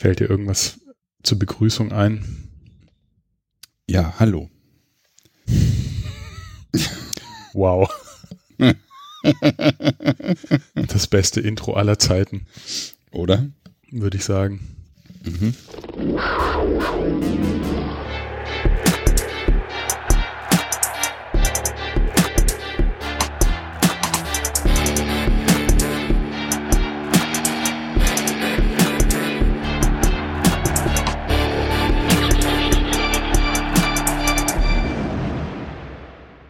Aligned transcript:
Fällt 0.00 0.20
dir 0.20 0.30
irgendwas 0.30 0.80
zur 1.22 1.38
Begrüßung 1.38 1.92
ein? 1.92 2.24
Ja, 3.86 4.14
hallo. 4.18 4.48
Wow. 7.52 7.90
das 10.74 11.06
beste 11.06 11.42
Intro 11.42 11.74
aller 11.74 11.98
Zeiten. 11.98 12.46
Oder? 13.10 13.50
Würde 13.90 14.16
ich 14.16 14.24
sagen. 14.24 14.74
Mhm. 15.22 15.54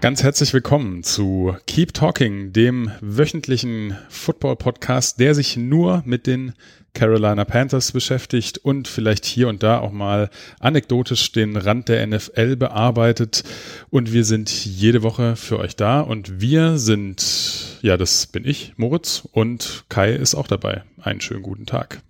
Ganz 0.00 0.22
herzlich 0.22 0.54
willkommen 0.54 1.02
zu 1.02 1.54
Keep 1.66 1.92
Talking, 1.92 2.54
dem 2.54 2.90
wöchentlichen 3.02 3.98
Football-Podcast, 4.08 5.20
der 5.20 5.34
sich 5.34 5.58
nur 5.58 6.02
mit 6.06 6.26
den 6.26 6.54
Carolina 6.94 7.44
Panthers 7.44 7.92
beschäftigt 7.92 8.56
und 8.56 8.88
vielleicht 8.88 9.26
hier 9.26 9.48
und 9.48 9.62
da 9.62 9.78
auch 9.78 9.92
mal 9.92 10.30
anekdotisch 10.58 11.32
den 11.32 11.54
Rand 11.54 11.90
der 11.90 12.06
NFL 12.06 12.56
bearbeitet. 12.56 13.44
Und 13.90 14.10
wir 14.10 14.24
sind 14.24 14.64
jede 14.64 15.02
Woche 15.02 15.36
für 15.36 15.58
euch 15.58 15.76
da 15.76 16.00
und 16.00 16.40
wir 16.40 16.78
sind, 16.78 17.78
ja, 17.82 17.98
das 17.98 18.26
bin 18.26 18.46
ich, 18.46 18.72
Moritz, 18.78 19.28
und 19.32 19.84
Kai 19.90 20.14
ist 20.14 20.34
auch 20.34 20.46
dabei. 20.46 20.82
Einen 21.02 21.20
schönen 21.20 21.42
guten 21.42 21.66
Tag. 21.66 22.00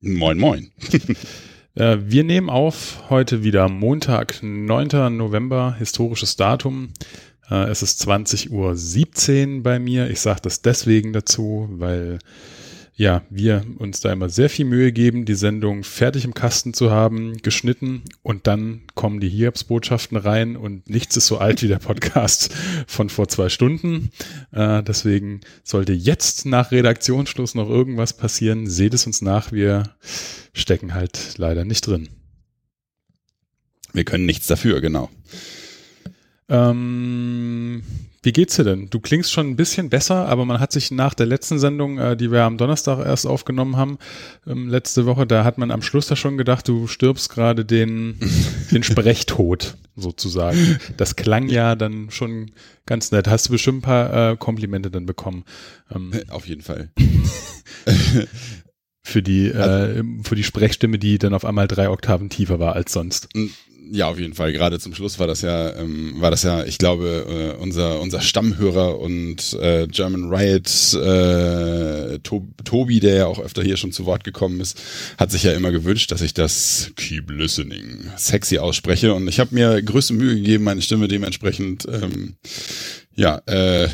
Moin, 0.00 0.36
moin. 0.36 0.72
Äh, 1.78 1.98
wir 2.00 2.24
nehmen 2.24 2.48
auf 2.48 3.10
heute 3.10 3.44
wieder 3.44 3.68
Montag, 3.68 4.42
9. 4.42 5.14
November, 5.14 5.76
historisches 5.78 6.36
Datum. 6.36 6.88
Äh, 7.50 7.70
es 7.70 7.82
ist 7.82 8.06
20.17 8.06 9.56
Uhr 9.56 9.62
bei 9.62 9.78
mir. 9.78 10.10
Ich 10.10 10.20
sage 10.20 10.40
das 10.42 10.62
deswegen 10.62 11.12
dazu, 11.12 11.68
weil 11.70 12.18
ja, 12.98 13.22
wir 13.28 13.62
uns 13.76 14.00
da 14.00 14.10
immer 14.10 14.30
sehr 14.30 14.48
viel 14.48 14.64
Mühe 14.64 14.90
geben, 14.90 15.26
die 15.26 15.34
Sendung 15.34 15.84
fertig 15.84 16.24
im 16.24 16.32
Kasten 16.32 16.72
zu 16.72 16.90
haben, 16.90 17.36
geschnitten 17.42 18.02
und 18.22 18.46
dann 18.46 18.84
kommen 18.94 19.20
die 19.20 19.28
Hiobsbotschaften 19.28 20.16
rein 20.16 20.56
und 20.56 20.88
nichts 20.88 21.14
ist 21.14 21.26
so 21.26 21.36
alt 21.36 21.62
wie 21.62 21.68
der 21.68 21.78
Podcast 21.78 22.54
von 22.86 23.10
vor 23.10 23.28
zwei 23.28 23.50
Stunden. 23.50 24.10
Äh, 24.50 24.82
deswegen 24.82 25.42
sollte 25.62 25.92
jetzt 25.92 26.46
nach 26.46 26.70
Redaktionsschluss 26.70 27.54
noch 27.54 27.68
irgendwas 27.68 28.14
passieren, 28.14 28.66
seht 28.66 28.94
es 28.94 29.06
uns 29.06 29.20
nach, 29.20 29.52
wir 29.52 29.94
stecken 30.54 30.94
halt 30.94 31.34
leider 31.36 31.66
nicht 31.66 31.86
drin. 31.86 32.08
Wir 33.92 34.04
können 34.04 34.24
nichts 34.24 34.46
dafür, 34.46 34.80
genau. 34.80 35.10
Ähm, 36.48 37.82
wie 38.22 38.32
geht's 38.32 38.56
dir 38.56 38.64
denn? 38.64 38.90
Du 38.90 39.00
klingst 39.00 39.32
schon 39.32 39.48
ein 39.48 39.56
bisschen 39.56 39.88
besser, 39.88 40.26
aber 40.26 40.44
man 40.44 40.60
hat 40.60 40.72
sich 40.72 40.90
nach 40.90 41.14
der 41.14 41.26
letzten 41.26 41.58
Sendung, 41.58 41.98
äh, 41.98 42.16
die 42.16 42.30
wir 42.30 42.42
am 42.42 42.58
Donnerstag 42.58 43.04
erst 43.04 43.26
aufgenommen 43.26 43.76
haben, 43.76 43.98
ähm, 44.46 44.68
letzte 44.68 45.06
Woche, 45.06 45.26
da 45.26 45.44
hat 45.44 45.58
man 45.58 45.70
am 45.70 45.82
Schluss 45.82 46.06
da 46.06 46.16
schon 46.16 46.36
gedacht, 46.36 46.66
du 46.68 46.86
stirbst 46.86 47.30
gerade 47.30 47.64
den, 47.64 48.18
den 48.72 48.82
Sprechtod 48.82 49.76
sozusagen. 49.96 50.78
Das 50.96 51.16
klang 51.16 51.48
ja 51.48 51.74
dann 51.74 52.10
schon 52.10 52.52
ganz 52.84 53.10
nett. 53.10 53.28
Hast 53.28 53.48
du 53.48 53.52
bestimmt 53.52 53.78
ein 53.78 53.82
paar 53.82 54.32
äh, 54.32 54.36
Komplimente 54.36 54.90
dann 54.90 55.06
bekommen? 55.06 55.44
Ähm, 55.94 56.12
Auf 56.28 56.46
jeden 56.46 56.62
Fall. 56.62 56.90
für 59.02 59.22
die, 59.22 59.52
also, 59.52 60.00
äh, 60.00 60.04
für 60.24 60.34
die 60.34 60.44
Sprechstimme, 60.44 60.98
die 60.98 61.18
dann 61.18 61.32
auf 61.32 61.44
einmal 61.44 61.68
drei 61.68 61.88
Oktaven 61.90 62.28
tiefer 62.28 62.58
war 62.58 62.74
als 62.74 62.92
sonst. 62.92 63.28
Ja, 63.88 64.08
auf 64.08 64.18
jeden 64.18 64.34
Fall. 64.34 64.52
Gerade 64.52 64.80
zum 64.80 64.94
Schluss 64.94 65.18
war 65.18 65.26
das 65.26 65.42
ja, 65.42 65.74
ähm, 65.76 66.14
war 66.18 66.30
das 66.30 66.42
ja, 66.42 66.64
ich 66.64 66.78
glaube, 66.78 67.54
äh, 67.56 67.62
unser 67.62 68.00
unser 68.00 68.20
Stammhörer 68.20 68.98
und 68.98 69.52
äh, 69.60 69.86
German 69.86 70.28
Riot 70.32 70.94
äh, 70.94 72.18
to 72.20 72.46
Tobi, 72.64 72.98
der 72.98 73.14
ja 73.14 73.26
auch 73.26 73.38
öfter 73.38 73.62
hier 73.62 73.76
schon 73.76 73.92
zu 73.92 74.04
Wort 74.04 74.24
gekommen 74.24 74.60
ist, 74.60 74.80
hat 75.18 75.30
sich 75.30 75.44
ja 75.44 75.52
immer 75.52 75.70
gewünscht, 75.70 76.10
dass 76.10 76.20
ich 76.20 76.34
das 76.34 76.90
Keep 76.96 77.30
Listening 77.30 78.10
sexy 78.16 78.58
ausspreche. 78.58 79.14
Und 79.14 79.28
ich 79.28 79.38
habe 79.38 79.54
mir 79.54 79.80
größte 79.80 80.14
Mühe 80.14 80.34
gegeben, 80.34 80.64
meine 80.64 80.82
Stimme 80.82 81.06
dementsprechend 81.06 81.86
ähm, 81.86 82.34
ja 83.14 83.40
äh, 83.46 83.88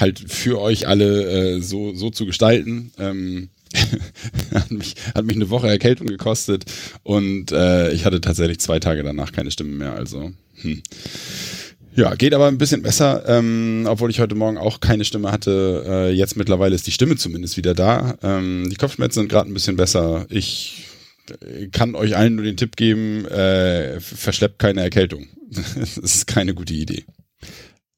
halt 0.00 0.18
für 0.18 0.60
euch 0.60 0.88
alle 0.88 1.56
äh, 1.56 1.60
so 1.60 1.94
so 1.94 2.10
zu 2.10 2.26
gestalten. 2.26 2.92
Ähm, 2.98 3.50
hat, 4.54 4.70
mich, 4.70 4.94
hat 5.14 5.24
mich 5.24 5.36
eine 5.36 5.50
Woche 5.50 5.68
Erkältung 5.68 6.06
gekostet 6.06 6.64
und 7.02 7.52
äh, 7.52 7.92
ich 7.92 8.04
hatte 8.04 8.20
tatsächlich 8.20 8.60
zwei 8.60 8.78
Tage 8.78 9.02
danach 9.02 9.32
keine 9.32 9.50
Stimme 9.50 9.72
mehr. 9.72 9.94
Also 9.94 10.32
hm. 10.60 10.82
ja, 11.94 12.14
geht 12.14 12.34
aber 12.34 12.48
ein 12.48 12.58
bisschen 12.58 12.82
besser, 12.82 13.24
ähm, 13.26 13.86
obwohl 13.88 14.10
ich 14.10 14.20
heute 14.20 14.34
Morgen 14.34 14.58
auch 14.58 14.80
keine 14.80 15.04
Stimme 15.04 15.32
hatte. 15.32 15.84
Äh, 15.86 16.10
jetzt 16.12 16.36
mittlerweile 16.36 16.74
ist 16.74 16.86
die 16.86 16.92
Stimme 16.92 17.16
zumindest 17.16 17.56
wieder 17.56 17.74
da. 17.74 18.16
Ähm, 18.22 18.68
die 18.70 18.76
Kopfschmerzen 18.76 19.20
sind 19.20 19.28
gerade 19.28 19.50
ein 19.50 19.54
bisschen 19.54 19.76
besser. 19.76 20.26
Ich 20.28 20.86
kann 21.70 21.94
euch 21.94 22.16
allen 22.16 22.34
nur 22.34 22.44
den 22.44 22.56
Tipp 22.56 22.76
geben, 22.76 23.26
äh, 23.26 24.00
verschleppt 24.00 24.58
keine 24.58 24.82
Erkältung. 24.82 25.26
das 25.50 25.96
ist 25.96 26.26
keine 26.26 26.54
gute 26.54 26.74
Idee. 26.74 27.04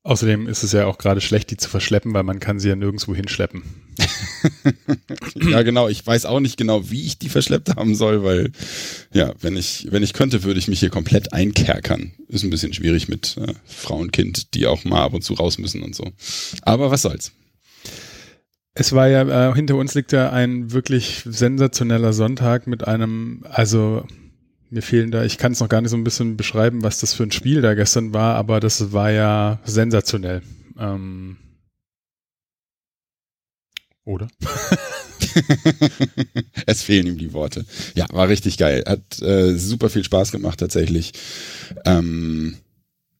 Außerdem 0.07 0.49
ist 0.49 0.63
es 0.63 0.73
ja 0.73 0.85
auch 0.85 0.99
gerade 0.99 1.23
schlecht, 1.23 1.51
die 1.51 1.57
zu 1.57 1.71
verschleppen, 1.71 2.13
weil 2.13 2.25
man 2.25 2.39
kann 2.39 2.61
sie 2.61 2.69
ja 2.69 2.77
nirgendwo 2.77 3.15
hinschleppen. 3.15 3.63
ja, 5.35 5.63
genau. 5.63 5.89
Ich 5.89 6.07
weiß 6.07 6.27
auch 6.27 6.41
nicht 6.41 6.59
genau, 6.59 6.91
wie 6.91 7.07
ich 7.07 7.19
die 7.19 7.31
verschleppt 7.31 7.75
haben 7.77 7.95
soll, 7.95 8.23
weil, 8.23 8.53
ja, 9.15 9.33
wenn 9.41 9.57
ich, 9.57 9.89
wenn 9.91 10.03
ich 10.03 10.13
könnte, 10.13 10.43
würde 10.43 10.59
ich 10.59 10.69
mich 10.69 10.81
hier 10.81 10.91
komplett 10.91 11.33
einkerkern. 11.33 12.13
Ist 12.29 12.45
ein 12.45 12.51
bisschen 12.51 12.75
schwierig 12.75 13.09
mit 13.09 13.39
äh, 13.39 13.55
Frau 13.65 13.97
und 13.97 14.13
Kind, 14.13 14.53
die 14.53 14.67
auch 14.67 14.85
mal 14.85 15.03
ab 15.03 15.15
und 15.15 15.23
zu 15.23 15.33
raus 15.33 15.57
müssen 15.57 15.83
und 15.83 15.95
so. 15.95 16.13
Aber 16.61 16.91
was 16.91 17.01
soll's. 17.01 17.33
Es 18.75 18.93
war 18.93 19.09
ja, 19.09 19.51
äh, 19.51 19.55
hinter 19.55 19.77
uns 19.77 19.95
liegt 19.95 20.13
ja 20.13 20.31
ein 20.31 20.71
wirklich 20.71 21.23
sensationeller 21.25 22.13
Sonntag 22.13 22.67
mit 22.67 22.87
einem, 22.87 23.43
also 23.49 24.07
mir 24.71 24.83
fehlen 24.83 25.11
da, 25.11 25.25
ich 25.25 25.39
kann 25.39 25.53
es 25.53 25.61
noch 25.61 25.69
gar 25.69 25.81
nicht 25.81 25.91
so 25.91 25.97
ein 25.97 26.05
bisschen 26.05 26.37
beschreiben, 26.37 26.83
was 26.83 27.01
das 27.01 27.15
für 27.15 27.23
ein 27.23 27.33
Spiel 27.33 27.63
da 27.63 27.75
gestern 27.75 28.13
war, 28.13 28.37
aber 28.37 28.61
das 28.61 28.93
war 28.93 29.11
ja 29.11 29.61
sensationell. 29.65 30.43
Ähm, 30.79 31.37
oder? 34.05 34.29
es 36.67 36.83
fehlen 36.83 37.07
ihm 37.07 37.19
die 37.19 37.33
Worte. 37.33 37.65
Ja, 37.95 38.07
war 38.11 38.29
richtig 38.29 38.59
geil. 38.59 38.85
Hat 38.87 39.23
äh, 39.23 39.57
super 39.57 39.89
viel 39.89 40.05
Spaß 40.05 40.33
gemacht 40.33 40.61
tatsächlich. 40.61 41.13
Ähm, 41.85 42.57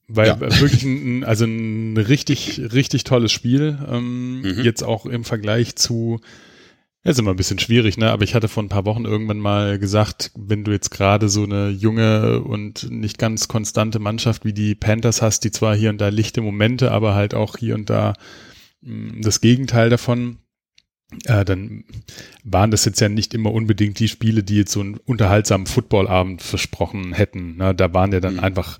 weil 0.07 0.27
ja. 0.27 0.39
wirklich 0.39 0.83
ein, 0.83 1.23
also 1.23 1.45
ein 1.45 1.97
richtig, 1.97 2.61
richtig 2.73 3.03
tolles 3.03 3.31
Spiel. 3.31 3.77
Ähm, 3.89 4.41
mhm. 4.41 4.63
Jetzt 4.63 4.83
auch 4.83 5.05
im 5.05 5.23
Vergleich 5.23 5.75
zu 5.75 6.19
ja, 7.05 7.11
ist 7.11 7.19
immer 7.19 7.31
ein 7.31 7.37
bisschen 7.37 7.59
schwierig, 7.59 7.97
ne? 7.97 8.11
Aber 8.11 8.23
ich 8.23 8.33
hatte 8.33 8.47
vor 8.47 8.63
ein 8.63 8.69
paar 8.69 8.85
Wochen 8.85 9.05
irgendwann 9.05 9.37
mal 9.37 9.77
gesagt, 9.77 10.31
wenn 10.35 10.63
du 10.63 10.71
jetzt 10.71 10.89
gerade 10.89 11.29
so 11.29 11.43
eine 11.43 11.69
junge 11.69 12.41
und 12.41 12.89
nicht 12.89 13.19
ganz 13.19 13.47
konstante 13.47 13.99
Mannschaft 13.99 14.43
wie 14.43 14.53
die 14.53 14.73
Panthers 14.73 15.21
hast, 15.21 15.43
die 15.43 15.51
zwar 15.51 15.75
hier 15.75 15.91
und 15.91 16.01
da 16.01 16.09
lichte 16.09 16.41
Momente, 16.41 16.91
aber 16.91 17.13
halt 17.13 17.35
auch 17.35 17.57
hier 17.57 17.75
und 17.75 17.91
da 17.91 18.13
mh, 18.81 19.17
mm, 19.17 19.21
das 19.21 19.39
Gegenteil 19.39 19.89
davon, 19.91 20.39
äh, 21.25 21.45
dann 21.45 21.83
waren 22.43 22.71
das 22.71 22.85
jetzt 22.85 22.99
ja 22.99 23.09
nicht 23.09 23.33
immer 23.33 23.53
unbedingt 23.53 23.99
die 23.99 24.07
Spiele, 24.07 24.43
die 24.43 24.57
jetzt 24.57 24.71
so 24.71 24.79
einen 24.79 24.97
unterhaltsamen 25.05 25.67
Footballabend 25.67 26.41
versprochen 26.41 27.13
hätten. 27.13 27.57
Ne? 27.57 27.75
Da 27.75 27.93
waren 27.93 28.11
ja 28.11 28.19
dann 28.19 28.35
mhm. 28.35 28.39
einfach 28.39 28.77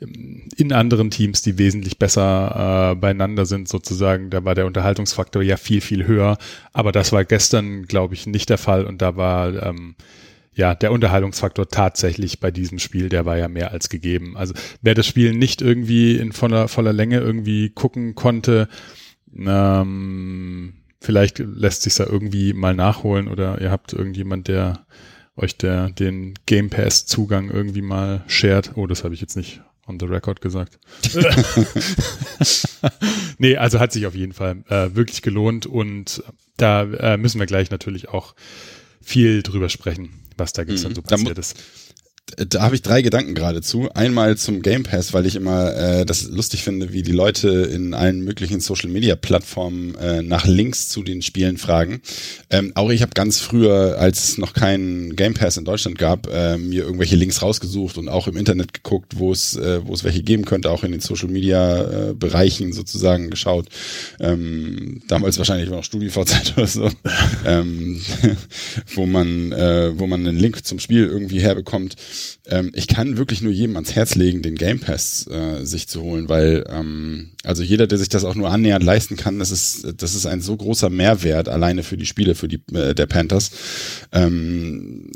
ähm, 0.00 0.48
in 0.56 0.72
anderen 0.72 1.10
Teams, 1.10 1.42
die 1.42 1.58
wesentlich 1.58 1.98
besser 1.98 2.92
äh, 2.92 2.94
beieinander 2.94 3.44
sind, 3.44 3.68
sozusagen. 3.68 4.30
Da 4.30 4.44
war 4.44 4.54
der 4.54 4.66
Unterhaltungsfaktor 4.66 5.42
ja 5.42 5.56
viel, 5.56 5.80
viel 5.80 6.06
höher. 6.06 6.38
Aber 6.72 6.92
das 6.92 7.12
war 7.12 7.24
gestern, 7.24 7.86
glaube 7.86 8.14
ich, 8.14 8.26
nicht 8.26 8.50
der 8.50 8.58
Fall. 8.58 8.84
Und 8.84 9.02
da 9.02 9.16
war 9.16 9.62
ähm, 9.62 9.96
ja 10.54 10.76
der 10.76 10.92
Unterhaltungsfaktor 10.92 11.68
tatsächlich 11.68 12.38
bei 12.38 12.52
diesem 12.52 12.78
Spiel, 12.78 13.08
der 13.08 13.26
war 13.26 13.36
ja 13.36 13.48
mehr 13.48 13.72
als 13.72 13.88
gegeben. 13.88 14.36
Also 14.36 14.54
wer 14.80 14.94
das 14.94 15.06
Spiel 15.06 15.34
nicht 15.34 15.60
irgendwie 15.60 16.16
in 16.16 16.32
voller, 16.32 16.68
voller 16.68 16.92
Länge 16.92 17.18
irgendwie 17.18 17.70
gucken 17.70 18.14
konnte, 18.14 18.68
ähm, 19.36 20.74
Vielleicht 21.04 21.38
lässt 21.38 21.82
sich 21.82 21.94
da 21.94 22.04
irgendwie 22.06 22.54
mal 22.54 22.74
nachholen 22.74 23.28
oder 23.28 23.60
ihr 23.60 23.70
habt 23.70 23.92
irgendjemand, 23.92 24.48
der 24.48 24.86
euch 25.36 25.56
der 25.58 25.90
den 25.90 26.34
Game 26.46 26.70
Pass 26.70 27.04
Zugang 27.04 27.50
irgendwie 27.50 27.82
mal 27.82 28.24
shared. 28.26 28.72
Oh, 28.76 28.86
das 28.86 29.04
habe 29.04 29.12
ich 29.12 29.20
jetzt 29.20 29.36
nicht 29.36 29.60
on 29.86 30.00
the 30.00 30.06
record 30.06 30.40
gesagt. 30.40 30.78
nee, 33.38 33.56
also 33.56 33.80
hat 33.80 33.92
sich 33.92 34.06
auf 34.06 34.14
jeden 34.14 34.32
Fall 34.32 34.64
äh, 34.68 34.94
wirklich 34.94 35.20
gelohnt 35.20 35.66
und 35.66 36.22
da 36.56 36.84
äh, 36.84 37.16
müssen 37.18 37.38
wir 37.38 37.46
gleich 37.46 37.70
natürlich 37.70 38.08
auch 38.08 38.34
viel 39.02 39.42
drüber 39.42 39.68
sprechen, 39.68 40.22
was 40.38 40.54
da 40.54 40.64
gestern 40.64 40.92
mhm. 40.92 40.96
so 40.96 41.02
passiert 41.02 41.36
ist 41.36 41.62
da 42.36 42.62
habe 42.62 42.74
ich 42.74 42.82
drei 42.82 43.02
Gedanken 43.02 43.34
geradezu. 43.34 43.88
Einmal 43.94 44.36
zum 44.36 44.62
Game 44.62 44.82
Pass, 44.82 45.12
weil 45.12 45.26
ich 45.26 45.36
immer 45.36 45.74
äh, 45.74 46.06
das 46.06 46.24
lustig 46.24 46.62
finde, 46.62 46.92
wie 46.92 47.02
die 47.02 47.12
Leute 47.12 47.48
in 47.48 47.94
allen 47.94 48.22
möglichen 48.22 48.60
Social 48.60 48.90
Media 48.90 49.16
Plattformen 49.16 49.94
äh, 49.96 50.22
nach 50.22 50.46
Links 50.46 50.88
zu 50.88 51.02
den 51.02 51.22
Spielen 51.22 51.58
fragen. 51.58 52.00
Ähm, 52.50 52.72
auch 52.74 52.90
ich 52.90 53.02
habe 53.02 53.12
ganz 53.14 53.40
früher, 53.40 53.96
als 53.98 54.24
es 54.24 54.38
noch 54.38 54.52
keinen 54.52 55.16
Game 55.16 55.34
Pass 55.34 55.56
in 55.56 55.64
Deutschland 55.64 55.98
gab, 55.98 56.26
äh, 56.32 56.58
mir 56.58 56.84
irgendwelche 56.84 57.16
Links 57.16 57.42
rausgesucht 57.42 57.98
und 57.98 58.08
auch 58.08 58.28
im 58.28 58.36
Internet 58.36 58.72
geguckt, 58.74 59.18
wo 59.18 59.32
es 59.32 59.56
äh, 59.56 59.80
wo 59.86 59.92
es 59.92 60.04
welche 60.04 60.22
geben 60.22 60.44
könnte, 60.44 60.70
auch 60.70 60.84
in 60.84 60.92
den 60.92 61.00
Social 61.00 61.28
Media 61.28 62.10
äh, 62.10 62.14
Bereichen 62.14 62.72
sozusagen 62.72 63.30
geschaut. 63.30 63.66
Ähm, 64.20 65.02
damals 65.08 65.38
wahrscheinlich 65.38 65.70
war 65.70 65.76
noch 65.78 65.84
StudiVZ 65.84 66.54
oder 66.56 66.66
so, 66.66 66.90
ähm, 67.46 68.00
wo 68.94 69.06
man 69.06 69.52
äh, 69.52 69.98
wo 69.98 70.06
man 70.06 70.26
einen 70.26 70.38
Link 70.38 70.64
zum 70.64 70.78
Spiel 70.78 71.06
irgendwie 71.06 71.40
herbekommt. 71.40 71.96
Ähm, 72.46 72.70
ich 72.74 72.86
kann 72.86 73.16
wirklich 73.16 73.40
nur 73.42 73.52
jedem 73.52 73.76
ans 73.76 73.94
Herz 73.94 74.14
legen, 74.14 74.42
den 74.42 74.56
Game 74.56 74.80
Pass 74.80 75.26
äh, 75.28 75.64
sich 75.64 75.88
zu 75.88 76.02
holen, 76.02 76.28
weil 76.28 76.64
ähm, 76.68 77.30
also 77.42 77.62
jeder, 77.62 77.86
der 77.86 77.98
sich 77.98 78.08
das 78.08 78.24
auch 78.24 78.34
nur 78.34 78.50
annähernd 78.50 78.84
leisten 78.84 79.16
kann, 79.16 79.38
das 79.38 79.50
ist 79.50 79.94
das 79.96 80.14
ist 80.14 80.26
ein 80.26 80.40
so 80.40 80.56
großer 80.56 80.90
Mehrwert 80.90 81.48
alleine 81.48 81.82
für 81.82 81.96
die 81.96 82.06
Spiele 82.06 82.34
für 82.34 82.48
die 82.48 82.60
äh, 82.72 82.94
der 82.94 83.06
Panthers 83.06 83.50
ähm, 84.12 85.10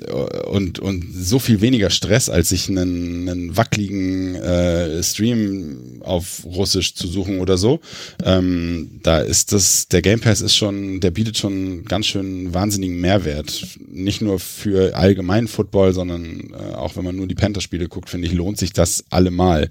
und 0.51 0.79
und 0.79 1.05
so 1.15 1.39
viel 1.39 1.61
weniger 1.61 1.91
Stress, 1.91 2.29
als 2.29 2.51
sich 2.51 2.69
einen, 2.69 3.29
einen 3.29 3.57
wackeligen 3.57 4.35
äh, 4.37 5.03
Stream 5.03 6.01
auf 6.01 6.45
Russisch 6.45 6.95
zu 6.95 7.07
suchen 7.07 7.41
oder 7.41 7.57
so. 7.57 7.81
Ähm, 8.25 9.01
da 9.03 9.21
ist 9.21 9.53
das 9.53 9.89
der 9.89 10.03
Game 10.03 10.21
Pass 10.21 10.41
ist 10.41 10.57
schon, 10.57 11.01
der 11.01 11.11
bietet 11.11 11.39
schon 11.39 11.85
ganz 11.85 12.07
schön 12.07 12.55
wahnsinnigen 12.55 13.01
Mehrwert, 13.01 13.67
nicht 13.91 14.21
nur 14.21 14.39
für 14.39 14.95
allgemein 14.97 15.49
Football, 15.49 15.93
sondern 15.93 16.53
äh, 16.53 16.75
auch 16.75 16.97
wenn 16.99 17.05
man 17.05 17.17
nur 17.17 17.27
die 17.27 17.35
Panther-Spiele 17.35 17.89
guckt, 17.89 18.11
finde 18.11 18.27
ich, 18.27 18.35
lohnt 18.35 18.59
sich 18.59 18.73
das 18.73 19.05
allemal. 19.11 19.69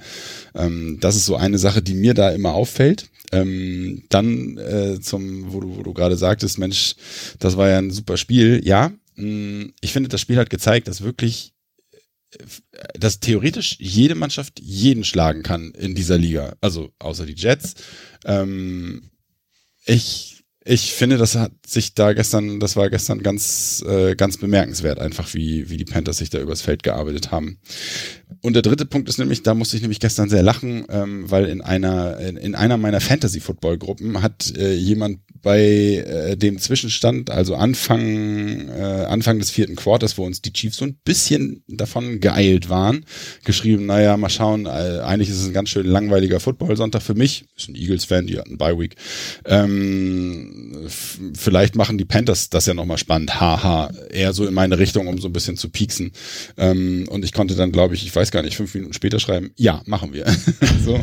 Ähm, 0.55 0.97
das 0.99 1.15
ist 1.15 1.25
so 1.25 1.35
eine 1.35 1.59
Sache, 1.59 1.81
die 1.81 1.93
mir 1.93 2.13
da 2.13 2.29
immer 2.29 2.53
auffällt. 2.53 3.09
Ähm, 3.31 4.03
dann 4.09 4.57
äh, 4.57 4.99
zum, 5.01 5.53
wo 5.53 5.59
du, 5.59 5.77
wo 5.77 5.83
du 5.83 5.93
gerade 5.93 6.17
sagtest, 6.17 6.57
Mensch, 6.57 6.95
das 7.39 7.57
war 7.57 7.69
ja 7.69 7.77
ein 7.77 7.91
super 7.91 8.17
Spiel. 8.17 8.61
Ja, 8.63 8.91
mh, 9.15 9.25
mm, 9.25 9.73
ich 9.81 9.93
finde, 9.93 10.09
das 10.09 10.21
Spiel 10.21 10.37
hat 10.37 10.49
gezeigt, 10.49 10.87
dass 10.87 11.01
wirklich 11.01 11.53
äh, 12.31 12.37
dass 12.97 13.19
theoretisch 13.19 13.75
jede 13.79 14.15
Mannschaft 14.15 14.59
jeden 14.61 15.03
schlagen 15.03 15.43
kann 15.43 15.71
in 15.71 15.93
dieser 15.93 16.17
Liga. 16.17 16.55
Also 16.61 16.91
außer 16.99 17.25
die 17.25 17.35
Jets. 17.35 17.75
Ähm, 18.25 19.11
ich 19.85 20.36
ich 20.67 20.93
finde, 20.93 21.17
das 21.17 21.35
hat 21.35 21.51
sich 21.65 21.93
da 21.93 22.13
gestern, 22.13 22.59
das 22.59 22.75
war 22.75 22.89
gestern 22.89 23.23
ganz, 23.23 23.83
äh, 23.87 24.15
ganz 24.15 24.37
bemerkenswert, 24.37 24.99
einfach 24.99 25.33
wie, 25.33 25.69
wie 25.69 25.77
die 25.77 25.85
Panthers 25.85 26.17
sich 26.17 26.29
da 26.29 26.39
übers 26.39 26.61
Feld 26.61 26.83
gearbeitet 26.83 27.31
haben. 27.31 27.59
Und 28.41 28.53
der 28.53 28.61
dritte 28.61 28.85
Punkt 28.85 29.07
ist 29.07 29.17
nämlich, 29.17 29.43
da 29.43 29.53
musste 29.53 29.77
ich 29.77 29.81
nämlich 29.81 29.99
gestern 29.99 30.29
sehr 30.29 30.43
lachen, 30.43 30.85
ähm, 30.89 31.29
weil 31.31 31.45
in 31.45 31.61
einer, 31.61 32.19
in, 32.19 32.37
in 32.37 32.55
einer 32.55 32.77
meiner 32.77 32.99
Fantasy-Football-Gruppen 32.99 34.21
hat 34.21 34.55
äh, 34.57 34.73
jemand 34.73 35.19
bei 35.41 35.59
äh, 35.59 36.35
dem 36.35 36.59
Zwischenstand, 36.59 37.29
also 37.29 37.55
Anfang, 37.55 38.67
äh, 38.67 39.05
Anfang 39.07 39.39
des 39.39 39.49
vierten 39.49 39.75
Quarters, 39.75 40.17
wo 40.17 40.25
uns 40.25 40.41
die 40.41 40.51
Chiefs 40.51 40.77
so 40.77 40.85
ein 40.85 40.97
bisschen 41.05 41.63
davon 41.67 42.19
geeilt 42.19 42.69
waren, 42.69 43.05
geschrieben, 43.45 43.85
naja, 43.85 44.17
mal 44.17 44.29
schauen, 44.29 44.65
äh, 44.65 44.99
eigentlich 45.03 45.29
ist 45.29 45.39
es 45.39 45.47
ein 45.47 45.53
ganz 45.53 45.69
schön 45.69 45.85
langweiliger 45.85 46.39
Football-Sonntag 46.39 47.01
für 47.01 47.15
mich, 47.15 47.45
ist 47.55 47.69
ein 47.69 47.75
Eagles-Fan, 47.75 48.27
die 48.27 48.37
hatten 48.39 48.57
Bye-Week, 48.57 48.95
ähm, 49.45 50.56
vielleicht 51.33 51.75
machen 51.75 51.97
die 51.97 52.05
Panthers 52.05 52.49
das 52.49 52.65
ja 52.65 52.73
nochmal 52.73 52.97
spannend, 52.97 53.39
haha, 53.39 53.91
eher 54.09 54.33
so 54.33 54.45
in 54.45 54.53
meine 54.53 54.77
Richtung, 54.79 55.07
um 55.07 55.17
so 55.17 55.27
ein 55.27 55.33
bisschen 55.33 55.57
zu 55.57 55.69
pieksen. 55.69 56.11
Ähm, 56.57 57.07
und 57.09 57.25
ich 57.25 57.33
konnte 57.33 57.55
dann, 57.55 57.71
glaube 57.71 57.95
ich, 57.95 58.05
ich 58.05 58.15
weiß 58.15 58.31
gar 58.31 58.43
nicht, 58.43 58.57
fünf 58.57 58.73
Minuten 58.73 58.93
später 58.93 59.19
schreiben, 59.19 59.51
ja, 59.55 59.81
machen 59.85 60.13
wir. 60.13 60.25
so. 60.85 60.99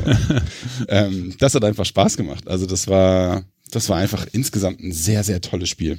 ähm, 0.88 1.34
das 1.38 1.54
hat 1.54 1.64
einfach 1.64 1.84
Spaß 1.84 2.16
gemacht. 2.16 2.48
Also 2.48 2.66
das 2.66 2.88
war, 2.88 3.44
das 3.70 3.88
war 3.88 3.98
einfach 3.98 4.26
insgesamt 4.32 4.80
ein 4.80 4.92
sehr, 4.92 5.24
sehr 5.24 5.40
tolles 5.40 5.68
Spiel. 5.68 5.98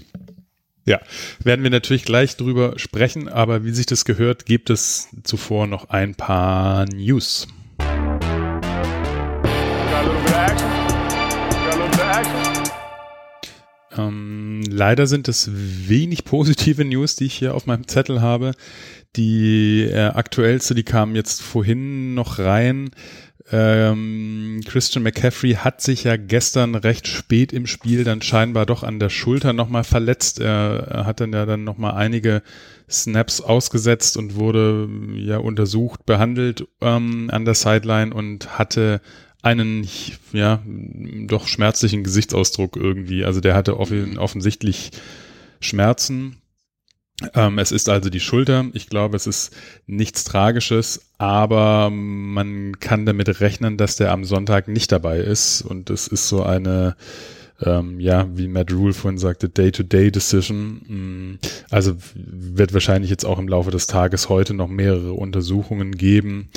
Ja, 0.88 1.02
werden 1.44 1.64
wir 1.64 1.72
natürlich 1.72 2.06
gleich 2.06 2.38
drüber 2.38 2.74
sprechen, 2.78 3.28
aber 3.28 3.64
wie 3.64 3.72
sich 3.72 3.88
das 3.88 4.06
gehört, 4.06 4.46
gibt 4.46 4.70
es 4.70 5.10
zuvor 5.24 5.66
noch 5.66 5.90
ein 5.90 6.14
paar 6.14 6.86
News. 6.86 7.48
Ähm, 13.98 14.62
leider 14.68 15.08
sind 15.08 15.28
es 15.28 15.50
wenig 15.54 16.26
positive 16.26 16.84
News, 16.84 17.16
die 17.16 17.26
ich 17.26 17.36
hier 17.36 17.56
auf 17.56 17.66
meinem 17.66 17.88
Zettel 17.88 18.22
habe. 18.22 18.52
Die 19.16 19.84
äh, 19.84 20.08
aktuellste, 20.08 20.76
die 20.76 20.84
kam 20.84 21.16
jetzt 21.16 21.42
vorhin 21.42 22.14
noch 22.14 22.40
rein. 22.40 22.92
Ähm, 23.52 24.62
Christian 24.66 25.04
McCaffrey 25.04 25.54
hat 25.54 25.80
sich 25.80 26.04
ja 26.04 26.18
gestern 26.18 26.74
recht 26.74 27.08
spät 27.08 27.54
im 27.54 27.68
Spiel 27.68 28.04
dann 28.04 28.24
scheinbar 28.24 28.66
doch 28.66 28.82
an 28.82 29.00
der 29.00 29.10
Schulter 29.10 29.54
nochmal 29.54 29.84
verletzt. 29.84 30.40
Er, 30.40 30.88
er 30.90 31.06
hat 31.06 31.22
dann 31.22 31.32
ja 31.32 31.46
dann 31.46 31.64
nochmal 31.64 31.94
einige 31.94 32.42
Snaps 32.90 33.42
ausgesetzt 33.42 34.18
und 34.18 34.36
wurde 34.36 34.90
ja 35.16 35.38
untersucht, 35.38 36.06
behandelt 36.06 36.68
ähm, 36.82 37.30
an 37.32 37.46
der 37.46 37.54
Sideline 37.54 38.14
und 38.14 38.58
hatte 38.58 39.00
einen 39.46 39.88
ja 40.34 40.62
doch 41.28 41.48
schmerzlichen 41.48 42.04
Gesichtsausdruck 42.04 42.76
irgendwie. 42.76 43.26
Also 43.26 43.42
der 43.42 43.56
hatte 43.56 43.80
offen, 43.80 44.18
offensichtlich 44.18 44.92
Schmerzen 45.60 46.38
ähm, 47.34 47.60
es 47.60 47.72
ist 47.72 47.88
also 47.88 48.10
die 48.10 48.20
Schulter. 48.20 48.66
Ich 48.74 48.90
glaube, 48.90 49.16
es 49.16 49.26
ist 49.26 49.56
nichts 49.88 50.26
Tragisches, 50.26 51.12
aber 51.18 51.90
man 51.90 52.80
kann 52.80 53.06
damit 53.06 53.40
rechnen, 53.40 53.78
dass 53.78 53.96
der 53.96 54.12
am 54.12 54.26
Sonntag 54.26 54.68
nicht 54.68 54.92
dabei 54.92 55.20
ist. 55.20 55.62
Und 55.62 55.90
es 55.90 56.08
ist 56.08 56.28
so 56.28 56.44
eine, 56.44 56.98
ähm, 57.62 58.02
ja, 58.02 58.28
wie 58.36 58.50
Matt 58.50 58.74
Rule 58.74 58.94
vorhin 58.94 59.18
sagte, 59.18 59.48
Day-to-Day-Decision. 59.48 61.38
Mm, 61.38 61.40
also 61.70 61.96
wird 62.16 62.74
wahrscheinlich 62.74 63.12
jetzt 63.12 63.26
auch 63.26 63.40
im 63.40 63.48
Laufe 63.48 63.72
des 63.72 63.88
Tages 63.88 64.28
heute 64.28 64.54
noch 64.54 64.68
mehrere 64.68 65.14
Untersuchungen 65.14 65.94
geben. 65.94 66.50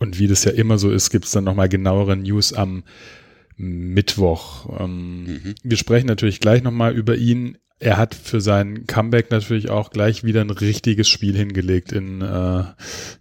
Und 0.00 0.18
wie 0.18 0.26
das 0.26 0.44
ja 0.44 0.50
immer 0.50 0.78
so 0.78 0.90
ist, 0.90 1.10
gibt 1.10 1.26
es 1.26 1.30
dann 1.30 1.44
nochmal 1.44 1.68
genauere 1.68 2.16
News 2.16 2.52
am 2.52 2.82
Mittwoch. 3.56 4.80
Ähm, 4.80 5.24
mhm. 5.24 5.54
Wir 5.62 5.76
sprechen 5.76 6.06
natürlich 6.06 6.40
gleich 6.40 6.62
nochmal 6.62 6.94
über 6.94 7.16
ihn 7.16 7.58
er 7.80 7.96
hat 7.96 8.14
für 8.14 8.42
sein 8.42 8.86
Comeback 8.86 9.30
natürlich 9.30 9.70
auch 9.70 9.90
gleich 9.90 10.22
wieder 10.22 10.42
ein 10.42 10.50
richtiges 10.50 11.08
Spiel 11.08 11.34
hingelegt 11.34 11.92
in 11.92 12.20
äh, 12.20 12.64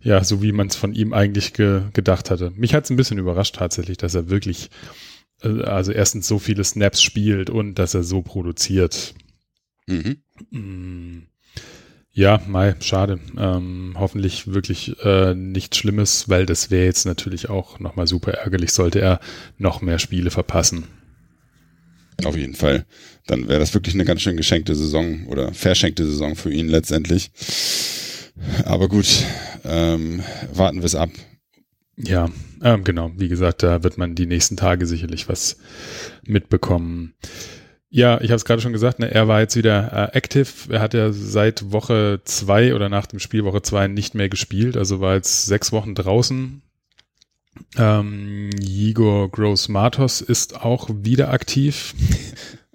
ja 0.01 0.23
so 0.23 0.43
wie 0.43 0.51
man 0.51 0.67
es 0.67 0.75
von 0.75 0.93
ihm 0.93 1.13
eigentlich 1.13 1.53
ge 1.53 1.83
gedacht 1.93 2.29
hatte. 2.29 2.51
Mich 2.55 2.73
hat 2.73 2.83
es 2.83 2.89
ein 2.89 2.97
bisschen 2.97 3.17
überrascht 3.17 3.55
tatsächlich, 3.55 3.97
dass 3.97 4.15
er 4.15 4.29
wirklich 4.29 4.69
äh, 5.41 5.63
also 5.63 5.93
erstens 5.93 6.27
so 6.27 6.39
viele 6.39 6.65
Snaps 6.65 7.01
spielt 7.01 7.49
und 7.49 7.75
dass 7.75 7.93
er 7.93 8.03
so 8.03 8.21
produziert. 8.21 9.15
Mhm. 9.87 11.28
Ja, 12.11 12.41
Mai, 12.47 12.75
schade. 12.79 13.19
Ähm, 13.37 13.95
hoffentlich 13.97 14.51
wirklich 14.51 14.95
äh, 15.03 15.35
nichts 15.35 15.77
Schlimmes, 15.77 16.27
weil 16.27 16.45
das 16.45 16.71
wäre 16.71 16.85
jetzt 16.85 17.05
natürlich 17.05 17.49
auch 17.49 17.79
nochmal 17.79 18.07
super 18.07 18.31
ärgerlich, 18.31 18.73
sollte 18.73 18.99
er 18.99 19.19
noch 19.57 19.81
mehr 19.81 19.99
Spiele 19.99 20.31
verpassen. 20.31 20.85
Auf 22.25 22.35
jeden 22.35 22.55
Fall. 22.55 22.85
Dann 23.27 23.47
wäre 23.47 23.59
das 23.59 23.73
wirklich 23.73 23.95
eine 23.95 24.05
ganz 24.05 24.21
schön 24.21 24.37
geschenkte 24.37 24.75
Saison 24.75 25.27
oder 25.27 25.53
verschenkte 25.53 26.05
Saison 26.05 26.35
für 26.35 26.51
ihn 26.51 26.67
letztendlich. 26.67 27.31
Aber 28.65 28.89
gut, 28.89 29.07
ähm, 29.63 30.23
warten 30.53 30.79
wir 30.79 30.85
es 30.85 30.95
ab. 30.95 31.09
Ja, 31.97 32.29
ähm, 32.63 32.83
genau. 32.83 33.11
Wie 33.17 33.27
gesagt, 33.27 33.63
da 33.63 33.83
wird 33.83 33.97
man 33.97 34.15
die 34.15 34.25
nächsten 34.25 34.57
Tage 34.57 34.85
sicherlich 34.85 35.27
was 35.27 35.57
mitbekommen. 36.23 37.13
Ja, 37.91 38.21
ich 38.21 38.29
habe 38.29 38.35
es 38.35 38.45
gerade 38.45 38.61
schon 38.61 38.73
gesagt, 38.73 38.99
ne, 38.99 39.11
er 39.11 39.27
war 39.27 39.39
jetzt 39.39 39.55
wieder 39.55 40.11
äh, 40.13 40.17
active. 40.17 40.47
Er 40.69 40.79
hat 40.79 40.93
ja 40.93 41.11
seit 41.11 41.71
Woche 41.71 42.21
zwei 42.23 42.75
oder 42.75 42.87
nach 42.87 43.07
dem 43.07 43.19
Spiel 43.19 43.45
Woche 43.45 43.63
zwei 43.63 43.87
nicht 43.87 44.13
mehr 44.13 44.29
gespielt, 44.29 44.77
also 44.77 45.01
war 45.01 45.15
jetzt 45.15 45.47
sechs 45.47 45.71
Wochen 45.71 45.95
draußen. 45.95 46.61
Ähm, 47.77 48.51
Igor 48.61 49.29
Gross-Matos 49.29 50.21
ist 50.21 50.61
auch 50.61 50.89
wieder 50.93 51.31
aktiv. 51.31 51.95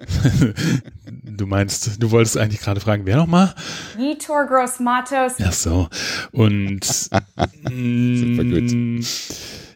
du 1.09 1.47
meinst, 1.47 2.03
du 2.03 2.11
wolltest 2.11 2.37
eigentlich 2.37 2.61
gerade 2.61 2.81
fragen, 2.81 3.07
wer 3.07 3.17
nochmal? 3.17 3.55
Igor 3.97 4.47
Gross-Matos. 4.47 5.35
Ach 5.43 5.53
so. 5.53 5.89
Und 6.33 6.85
Super 6.85 8.45
gut. 8.45 8.73
Mm, 8.73 9.01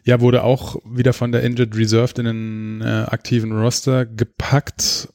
ja, 0.03 0.19
wurde 0.19 0.43
auch 0.43 0.75
wieder 0.85 1.13
von 1.13 1.31
der 1.31 1.43
Injured 1.43 1.75
Reserved 1.75 2.19
in 2.19 2.25
den 2.25 2.81
äh, 2.81 3.05
aktiven 3.09 3.51
Roster 3.51 4.05
gepackt. 4.05 5.07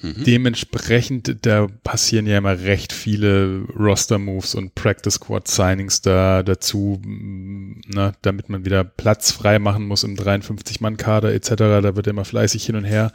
Mhm. 0.00 0.24
Dementsprechend, 0.24 1.46
da 1.46 1.66
passieren 1.84 2.26
ja 2.26 2.38
immer 2.38 2.60
recht 2.60 2.92
viele 2.92 3.62
Roster-Moves 3.78 4.54
und 4.54 4.74
Practice-Squad-Signings 4.74 6.02
da 6.02 6.42
dazu, 6.42 7.00
ne, 7.04 8.12
damit 8.22 8.48
man 8.48 8.64
wieder 8.64 8.84
Platz 8.84 9.32
frei 9.32 9.58
machen 9.58 9.86
muss 9.86 10.04
im 10.04 10.16
53-Mann-Kader 10.16 11.32
etc. 11.34 11.54
Da 11.56 11.96
wird 11.96 12.06
immer 12.06 12.24
fleißig 12.24 12.64
hin 12.64 12.76
und 12.76 12.84
her 12.84 13.12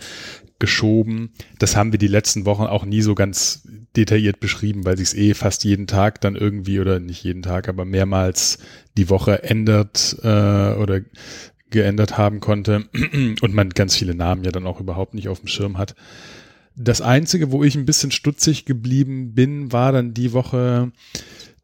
geschoben. 0.60 1.32
Das 1.60 1.76
haben 1.76 1.92
wir 1.92 2.00
die 2.00 2.08
letzten 2.08 2.46
Wochen 2.46 2.64
auch 2.64 2.86
nie 2.86 3.02
so 3.02 3.16
ganz 3.16 3.68
detailliert 3.96 4.40
beschrieben, 4.40 4.86
weil 4.86 4.98
sich 4.98 5.10
es 5.10 5.14
eh 5.16 5.34
fast 5.34 5.64
jeden 5.64 5.88
Tag 5.88 6.22
dann 6.22 6.36
irgendwie 6.36 6.80
oder 6.80 7.00
nicht 7.00 7.24
jeden 7.24 7.42
Tag, 7.42 7.68
aber 7.68 7.84
mehrmals 7.84 8.60
die 8.96 9.10
Woche 9.10 9.44
ändert 9.44 10.18
äh, 10.24 10.28
oder 10.76 11.02
geändert 11.72 12.18
haben 12.18 12.40
konnte 12.40 12.86
und 13.42 13.54
man 13.54 13.70
ganz 13.70 13.96
viele 13.96 14.14
Namen 14.14 14.44
ja 14.44 14.52
dann 14.52 14.68
auch 14.68 14.80
überhaupt 14.80 15.14
nicht 15.14 15.30
auf 15.30 15.40
dem 15.40 15.48
Schirm 15.48 15.78
hat. 15.78 15.96
Das 16.76 17.02
Einzige, 17.02 17.52
wo 17.52 17.64
ich 17.64 17.76
ein 17.76 17.86
bisschen 17.86 18.12
stutzig 18.12 18.66
geblieben 18.66 19.34
bin, 19.34 19.72
war 19.72 19.92
dann 19.92 20.14
die 20.14 20.34
Woche, 20.34 20.92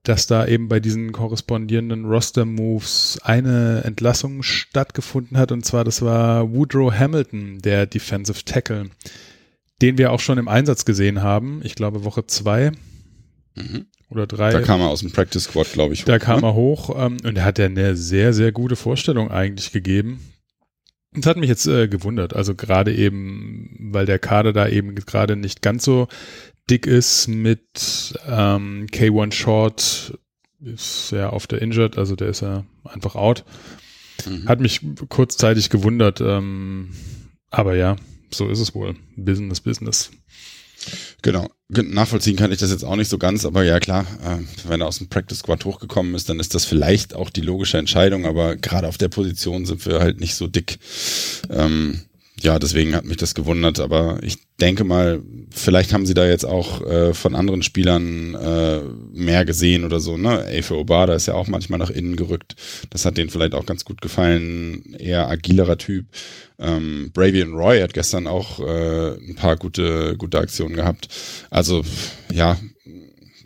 dass 0.04 0.28
da 0.28 0.46
eben 0.46 0.68
bei 0.68 0.80
diesen 0.80 1.12
korrespondierenden 1.12 2.06
Roster-Moves 2.06 3.20
eine 3.24 3.84
Entlassung 3.84 4.44
stattgefunden 4.44 5.38
hat. 5.38 5.52
Und 5.52 5.66
zwar, 5.66 5.84
das 5.84 6.02
war 6.02 6.52
Woodrow 6.54 6.94
Hamilton, 6.94 7.60
der 7.60 7.86
Defensive 7.86 8.46
Tackle, 8.46 8.90
den 9.82 9.98
wir 9.98 10.12
auch 10.12 10.20
schon 10.20 10.38
im 10.38 10.48
Einsatz 10.48 10.86
gesehen 10.86 11.22
haben. 11.22 11.62
Ich 11.64 11.76
glaube, 11.76 12.04
Woche 12.04 12.26
zwei 12.26 12.72
mhm. 13.56 13.86
oder 14.10 14.28
drei. 14.28 14.52
Da 14.52 14.62
kam 14.62 14.82
er 14.82 14.88
aus 14.88 15.02
dem 15.02 15.12
Practice 15.12 15.44
Squad, 15.44 15.72
glaube 15.74 15.94
ich. 15.94 16.02
Hoch, 16.02 16.06
da 16.06 16.20
kam 16.20 16.42
ne? 16.42 16.48
er 16.48 16.54
hoch 16.54 16.90
ähm, 16.98 17.18
und 17.24 17.38
er 17.38 17.46
hat 17.46 17.60
ja 17.60 17.66
eine 17.66 17.96
sehr, 17.96 18.34
sehr 18.34 18.52
gute 18.52 18.76
Vorstellung 18.76 19.30
eigentlich 19.30 19.72
gegeben. 19.72 20.20
Das 21.14 21.26
hat 21.26 21.38
mich 21.38 21.50
jetzt 21.50 21.68
äh, 21.68 21.88
gewundert. 21.88 22.36
Also 22.36 22.54
gerade 22.54 22.94
eben, 22.94 23.76
weil 23.92 24.06
der 24.06 24.20
Kader 24.20 24.54
da 24.54 24.68
eben 24.68 24.96
gerade 24.96 25.36
nicht 25.36 25.62
ganz 25.62 25.84
so 25.84 26.08
dick 26.70 26.86
ist 26.86 27.28
mit 27.28 28.14
ähm, 28.28 28.88
K1 28.92 29.32
Short, 29.32 30.18
ist 30.60 31.12
ja 31.12 31.30
auf 31.30 31.48
der 31.48 31.62
Injured, 31.62 31.98
also 31.98 32.16
der 32.16 32.30
ist 32.30 32.42
ja 32.42 32.66
einfach 32.84 33.16
out. 33.16 33.46
Mhm. 34.26 34.48
Hat 34.48 34.60
mich 34.60 34.82
kurzzeitig 35.10 35.70
gewundert. 35.70 36.22
Ähm, 36.22 36.90
aber 37.50 37.76
ja, 37.76 37.96
so 38.32 38.50
ist 38.50 38.60
es 38.60 38.76
wohl. 38.76 38.96
Business, 39.16 39.62
Business. 39.62 40.12
Genau. 41.24 41.50
Nachvollziehen 41.70 42.38
kann 42.38 42.52
ich 42.52 42.60
das 42.60 42.72
jetzt 42.72 42.86
auch 42.86 42.96
nicht 42.96 43.10
so 43.10 43.18
ganz, 43.18 43.44
aber 43.44 43.64
ja 43.64 43.80
klar, 43.80 44.06
äh, 44.24 44.70
wenn 44.70 44.82
er 44.82 44.88
aus 44.88 45.00
dem 45.00 45.10
Practice 45.10 45.40
Squad 45.40 45.66
hochgekommen 45.66 46.16
ist, 46.16 46.30
dann 46.30 46.40
ist 46.40 46.56
das 46.56 46.64
vielleicht 46.64 47.14
auch 47.14 47.30
die 47.30 47.42
logische 47.42 47.78
Entscheidung, 47.78 48.26
aber 48.26 48.56
gerade 48.56 48.88
auf 48.88 48.98
der 48.98 49.10
Position 49.10 49.66
sind 49.66 49.86
wir 49.86 50.00
halt 50.00 50.22
nicht 50.22 50.36
so 50.36 50.48
dick. 50.48 50.80
Ähm, 51.50 52.07
ja, 52.40 52.60
deswegen 52.60 52.96
hat 52.96 53.06
mich 53.06 53.18
das 53.18 53.34
gewundert, 53.34 53.80
aber 53.80 54.20
ich 54.22 54.38
denke 54.62 54.84
mal, 54.84 55.22
vielleicht 55.50 55.92
haben 55.92 56.06
sie 56.06 56.14
da 56.14 56.28
jetzt 56.28 56.46
auch 56.46 56.86
äh, 56.86 57.14
von 57.14 57.36
anderen 57.36 57.64
Spielern 57.64 58.36
äh, 58.36 58.82
mehr 59.12 59.44
gesehen 59.44 59.84
oder 59.84 60.00
so, 60.00 60.18
ne? 60.18 60.46
Afe 60.46 60.76
Obada 60.76 61.16
ist 61.16 61.28
ja 61.28 61.34
auch 61.34 61.48
manchmal 61.48 61.80
nach 61.80 61.90
innen 61.90 62.16
gerückt. 62.16 62.56
Das 62.92 63.06
hat 63.06 63.18
denen 63.18 63.32
vielleicht 63.32 63.56
auch 63.56 63.66
ganz 63.66 63.86
gut 63.86 64.02
gefallen. 64.02 64.96
Eher 65.00 65.28
agilerer 65.30 65.78
Typ. 65.78 66.06
Ähm, 66.60 67.12
Bravian 67.14 67.54
Roy 67.54 67.82
hat 67.82 67.94
gestern 67.94 68.28
auch 68.28 68.60
äh, 68.60 69.18
ein 69.18 69.36
paar 69.36 69.58
gute, 69.58 70.16
gute 70.18 70.40
Aktionen 70.40 70.76
gehabt. 70.76 71.08
Also, 71.50 71.84
ja, 72.32 72.58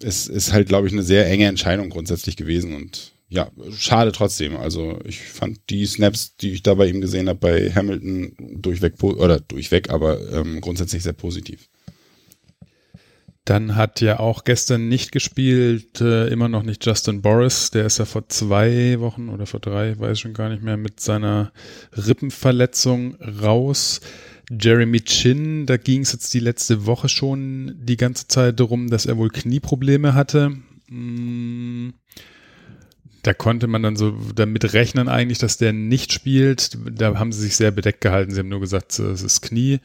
es 0.04 0.28
ist 0.28 0.52
halt, 0.52 0.68
glaube 0.68 0.88
ich, 0.88 0.94
eine 0.94 1.04
sehr 1.04 1.28
enge 1.28 1.48
Entscheidung 1.48 1.90
grundsätzlich 1.90 2.36
gewesen 2.36 2.76
und 2.76 3.14
ja, 3.32 3.50
schade 3.72 4.12
trotzdem. 4.12 4.58
Also 4.58 5.00
ich 5.06 5.22
fand 5.22 5.70
die 5.70 5.86
Snaps, 5.86 6.36
die 6.36 6.52
ich 6.52 6.64
da 6.64 6.74
bei 6.74 6.88
ihm 6.88 7.00
gesehen 7.00 7.30
habe, 7.30 7.40
bei 7.40 7.72
Hamilton 7.72 8.36
durchweg, 8.38 9.02
oder 9.02 9.40
durchweg, 9.40 9.90
aber 9.90 10.20
ähm, 10.34 10.60
grundsätzlich 10.60 11.02
sehr 11.02 11.14
positiv. 11.14 11.70
Dann 13.46 13.78
hat 13.78 14.02
ja 14.02 14.20
auch 14.20 14.44
gestern 14.44 14.90
nicht 14.90 15.14
gespielt, 15.14 16.02
äh, 16.02 16.28
immer 16.28 16.50
noch 16.50 16.64
nicht 16.64 16.86
Justin 16.86 17.22
Boris, 17.22 17.72
der 17.72 17.86
ist 17.86 18.00
ja 18.00 18.06
vor 18.06 18.28
zwei 18.28 19.00
Wochen 19.00 19.30
oder 19.30 19.46
vor 19.46 19.62
drei, 19.62 19.98
weiß 19.98 20.20
schon 20.20 20.34
gar 20.34 20.50
nicht 20.50 20.62
mehr, 20.62 20.76
mit 20.76 21.00
seiner 21.00 21.54
Rippenverletzung 21.96 23.16
raus. 23.42 24.02
Jeremy 24.52 25.00
Chin, 25.00 25.66
da 25.66 25.78
ging 25.78 26.02
es 26.02 26.12
jetzt 26.12 26.34
die 26.34 26.42
letzte 26.42 26.86
Woche 26.86 27.08
schon 27.08 27.78
die 27.80 27.98
ganze 27.98 28.28
Zeit 28.28 28.60
darum, 28.60 28.90
dass 28.90 29.06
er 29.06 29.18
wohl 29.18 29.30
Knieprobleme 29.30 30.14
hatte. 30.16 30.58
Hm 30.90 31.94
da 33.24 33.34
konnte 33.34 33.68
man 33.68 33.84
dann 33.84 33.96
so 33.96 34.16
damit 34.36 34.74
rechnen 34.74 35.08
eigentlich, 35.08 35.38
dass 35.38 35.58
der 35.58 35.74
nicht 35.74 36.12
spielt. 36.12 36.78
Da 36.92 37.16
haben 37.18 37.32
sie 37.32 37.42
sich 37.42 37.56
sehr 37.56 37.72
bedeckt 37.72 38.02
gehalten. 38.02 38.32
Sie 38.32 38.40
haben 38.40 38.50
nur 38.50 38.60
gesagt, 38.60 38.98
es 38.98 39.22
ist 39.22 39.42
Knie. 39.42 39.80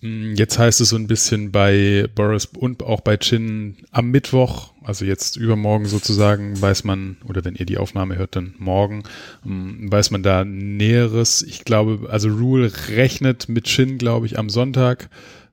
Mm, 0.00 0.34
jetzt 0.34 0.58
heißt 0.58 0.80
es 0.80 0.90
so 0.90 0.96
ein 0.96 1.06
bisschen 1.06 1.52
bei 1.52 2.06
Boris 2.14 2.46
und 2.46 2.82
auch 2.82 3.00
bei 3.00 3.16
Chin 3.16 3.76
am 3.92 4.10
Mittwoch, 4.10 4.72
also 4.82 5.04
jetzt 5.04 5.36
übermorgen 5.36 5.86
sozusagen, 5.86 6.60
weiß 6.60 6.84
man, 6.84 7.16
oder 7.26 7.44
wenn 7.44 7.54
ihr 7.54 7.66
die 7.66 7.78
Aufnahme 7.78 8.16
hört, 8.16 8.36
dann 8.36 8.54
morgen, 8.58 9.04
mm, 9.44 9.90
weiß 9.90 10.10
man 10.10 10.22
da 10.22 10.44
Näheres. 10.44 11.42
Ich 11.42 11.64
glaube, 11.64 12.10
also 12.10 12.28
Rule 12.28 12.70
rechnet 12.88 13.48
mit 13.48 13.64
Chin, 13.64 13.98
glaube 13.98 14.26
ich, 14.26 14.38
am 14.38 14.50
Sonntag. 14.50 15.08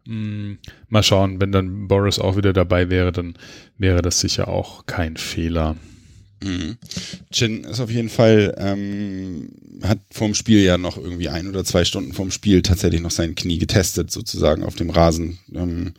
Mm, 0.05 0.53
mal 0.89 1.03
schauen, 1.03 1.39
wenn 1.39 1.53
dann 1.53 1.87
Boris 1.87 2.19
auch 2.19 2.35
wieder 2.35 2.51
dabei 2.51 2.89
wäre, 2.89 3.13
dann 3.13 3.35
wäre 3.77 4.01
das 4.01 4.19
sicher 4.19 4.49
auch 4.49 4.85
kein 4.85 5.15
Fehler. 5.15 5.77
Mhm. 6.43 6.77
Chin 7.31 7.63
ist 7.63 7.79
auf 7.79 7.89
jeden 7.89 8.09
Fall, 8.09 8.53
ähm, 8.57 9.49
hat 9.81 9.99
vorm 10.11 10.33
Spiel 10.33 10.61
ja 10.61 10.77
noch 10.77 10.97
irgendwie 10.97 11.29
ein 11.29 11.47
oder 11.47 11.63
zwei 11.63 11.85
Stunden 11.85 12.13
vorm 12.13 12.31
Spiel 12.31 12.61
tatsächlich 12.61 13.01
noch 13.01 13.11
sein 13.11 13.35
Knie 13.35 13.57
getestet, 13.57 14.11
sozusagen 14.11 14.63
auf 14.63 14.75
dem 14.75 14.89
Rasen. 14.89 15.39
Ähm, 15.53 15.93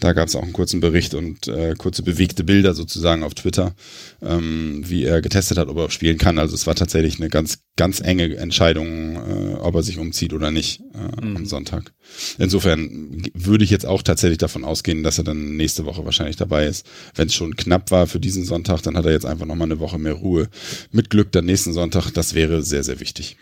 da 0.00 0.12
gab 0.12 0.28
es 0.28 0.36
auch 0.36 0.42
einen 0.42 0.52
kurzen 0.52 0.80
Bericht 0.80 1.14
und 1.14 1.48
äh, 1.48 1.74
kurze 1.76 2.02
bewegte 2.02 2.44
Bilder 2.44 2.74
sozusagen 2.74 3.22
auf 3.22 3.34
Twitter, 3.34 3.74
ähm, 4.22 4.82
wie 4.84 5.04
er 5.04 5.20
getestet 5.20 5.58
hat, 5.58 5.68
ob 5.68 5.76
er 5.76 5.90
spielen 5.90 6.18
kann. 6.18 6.38
Also 6.38 6.54
es 6.54 6.66
war 6.66 6.74
tatsächlich 6.74 7.18
eine 7.18 7.28
ganz, 7.28 7.58
ganz 7.76 8.00
enge 8.00 8.36
Entscheidung, 8.36 9.16
äh, 9.16 9.54
ob 9.54 9.74
er 9.74 9.82
sich 9.82 9.98
umzieht 9.98 10.32
oder 10.32 10.50
nicht 10.50 10.80
äh, 10.94 11.24
mhm. 11.24 11.36
am 11.36 11.46
Sonntag. 11.46 11.92
Insofern 12.38 13.22
würde 13.34 13.64
ich 13.64 13.70
jetzt 13.70 13.86
auch 13.86 14.02
tatsächlich 14.02 14.38
davon 14.38 14.64
ausgehen, 14.64 15.02
dass 15.02 15.18
er 15.18 15.24
dann 15.24 15.56
nächste 15.56 15.84
Woche 15.84 16.04
wahrscheinlich 16.04 16.36
dabei 16.36 16.66
ist. 16.66 16.86
Wenn 17.14 17.28
es 17.28 17.34
schon 17.34 17.56
knapp 17.56 17.90
war 17.90 18.06
für 18.06 18.20
diesen 18.20 18.44
Sonntag, 18.44 18.82
dann 18.82 18.96
hat 18.96 19.04
er 19.04 19.12
jetzt 19.12 19.26
einfach 19.26 19.46
nochmal 19.46 19.66
eine 19.66 19.80
Woche 19.80 19.98
mehr 19.98 20.14
Ruhe. 20.14 20.48
Mit 20.92 21.10
Glück 21.10 21.32
dann 21.32 21.44
nächsten 21.44 21.72
Sonntag, 21.72 22.10
das 22.12 22.34
wäre 22.34 22.62
sehr, 22.62 22.84
sehr 22.84 23.00
wichtig. 23.00 23.36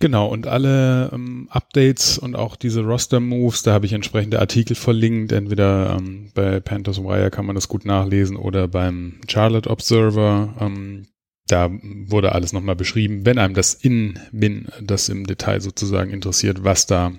Genau, 0.00 0.28
und 0.28 0.46
alle 0.46 1.10
ähm, 1.12 1.46
Updates 1.50 2.16
und 2.16 2.34
auch 2.34 2.56
diese 2.56 2.80
Roster-Moves, 2.80 3.62
da 3.62 3.74
habe 3.74 3.84
ich 3.84 3.92
entsprechende 3.92 4.40
Artikel 4.40 4.74
verlinkt. 4.74 5.30
Entweder 5.30 5.98
ähm, 5.98 6.30
bei 6.34 6.58
Panthers 6.58 7.02
Wire 7.02 7.30
kann 7.30 7.44
man 7.44 7.54
das 7.54 7.68
gut 7.68 7.84
nachlesen 7.84 8.36
oder 8.36 8.66
beim 8.66 9.20
Charlotte 9.28 9.68
Observer. 9.68 10.54
Ähm, 10.58 11.06
da 11.48 11.70
wurde 11.70 12.32
alles 12.32 12.54
nochmal 12.54 12.76
beschrieben. 12.76 13.26
Wenn 13.26 13.38
einem 13.38 13.52
das 13.52 13.74
in 13.74 14.18
Bin, 14.32 14.68
das 14.80 15.10
im 15.10 15.26
Detail 15.26 15.60
sozusagen 15.60 16.10
interessiert, 16.10 16.64
was 16.64 16.86
da 16.86 17.12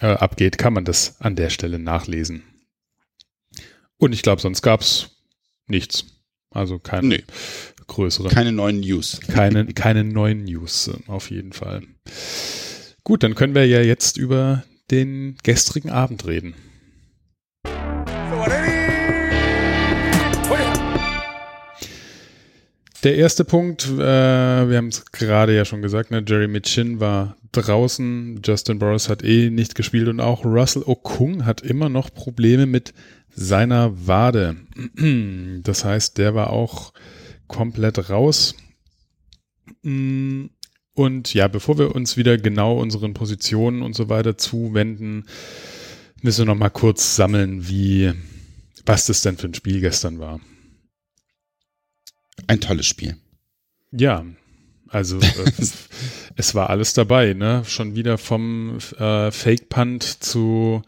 äh, 0.00 0.06
abgeht, 0.06 0.58
kann 0.58 0.72
man 0.72 0.84
das 0.84 1.20
an 1.20 1.36
der 1.36 1.50
Stelle 1.50 1.78
nachlesen. 1.78 2.42
Und 3.96 4.12
ich 4.12 4.22
glaube, 4.22 4.42
sonst 4.42 4.62
gab 4.62 4.80
es 4.80 5.22
nichts. 5.68 6.06
Also 6.50 6.80
keine 6.80 7.06
nee. 7.06 7.24
Größere. 7.86 8.28
Keine 8.28 8.52
neuen 8.52 8.80
News. 8.80 9.20
Keine, 9.28 9.66
keine 9.66 10.04
neuen 10.04 10.44
News, 10.44 10.90
auf 11.06 11.30
jeden 11.30 11.52
Fall. 11.52 11.82
Gut, 13.02 13.22
dann 13.22 13.34
können 13.34 13.54
wir 13.54 13.66
ja 13.66 13.80
jetzt 13.80 14.16
über 14.16 14.64
den 14.90 15.36
gestrigen 15.42 15.90
Abend 15.90 16.26
reden. 16.26 16.54
Der 23.04 23.16
erste 23.16 23.44
Punkt, 23.44 23.84
äh, 23.84 23.98
wir 23.98 24.78
haben 24.78 24.88
es 24.88 25.04
gerade 25.12 25.54
ja 25.54 25.66
schon 25.66 25.82
gesagt, 25.82 26.10
ne, 26.10 26.24
Jerry 26.26 26.48
Mitchin 26.48 27.00
war 27.00 27.36
draußen, 27.52 28.40
Justin 28.42 28.78
Boris 28.78 29.10
hat 29.10 29.22
eh 29.22 29.50
nicht 29.50 29.74
gespielt 29.74 30.08
und 30.08 30.20
auch 30.20 30.46
Russell 30.46 30.84
Okung 30.86 31.44
hat 31.44 31.60
immer 31.60 31.90
noch 31.90 32.12
Probleme 32.12 32.64
mit 32.64 32.94
seiner 33.34 34.06
Wade. 34.06 34.56
Das 35.62 35.84
heißt, 35.84 36.16
der 36.16 36.34
war 36.34 36.50
auch 36.50 36.92
komplett 37.54 38.10
raus. 38.10 38.56
Und 39.82 41.34
ja, 41.34 41.48
bevor 41.48 41.78
wir 41.78 41.94
uns 41.94 42.16
wieder 42.16 42.36
genau 42.36 42.78
unseren 42.78 43.14
Positionen 43.14 43.82
und 43.82 43.94
so 43.94 44.08
weiter 44.08 44.36
zuwenden, 44.36 45.26
müssen 46.20 46.40
wir 46.40 46.46
noch 46.46 46.58
mal 46.58 46.70
kurz 46.70 47.16
sammeln, 47.16 47.68
wie, 47.68 48.12
was 48.84 49.06
das 49.06 49.22
denn 49.22 49.36
für 49.36 49.46
ein 49.46 49.54
Spiel 49.54 49.80
gestern 49.80 50.18
war. 50.18 50.40
Ein 52.48 52.60
tolles 52.60 52.86
Spiel. 52.86 53.16
Ja, 53.92 54.24
also 54.88 55.18
äh, 55.20 55.52
es 56.36 56.54
war 56.54 56.70
alles 56.70 56.92
dabei, 56.94 57.34
ne? 57.34 57.62
Schon 57.66 57.94
wieder 57.94 58.18
vom 58.18 58.78
äh, 58.98 59.30
Fake 59.30 59.68
Punt 59.68 60.02
zu 60.02 60.82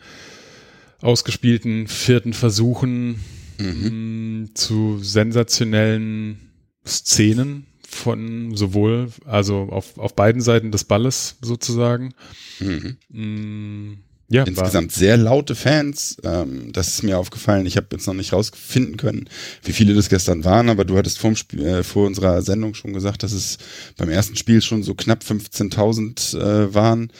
ausgespielten 1.00 1.86
vierten 1.86 2.32
Versuchen 2.32 3.20
mhm. 3.58 4.42
mh, 4.42 4.54
zu 4.54 4.98
sensationellen 4.98 6.45
Szenen 6.86 7.66
von 7.88 8.56
sowohl, 8.56 9.08
also 9.24 9.68
auf, 9.70 9.98
auf 9.98 10.14
beiden 10.14 10.40
Seiten 10.40 10.70
des 10.70 10.84
Balles 10.84 11.36
sozusagen. 11.40 12.14
Mhm. 12.60 13.98
Ja, 14.28 14.42
Insgesamt 14.42 14.92
war. 14.92 14.98
sehr 14.98 15.16
laute 15.16 15.54
Fans. 15.54 16.16
Ähm, 16.24 16.72
das 16.72 16.88
ist 16.88 17.02
mir 17.04 17.16
aufgefallen. 17.16 17.64
Ich 17.64 17.76
habe 17.76 17.86
jetzt 17.92 18.06
noch 18.06 18.14
nicht 18.14 18.32
rausfinden 18.32 18.96
können, 18.96 19.28
wie 19.62 19.72
viele 19.72 19.94
das 19.94 20.08
gestern 20.08 20.44
waren, 20.44 20.68
aber 20.68 20.84
du 20.84 20.96
hattest 20.98 21.18
vor, 21.18 21.36
Spiel, 21.36 21.64
äh, 21.64 21.82
vor 21.84 22.06
unserer 22.06 22.42
Sendung 22.42 22.74
schon 22.74 22.92
gesagt, 22.92 23.22
dass 23.22 23.32
es 23.32 23.58
beim 23.96 24.08
ersten 24.08 24.34
Spiel 24.36 24.62
schon 24.62 24.82
so 24.82 24.94
knapp 24.94 25.22
15.000 25.22 26.38
äh, 26.38 26.74
waren. 26.74 27.10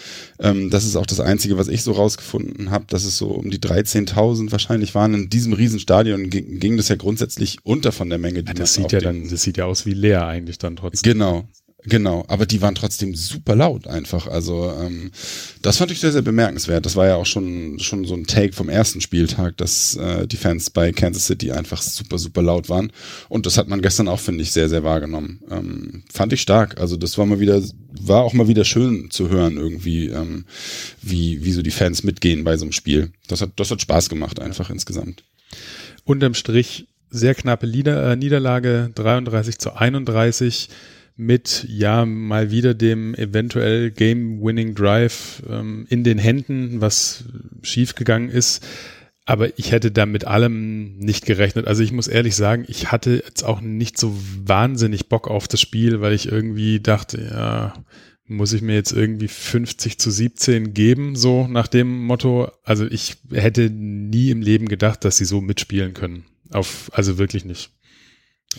Ähm, 0.41 0.71
das 0.71 0.85
ist 0.85 0.97
auch 0.97 1.07
das 1.07 1.21
Einzige, 1.21 1.57
was 1.59 1.69
ich 1.69 1.83
so 1.83 1.93
rausgefunden 1.93 2.71
habe, 2.73 2.87
dass 2.89 3.05
es 3.05 3.17
so 3.17 3.29
um 3.29 3.51
die 3.51 3.61
13.000 3.61 4.51
wahrscheinlich 4.51 4.95
waren. 4.97 5.15
In 5.15 5.31
diesem 5.31 5.53
Riesenstadion 5.53 6.29
ging, 6.29 6.59
ging 6.59 6.77
das 6.77 6.89
ja 6.89 6.97
grundsätzlich 6.97 7.59
unter 7.63 7.93
von 7.93 8.11
der 8.11 8.19
Menge. 8.19 8.43
Die 8.43 8.49
ja, 8.49 8.55
das 8.55 8.75
sieht 8.75 8.91
ja 8.91 8.99
dann, 9.01 9.29
das 9.29 9.43
sieht 9.43 9.59
ja 9.59 9.67
aus 9.67 9.87
wie 9.87 9.95
leer 9.95 10.27
eigentlich 10.27 10.59
dann 10.59 10.75
trotzdem. 10.75 11.13
Genau, 11.13 11.49
Genau, 11.89 12.25
aber 12.27 12.47
die 12.47 12.61
waren 12.63 12.75
trotzdem 12.75 13.15
super 13.15 13.55
laut 13.55 13.87
einfach. 13.87 14.27
Also 14.27 14.73
ähm, 14.73 15.13
das 15.63 15.77
fand 15.77 15.93
ich 15.93 16.01
sehr, 16.01 16.11
sehr 16.11 16.23
bemerkenswert. 16.23 16.85
Das 16.85 16.97
war 16.97 17.07
ja 17.07 17.15
auch 17.15 17.27
schon, 17.27 17.79
schon 17.79 18.05
so 18.05 18.15
ein 18.15 18.27
Take 18.27 18.53
vom 18.53 18.69
ersten 18.69 19.01
Spieltag, 19.01 19.57
dass 19.57 19.95
äh, 19.95 20.27
die 20.27 20.37
Fans 20.37 20.71
bei 20.71 20.91
Kansas 20.91 21.27
City 21.27 21.53
einfach 21.53 21.81
super, 21.81 22.19
super 22.19 22.43
laut 22.43 22.69
waren. 22.69 22.93
Und 23.29 23.47
das 23.47 23.57
hat 23.57 23.69
man 23.69 23.83
gestern 23.83 24.09
auch, 24.09 24.19
finde 24.19 24.43
ich, 24.43 24.51
sehr, 24.51 24.69
sehr 24.69 24.83
wahrgenommen. 24.83 25.41
Ähm, 25.49 26.03
fand 26.13 26.33
ich 26.33 26.41
stark. 26.41 26.81
Also 26.81 26.97
das 26.97 27.17
war 27.19 27.27
mal 27.27 27.39
wieder, 27.39 27.63
war 28.01 28.25
auch 28.25 28.33
mal 28.33 28.49
wieder 28.49 28.65
schön 28.65 29.11
zu 29.13 29.29
hören 29.29 29.57
irgendwie, 29.57 30.09
ähm, 30.09 30.45
wie, 31.03 31.45
wie 31.45 31.53
so 31.53 31.63
die 31.63 31.71
Fans 31.71 32.03
mitgehen 32.03 32.43
bei 32.43 32.57
so 32.57 32.65
einem 32.65 32.73
Spiel. 32.73 33.13
Das 33.29 33.41
hat, 33.41 33.51
das 33.57 33.71
hat 33.71 33.81
Spaß 33.81 34.09
gemacht 34.09 34.41
einfach 34.41 34.71
insgesamt. 34.71 35.23
Unterm 36.05 36.35
Strich 36.35 36.87
sehr 37.11 37.37
knappe 37.37 37.67
Lieder, 37.67 38.13
äh, 38.13 38.17
Niederlage, 38.17 38.91
33 38.95 39.59
zu 39.59 39.75
31 39.75 40.69
mit 41.17 41.67
ja 41.69 42.05
mal 42.05 42.51
wieder 42.51 42.75
dem 42.75 43.15
eventuell 43.15 43.91
Game-Winning 43.91 44.75
Drive 44.75 45.43
ähm, 45.49 45.87
in 45.89 46.05
den 46.05 46.19
Händen, 46.19 46.81
was 46.81 47.25
schiefgegangen 47.63 48.29
ist. 48.29 48.67
Aber 49.25 49.59
ich 49.59 49.73
hätte 49.73 49.91
da 49.91 50.07
mit 50.07 50.25
allem 50.25 50.99
nicht 50.99 51.27
gerechnet. 51.27 51.67
Also 51.67 51.83
ich 51.83 51.91
muss 51.91 52.07
ehrlich 52.07 52.37
sagen, 52.37 52.65
ich 52.69 52.93
hatte 52.93 53.23
jetzt 53.27 53.43
auch 53.43 53.61
nicht 53.61 53.99
so 53.99 54.17
wahnsinnig 54.45 55.09
Bock 55.09 55.27
auf 55.27 55.49
das 55.49 55.61
Spiel, 55.61 56.01
weil 56.01 56.13
ich 56.13 56.31
irgendwie 56.31 56.79
dachte, 56.79 57.21
ja, 57.33 57.75
muss 58.29 58.53
ich 58.53 58.63
mir 58.63 58.75
jetzt 58.75 58.93
irgendwie 58.93 59.29
50 59.29 59.99
zu 59.99 60.11
17 60.11 60.75
geben, 60.75 61.17
so 61.17 61.49
nach 61.49 61.67
dem 61.67 62.05
Motto. 62.05 62.51
Also 62.63 62.85
ich 62.87 63.17
hätte 63.33 63.71
nie 63.71 64.31
im 64.31 64.43
Leben 64.43 64.69
gedacht, 64.69 65.05
dass 65.05 65.17
sie 65.17 65.25
so 65.25 65.41
mitspielen 65.41 65.95
können. 65.95 66.25
Auf, 66.51 66.91
also 66.93 67.19
wirklich 67.19 67.45
nicht. 67.45 67.71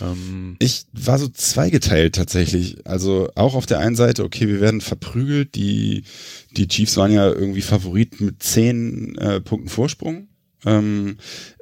Ähm 0.01 0.55
ich 0.59 0.85
war 0.93 1.19
so 1.19 1.27
zweigeteilt 1.27 2.15
tatsächlich. 2.15 2.85
Also 2.85 3.29
auch 3.35 3.55
auf 3.55 3.65
der 3.65 3.79
einen 3.79 3.95
Seite, 3.95 4.23
okay, 4.23 4.47
wir 4.47 4.61
werden 4.61 4.81
verprügelt. 4.81 5.55
Die, 5.55 6.03
die 6.51 6.67
Chiefs 6.67 6.97
waren 6.97 7.11
ja 7.11 7.27
irgendwie 7.27 7.61
Favorit 7.61 8.21
mit 8.21 8.43
zehn 8.43 9.17
äh, 9.17 9.41
Punkten 9.41 9.69
Vorsprung. 9.69 10.27
Ähm, 10.65 11.17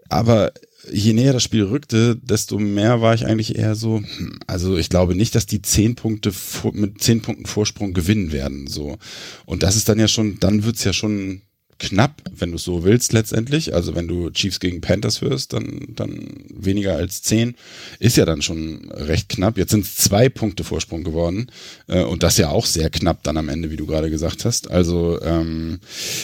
aber 0.09 0.51
je 0.91 1.13
näher 1.13 1.33
das 1.33 1.43
Spiel 1.43 1.63
rückte, 1.63 2.15
desto 2.15 2.59
mehr 2.59 3.01
war 3.01 3.13
ich 3.13 3.25
eigentlich 3.25 3.57
eher 3.57 3.75
so, 3.75 3.97
hm, 3.97 4.39
also 4.47 4.77
ich 4.77 4.89
glaube 4.89 5.15
nicht, 5.15 5.35
dass 5.35 5.45
die 5.45 5.61
zehn 5.61 5.95
Punkte 5.95 6.31
mit 6.73 7.01
zehn 7.01 7.21
Punkten 7.21 7.45
Vorsprung 7.45 7.93
gewinnen 7.93 8.31
werden, 8.31 8.67
so. 8.67 8.97
Und 9.45 9.63
das 9.63 9.75
ist 9.75 9.89
dann 9.89 9.99
ja 9.99 10.07
schon, 10.07 10.39
dann 10.39 10.63
wird's 10.63 10.83
ja 10.83 10.93
schon 10.93 11.41
knapp, 11.77 12.21
wenn 12.31 12.51
du 12.51 12.55
es 12.55 12.63
so 12.63 12.83
willst 12.83 13.13
letztendlich. 13.13 13.73
Also 13.73 13.95
wenn 13.95 14.07
du 14.07 14.29
Chiefs 14.29 14.59
gegen 14.59 14.81
Panthers 14.81 15.21
wirst, 15.21 15.53
dann, 15.53 15.87
dann 15.89 16.45
weniger 16.53 16.95
als 16.95 17.21
zehn. 17.21 17.55
Ist 17.99 18.17
ja 18.17 18.25
dann 18.25 18.41
schon 18.41 18.89
recht 18.91 19.29
knapp. 19.29 19.57
Jetzt 19.57 19.71
sind 19.71 19.83
es 19.83 19.95
zwei 19.95 20.29
Punkte 20.29 20.63
Vorsprung 20.63 21.03
geworden. 21.03 21.47
Äh, 21.87 22.03
und 22.03 22.23
das 22.23 22.37
ja 22.37 22.49
auch 22.49 22.65
sehr 22.65 22.89
knapp 22.89 23.23
dann 23.23 23.37
am 23.37 23.49
Ende, 23.49 23.71
wie 23.71 23.77
du 23.77 23.85
gerade 23.85 24.09
gesagt 24.09 24.45
hast. 24.45 24.71
Also 24.71 25.21
ähm, 25.21 25.79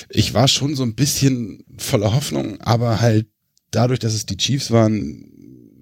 ich 0.10 0.34
war 0.34 0.48
schon 0.48 0.76
so 0.76 0.84
ein 0.84 0.96
bisschen 0.96 1.64
voller 1.78 2.14
Hoffnung, 2.14 2.62
aber 2.62 3.02
halt 3.02 3.28
dadurch, 3.72 4.00
dass 4.00 4.14
es 4.14 4.26
die 4.26 4.38
Chiefs 4.38 4.72
waren, 4.72 5.28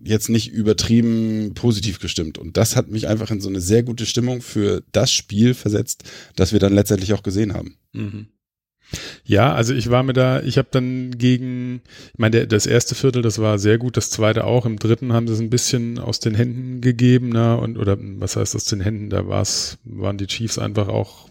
jetzt 0.03 0.29
nicht 0.29 0.51
übertrieben 0.51 1.51
positiv 1.53 1.99
gestimmt. 1.99 2.37
Und 2.37 2.57
das 2.57 2.75
hat 2.75 2.89
mich 2.89 3.07
einfach 3.07 3.29
in 3.31 3.41
so 3.41 3.49
eine 3.49 3.61
sehr 3.61 3.83
gute 3.83 4.05
Stimmung 4.05 4.41
für 4.41 4.83
das 4.91 5.11
Spiel 5.11 5.53
versetzt, 5.53 6.03
das 6.35 6.53
wir 6.53 6.59
dann 6.59 6.73
letztendlich 6.73 7.13
auch 7.13 7.23
gesehen 7.23 7.53
haben. 7.53 7.75
Mhm. 7.93 8.27
Ja, 9.23 9.53
also 9.53 9.73
ich 9.73 9.89
war 9.89 10.03
mir 10.03 10.13
da, 10.13 10.41
ich 10.41 10.57
habe 10.57 10.69
dann 10.71 11.11
gegen, 11.17 11.81
ich 12.13 12.19
meine, 12.19 12.47
das 12.47 12.65
erste 12.65 12.95
Viertel, 12.95 13.21
das 13.21 13.39
war 13.39 13.59
sehr 13.59 13.77
gut, 13.77 13.97
das 13.97 14.09
zweite 14.09 14.45
auch, 14.45 14.65
im 14.65 14.79
dritten 14.79 15.13
haben 15.13 15.27
sie 15.27 15.33
es 15.33 15.39
ein 15.39 15.49
bisschen 15.51 15.99
aus 15.99 16.19
den 16.19 16.33
Händen 16.33 16.81
gegeben, 16.81 17.29
na, 17.29 17.55
und, 17.55 17.77
oder 17.77 17.97
was 17.99 18.35
heißt 18.35 18.55
aus 18.55 18.65
den 18.65 18.81
Händen, 18.81 19.09
da 19.09 19.27
war's, 19.27 19.77
waren 19.83 20.17
die 20.17 20.27
Chiefs 20.27 20.57
einfach 20.57 20.87
auch 20.87 21.29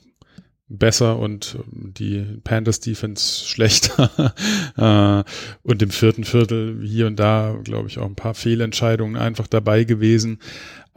besser 0.68 1.18
und 1.18 1.58
die 1.70 2.24
Panthers 2.44 2.80
Defense 2.80 3.44
schlechter. 3.46 4.34
Äh, 4.76 5.24
und 5.62 5.82
im 5.82 5.90
vierten 5.90 6.24
Viertel 6.24 6.80
hier 6.84 7.06
und 7.06 7.16
da, 7.16 7.58
glaube 7.64 7.88
ich, 7.88 7.98
auch 7.98 8.06
ein 8.06 8.14
paar 8.14 8.34
Fehlentscheidungen 8.34 9.16
einfach 9.16 9.46
dabei 9.46 9.84
gewesen. 9.84 10.38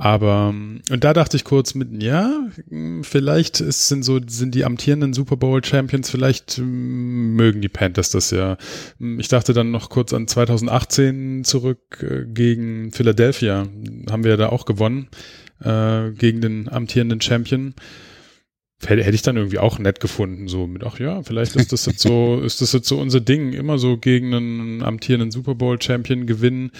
Aber, 0.04 0.48
und 0.50 1.04
da 1.04 1.14
dachte 1.14 1.38
ich 1.38 1.44
kurz 1.44 1.76
mit, 1.76 2.02
ja, 2.02 2.48
vielleicht 3.04 3.62
ist, 3.62 3.88
sind 3.88 4.02
so, 4.04 4.20
sind 4.26 4.56
die 4.56 4.66
amtierenden 4.66 5.14
Super 5.14 5.38
Bowl 5.38 5.64
Champions, 5.64 6.10
vielleicht 6.10 6.58
mögen 6.58 7.62
die 7.62 7.70
Panthers 7.70 8.10
das 8.10 8.32
ja. 8.32 8.58
Ich 9.20 9.28
dachte 9.28 9.54
dann 9.54 9.70
noch 9.70 9.92
kurz 9.92 10.12
an 10.12 10.28
2018 10.28 11.44
zurück 11.44 12.02
äh, 12.02 12.26
gegen 12.26 12.92
Philadelphia. 12.92 13.68
Haben 14.10 14.24
wir 14.24 14.32
ja 14.32 14.38
da 14.38 14.50
auch 14.50 14.66
gewonnen, 14.66 15.08
äh, 15.60 16.10
gegen 16.10 16.42
den 16.42 16.68
amtierenden 16.68 17.22
Champion 17.22 17.76
hätte 18.84 19.12
ich 19.12 19.22
dann 19.22 19.38
irgendwie 19.38 19.60
auch 19.60 19.78
nett 19.78 20.00
gefunden, 20.00 20.48
so 20.48 20.66
mit, 20.66 20.84
ach 20.84 20.98
ja, 20.98 21.22
vielleicht 21.22 21.56
ist 21.56 21.72
das 21.72 21.86
jetzt 21.86 22.00
so, 22.00 22.42
ist 22.44 22.62
das 22.62 22.74
jetzt 22.74 22.88
so 22.88 23.00
unser 23.00 23.22
Ding, 23.22 23.54
immer 23.54 23.78
so 23.78 23.98
gegen 23.98 24.34
einen 24.34 24.82
amtierenden 24.82 25.30
Super 25.30 25.54
Bowl 25.54 25.80
Champion 25.80 26.26
gewinnen. 26.26 26.72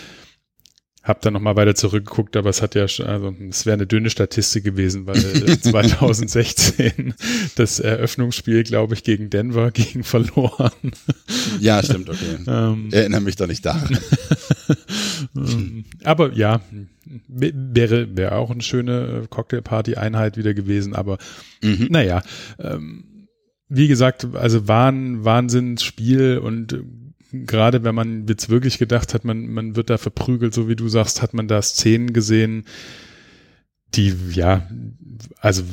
Hab 1.04 1.22
dann 1.22 1.34
nochmal 1.34 1.56
weiter 1.56 1.74
zurückgeguckt, 1.74 2.38
aber 2.38 2.52
es 2.52 2.62
hat 2.62 2.76
ja 2.76 2.88
schon, 2.88 3.08
also 3.08 3.34
es 3.50 3.66
wäre 3.66 3.74
eine 3.74 3.88
dünne 3.88 4.12
Statistik 4.12 4.64
gewesen, 4.64 5.08
weil 5.08 5.16
2016 5.62 7.16
das 7.56 7.80
Eröffnungsspiel, 7.80 8.64
glaube 8.64 8.94
ich, 8.94 9.04
gegen 9.04 9.32
Denver 9.32 9.72
gegen 9.74 10.04
verloren. 10.04 10.72
Ja, 11.60 11.82
stimmt, 11.82 12.10
okay. 12.10 12.38
Ähm, 12.48 12.90
Erinnere 12.92 13.22
mich 13.22 13.36
doch 13.36 13.48
nicht 13.48 13.66
daran. 13.66 13.98
Ähm, 15.36 15.86
aber 16.04 16.34
ja, 16.34 16.62
wäre, 17.28 18.16
wäre 18.16 18.36
auch 18.36 18.52
eine 18.52 18.62
schöne 18.62 19.24
äh, 19.24 19.28
Cocktailparty-Einheit 19.28 20.38
wieder 20.38 20.54
gewesen, 20.54 20.96
aber 20.96 21.18
mhm. 21.62 21.88
naja, 21.90 22.22
ähm, 22.60 23.28
wie 23.70 23.88
gesagt, 23.88 24.28
also 24.34 24.68
war 24.68 24.92
ein 24.92 25.24
Wahnsinnsspiel 25.24 26.40
und 26.40 26.84
gerade 27.32 27.84
wenn 27.84 27.96
man 27.96 28.28
jetzt 28.28 28.50
wirklich 28.50 28.78
gedacht 28.78 29.14
hat, 29.14 29.26
man, 29.26 29.48
man 29.48 29.76
wird 29.76 29.90
da 29.90 29.98
verprügelt, 29.98 30.54
so 30.54 30.68
wie 30.68 30.76
du 30.76 30.88
sagst, 30.90 31.22
hat 31.22 31.34
man 31.34 31.48
da 31.48 31.62
Szenen 31.62 32.14
gesehen, 32.14 32.66
die, 33.96 34.16
ja, 34.32 34.70
also 35.40 35.64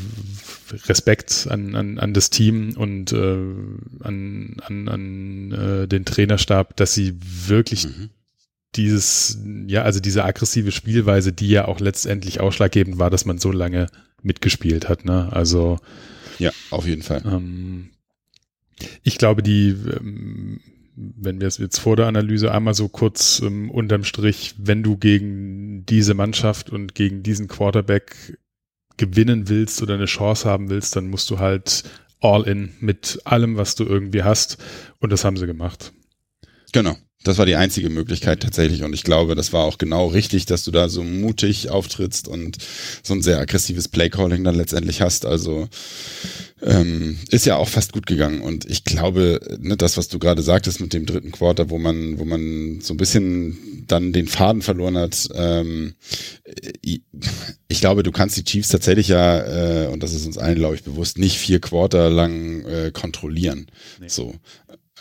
Respekt 0.87 1.47
an, 1.51 1.75
an, 1.75 1.99
an 1.99 2.15
das 2.15 2.31
Team 2.31 2.75
und 2.77 3.13
äh, 3.13 3.39
an, 4.01 4.57
an, 4.63 4.89
an 4.89 5.53
äh, 5.53 5.89
den 5.89 6.05
Trainerstab, 6.05 6.77
dass 6.77 6.95
sie 6.95 7.15
wirklich 7.21 7.87
mhm. 7.87 8.11
dieses, 8.75 9.39
ja, 9.67 9.83
also 9.83 10.01
diese 10.01 10.25
aggressive 10.25 10.73
Spielweise, 10.73 11.33
die 11.33 11.49
ja 11.49 11.67
auch 11.67 11.81
letztendlich 11.81 12.41
ausschlaggebend 12.41 12.99
war, 12.99 13.11
dass 13.11 13.25
man 13.25 13.39
so 13.39 13.53
lange 13.53 13.87
mitgespielt 14.23 14.89
hat, 14.89 15.05
ne? 15.05 15.33
Also 15.33 15.79
ja, 16.39 16.51
auf 16.71 16.87
jeden 16.87 17.03
Fall. 17.03 17.23
Ähm, 17.25 17.91
ich 19.03 19.19
glaube, 19.19 19.43
die 19.43 19.71
ähm, 19.71 20.61
wenn 20.99 21.41
wir 21.41 21.47
es 21.47 21.59
jetzt 21.59 21.79
vor 21.79 21.97
der 21.97 22.07
Analyse 22.07 22.53
einmal 22.53 22.75
so 22.75 22.89
kurz 22.89 23.41
ähm, 23.41 23.71
unterm 23.71 24.05
Strich, 24.05 24.55
wenn 24.59 24.83
du 24.83 24.97
gegen 24.97 25.87
diese 25.87 26.15
Mannschaft 26.15 26.71
und 26.71 26.95
gegen 26.95 27.23
diesen 27.23 27.47
Quarterback 27.47 28.39
gewinnen 28.97 29.49
willst 29.49 29.81
oder 29.81 29.95
eine 29.95 30.07
Chance 30.07 30.49
haben 30.49 30.71
willst, 30.71 30.97
dann 30.97 31.09
musst 31.09 31.31
du 31.31 31.39
halt 31.39 31.85
all 32.21 32.43
in 32.49 32.75
mit 32.81 33.21
allem, 33.25 33.57
was 33.57 33.77
du 33.77 33.85
irgendwie 33.85 34.25
hast. 34.25 34.59
Und 34.99 35.11
das 35.11 35.25
haben 35.25 35.37
sie 35.37 35.47
gemacht. 35.47 35.93
Genau. 36.73 36.97
Das 37.25 37.37
war 37.37 37.47
die 37.47 37.57
einzige 37.57 37.91
Möglichkeit 37.91 38.41
tatsächlich 38.41 38.85
und 38.85 38.95
ich 38.95 39.03
glaube, 39.03 39.35
das 39.35 39.53
war 39.53 39.65
auch 39.65 39.79
genau 39.79 40.07
richtig, 40.07 40.47
dass 40.47 40.63
du 40.63 40.71
da 40.71 40.89
so 40.89 41.03
mutig 41.03 41.69
auftrittst 41.69 42.29
und 42.29 42.59
so 43.03 43.13
ein 43.13 43.23
sehr 43.23 43.39
aggressives 43.41 43.89
Playcalling 43.89 44.45
dann 44.45 44.55
letztendlich 44.55 45.01
hast. 45.01 45.27
Also 45.27 45.69
ähm, 46.63 47.19
ist 47.31 47.45
ja 47.45 47.57
auch 47.57 47.69
fast 47.69 47.93
gut 47.93 48.07
gegangen 48.07 48.41
und 48.41 48.65
ich 48.71 48.85
glaube, 48.85 49.41
ne, 49.61 49.77
das, 49.77 49.97
was 49.97 50.09
du 50.09 50.21
gerade 50.21 50.43
sagtest 50.43 50.81
mit 50.81 50.93
dem 50.93 51.07
dritten 51.07 51.33
Quarter, 51.33 51.71
wo 51.71 51.79
man, 51.79 52.19
wo 52.21 52.25
man 52.25 52.81
so 52.81 52.95
ein 52.95 52.99
bisschen 52.99 53.85
dann 53.89 54.13
den 54.13 54.29
Faden 54.29 54.63
verloren 54.63 54.97
hat. 54.97 55.29
Ähm, 55.35 55.95
ich 56.83 57.81
glaube, 57.81 58.03
du 58.03 58.13
kannst 58.13 58.37
die 58.37 58.45
Chiefs 58.45 58.69
tatsächlich 58.69 59.09
ja, 59.09 59.85
äh, 59.85 59.87
und 59.89 60.03
das 60.03 60.15
ist 60.15 60.27
uns 60.27 60.39
allen, 60.39 60.57
glaube 60.57 60.77
ich, 60.77 60.85
bewusst, 60.85 61.19
nicht 61.19 61.39
vier 61.39 61.61
Quarter 61.61 62.11
lang 62.11 62.65
äh, 62.65 62.91
kontrollieren. 62.93 63.67
Nee. 64.01 64.09
So. 64.09 64.35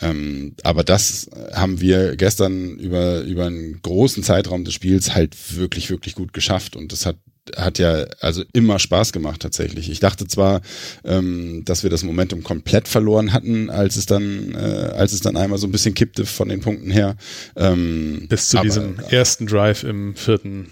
Ähm, 0.00 0.54
aber 0.62 0.84
das 0.84 1.28
haben 1.52 1.80
wir 1.80 2.16
gestern 2.16 2.76
über, 2.78 3.22
über 3.22 3.46
einen 3.46 3.80
großen 3.82 4.22
Zeitraum 4.22 4.64
des 4.64 4.74
Spiels 4.74 5.14
halt 5.14 5.36
wirklich, 5.56 5.90
wirklich 5.90 6.14
gut 6.14 6.32
geschafft 6.32 6.76
und 6.76 6.92
das 6.92 7.06
hat 7.06 7.16
hat 7.56 7.78
ja 7.78 8.04
also 8.20 8.44
immer 8.52 8.78
Spaß 8.78 9.12
gemacht 9.12 9.40
tatsächlich. 9.40 9.90
Ich 9.90 10.00
dachte 10.00 10.26
zwar, 10.26 10.60
ähm, 11.04 11.62
dass 11.64 11.82
wir 11.82 11.88
das 11.88 12.04
Momentum 12.04 12.42
komplett 12.42 12.88
verloren 12.88 13.32
hatten, 13.32 13.70
als 13.70 13.96
es 13.96 14.04
dann, 14.04 14.54
äh, 14.54 14.92
als 14.94 15.12
es 15.14 15.20
dann 15.20 15.36
einmal 15.36 15.58
so 15.58 15.66
ein 15.66 15.72
bisschen 15.72 15.94
kippte 15.94 16.26
von 16.26 16.50
den 16.50 16.60
Punkten 16.60 16.90
her. 16.90 17.16
Ähm, 17.56 18.26
Bis 18.28 18.50
zu 18.50 18.58
diesem 18.58 18.98
ersten 19.10 19.46
Drive 19.46 19.84
im 19.84 20.14
vierten 20.14 20.68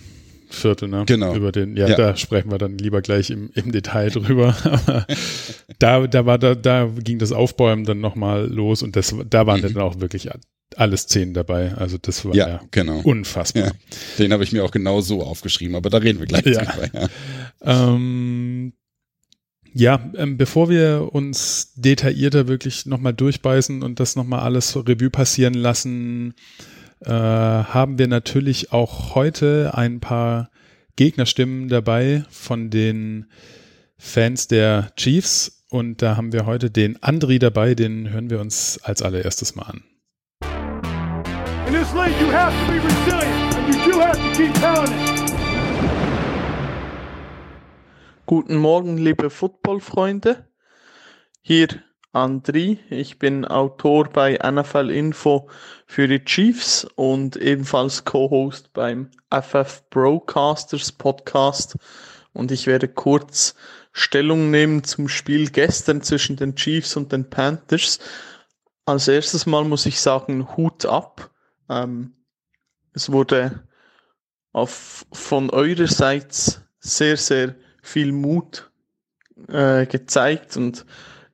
Viertel, 0.57 0.89
ne? 0.89 1.05
Genau. 1.07 1.35
Über 1.35 1.53
den, 1.53 1.77
ja, 1.77 1.89
ja, 1.89 1.97
da 1.97 2.17
sprechen 2.17 2.51
wir 2.51 2.59
dann 2.59 2.79
lieber 2.79 3.03
gleich 3.03 3.31
im, 3.31 3.51
im 3.55 3.73
Detail 3.73 4.11
drüber. 4.11 4.57
Aber 4.65 5.07
da, 5.79 6.07
da 6.07 6.27
war 6.27 6.39
da, 6.39 6.55
da 6.55 6.91
ging 6.99 7.19
das 7.19 7.33
Aufbäumen 7.33 7.85
dann 7.85 8.01
nochmal 8.01 8.47
los 8.47 8.83
und 8.83 8.97
das, 8.97 9.15
da 9.29 9.47
waren 9.47 9.61
mhm. 9.61 9.75
dann 9.75 9.83
auch 9.83 10.01
wirklich 10.01 10.31
alle 10.75 10.97
Szenen 10.97 11.35
dabei. 11.35 11.75
Also 11.75 11.99
das 12.01 12.25
war 12.25 12.35
ja, 12.35 12.49
ja 12.49 12.61
genau. 12.71 13.01
unfassbar. 13.01 13.67
Ja. 13.67 13.73
Den 14.19 14.33
habe 14.33 14.45
ich 14.45 14.53
mir 14.53 14.65
auch 14.65 14.71
genau 14.71 15.01
so 15.01 15.23
aufgeschrieben, 15.23 15.77
aber 15.77 15.91
da 15.91 15.99
reden 15.99 16.19
wir 16.19 16.27
gleich 16.27 16.47
ja. 16.47 16.65
drüber. 16.65 16.89
Ja, 16.93 17.09
ähm, 17.95 18.73
ja 19.73 20.13
ähm, 20.17 20.37
bevor 20.37 20.69
wir 20.69 21.11
uns 21.13 21.73
detaillierter 21.77 22.49
wirklich 22.49 22.87
nochmal 22.87 23.15
durchbeißen 23.15 23.83
und 23.83 24.01
das 24.01 24.17
nochmal 24.17 24.41
alles 24.41 24.77
Revue 24.77 25.11
passieren 25.11 25.55
lassen, 25.55 26.35
äh, 27.01 27.11
haben 27.11 27.99
wir 27.99 28.09
natürlich 28.09 28.73
auch 28.73 29.15
heute 29.15 29.73
ein 29.75 30.01
paar 30.01 30.51
Gegnerstimmen 30.97 31.69
dabei 31.69 32.25
von 32.31 32.71
den 32.71 33.27
Fans 33.99 34.49
der 34.49 34.93
Chiefs. 34.97 35.65
Und 35.69 36.01
da 36.01 36.17
haben 36.17 36.33
wir 36.33 36.47
heute 36.47 36.71
den 36.71 37.03
Andri 37.03 37.39
dabei, 37.39 37.75
den 37.75 38.11
hören 38.11 38.31
wir 38.31 38.41
uns 38.41 38.79
als 38.83 39.03
allererstes 39.03 39.57
mal 39.57 39.65
an. 39.65 39.83
In 41.67 41.73
this 41.73 41.93
league, 41.93 42.15
you 42.21 42.33
have 42.33 42.55
to 42.67 42.73
be 42.73 42.79
resilient 42.79 43.55
and 43.57 43.75
you 43.75 43.93
do 43.93 44.01
have 44.01 44.17
to 44.17 44.33
keep 44.37 44.55
pounding. 44.55 45.17
Guten 48.27 48.57
Morgen, 48.57 48.97
liebe 48.97 49.31
Football-Freunde. 49.31 50.49
Hier 51.43 51.69
Andri. 52.17 52.79
Ich 52.89 53.19
bin 53.19 53.45
Autor 53.45 54.09
bei 54.09 54.39
NFL 54.43 54.91
Info 54.91 55.51
für 55.87 56.09
die 56.09 56.25
Chiefs 56.25 56.87
und 56.95 57.37
ebenfalls 57.37 58.07
Co-Host 58.07 58.73
beim 58.73 59.11
FF 59.31 59.83
Broadcasters 59.91 60.93
Podcast. 60.93 61.77
Und 62.33 62.51
ich 62.53 62.67
werde 62.67 62.89
kurz 62.89 63.55
Stellung 63.93 64.51
nehmen 64.51 64.83
zum 64.83 65.09
Spiel 65.09 65.51
gestern 65.51 66.01
zwischen 66.01 66.37
den 66.37 66.57
Chiefs 66.57 66.97
und 66.97 67.13
den 67.13 67.29
Panthers. 67.29 67.99
Als 68.87 69.09
erstes 69.09 69.45
Mal 69.45 69.65
muss 69.65 69.85
ich 69.85 70.01
sagen, 70.01 70.57
Hut 70.57 70.87
ab. 70.87 71.31
Ähm, 71.69 72.15
es 72.95 73.13
wurde 73.13 73.63
auf, 74.53 75.05
von 75.13 75.51
eurerseits 75.51 76.63
sehr, 76.79 77.19
sehr 77.19 77.57
viel 77.83 78.13
Mut 78.13 78.71
äh, 79.49 79.85
gezeigt 79.85 80.57
und 80.57 80.87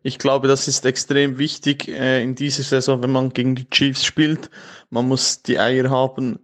ich 0.03 0.19
glaube, 0.19 0.49
das 0.49 0.69
ist 0.69 0.85
extrem 0.85 1.39
wichtig 1.39 1.89
äh, 1.89 2.23
in 2.23 2.35
dieser 2.35 2.63
Saison, 2.63 3.03
wenn 3.03 3.13
man 3.13 3.31
gegen 3.31 3.55
die 3.55 3.71
Chiefs 3.71 4.05
spielt. 4.05 4.51
Man 4.91 5.07
muss 5.09 5.43
die 5.43 5.59
Eier 5.59 5.91
haben, 5.91 6.39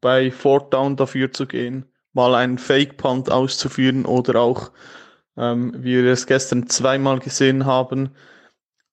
bei 0.00 0.30
Fourth 0.30 0.72
Down 0.72 0.96
dafür 0.96 1.32
zu 1.32 1.46
gehen, 1.46 1.86
mal 2.12 2.34
einen 2.34 2.58
Fake 2.58 2.96
Punt 2.96 3.30
auszuführen 3.30 4.06
oder 4.06 4.40
auch, 4.40 4.70
ähm, 5.36 5.74
wie 5.76 6.02
wir 6.02 6.12
es 6.12 6.26
gestern 6.26 6.68
zweimal 6.68 7.18
gesehen 7.18 7.66
haben, 7.66 8.10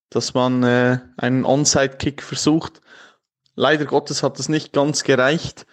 dass 0.10 0.34
man 0.34 0.64
äh, 0.64 1.00
einen 1.18 1.46
Onside 1.46 1.98
Kick 1.98 2.24
versucht. 2.24 2.82
Leider 3.56 3.86
Gottes 3.86 4.24
hat 4.24 4.40
das 4.40 4.50
nicht 4.50 4.74
ganz 4.74 5.04
gereicht. 5.04 5.66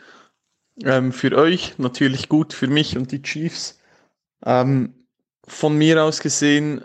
Ähm, 0.83 1.13
für 1.13 1.37
euch 1.37 1.79
natürlich 1.79 2.29
gut, 2.29 2.53
für 2.53 2.67
mich 2.67 2.97
und 2.97 3.13
die 3.13 3.23
Chiefs. 3.23 3.79
Ähm, 4.45 5.07
von 5.47 5.77
mir 5.77 6.03
aus 6.03 6.21
gesehen, 6.21 6.83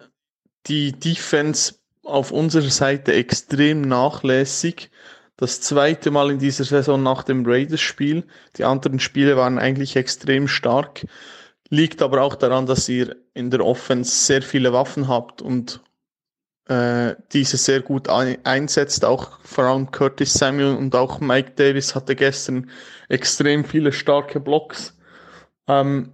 die 0.68 0.92
Defense 0.92 1.76
auf 2.04 2.32
unserer 2.32 2.70
Seite 2.70 3.14
extrem 3.14 3.82
nachlässig. 3.82 4.90
Das 5.38 5.62
zweite 5.62 6.12
Mal 6.12 6.32
in 6.32 6.40
dieser 6.40 6.66
Saison 6.66 7.02
nach 7.02 7.24
dem 7.24 7.46
Raiders-Spiel. 7.46 8.26
Die 8.58 8.66
anderen 8.66 9.00
Spiele 9.00 9.38
waren 9.38 9.58
eigentlich 9.58 9.96
extrem 9.96 10.48
stark. 10.48 11.06
Liegt 11.70 12.02
aber 12.02 12.22
auch 12.22 12.36
daran, 12.36 12.66
dass 12.66 12.90
ihr 12.90 13.16
in 13.34 13.50
der 13.50 13.66
Offense 13.66 14.12
sehr 14.12 14.42
viele 14.42 14.74
Waffen 14.74 15.08
habt 15.08 15.42
und 15.42 15.82
äh, 16.68 17.16
diese 17.32 17.58
sehr 17.58 17.82
gut 17.82 18.10
einsetzt. 18.10 19.06
Auch 19.06 19.40
vor 19.44 19.66
allem 19.66 19.92
Curtis 19.92 20.34
Samuel 20.34 20.76
und 20.76 20.96
auch 20.96 21.20
Mike 21.20 21.52
Davis 21.56 21.96
hatte 21.96 22.16
gestern 22.16 22.70
extrem 23.08 23.64
viele 23.64 23.92
starke 23.92 24.40
Blocks. 24.40 24.98
Ähm, 25.68 26.12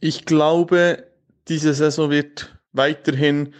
ich 0.00 0.24
glaube, 0.24 1.06
diese 1.48 1.72
Saison 1.74 2.10
wird 2.10 2.58
weiterhin 2.72 3.54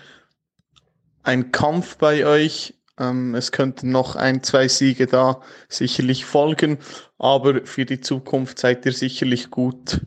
ein 1.23 1.53
Kampf 1.53 1.97
bei 1.97 2.27
euch. 2.27 2.75
Ähm, 2.99 3.35
es 3.35 3.53
könnten 3.53 3.91
noch 3.91 4.17
ein, 4.17 4.43
zwei 4.43 4.69
Siege 4.69 5.07
da 5.07 5.41
sicherlich 5.69 6.25
folgen, 6.25 6.79
aber 7.19 7.65
für 7.65 7.85
die 7.85 8.01
Zukunft 8.01 8.59
seid 8.59 8.85
ihr 8.87 8.93
sicherlich 8.93 9.51
gut 9.51 10.01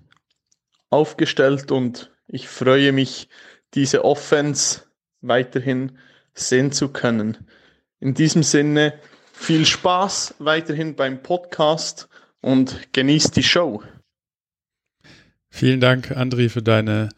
aufgestellt 0.89 1.71
und 1.71 2.11
ich 2.27 2.47
freue 2.47 2.91
mich, 2.91 3.29
diese 3.73 4.05
Offense 4.05 4.83
weiterhin 5.21 5.97
sehen 6.33 6.71
zu 6.71 6.89
können. 6.89 7.37
In 7.99 8.13
diesem 8.13 8.43
Sinne 8.43 8.99
viel 9.33 9.65
Spaß 9.65 10.35
weiterhin 10.39 10.95
beim 10.95 11.21
Podcast 11.21 12.07
und 12.41 12.93
genießt 12.93 13.35
die 13.35 13.43
Show. 13.43 13.83
Vielen 15.49 15.79
Dank, 15.79 16.11
Andri, 16.11 16.49
für 16.49 16.61
deine 16.61 17.09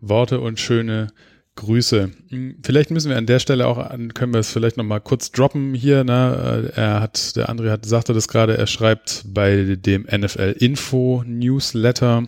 Worte 0.00 0.40
und 0.40 0.58
schöne 0.58 1.08
Grüße. 1.60 2.10
Hm, 2.30 2.56
vielleicht 2.62 2.90
müssen 2.90 3.10
wir 3.10 3.18
an 3.18 3.26
der 3.26 3.38
Stelle 3.38 3.66
auch, 3.66 3.90
können 4.14 4.32
wir 4.32 4.40
es 4.40 4.50
vielleicht 4.50 4.78
nochmal 4.78 5.02
kurz 5.02 5.30
droppen 5.30 5.74
hier. 5.74 6.04
Ne? 6.04 6.72
Äh, 6.74 6.80
er 6.80 7.00
hat, 7.00 7.36
der 7.36 7.50
André 7.50 7.70
hat, 7.70 7.84
sagte 7.84 8.14
das 8.14 8.28
gerade, 8.28 8.56
er 8.56 8.66
schreibt 8.66 9.24
bei 9.26 9.76
dem 9.78 10.04
NFL 10.10 10.56
Info 10.58 11.22
Newsletter, 11.26 12.24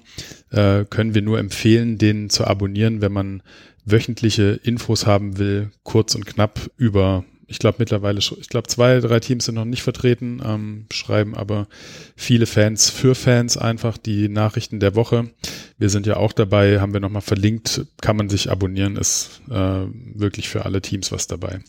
äh, 0.50 0.84
können 0.84 1.14
wir 1.14 1.22
nur 1.22 1.38
empfehlen, 1.38 1.96
den 1.96 2.28
zu 2.28 2.46
abonnieren, 2.46 3.00
wenn 3.00 3.12
man 3.12 3.42
wöchentliche 3.86 4.60
Infos 4.62 5.06
haben 5.06 5.38
will, 5.38 5.70
kurz 5.82 6.14
und 6.14 6.26
knapp 6.26 6.70
über 6.76 7.24
ich 7.52 7.58
glaube 7.58 7.76
mittlerweile, 7.80 8.18
ich 8.18 8.48
glaube 8.48 8.66
zwei, 8.66 8.98
drei 9.00 9.20
Teams 9.20 9.44
sind 9.44 9.56
noch 9.56 9.66
nicht 9.66 9.82
vertreten, 9.82 10.40
ähm, 10.42 10.86
schreiben 10.90 11.34
aber 11.34 11.68
viele 12.16 12.46
Fans 12.46 12.88
für 12.88 13.14
Fans 13.14 13.58
einfach 13.58 13.98
die 13.98 14.30
Nachrichten 14.30 14.80
der 14.80 14.94
Woche. 14.94 15.30
Wir 15.76 15.90
sind 15.90 16.06
ja 16.06 16.16
auch 16.16 16.32
dabei, 16.32 16.80
haben 16.80 16.94
wir 16.94 17.00
nochmal 17.00 17.20
verlinkt, 17.20 17.84
kann 18.00 18.16
man 18.16 18.30
sich 18.30 18.50
abonnieren, 18.50 18.96
ist 18.96 19.42
äh, 19.50 19.84
wirklich 20.14 20.48
für 20.48 20.64
alle 20.64 20.80
Teams 20.80 21.12
was 21.12 21.26
dabei. 21.26 21.60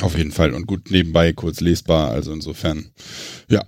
Auf 0.00 0.16
jeden 0.16 0.30
Fall 0.30 0.54
und 0.54 0.68
gut 0.68 0.92
nebenbei 0.92 1.32
kurz 1.32 1.60
lesbar, 1.60 2.12
also 2.12 2.32
insofern, 2.32 2.92
ja, 3.48 3.64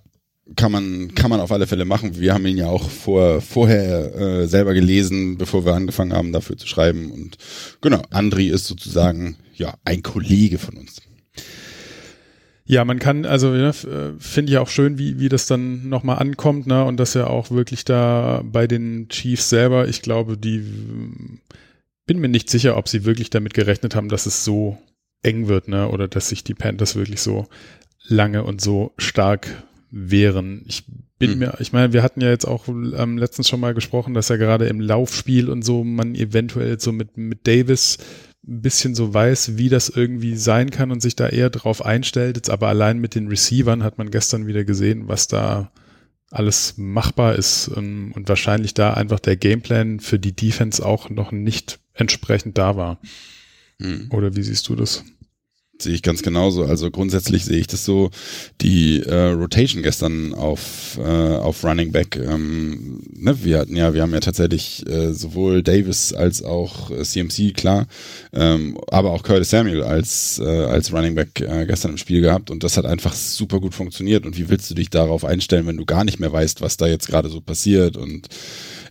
kann 0.54 0.70
man, 0.70 1.16
kann 1.16 1.30
man 1.30 1.40
auf 1.40 1.50
alle 1.50 1.66
Fälle 1.66 1.84
machen. 1.84 2.20
Wir 2.20 2.32
haben 2.32 2.46
ihn 2.46 2.58
ja 2.58 2.68
auch 2.68 2.88
vor, 2.88 3.40
vorher 3.40 4.14
äh, 4.14 4.46
selber 4.46 4.72
gelesen, 4.72 5.36
bevor 5.36 5.64
wir 5.64 5.72
angefangen 5.72 6.12
haben, 6.12 6.32
dafür 6.32 6.56
zu 6.56 6.68
schreiben. 6.68 7.10
Und 7.10 7.38
genau, 7.80 8.02
Andri 8.10 8.48
ist 8.48 8.66
sozusagen 8.66 9.36
ja 9.54 9.74
ein 9.84 10.02
Kollege 10.02 10.58
von 10.58 10.76
uns. 10.76 11.00
Ja, 12.66 12.84
man 12.84 12.98
kann, 12.98 13.26
also 13.26 13.54
ja, 13.54 13.70
äh, 13.70 14.12
finde 14.18 14.52
ich 14.52 14.58
auch 14.58 14.68
schön, 14.68 14.98
wie, 14.98 15.20
wie 15.20 15.28
das 15.28 15.46
dann 15.46 15.88
nochmal 15.88 16.18
ankommt, 16.18 16.66
ne? 16.66 16.84
Und 16.84 16.98
dass 16.98 17.12
ja 17.12 17.26
auch 17.26 17.50
wirklich 17.50 17.84
da 17.84 18.42
bei 18.42 18.66
den 18.66 19.08
Chiefs 19.08 19.50
selber, 19.50 19.86
ich 19.86 20.00
glaube, 20.00 20.38
die 20.38 20.64
bin 22.06 22.18
mir 22.18 22.28
nicht 22.28 22.48
sicher, 22.48 22.76
ob 22.76 22.88
sie 22.88 23.04
wirklich 23.04 23.28
damit 23.28 23.52
gerechnet 23.52 23.94
haben, 23.94 24.08
dass 24.08 24.24
es 24.24 24.44
so 24.44 24.78
eng 25.22 25.46
wird, 25.48 25.68
ne? 25.68 25.88
Oder 25.88 26.08
dass 26.08 26.30
sich 26.30 26.42
die 26.42 26.54
Panthers 26.54 26.96
wirklich 26.96 27.20
so 27.20 27.46
lange 28.06 28.44
und 28.44 28.62
so 28.62 28.92
stark 28.96 29.62
wehren. 29.90 30.64
Ich 30.66 30.84
bin 31.18 31.32
hm. 31.32 31.38
mir, 31.38 31.54
ich 31.60 31.72
meine, 31.72 31.92
wir 31.92 32.02
hatten 32.02 32.22
ja 32.22 32.30
jetzt 32.30 32.46
auch 32.46 32.66
ähm, 32.68 33.18
letztens 33.18 33.48
schon 33.48 33.60
mal 33.60 33.74
gesprochen, 33.74 34.14
dass 34.14 34.28
ja 34.28 34.36
gerade 34.36 34.66
im 34.66 34.80
Laufspiel 34.80 35.50
und 35.50 35.64
so 35.64 35.84
man 35.84 36.14
eventuell 36.14 36.80
so 36.80 36.92
mit, 36.92 37.16
mit 37.16 37.46
Davis 37.46 37.98
ein 38.46 38.62
bisschen 38.62 38.94
so 38.94 39.12
weiß, 39.12 39.56
wie 39.56 39.68
das 39.68 39.88
irgendwie 39.88 40.36
sein 40.36 40.70
kann 40.70 40.90
und 40.90 41.00
sich 41.00 41.16
da 41.16 41.28
eher 41.28 41.50
drauf 41.50 41.84
einstellt. 41.84 42.36
Jetzt 42.36 42.50
aber 42.50 42.68
allein 42.68 42.98
mit 42.98 43.14
den 43.14 43.28
Receivern 43.28 43.82
hat 43.82 43.98
man 43.98 44.10
gestern 44.10 44.46
wieder 44.46 44.64
gesehen, 44.64 45.08
was 45.08 45.28
da 45.28 45.70
alles 46.30 46.74
machbar 46.76 47.36
ist 47.36 47.70
ähm, 47.76 48.12
und 48.14 48.28
wahrscheinlich 48.28 48.74
da 48.74 48.94
einfach 48.94 49.20
der 49.20 49.36
Gameplan 49.36 50.00
für 50.00 50.18
die 50.18 50.34
Defense 50.34 50.84
auch 50.84 51.08
noch 51.08 51.32
nicht 51.32 51.78
entsprechend 51.94 52.58
da 52.58 52.76
war. 52.76 53.00
Hm. 53.80 54.08
Oder 54.10 54.36
wie 54.36 54.42
siehst 54.42 54.68
du 54.68 54.76
das? 54.76 55.04
Sehe 55.80 55.94
ich 55.94 56.02
ganz 56.02 56.22
genauso. 56.22 56.64
Also 56.64 56.90
grundsätzlich 56.90 57.44
sehe 57.44 57.58
ich 57.58 57.66
das 57.66 57.84
so, 57.84 58.10
die 58.60 59.00
äh, 59.00 59.30
Rotation 59.32 59.82
gestern 59.82 60.32
auf, 60.32 60.98
äh, 60.98 61.02
auf 61.02 61.64
Running 61.64 61.90
Back, 61.90 62.16
ähm, 62.16 63.02
ne, 63.12 63.36
wir 63.42 63.58
hatten 63.58 63.74
ja, 63.74 63.92
wir 63.92 64.02
haben 64.02 64.12
ja 64.12 64.20
tatsächlich 64.20 64.86
äh, 64.88 65.12
sowohl 65.12 65.64
Davis 65.64 66.12
als 66.12 66.44
auch 66.44 66.92
äh, 66.92 67.02
CMC, 67.02 67.54
klar, 67.54 67.86
ähm, 68.32 68.78
aber 68.88 69.10
auch 69.10 69.24
Curtis 69.24 69.50
Samuel 69.50 69.82
als, 69.82 70.38
äh, 70.38 70.44
als 70.44 70.92
Running 70.92 71.16
Back 71.16 71.40
äh, 71.40 71.66
gestern 71.66 71.92
im 71.92 71.98
Spiel 71.98 72.20
gehabt 72.20 72.52
und 72.52 72.62
das 72.62 72.76
hat 72.76 72.86
einfach 72.86 73.12
super 73.12 73.58
gut 73.58 73.74
funktioniert. 73.74 74.26
Und 74.26 74.38
wie 74.38 74.48
willst 74.48 74.70
du 74.70 74.74
dich 74.74 74.90
darauf 74.90 75.24
einstellen, 75.24 75.66
wenn 75.66 75.76
du 75.76 75.84
gar 75.84 76.04
nicht 76.04 76.20
mehr 76.20 76.32
weißt, 76.32 76.60
was 76.60 76.76
da 76.76 76.86
jetzt 76.86 77.08
gerade 77.08 77.28
so 77.28 77.40
passiert 77.40 77.96
und 77.96 78.28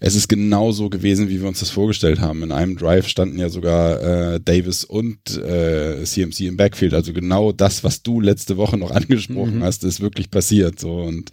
es 0.06 0.16
ist 0.16 0.28
genau 0.28 0.74
so 0.74 0.90
gewesen, 0.90 1.30
wie 1.30 1.40
wir 1.40 1.48
uns 1.48 1.62
das 1.62 1.70
vorgestellt 1.70 2.20
haben. 2.20 2.44
In 2.44 2.52
einem 2.52 2.76
Drive 2.76 3.08
standen 3.08 3.40
ja 3.40 3.48
sogar 3.48 4.34
äh, 4.34 4.40
Davis 4.42 4.84
und 4.84 5.18
äh, 5.38 6.04
CMC 6.04 6.42
im 6.42 6.58
Backfield. 6.58 6.94
Also 6.94 7.14
genau 7.14 7.54
das, 7.54 7.86
was 7.86 8.04
du 8.04 8.20
letzte 8.20 8.58
Woche 8.58 8.78
noch 8.78 8.92
angesprochen 8.92 9.60
mhm. 9.60 9.64
hast, 9.64 9.86
ist 9.86 10.02
wirklich 10.02 10.30
passiert. 10.30 10.78
So 10.78 10.96
und 11.04 11.32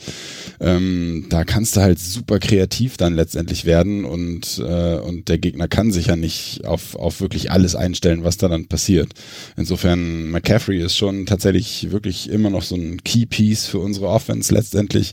ähm, 0.61 1.27
da 1.31 1.43
kannst 1.43 1.75
du 1.75 1.81
halt 1.81 1.99
super 1.99 2.39
kreativ 2.39 2.97
dann 2.97 3.17
letztendlich 3.17 3.65
werden 3.65 4.05
und 4.05 4.63
äh, 4.65 4.99
und 5.01 5.29
der 5.29 5.39
Gegner 5.39 5.67
kann 5.67 5.91
sich 5.91 6.07
ja 6.07 6.15
nicht 6.15 6.65
auf 6.65 6.95
auf 6.95 7.21
wirklich 7.21 7.51
alles 7.51 7.75
einstellen, 7.75 8.23
was 8.23 8.37
da 8.37 8.47
dann 8.47 8.69
passiert. 8.69 9.15
Insofern 9.57 10.31
McCaffrey 10.31 10.81
ist 10.81 10.97
schon 10.97 11.27
tatsächlich 11.27 11.91
wirklich 11.91 12.31
immer 12.31 12.51
noch 12.51 12.63
so 12.63 12.77
ein 12.77 13.03
Key 13.03 13.27
Piece 13.27 13.67
für 13.67 13.81
unsere 13.81 14.07
Offense 14.07 14.55
letztendlich, 14.55 15.11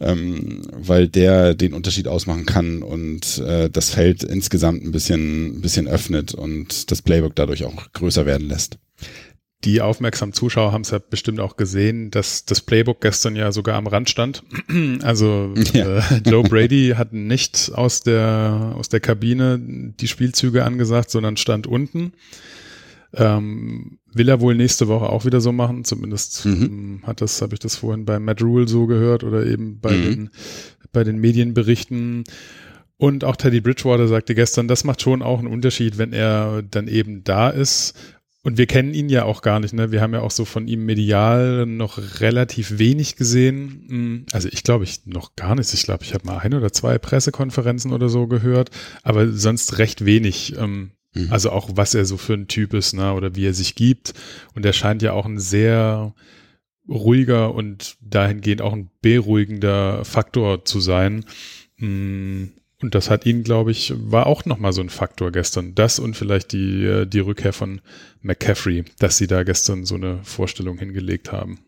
ähm, 0.00 0.62
weil 0.72 1.06
der 1.06 1.54
den 1.54 1.72
Unterschied 1.72 2.08
ausmachen 2.08 2.46
kann 2.46 2.82
und 2.82 2.95
äh, 3.38 3.70
das 3.70 3.90
Feld 3.90 4.22
insgesamt 4.22 4.84
ein 4.84 4.92
bisschen, 4.92 5.58
ein 5.58 5.60
bisschen 5.60 5.88
öffnet 5.88 6.34
und 6.34 6.90
das 6.90 7.02
Playbook 7.02 7.34
dadurch 7.34 7.64
auch 7.64 7.92
größer 7.92 8.26
werden 8.26 8.48
lässt. 8.48 8.78
Die 9.64 9.80
aufmerksamen 9.80 10.32
Zuschauer 10.32 10.72
haben 10.72 10.82
es 10.82 10.90
ja 10.90 10.98
bestimmt 10.98 11.40
auch 11.40 11.56
gesehen, 11.56 12.10
dass 12.10 12.44
das 12.44 12.60
Playbook 12.60 13.00
gestern 13.00 13.34
ja 13.34 13.50
sogar 13.52 13.76
am 13.76 13.86
Rand 13.86 14.10
stand. 14.10 14.42
Also 15.02 15.54
ja. 15.72 15.98
äh, 15.98 16.20
Joe 16.24 16.42
Brady 16.42 16.94
hat 16.96 17.12
nicht 17.12 17.72
aus 17.74 18.02
der 18.02 18.74
aus 18.76 18.88
der 18.88 19.00
Kabine 19.00 19.58
die 19.58 20.08
Spielzüge 20.08 20.64
angesagt, 20.64 21.10
sondern 21.10 21.36
stand 21.36 21.66
unten. 21.66 22.12
Ähm, 23.14 23.98
will 24.12 24.28
er 24.28 24.40
wohl 24.40 24.54
nächste 24.54 24.88
Woche 24.88 25.08
auch 25.08 25.24
wieder 25.24 25.40
so 25.40 25.52
machen. 25.52 25.84
Zumindest 25.84 26.44
mhm. 26.44 26.62
Ähm, 26.62 27.00
hat 27.04 27.20
das, 27.20 27.40
habe 27.40 27.54
ich 27.54 27.60
das 27.60 27.76
vorhin 27.76 28.04
bei 28.04 28.18
Matt 28.18 28.42
Rule 28.42 28.68
so 28.68 28.86
gehört 28.86 29.24
oder 29.24 29.46
eben 29.46 29.80
bei 29.80 29.92
mhm. 29.92 30.02
den 30.02 30.30
bei 30.92 31.04
den 31.04 31.18
Medienberichten. 31.18 32.24
Und 32.98 33.24
auch 33.24 33.36
Teddy 33.36 33.60
Bridgewater 33.60 34.08
sagte 34.08 34.34
gestern, 34.34 34.68
das 34.68 34.84
macht 34.84 35.02
schon 35.02 35.22
auch 35.22 35.38
einen 35.38 35.48
Unterschied, 35.48 35.98
wenn 35.98 36.12
er 36.12 36.62
dann 36.62 36.88
eben 36.88 37.24
da 37.24 37.50
ist. 37.50 37.94
Und 38.46 38.58
wir 38.58 38.66
kennen 38.66 38.94
ihn 38.94 39.08
ja 39.08 39.24
auch 39.24 39.42
gar 39.42 39.58
nicht, 39.58 39.74
ne? 39.74 39.90
Wir 39.90 40.00
haben 40.00 40.14
ja 40.14 40.20
auch 40.20 40.30
so 40.30 40.44
von 40.44 40.68
ihm 40.68 40.86
medial 40.86 41.66
noch 41.66 42.20
relativ 42.20 42.78
wenig 42.78 43.16
gesehen. 43.16 43.86
Hm, 43.88 44.26
also 44.30 44.48
ich 44.48 44.62
glaube, 44.62 44.84
ich 44.84 45.04
noch 45.04 45.34
gar 45.34 45.56
nichts. 45.56 45.74
Ich 45.74 45.82
glaube, 45.82 46.04
ich 46.04 46.14
habe 46.14 46.24
mal 46.24 46.38
ein 46.38 46.54
oder 46.54 46.72
zwei 46.72 46.96
Pressekonferenzen 46.96 47.92
oder 47.92 48.08
so 48.08 48.28
gehört, 48.28 48.70
aber 49.02 49.32
sonst 49.32 49.78
recht 49.78 50.04
wenig. 50.04 50.54
Ähm, 50.56 50.92
mhm. 51.12 51.26
Also 51.32 51.50
auch, 51.50 51.70
was 51.74 51.94
er 51.94 52.04
so 52.04 52.18
für 52.18 52.34
ein 52.34 52.46
Typ 52.46 52.72
ist, 52.72 52.92
ne? 52.92 53.14
Oder 53.14 53.34
wie 53.34 53.46
er 53.46 53.52
sich 53.52 53.74
gibt. 53.74 54.14
Und 54.54 54.64
er 54.64 54.72
scheint 54.72 55.02
ja 55.02 55.12
auch 55.12 55.26
ein 55.26 55.40
sehr 55.40 56.14
ruhiger 56.88 57.52
und 57.52 57.96
dahingehend 58.00 58.62
auch 58.62 58.74
ein 58.74 58.90
beruhigender 59.02 60.04
Faktor 60.04 60.64
zu 60.64 60.78
sein. 60.78 61.24
Hm, 61.78 62.52
und 62.82 62.94
das 62.94 63.08
hat 63.08 63.24
ihn, 63.24 63.42
glaube 63.42 63.70
ich, 63.70 63.94
war 63.96 64.26
auch 64.26 64.44
nochmal 64.44 64.72
so 64.72 64.82
ein 64.82 64.90
Faktor 64.90 65.32
gestern. 65.32 65.74
Das 65.74 65.98
und 65.98 66.14
vielleicht 66.14 66.52
die, 66.52 66.84
äh, 66.84 67.06
die 67.06 67.20
Rückkehr 67.20 67.52
von 67.52 67.80
McCaffrey, 68.20 68.84
dass 68.98 69.16
sie 69.16 69.26
da 69.26 69.44
gestern 69.44 69.86
so 69.86 69.94
eine 69.94 70.20
Vorstellung 70.24 70.78
hingelegt 70.78 71.32
haben. 71.32 71.60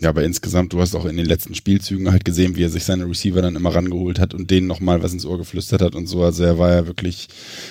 Ja, 0.00 0.08
aber 0.08 0.24
insgesamt, 0.24 0.72
du 0.72 0.80
hast 0.80 0.96
auch 0.96 1.04
in 1.04 1.16
den 1.16 1.26
letzten 1.26 1.54
Spielzügen 1.54 2.10
halt 2.10 2.24
gesehen, 2.24 2.56
wie 2.56 2.64
er 2.64 2.70
sich 2.70 2.82
seine 2.82 3.04
Receiver 3.04 3.40
dann 3.40 3.54
immer 3.54 3.72
rangeholt 3.72 4.18
hat 4.18 4.34
und 4.34 4.50
denen 4.50 4.66
nochmal 4.66 5.00
was 5.00 5.12
ins 5.12 5.26
Ohr 5.26 5.38
geflüstert 5.38 5.80
hat 5.80 5.94
und 5.94 6.06
so. 6.06 6.24
Also 6.24 6.42
er 6.42 6.58
war 6.58 6.72
ja 6.72 6.86
wirklich 6.88 7.28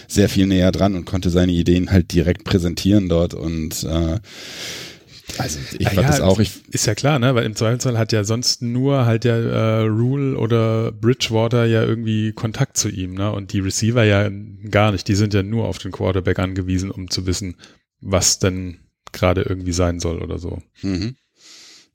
sehr 0.08 0.30
viel 0.30 0.46
näher 0.48 0.72
dran 0.72 0.96
und 0.96 1.04
konnte 1.04 1.30
seine 1.30 1.52
Ideen 1.52 1.92
halt 1.92 2.14
direkt 2.14 2.46
präsentieren 2.46 3.10
dort 3.10 3.34
und 3.34 3.84
äh, 3.84 4.20
also 5.40 5.60
ich 5.78 5.88
fand 5.88 6.02
ja, 6.02 6.08
das 6.08 6.22
auch. 6.22 6.40
Ich 6.40 6.62
ist 6.72 6.86
ja 6.86 6.96
klar, 6.96 7.20
ne? 7.20 7.36
Weil 7.36 7.46
im 7.46 7.56
Zweifelsfall 7.56 7.98
hat 7.98 8.12
ja 8.12 8.24
sonst 8.24 8.62
nur 8.62 9.06
halt 9.06 9.24
der 9.24 9.36
äh, 9.36 9.82
Rule 9.84 10.38
oder 10.38 10.92
Bridgewater 10.92 11.66
ja 11.66 11.84
irgendwie 11.84 12.32
Kontakt 12.34 12.78
zu 12.78 12.90
ihm, 12.90 13.14
ne? 13.14 13.32
Und 13.32 13.54
die 13.54 13.60
Receiver 13.60 14.04
ja 14.04 14.30
gar 14.70 14.92
nicht. 14.92 15.08
Die 15.08 15.16
sind 15.16 15.34
ja 15.34 15.44
nur 15.44 15.68
auf 15.68 15.78
den 15.78 15.92
Quarterback 15.92 16.40
angewiesen, 16.40 16.92
um 16.92 17.10
zu 17.10 17.26
wissen, 17.26 17.56
was 18.00 18.40
denn 18.40 18.80
gerade 19.12 19.42
irgendwie 19.42 19.74
sein 19.74 20.00
soll 20.00 20.22
oder 20.22 20.38
so. 20.38 20.62
Mhm. 20.82 21.16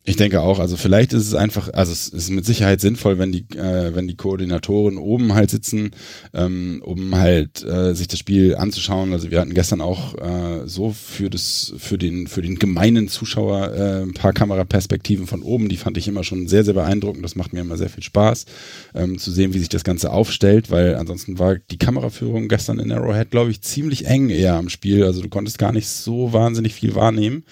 Ich 0.08 0.14
denke 0.14 0.40
auch, 0.40 0.60
also 0.60 0.76
vielleicht 0.76 1.12
ist 1.12 1.26
es 1.26 1.34
einfach, 1.34 1.68
also 1.72 1.90
es 1.90 2.08
ist 2.08 2.30
mit 2.30 2.46
Sicherheit 2.46 2.80
sinnvoll, 2.80 3.18
wenn 3.18 3.32
die, 3.32 3.44
äh, 3.56 3.92
wenn 3.92 4.06
die 4.06 4.14
Koordinatoren 4.14 4.98
oben 4.98 5.34
halt 5.34 5.50
sitzen, 5.50 5.90
ähm, 6.32 6.80
um 6.84 7.16
halt 7.16 7.64
äh, 7.64 7.92
sich 7.92 8.06
das 8.06 8.20
Spiel 8.20 8.54
anzuschauen. 8.54 9.12
Also 9.12 9.32
wir 9.32 9.40
hatten 9.40 9.52
gestern 9.52 9.80
auch 9.80 10.14
äh, 10.14 10.68
so 10.68 10.92
für 10.92 11.28
das, 11.28 11.74
für 11.76 11.98
den, 11.98 12.28
für 12.28 12.40
den 12.40 12.60
gemeinen 12.60 13.08
Zuschauer 13.08 13.72
äh, 13.74 14.02
ein 14.02 14.14
paar 14.14 14.32
Kameraperspektiven 14.32 15.26
von 15.26 15.42
oben, 15.42 15.68
die 15.68 15.76
fand 15.76 15.98
ich 15.98 16.06
immer 16.06 16.22
schon 16.22 16.46
sehr, 16.46 16.64
sehr 16.64 16.74
beeindruckend. 16.74 17.24
Das 17.24 17.34
macht 17.34 17.52
mir 17.52 17.62
immer 17.62 17.76
sehr 17.76 17.90
viel 17.90 18.04
Spaß, 18.04 18.46
ähm, 18.94 19.18
zu 19.18 19.32
sehen, 19.32 19.54
wie 19.54 19.58
sich 19.58 19.70
das 19.70 19.82
Ganze 19.82 20.12
aufstellt, 20.12 20.70
weil 20.70 20.94
ansonsten 20.94 21.40
war 21.40 21.56
die 21.56 21.78
Kameraführung 21.78 22.46
gestern 22.46 22.78
in 22.78 22.92
Arrowhead, 22.92 23.32
glaube 23.32 23.50
ich, 23.50 23.60
ziemlich 23.62 24.06
eng 24.06 24.30
eher 24.30 24.54
am 24.54 24.68
Spiel. 24.68 25.02
Also 25.02 25.20
du 25.20 25.28
konntest 25.28 25.58
gar 25.58 25.72
nicht 25.72 25.88
so 25.88 26.32
wahnsinnig 26.32 26.74
viel 26.74 26.94
wahrnehmen. 26.94 27.42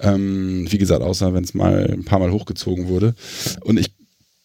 Ähm, 0.00 0.66
wie 0.70 0.78
gesagt, 0.78 1.02
außer 1.02 1.34
wenn 1.34 1.44
es 1.44 1.54
mal 1.54 1.90
ein 1.90 2.04
paar 2.04 2.18
Mal 2.18 2.32
hochgezogen 2.32 2.88
wurde. 2.88 3.14
Und 3.62 3.78
ich 3.78 3.94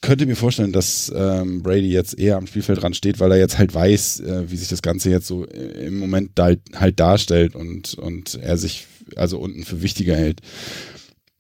könnte 0.02 0.26
mir 0.26 0.36
vorstellen, 0.36 0.72
dass 0.72 1.12
ähm, 1.16 1.62
Brady 1.62 1.92
jetzt 1.92 2.18
eher 2.18 2.38
am 2.38 2.48
Spielfeld 2.48 2.82
dran 2.82 2.94
steht, 2.94 3.20
weil 3.20 3.32
er 3.32 3.38
jetzt 3.38 3.58
halt 3.58 3.74
weiß, 3.74 4.22
äh, 4.22 4.52
wie 4.52 4.56
sich 4.58 4.70
das 4.70 4.82
Ganze 4.82 5.10
jetzt 5.10 5.28
so 5.28 5.44
im 5.46 6.00
Moment 6.00 6.32
da, 6.36 6.52
halt 6.76 7.00
darstellt 7.00 7.56
und, 7.56 7.96
und 7.96 8.36
er 8.36 8.58
sich 8.58 8.88
also 9.16 9.40
unten 9.40 9.64
für 9.64 9.82
wichtiger 9.82 10.16
hält. 10.16 10.42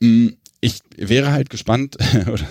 Mm, 0.01 0.29
ich 0.61 0.79
wäre 0.97 1.31
halt 1.31 1.49
gespannt, 1.49 1.95
oder 2.27 2.45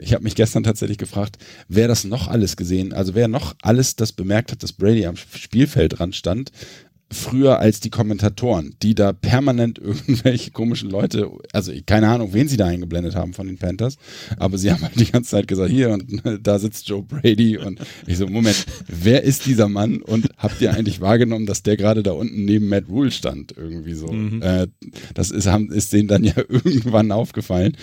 ich 0.00 0.14
habe 0.14 0.24
mich 0.24 0.34
gestern 0.34 0.62
tatsächlich 0.62 0.98
gefragt, 0.98 1.36
wer 1.68 1.88
das 1.88 2.04
noch 2.04 2.28
alles 2.28 2.56
gesehen, 2.56 2.92
also 2.92 3.14
wer 3.14 3.28
noch 3.28 3.54
alles 3.60 3.96
das 3.96 4.12
bemerkt 4.12 4.52
hat, 4.52 4.62
dass 4.62 4.72
Brady 4.72 5.04
am 5.04 5.16
Spielfeld 5.16 5.98
dran 5.98 6.14
stand, 6.14 6.52
früher 7.12 7.58
als 7.58 7.80
die 7.80 7.90
Kommentatoren, 7.90 8.74
die 8.82 8.94
da 8.94 9.12
permanent 9.12 9.78
irgendwelche 9.82 10.50
komischen 10.50 10.90
Leute, 10.90 11.30
also 11.52 11.72
keine 11.86 12.08
Ahnung, 12.08 12.32
wen 12.32 12.48
sie 12.48 12.56
da 12.56 12.66
eingeblendet 12.66 13.16
haben 13.16 13.34
von 13.34 13.46
den 13.46 13.58
Panthers, 13.58 13.96
aber 14.38 14.58
sie 14.58 14.70
haben 14.70 14.82
halt 14.82 14.98
die 14.98 15.10
ganze 15.10 15.30
Zeit 15.30 15.48
gesagt, 15.48 15.70
hier 15.70 15.90
und 15.90 16.22
da 16.42 16.58
sitzt 16.58 16.88
Joe 16.88 17.02
Brady 17.02 17.58
und 17.58 17.80
ich 18.06 18.18
so, 18.18 18.26
Moment, 18.26 18.64
wer 18.86 19.24
ist 19.24 19.46
dieser 19.46 19.68
Mann 19.68 20.02
und 20.02 20.28
habt 20.36 20.60
ihr 20.60 20.72
eigentlich 20.72 21.00
wahrgenommen, 21.00 21.46
dass 21.46 21.62
der 21.62 21.76
gerade 21.76 22.02
da 22.02 22.12
unten 22.12 22.44
neben 22.44 22.68
Matt 22.68 22.88
Rule 22.88 23.10
stand, 23.10 23.54
irgendwie 23.56 23.94
so. 23.94 24.06
Mhm. 24.12 24.42
Äh, 24.42 24.68
das 25.14 25.30
ist, 25.30 25.46
haben, 25.46 25.70
ist 25.70 25.92
denen 25.92 26.08
dann 26.08 26.24
ja 26.24 26.34
irgendwann 26.48 27.10
aufgefallen. 27.12 27.76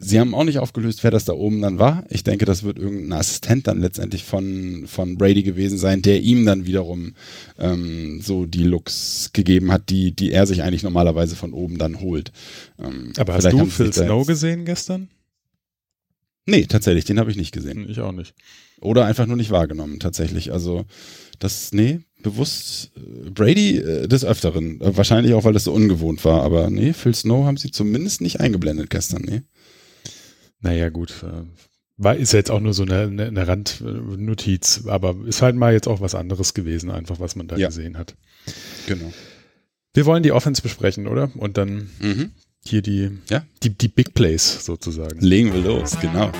Sie 0.00 0.20
haben 0.20 0.34
auch 0.34 0.44
nicht 0.44 0.58
aufgelöst, 0.58 1.02
wer 1.02 1.10
das 1.10 1.24
da 1.24 1.32
oben 1.32 1.60
dann 1.60 1.78
war. 1.78 2.04
Ich 2.10 2.22
denke, 2.22 2.44
das 2.44 2.62
wird 2.62 2.78
irgendein 2.78 3.18
Assistent 3.18 3.66
dann 3.66 3.80
letztendlich 3.80 4.24
von, 4.24 4.84
von 4.86 5.18
Brady 5.18 5.42
gewesen 5.42 5.78
sein, 5.78 6.02
der 6.02 6.20
ihm 6.22 6.46
dann 6.46 6.66
wiederum 6.66 7.14
ähm, 7.58 8.20
so 8.20 8.46
die 8.46 8.67
Looks 8.68 9.30
gegeben 9.32 9.72
hat, 9.72 9.90
die, 9.90 10.12
die 10.12 10.32
er 10.32 10.46
sich 10.46 10.62
eigentlich 10.62 10.82
normalerweise 10.82 11.36
von 11.36 11.52
oben 11.52 11.78
dann 11.78 12.00
holt. 12.00 12.32
Ähm, 12.78 13.12
Aber 13.16 13.34
hast 13.34 13.50
du 13.52 13.66
Phil 13.66 13.92
Snow 13.92 14.26
gesehen 14.26 14.64
gestern? 14.64 15.08
Nee, 16.46 16.64
tatsächlich, 16.64 17.04
den 17.04 17.18
habe 17.18 17.30
ich 17.30 17.36
nicht 17.36 17.52
gesehen. 17.52 17.88
Ich 17.90 18.00
auch 18.00 18.12
nicht. 18.12 18.34
Oder 18.80 19.04
einfach 19.04 19.26
nur 19.26 19.36
nicht 19.36 19.50
wahrgenommen, 19.50 20.00
tatsächlich. 20.00 20.52
Also, 20.52 20.86
das, 21.38 21.72
nee, 21.72 22.00
bewusst 22.22 22.92
äh, 22.96 23.30
Brady 23.30 23.78
äh, 23.78 24.08
des 24.08 24.24
Öfteren. 24.24 24.80
Äh, 24.80 24.96
wahrscheinlich 24.96 25.34
auch, 25.34 25.44
weil 25.44 25.52
das 25.52 25.64
so 25.64 25.72
ungewohnt 25.72 26.24
war. 26.24 26.42
Aber 26.42 26.70
nee, 26.70 26.92
Phil 26.92 27.14
Snow 27.14 27.44
haben 27.44 27.58
sie 27.58 27.70
zumindest 27.70 28.20
nicht 28.22 28.40
eingeblendet 28.40 28.88
gestern, 28.88 29.22
nee. 29.22 29.42
Naja, 30.60 30.88
gut. 30.88 31.14
War, 31.98 32.14
ist 32.14 32.32
jetzt 32.32 32.50
auch 32.50 32.60
nur 32.60 32.74
so 32.74 32.84
eine, 32.84 33.02
eine, 33.02 33.26
eine 33.26 33.48
Randnotiz, 33.48 34.84
aber 34.86 35.16
ist 35.26 35.42
halt 35.42 35.56
mal 35.56 35.72
jetzt 35.72 35.88
auch 35.88 36.00
was 36.00 36.14
anderes 36.14 36.54
gewesen, 36.54 36.90
einfach 36.90 37.18
was 37.18 37.34
man 37.34 37.48
da 37.48 37.56
ja. 37.56 37.68
gesehen 37.68 37.98
hat. 37.98 38.14
Genau. 38.86 39.12
Wir 39.94 40.06
wollen 40.06 40.22
die 40.22 40.30
Offense 40.30 40.62
besprechen, 40.62 41.08
oder? 41.08 41.30
Und 41.34 41.56
dann 41.58 41.90
mhm. 41.98 42.30
hier 42.64 42.82
die, 42.82 43.18
ja. 43.28 43.44
die, 43.64 43.70
die 43.70 43.88
Big 43.88 44.14
Plays 44.14 44.64
sozusagen. 44.64 45.20
Legen 45.20 45.52
wir 45.52 45.60
los, 45.60 45.98
genau. 46.00 46.30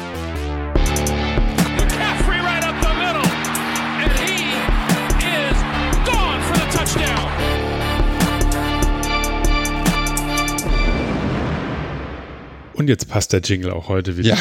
Und 12.79 12.89
jetzt 12.89 13.09
passt 13.09 13.33
der 13.33 13.41
Jingle 13.41 13.73
auch 13.73 13.89
heute 13.89 14.17
wieder. 14.17 14.37
Ja. 14.37 14.39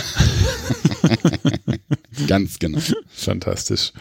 Ganz 2.28 2.60
genau. 2.60 2.78
Fantastisch. 3.08 3.94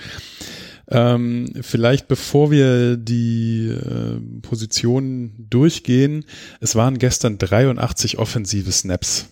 Ähm, 0.89 1.55
vielleicht 1.63 2.07
bevor 2.07 2.51
wir 2.51 2.99
die 2.99 3.69
äh, 3.69 4.21
Positionen 4.43 5.47
durchgehen, 5.49 6.27
es 6.61 6.75
waren 6.75 6.99
gestern 6.99 7.39
83 7.39 8.19
offensive 8.19 8.71
Snaps. 8.71 9.31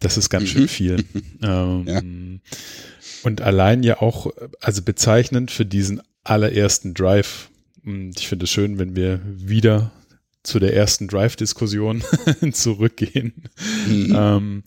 Das 0.00 0.18
ist 0.18 0.28
ganz 0.28 0.50
schön 0.50 0.62
mhm. 0.62 0.68
viel. 0.68 1.04
ähm, 1.42 1.84
ja. 1.86 2.02
Und 3.22 3.40
allein 3.40 3.82
ja 3.82 4.02
auch, 4.02 4.30
also 4.60 4.82
bezeichnend 4.82 5.50
für 5.50 5.64
diesen 5.64 6.02
allerersten 6.24 6.92
Drive. 6.92 7.48
Und 7.86 8.20
ich 8.20 8.28
finde 8.28 8.44
es 8.44 8.50
schön, 8.50 8.78
wenn 8.78 8.94
wir 8.94 9.20
wieder 9.24 9.92
zu 10.46 10.58
der 10.58 10.74
ersten 10.74 11.08
Drive-Diskussion 11.08 12.02
zurückgehen. 12.52 13.32
Mhm. 13.88 14.14
Ähm, 14.16 14.64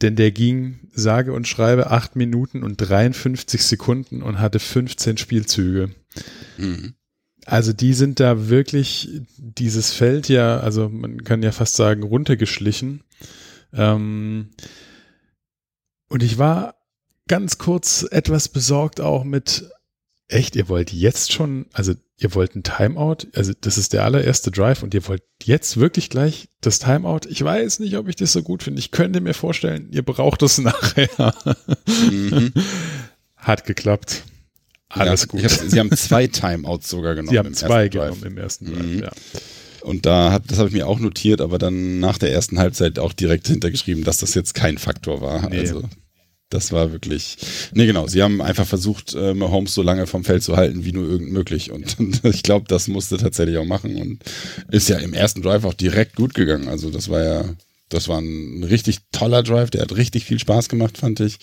denn 0.00 0.16
der 0.16 0.32
ging 0.32 0.80
sage 0.92 1.32
und 1.32 1.46
schreibe 1.46 1.90
acht 1.90 2.16
Minuten 2.16 2.62
und 2.64 2.76
53 2.76 3.62
Sekunden 3.62 4.22
und 4.22 4.40
hatte 4.40 4.58
15 4.58 5.16
Spielzüge. 5.16 5.90
Mhm. 6.58 6.94
Also 7.46 7.72
die 7.72 7.94
sind 7.94 8.20
da 8.20 8.48
wirklich 8.48 9.08
dieses 9.36 9.92
Feld 9.92 10.28
ja, 10.28 10.58
also 10.58 10.88
man 10.88 11.24
kann 11.24 11.42
ja 11.42 11.52
fast 11.52 11.74
sagen, 11.74 12.02
runtergeschlichen. 12.02 13.02
Ähm, 13.72 14.50
und 16.08 16.22
ich 16.22 16.38
war 16.38 16.74
ganz 17.28 17.58
kurz 17.58 18.06
etwas 18.10 18.48
besorgt 18.48 19.00
auch 19.00 19.24
mit, 19.24 19.70
echt, 20.32 20.56
ihr 20.56 20.68
wollt 20.68 20.92
jetzt 20.92 21.32
schon, 21.32 21.66
also 21.72 21.94
ihr 22.16 22.34
wollt 22.34 22.54
ein 22.54 22.62
Timeout, 22.62 23.26
also 23.34 23.52
das 23.60 23.78
ist 23.78 23.92
der 23.92 24.04
allererste 24.04 24.50
Drive 24.50 24.82
und 24.82 24.94
ihr 24.94 25.06
wollt 25.08 25.22
jetzt 25.42 25.76
wirklich 25.76 26.10
gleich 26.10 26.48
das 26.60 26.78
Timeout. 26.78 27.20
Ich 27.28 27.42
weiß 27.42 27.80
nicht, 27.80 27.96
ob 27.96 28.08
ich 28.08 28.16
das 28.16 28.32
so 28.32 28.42
gut 28.42 28.62
finde. 28.62 28.80
Ich 28.80 28.90
könnte 28.90 29.20
mir 29.20 29.34
vorstellen, 29.34 29.88
ihr 29.90 30.02
braucht 30.02 30.42
es 30.42 30.58
nachher. 30.58 31.34
Mhm. 31.86 32.52
Hat 33.36 33.64
geklappt. 33.64 34.22
Alles 34.88 35.22
ja, 35.22 35.26
gut. 35.26 35.44
Hab, 35.44 35.50
sie 35.50 35.80
haben 35.80 35.90
zwei 35.96 36.26
Timeouts 36.26 36.88
sogar 36.88 37.14
genommen. 37.14 37.30
Sie 37.30 37.38
haben 37.38 37.54
zwei 37.54 37.88
genommen 37.88 38.22
im 38.24 38.38
ersten 38.38 38.66
Drive, 38.66 38.84
mhm. 38.84 39.00
ja. 39.00 39.10
Und 39.80 40.06
da 40.06 40.30
hat, 40.30 40.44
das 40.48 40.58
habe 40.58 40.68
ich 40.68 40.74
mir 40.74 40.86
auch 40.86 41.00
notiert, 41.00 41.40
aber 41.40 41.58
dann 41.58 41.98
nach 41.98 42.18
der 42.18 42.32
ersten 42.32 42.58
Halbzeit 42.58 43.00
auch 43.00 43.12
direkt 43.12 43.48
hintergeschrieben, 43.48 44.04
dass 44.04 44.18
das 44.18 44.34
jetzt 44.34 44.54
kein 44.54 44.78
Faktor 44.78 45.20
war. 45.20 45.48
Nee. 45.48 45.58
Also 45.58 45.82
das 46.52 46.72
war 46.72 46.92
wirklich. 46.92 47.36
Nee, 47.72 47.86
genau. 47.86 48.06
Sie 48.06 48.22
haben 48.22 48.40
einfach 48.42 48.66
versucht, 48.66 49.14
äh, 49.14 49.34
Mahomes 49.34 49.74
so 49.74 49.82
lange 49.82 50.06
vom 50.06 50.24
Feld 50.24 50.42
zu 50.42 50.56
halten, 50.56 50.84
wie 50.84 50.92
nur 50.92 51.08
irgend 51.08 51.32
möglich. 51.32 51.70
Und, 51.70 51.98
und 51.98 52.24
ich 52.24 52.42
glaube, 52.42 52.66
das 52.68 52.88
musste 52.88 53.16
tatsächlich 53.16 53.56
auch 53.58 53.64
machen 53.64 53.96
und 53.96 54.22
ist 54.70 54.88
ja 54.88 54.98
im 54.98 55.14
ersten 55.14 55.42
Drive 55.42 55.64
auch 55.64 55.74
direkt 55.74 56.16
gut 56.16 56.34
gegangen. 56.34 56.68
Also 56.68 56.90
das 56.90 57.08
war 57.08 57.22
ja, 57.22 57.44
das 57.88 58.08
war 58.08 58.18
ein 58.18 58.64
richtig 58.64 58.98
toller 59.12 59.42
Drive, 59.42 59.70
der 59.70 59.82
hat 59.82 59.96
richtig 59.96 60.24
viel 60.24 60.38
Spaß 60.38 60.68
gemacht, 60.68 60.98
fand 60.98 61.20
ich. 61.20 61.38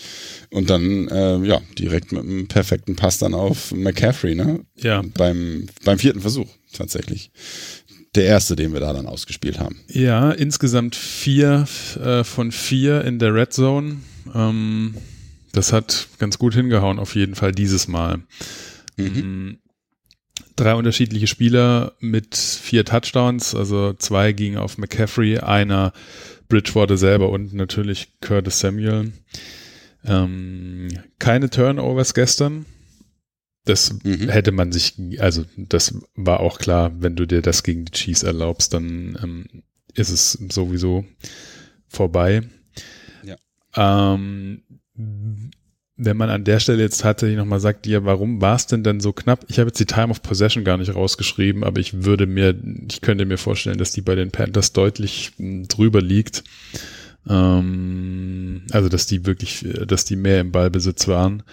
Und 0.52 0.69
dann, 0.69 1.08
äh, 1.08 1.38
ja, 1.45 1.62
direkt 1.78 2.12
mit 2.12 2.24
einem 2.24 2.48
perfekten 2.48 2.95
Pass 2.95 3.17
dann 3.17 3.34
auf 3.34 3.72
McCaffrey, 3.72 4.36
ne? 4.36 4.62
Ja. 4.78 5.04
Beim, 5.15 5.67
beim 5.84 6.00
vierten 6.00 6.22
Versuch, 6.22 6.48
tatsächlich 6.74 7.32
der 8.15 8.26
erste, 8.26 8.56
den 8.56 8.74
wir 8.74 8.80
da 8.80 8.93
dann 8.93 9.08
ausgespielt 9.08 9.60
haben. 9.60 9.80
Ja, 9.88 10.32
insgesamt 10.32 10.95
vier 10.95 11.67
äh, 12.02 12.24
von 12.24 12.52
vier 12.52 13.04
in 13.06 13.19
der 13.19 13.34
Red 13.34 13.54
Zone. 13.54 13.98
Ähm, 14.34 14.95
das 15.52 15.74
hat 15.74 16.08
ganz 16.17 16.38
gut 16.38 16.54
hingehauen, 16.54 17.00
auf 17.00 17.15
jeden 17.15 17.36
Fall 17.36 17.52
dieses 17.52 17.88
Mal. 17.88 18.19
Mhm. 18.98 19.06
Mm, 19.06 19.58
drei 20.56 20.76
unterschiedliche 20.76 21.28
Spieler 21.28 21.93
mit 22.00 22.36
vier 22.36 22.86
Touchdowns, 22.86 23.56
also 23.56 23.93
zwei 23.93 24.32
gingen 24.34 24.58
auf 24.58 24.78
McCaffrey, 24.78 25.39
einer 25.39 25.93
Bridgewater 26.50 26.98
selber 26.98 27.30
und 27.30 27.54
natürlich 27.54 28.19
Curtis 28.22 28.60
Samuel. 28.60 29.13
Ähm, 30.06 30.88
keine 31.19 31.50
Turnovers 31.50 32.13
gestern. 32.13 32.65
Das 33.65 33.93
mhm. 34.04 34.30
hätte 34.30 34.52
man 34.52 34.72
sich, 34.72 34.95
also 35.19 35.45
das 35.58 35.95
war 36.15 36.39
auch 36.39 36.60
klar, 36.60 36.91
wenn 37.00 37.15
du 37.15 37.26
dir 37.26 37.41
das 37.41 37.63
gegen 37.63 37.86
die 37.86 37.91
Chiefs 37.91 38.24
erlaubst, 38.24 38.74
dann 38.74 39.17
ähm, 39.22 39.63
ist 39.93 40.10
es 40.10 40.34
sowieso 40.34 41.06
vorbei. 41.88 42.43
Ähm, 43.76 44.63
wenn 46.02 46.17
man 46.17 46.30
an 46.30 46.45
der 46.45 46.60
Stelle 46.60 46.82
jetzt 46.82 47.02
tatsächlich 47.02 47.38
nochmal 47.38 47.60
sagt, 47.60 47.86
ja, 47.86 48.06
warum 48.06 48.41
war 48.41 48.56
es 48.56 48.67
denn 48.67 48.84
dann 48.84 49.02
so 49.02 49.12
knapp? 49.12 49.45
Ich 49.50 49.60
habe 49.60 49.67
jetzt 49.67 49.80
die 49.80 49.86
Time 49.86 50.10
of 50.10 50.22
Possession 50.22 50.63
gar 50.63 50.78
nicht 50.78 50.95
rausgeschrieben, 50.95 51.63
aber 51.63 51.80
ich 51.80 52.04
würde 52.04 52.26
mir, 52.26 52.56
ich 52.89 53.02
könnte 53.02 53.26
mir 53.26 53.38
vorstellen, 53.38 53.78
dass 53.78 53.91
die 53.91 54.02
bei 54.02 54.15
den 54.15 54.32
Panthers 54.32 54.72
deutlich 54.72 55.34
hm, 55.38 55.67
drüber 55.67 56.02
liegt. 56.02 56.43
Ähm, 57.28 58.63
also, 58.72 58.88
dass 58.88 59.08
die 59.08 59.26
wirklich, 59.26 59.65
dass 59.88 60.06
die 60.06 60.15
mehr 60.15 60.39
im 60.39 60.52
Ballbesitz 60.52 61.08
waren. 61.10 61.43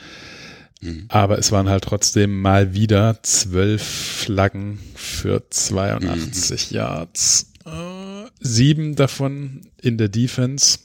Mhm. 0.81 1.07
Aber 1.09 1.39
es 1.39 1.53
waren 1.53 1.69
halt 1.69 1.85
trotzdem 1.85 2.41
mal 2.41 2.75
wieder 2.75 3.23
zwölf 3.23 3.83
Flaggen 3.83 4.79
für 4.95 5.49
82 5.49 6.71
mhm. 6.71 6.77
Yards. 6.77 7.53
Äh, 7.65 8.31
sieben 8.41 8.97
davon 8.97 9.63
in 9.81 9.99
der 9.99 10.09
Defense. 10.09 10.79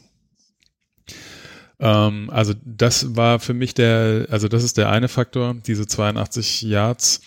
Ähm, 1.79 2.29
also 2.29 2.53
das 2.63 3.15
war 3.15 3.39
für 3.39 3.53
mich 3.53 3.73
der, 3.73 4.27
also 4.29 4.47
das 4.47 4.63
ist 4.63 4.77
der 4.77 4.89
eine 4.89 5.07
Faktor, 5.07 5.55
diese 5.65 5.87
82 5.87 6.61
Yards, 6.61 7.21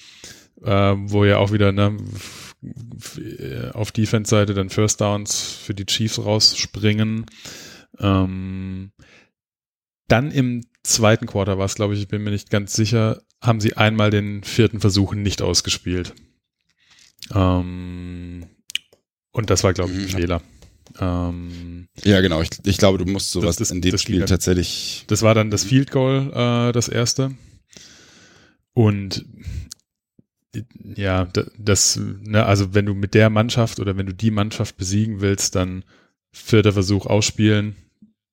äh, 0.62 0.94
wo 0.96 1.24
ja 1.24 1.38
auch 1.38 1.52
wieder 1.52 1.72
ne, 1.72 1.96
auf 3.72 3.92
Defense-Seite 3.92 4.54
dann 4.54 4.70
First 4.70 5.00
Downs 5.00 5.40
für 5.42 5.74
die 5.74 5.86
Chiefs 5.86 6.18
rausspringen. 6.18 7.26
Ähm, 7.98 8.92
dann 10.08 10.30
im 10.30 10.62
zweiten 10.84 11.26
Quarter 11.26 11.58
war 11.58 11.64
es, 11.64 11.74
glaube 11.74 11.94
ich, 11.94 12.00
ich 12.00 12.08
bin 12.08 12.22
mir 12.22 12.30
nicht 12.30 12.50
ganz 12.50 12.74
sicher, 12.74 13.22
haben 13.40 13.60
sie 13.60 13.76
einmal 13.76 14.10
den 14.10 14.44
vierten 14.44 14.80
Versuch 14.80 15.14
nicht 15.14 15.42
ausgespielt. 15.42 16.14
Ähm, 17.34 18.46
und 19.32 19.50
das 19.50 19.64
war, 19.64 19.72
glaube 19.72 19.92
ich, 19.92 19.98
ein 19.98 20.04
mhm. 20.04 20.08
Fehler. 20.08 20.42
Ähm, 21.00 21.88
ja, 22.04 22.20
genau. 22.20 22.40
Ich, 22.40 22.50
ich, 22.64 22.78
glaube, 22.78 22.98
du 22.98 23.10
musst 23.10 23.30
sowas 23.30 23.56
das, 23.56 23.68
das, 23.68 23.70
in 23.70 23.80
dem 23.80 23.98
Spiel 23.98 24.20
dann, 24.20 24.28
tatsächlich. 24.28 25.04
Das 25.08 25.22
war 25.22 25.34
dann 25.34 25.50
das 25.50 25.64
Field 25.64 25.90
Goal, 25.90 26.30
äh, 26.32 26.72
das 26.72 26.88
erste. 26.88 27.34
Und 28.74 29.24
ja, 30.96 31.26
das, 31.58 31.98
ne, 31.98 32.44
also 32.44 32.74
wenn 32.74 32.86
du 32.86 32.94
mit 32.94 33.14
der 33.14 33.30
Mannschaft 33.30 33.80
oder 33.80 33.96
wenn 33.96 34.06
du 34.06 34.14
die 34.14 34.30
Mannschaft 34.30 34.76
besiegen 34.76 35.20
willst, 35.20 35.56
dann 35.56 35.84
vierter 36.30 36.72
Versuch 36.72 37.06
ausspielen, 37.06 37.76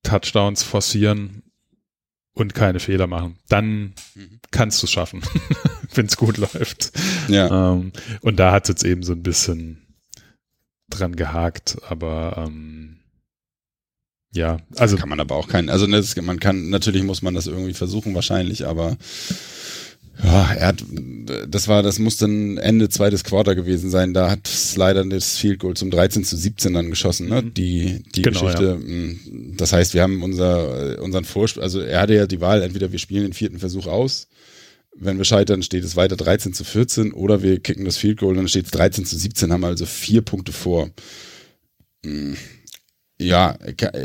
Touchdowns 0.02 0.62
forcieren 0.62 1.42
und 2.34 2.54
keine 2.54 2.80
Fehler 2.80 3.06
machen. 3.06 3.36
Dann 3.48 3.94
mhm. 4.14 4.40
kannst 4.50 4.82
du 4.82 4.86
es 4.86 4.92
schaffen, 4.92 5.22
wenn 5.94 6.06
es 6.06 6.16
gut 6.16 6.38
läuft. 6.38 6.92
Ja. 7.28 7.72
Ähm, 7.72 7.92
und 8.20 8.36
da 8.38 8.52
hat 8.52 8.64
es 8.64 8.68
jetzt 8.68 8.84
eben 8.84 9.02
so 9.02 9.12
ein 9.12 9.22
bisschen 9.22 9.82
dran 10.88 11.16
gehakt, 11.16 11.78
aber 11.88 12.44
ähm, 12.46 12.98
ja, 14.34 14.58
also 14.76 14.96
kann 14.96 15.08
man 15.08 15.20
aber 15.20 15.36
auch 15.36 15.48
keinen, 15.48 15.68
also 15.68 15.86
das, 15.86 16.16
man 16.16 16.40
kann 16.40 16.70
natürlich 16.70 17.02
muss 17.02 17.22
man 17.22 17.34
das 17.34 17.46
irgendwie 17.46 17.74
versuchen 17.74 18.14
wahrscheinlich, 18.14 18.66
aber 18.66 18.96
ja, 20.22 20.52
er 20.52 20.66
hat, 20.68 20.84
das 21.48 21.68
war, 21.68 21.82
das 21.82 21.98
muss 21.98 22.16
dann 22.16 22.58
Ende 22.58 22.88
zweites 22.88 23.24
Quarter 23.24 23.54
gewesen 23.54 23.90
sein. 23.90 24.14
Da 24.14 24.30
hat 24.30 24.46
Slider 24.46 25.04
das 25.04 25.36
Field 25.36 25.58
Goal 25.58 25.74
zum 25.74 25.90
13 25.90 26.24
zu 26.24 26.36
17 26.36 26.72
dann 26.72 26.90
geschossen, 26.90 27.28
ne? 27.28 27.42
Mhm. 27.42 27.54
Die, 27.54 28.02
die 28.14 28.22
genau, 28.22 28.40
Geschichte. 28.40 28.64
Ja. 28.64 28.76
Mm, 28.76 29.56
das 29.56 29.72
heißt, 29.72 29.94
wir 29.94 30.02
haben 30.02 30.22
unser, 30.22 31.02
unseren 31.02 31.24
Vorspiel, 31.24 31.62
also 31.62 31.80
er 31.80 32.00
hatte 32.00 32.14
ja 32.14 32.26
die 32.26 32.40
Wahl, 32.40 32.62
entweder 32.62 32.92
wir 32.92 32.98
spielen 32.98 33.24
den 33.24 33.32
vierten 33.32 33.58
Versuch 33.58 33.86
aus 33.86 34.28
wenn 34.94 35.18
wir 35.18 35.24
scheitern, 35.24 35.62
steht 35.62 35.84
es 35.84 35.96
weiter 35.96 36.16
13 36.16 36.52
zu 36.52 36.64
14 36.64 37.12
oder 37.12 37.42
wir 37.42 37.60
kicken 37.60 37.84
das 37.84 37.96
Field 37.96 38.18
Goal, 38.18 38.34
dann 38.34 38.48
steht 38.48 38.66
es 38.66 38.70
13 38.72 39.04
zu 39.04 39.16
17, 39.16 39.52
haben 39.52 39.64
also 39.64 39.86
vier 39.86 40.22
Punkte 40.22 40.52
vor. 40.52 40.90
Hm. 42.04 42.36
Ja, 43.22 43.56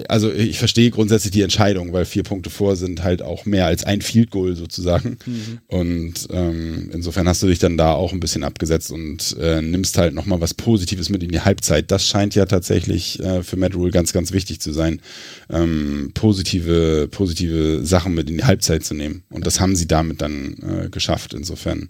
also 0.07 0.31
ich 0.31 0.59
verstehe 0.59 0.91
grundsätzlich 0.91 1.31
die 1.31 1.41
Entscheidung, 1.41 1.93
weil 1.93 2.05
vier 2.05 2.23
Punkte 2.23 2.49
vor 2.49 2.75
sind 2.75 3.03
halt 3.03 3.21
auch 3.21 3.45
mehr 3.45 3.65
als 3.65 3.83
ein 3.83 4.01
Field 4.01 4.31
Goal 4.31 4.55
sozusagen. 4.55 5.17
Mhm. 5.25 5.57
Und 5.67 6.27
ähm, 6.31 6.89
insofern 6.93 7.27
hast 7.27 7.41
du 7.41 7.47
dich 7.47 7.59
dann 7.59 7.77
da 7.77 7.93
auch 7.93 8.13
ein 8.13 8.19
bisschen 8.19 8.43
abgesetzt 8.43 8.91
und 8.91 9.35
äh, 9.39 9.61
nimmst 9.61 9.97
halt 9.97 10.13
nochmal 10.13 10.41
was 10.41 10.53
Positives 10.53 11.09
mit 11.09 11.23
in 11.23 11.31
die 11.31 11.41
Halbzeit. 11.41 11.91
Das 11.91 12.05
scheint 12.05 12.35
ja 12.35 12.45
tatsächlich 12.45 13.19
äh, 13.19 13.43
für 13.43 13.57
Matt 13.57 13.75
Rule 13.75 13.91
ganz, 13.91 14.13
ganz 14.13 14.31
wichtig 14.31 14.61
zu 14.61 14.71
sein, 14.71 15.01
ähm, 15.49 16.11
positive, 16.13 17.07
positive 17.09 17.85
Sachen 17.85 18.13
mit 18.13 18.29
in 18.29 18.37
die 18.37 18.43
Halbzeit 18.45 18.83
zu 18.83 18.93
nehmen. 18.93 19.23
Und 19.29 19.47
das 19.47 19.59
haben 19.59 19.75
sie 19.75 19.87
damit 19.87 20.21
dann 20.21 20.55
äh, 20.61 20.89
geschafft. 20.89 21.33
Insofern 21.33 21.89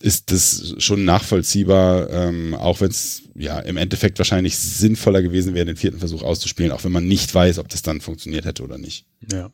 ist 0.00 0.30
das 0.32 0.74
schon 0.78 1.04
nachvollziehbar, 1.04 2.10
ähm, 2.10 2.54
auch 2.54 2.80
wenn 2.80 2.90
es 2.90 3.22
ja 3.38 3.58
im 3.60 3.76
Endeffekt 3.76 4.18
wahrscheinlich 4.18 4.56
sinnvoller 4.58 5.22
gewesen 5.22 5.54
wäre, 5.54 5.66
den 5.66 5.76
vierten 5.76 5.98
Versuch 5.98 6.22
auszuspielen, 6.22 6.72
auch 6.72 6.84
wenn 6.84 6.92
man 6.92 7.06
nicht 7.06 7.34
weiß, 7.34 7.58
ob 7.58 7.68
das 7.68 7.82
dann 7.82 8.00
funktioniert 8.00 8.44
hätte 8.44 8.62
oder 8.62 8.78
nicht. 8.78 9.06
Ja. 9.30 9.50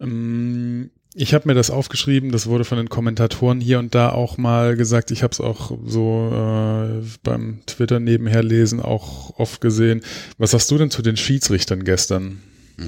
Ähm, 0.00 0.90
ich 1.16 1.32
habe 1.32 1.46
mir 1.46 1.54
das 1.54 1.70
aufgeschrieben, 1.70 2.32
das 2.32 2.46
wurde 2.46 2.64
von 2.64 2.76
den 2.76 2.88
Kommentatoren 2.88 3.60
hier 3.60 3.78
und 3.78 3.94
da 3.94 4.10
auch 4.10 4.36
mal 4.36 4.76
gesagt. 4.76 5.12
Ich 5.12 5.22
habe 5.22 5.32
es 5.32 5.40
auch 5.40 5.78
so 5.86 6.30
äh, 6.32 7.06
beim 7.22 7.60
Twitter 7.66 8.00
nebenher 8.00 8.42
lesen 8.42 8.80
auch 8.80 9.38
oft 9.38 9.60
gesehen. 9.60 10.02
Was 10.38 10.54
hast 10.54 10.70
du 10.72 10.78
denn 10.78 10.90
zu 10.90 11.02
den 11.02 11.16
Schiedsrichtern 11.16 11.84
gestern? 11.84 12.42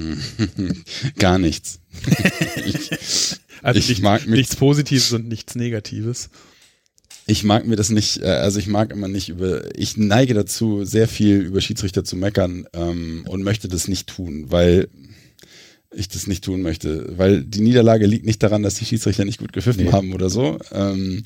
Gar 1.17 1.39
nichts. 1.39 1.79
ich, 2.65 2.91
also 3.61 3.79
ich 3.79 3.87
nicht, 3.87 4.01
mag 4.01 4.27
nichts 4.27 4.57
Positives 4.57 5.13
und 5.13 5.29
nichts 5.29 5.55
Negatives. 5.55 6.29
Ich 7.29 7.43
mag 7.43 7.67
mir 7.67 7.75
das 7.75 7.89
nicht, 7.89 8.21
äh, 8.21 8.27
also 8.27 8.57
ich 8.57 8.67
mag 8.67 8.91
immer 8.91 9.09
nicht 9.09 9.29
über, 9.29 9.77
ich 9.77 9.97
neige 9.97 10.33
dazu, 10.33 10.85
sehr 10.85 11.07
viel 11.07 11.41
über 11.41 11.59
Schiedsrichter 11.59 12.03
zu 12.03 12.15
meckern 12.15 12.65
ähm, 12.73 13.25
und 13.27 13.43
möchte 13.43 13.67
das 13.67 13.89
nicht 13.89 14.07
tun, 14.07 14.45
weil 14.47 14.87
ich 15.91 16.07
das 16.07 16.27
nicht 16.27 16.43
tun 16.43 16.61
möchte, 16.61 17.17
weil 17.17 17.43
die 17.43 17.61
Niederlage 17.61 18.05
liegt 18.05 18.25
nicht 18.25 18.43
daran, 18.43 18.63
dass 18.63 18.75
die 18.75 18.85
Schiedsrichter 18.85 19.25
nicht 19.25 19.39
gut 19.39 19.53
gepfiffen 19.53 19.85
nee. 19.85 19.91
haben 19.91 20.13
oder 20.13 20.29
so. 20.29 20.57
Ähm, 20.71 21.23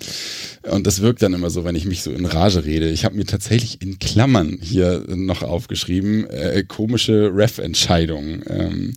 und 0.70 0.88
das 0.88 1.02
wirkt 1.02 1.22
dann 1.22 1.34
immer 1.34 1.50
so, 1.50 1.66
wenn 1.66 1.76
ich 1.76 1.86
mich 1.86 2.02
so 2.02 2.12
in 2.12 2.26
Rage 2.26 2.66
rede. 2.66 2.90
Ich 2.90 3.06
habe 3.06 3.16
mir 3.16 3.26
tatsächlich 3.26 3.82
in 3.82 4.00
Klammern 4.00 4.60
hier 4.62 5.04
noch 5.08 5.44
aufgeschrieben, 5.44 6.28
äh, 6.30 6.64
komische 6.68 7.32
Ref-Entscheidungen. 7.34 8.44
Ähm, 8.48 8.94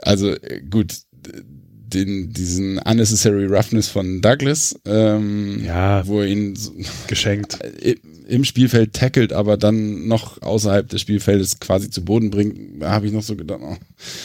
also 0.00 0.30
äh, 0.30 0.62
gut, 0.68 0.94
den, 1.94 2.32
diesen 2.32 2.78
Unnecessary 2.78 3.46
Roughness 3.46 3.88
von 3.88 4.20
Douglas, 4.20 4.78
ähm, 4.86 5.62
ja, 5.64 6.06
wo 6.06 6.20
er 6.20 6.26
ihn 6.26 6.58
geschenkt. 7.06 7.58
Äh, 7.82 7.96
im 8.32 8.44
Spielfeld 8.44 8.94
tackelt, 8.94 9.34
aber 9.34 9.58
dann 9.58 10.08
noch 10.08 10.40
außerhalb 10.40 10.88
des 10.88 11.02
Spielfeldes 11.02 11.60
quasi 11.60 11.90
zu 11.90 12.02
Boden 12.02 12.30
bringt, 12.30 12.82
habe 12.82 13.06
ich 13.06 13.12
noch 13.12 13.22
so 13.22 13.36
gedacht, 13.36 13.60
oh, 13.62 13.76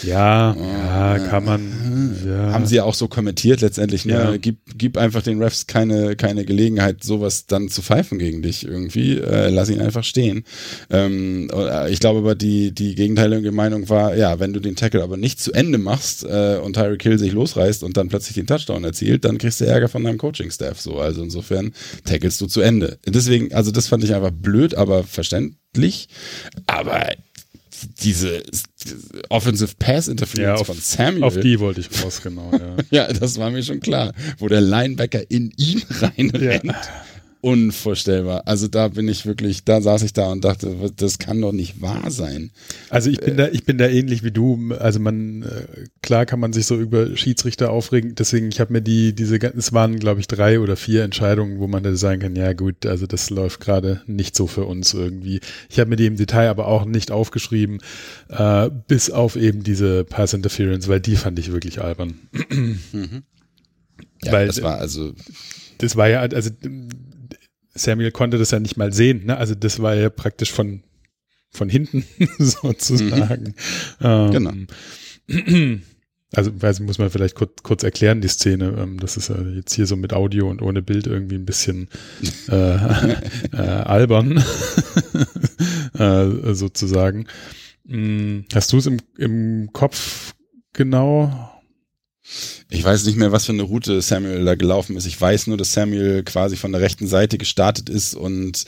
ja, 0.01 0.55
oh, 0.57 0.63
ja, 0.63 1.19
kann 1.19 1.43
man. 1.43 2.15
Ja. 2.25 2.53
Haben 2.53 2.65
sie 2.65 2.77
ja 2.77 2.85
auch 2.85 2.93
so 2.93 3.09
kommentiert 3.09 3.59
letztendlich, 3.59 4.05
ne? 4.05 4.13
Ja. 4.13 4.37
Gib, 4.37 4.59
gib 4.77 4.97
einfach 4.97 5.23
den 5.23 5.43
Refs 5.43 5.67
keine, 5.67 6.15
keine 6.15 6.45
Gelegenheit, 6.45 7.03
sowas 7.03 7.47
dann 7.47 7.67
zu 7.67 7.81
pfeifen 7.81 8.17
gegen 8.17 8.41
dich 8.41 8.65
irgendwie. 8.65 9.17
Äh, 9.17 9.49
lass 9.49 9.69
ihn 9.69 9.81
einfach 9.81 10.05
stehen. 10.05 10.45
Ähm, 10.89 11.49
äh, 11.53 11.91
ich 11.91 11.99
glaube 11.99 12.19
aber, 12.19 12.35
die, 12.35 12.73
die 12.73 12.95
gegenteilige 12.95 13.51
Meinung 13.51 13.89
war, 13.89 14.15
ja, 14.15 14.39
wenn 14.39 14.53
du 14.53 14.61
den 14.61 14.77
Tackle 14.77 15.03
aber 15.03 15.17
nicht 15.17 15.41
zu 15.41 15.51
Ende 15.51 15.79
machst 15.79 16.23
äh, 16.23 16.59
und 16.63 16.77
Tyreek 16.77 17.03
Hill 17.03 17.19
sich 17.19 17.33
losreißt 17.33 17.83
und 17.83 17.97
dann 17.97 18.07
plötzlich 18.07 18.35
den 18.35 18.47
Touchdown 18.47 18.85
erzielt, 18.85 19.25
dann 19.25 19.37
kriegst 19.37 19.59
du 19.59 19.65
Ärger 19.65 19.89
von 19.89 20.05
deinem 20.05 20.17
Coaching-Staff 20.17 20.79
so. 20.79 20.97
Also 20.97 21.23
insofern 21.23 21.73
tackelst 22.05 22.39
du 22.39 22.47
zu 22.47 22.61
Ende. 22.61 22.99
Deswegen, 23.05 23.53
also 23.53 23.71
das 23.71 23.87
fand 23.97 24.03
ich 24.03 24.15
einfach 24.15 24.31
blöd, 24.31 24.75
aber 24.75 25.03
verständlich. 25.03 26.07
Aber 26.67 27.07
diese 28.01 28.43
Offensive 29.29 29.73
Pass 29.79 30.07
Interference 30.07 30.59
ja, 30.59 30.65
von 30.65 30.77
Samuel. 30.77 31.23
Auf 31.23 31.39
die 31.39 31.59
wollte 31.59 31.81
ich 31.81 32.03
raus, 32.03 32.21
genau. 32.21 32.51
Ja. 32.51 32.75
ja, 33.07 33.13
das 33.13 33.37
war 33.37 33.49
mir 33.49 33.63
schon 33.63 33.79
klar. 33.79 34.13
Wo 34.37 34.47
der 34.47 34.61
Linebacker 34.61 35.29
in 35.29 35.51
ihn 35.57 35.81
reinrennt. 35.89 36.65
Ja 36.65 37.03
unvorstellbar. 37.47 38.43
Also 38.45 38.67
da 38.67 38.89
bin 38.89 39.07
ich 39.07 39.25
wirklich, 39.25 39.63
da 39.63 39.79
saß 39.79 40.03
ich 40.03 40.11
da 40.11 40.29
und 40.33 40.43
dachte, 40.43 40.75
das 40.93 41.17
kann 41.17 41.39
doch 41.39 41.53
nicht 41.53 41.81
wahr 41.81 42.11
sein. 42.11 42.51
Also 42.89 43.09
ich 43.09 43.21
bin 43.21 43.35
äh, 43.35 43.37
da, 43.37 43.47
ich 43.47 43.63
bin 43.63 43.77
da 43.77 43.87
ähnlich 43.87 44.21
wie 44.21 44.31
du. 44.31 44.73
Also 44.77 44.99
man, 44.99 45.43
äh, 45.43 45.85
klar 46.01 46.25
kann 46.25 46.41
man 46.41 46.51
sich 46.51 46.65
so 46.65 46.75
über 46.75 47.15
Schiedsrichter 47.15 47.71
aufregen. 47.71 48.15
Deswegen, 48.15 48.49
ich 48.49 48.59
habe 48.59 48.73
mir 48.73 48.81
die, 48.81 49.15
diese, 49.15 49.37
es 49.37 49.71
waren 49.71 49.97
glaube 49.97 50.19
ich 50.19 50.27
drei 50.27 50.59
oder 50.59 50.75
vier 50.75 51.05
Entscheidungen, 51.05 51.59
wo 51.59 51.67
man 51.67 51.83
da 51.83 51.95
sagen 51.95 52.19
kann, 52.19 52.35
ja 52.35 52.51
gut, 52.51 52.85
also 52.85 53.07
das 53.07 53.29
läuft 53.29 53.61
gerade 53.61 54.01
nicht 54.07 54.35
so 54.35 54.45
für 54.45 54.65
uns 54.65 54.93
irgendwie. 54.93 55.39
Ich 55.69 55.79
habe 55.79 55.89
mir 55.89 55.95
die 55.95 56.07
im 56.07 56.17
Detail 56.17 56.49
aber 56.49 56.67
auch 56.67 56.83
nicht 56.83 57.11
aufgeschrieben, 57.11 57.79
äh, 58.27 58.69
bis 58.89 59.09
auf 59.09 59.37
eben 59.37 59.63
diese 59.63 60.03
Pass 60.03 60.33
Interference, 60.33 60.89
weil 60.89 60.99
die 60.99 61.15
fand 61.15 61.39
ich 61.39 61.53
wirklich 61.53 61.81
albern. 61.81 62.15
Mhm. 62.91 63.23
Ja, 64.23 64.31
weil 64.33 64.47
das 64.47 64.61
war 64.61 64.79
also 64.79 65.13
das 65.77 65.95
war 65.95 66.09
ja, 66.09 66.21
also 66.21 66.49
Samuel 67.78 68.11
konnte 68.11 68.38
das 68.38 68.51
ja 68.51 68.59
nicht 68.59 68.78
mal 68.78 68.93
sehen. 68.93 69.25
Ne? 69.25 69.38
Also 69.38 69.55
das 69.55 69.82
war 69.82 69.95
ja 69.95 70.09
praktisch 70.09 70.51
von, 70.51 70.84
von 71.49 71.69
hinten 71.69 72.03
sozusagen. 72.38 73.55
Mhm. 73.99 74.05
Ähm, 74.05 74.32
genau. 74.32 75.78
Also 76.36 76.51
weiß, 76.61 76.82
muss 76.82 76.97
man 76.97 77.09
vielleicht 77.09 77.36
kurz, 77.36 77.63
kurz 77.63 77.84
erklären, 77.84 78.19
die 78.19 78.28
Szene. 78.28 78.75
Ähm, 78.78 78.99
das 78.99 79.15
ist 79.15 79.30
ja 79.30 79.41
jetzt 79.41 79.73
hier 79.73 79.88
so 79.88 79.95
mit 79.95 80.11
Audio 80.11 80.49
und 80.49 80.61
ohne 80.61 80.82
Bild 80.82 81.07
irgendwie 81.07 81.36
ein 81.36 81.45
bisschen 81.45 81.88
äh, 82.49 82.75
äh, 83.53 83.57
albern, 83.57 84.43
äh, 85.97 86.53
sozusagen. 86.53 87.28
Hm, 87.88 88.43
hast 88.53 88.73
du 88.73 88.78
es 88.78 88.88
im, 88.88 88.97
im 89.17 89.69
Kopf 89.71 90.34
genau? 90.73 91.56
Ich 92.69 92.84
weiß 92.84 93.05
nicht 93.05 93.17
mehr, 93.17 93.32
was 93.32 93.45
für 93.45 93.53
eine 93.53 93.63
Route 93.63 94.01
Samuel 94.01 94.43
da 94.43 94.55
gelaufen 94.55 94.97
ist. 94.97 95.05
Ich 95.05 95.19
weiß 95.19 95.47
nur, 95.47 95.57
dass 95.57 95.73
Samuel 95.73 96.23
quasi 96.23 96.57
von 96.57 96.71
der 96.71 96.82
rechten 96.82 97.07
Seite 97.07 97.38
gestartet 97.38 97.89
ist 97.89 98.13
und 98.13 98.65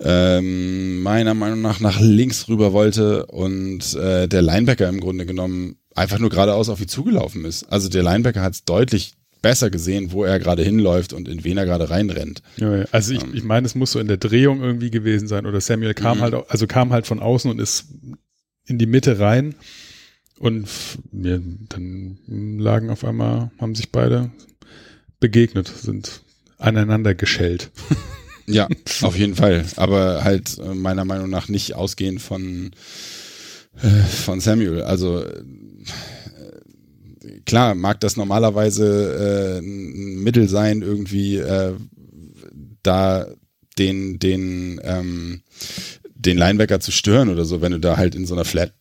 ähm, 0.00 1.02
meiner 1.02 1.34
Meinung 1.34 1.62
nach 1.62 1.80
nach 1.80 2.00
links 2.00 2.48
rüber 2.48 2.72
wollte 2.72 3.26
und 3.26 3.94
äh, 3.94 4.26
der 4.26 4.42
Linebacker 4.42 4.88
im 4.88 5.00
Grunde 5.00 5.26
genommen 5.26 5.76
einfach 5.94 6.18
nur 6.18 6.30
geradeaus 6.30 6.68
auf 6.68 6.80
ihn 6.80 6.88
zugelaufen 6.88 7.44
ist. 7.44 7.64
Also 7.64 7.88
der 7.88 8.02
Linebacker 8.02 8.42
hat 8.42 8.54
es 8.54 8.64
deutlich 8.64 9.14
besser 9.42 9.70
gesehen, 9.70 10.10
wo 10.10 10.24
er 10.24 10.40
gerade 10.40 10.62
hinläuft 10.62 11.12
und 11.12 11.28
in 11.28 11.44
wen 11.44 11.56
er 11.56 11.66
gerade 11.66 11.88
reinrennt. 11.88 12.42
Ja, 12.56 12.84
also 12.90 13.12
ich, 13.12 13.22
ähm. 13.22 13.30
ich 13.34 13.44
meine, 13.44 13.66
es 13.66 13.76
muss 13.76 13.92
so 13.92 14.00
in 14.00 14.08
der 14.08 14.16
Drehung 14.16 14.60
irgendwie 14.60 14.90
gewesen 14.90 15.28
sein 15.28 15.46
oder 15.46 15.60
Samuel 15.60 15.94
kam 15.94 16.18
mhm. 16.18 16.22
halt, 16.22 16.34
also 16.48 16.66
kam 16.66 16.92
halt 16.92 17.06
von 17.06 17.20
außen 17.20 17.50
und 17.50 17.60
ist 17.60 17.86
in 18.66 18.78
die 18.78 18.86
Mitte 18.86 19.20
rein 19.20 19.54
und 20.38 20.68
mir, 21.12 21.42
dann 21.68 22.18
lagen 22.58 22.90
auf 22.90 23.04
einmal, 23.04 23.50
haben 23.58 23.74
sich 23.74 23.90
beide 23.90 24.30
begegnet, 25.20 25.68
sind 25.68 26.22
aneinander 26.58 27.14
geschellt. 27.14 27.70
Ja, 28.48 28.68
auf 29.02 29.18
jeden 29.18 29.34
Fall. 29.34 29.64
Aber 29.74 30.22
halt 30.22 30.56
äh, 30.58 30.72
meiner 30.72 31.04
Meinung 31.04 31.28
nach 31.28 31.48
nicht 31.48 31.74
ausgehend 31.74 32.22
von, 32.22 32.70
äh, 33.82 33.88
von 33.88 34.38
Samuel. 34.38 34.82
Also 34.82 35.24
äh, 35.24 35.42
klar, 37.44 37.74
mag 37.74 37.98
das 38.00 38.16
normalerweise 38.16 39.56
äh, 39.56 39.58
ein 39.58 40.22
Mittel 40.22 40.48
sein, 40.48 40.82
irgendwie 40.82 41.38
äh, 41.38 41.74
da 42.84 43.26
den, 43.78 44.18
den, 44.20 44.80
ähm, 44.84 45.42
den 46.14 46.38
Linebacker 46.38 46.80
zu 46.80 46.92
stören 46.92 47.28
oder 47.28 47.44
so, 47.44 47.60
wenn 47.60 47.72
du 47.72 47.80
da 47.80 47.96
halt 47.96 48.14
in 48.14 48.26
so 48.26 48.34
einer 48.34 48.44
Flat 48.44 48.72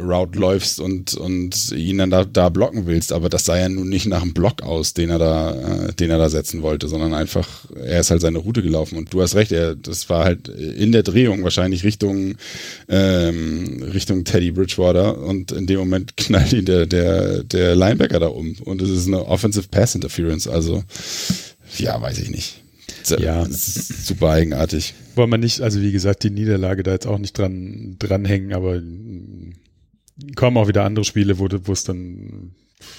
Route 0.00 0.38
läufst 0.38 0.80
und, 0.80 1.14
und 1.14 1.72
ihn 1.72 1.98
dann 1.98 2.10
da, 2.10 2.24
da 2.24 2.48
blocken 2.48 2.86
willst. 2.86 3.12
Aber 3.12 3.28
das 3.28 3.44
sah 3.44 3.58
ja 3.58 3.68
nun 3.68 3.88
nicht 3.88 4.06
nach 4.06 4.22
einem 4.22 4.34
Block 4.34 4.62
aus, 4.62 4.94
den 4.94 5.10
er 5.10 5.18
da, 5.18 5.52
äh, 5.86 5.92
den 5.92 6.10
er 6.10 6.18
da 6.18 6.28
setzen 6.28 6.62
wollte, 6.62 6.88
sondern 6.88 7.14
einfach, 7.14 7.48
er 7.74 8.00
ist 8.00 8.10
halt 8.10 8.20
seine 8.20 8.38
Route 8.38 8.62
gelaufen. 8.62 8.98
Und 8.98 9.12
du 9.12 9.22
hast 9.22 9.34
recht, 9.34 9.52
er, 9.52 9.74
das 9.74 10.08
war 10.08 10.24
halt 10.24 10.48
in 10.48 10.92
der 10.92 11.02
Drehung 11.02 11.42
wahrscheinlich 11.44 11.84
Richtung, 11.84 12.36
ähm, 12.88 13.82
Richtung 13.92 14.24
Teddy 14.24 14.52
Bridgewater 14.52 15.18
und 15.18 15.52
in 15.52 15.66
dem 15.66 15.78
Moment 15.78 16.16
knallt 16.16 16.52
ihn 16.52 16.64
der, 16.64 16.86
der, 16.86 17.42
der 17.44 17.74
Linebacker 17.74 18.20
da 18.20 18.28
um. 18.28 18.56
Und 18.64 18.82
es 18.82 18.90
ist 18.90 19.06
eine 19.06 19.26
Offensive 19.26 19.68
Pass 19.70 19.94
Interference. 19.94 20.46
Also, 20.46 20.82
ja, 21.78 22.00
weiß 22.00 22.18
ich 22.18 22.30
nicht. 22.30 22.62
Ja. 23.18 23.46
super 23.50 24.30
eigenartig. 24.30 24.94
Wollen 25.14 25.30
wir 25.30 25.38
nicht, 25.38 25.60
also 25.60 25.80
wie 25.80 25.92
gesagt, 25.92 26.22
die 26.22 26.30
Niederlage 26.30 26.82
da 26.82 26.92
jetzt 26.92 27.06
auch 27.06 27.18
nicht 27.18 27.36
dran, 27.36 27.96
dranhängen, 27.98 28.52
aber 28.52 28.80
kommen 30.36 30.56
auch 30.56 30.68
wieder 30.68 30.84
andere 30.84 31.04
Spiele, 31.04 31.38
wo, 31.38 31.46
es 31.72 31.84
dann 31.84 32.52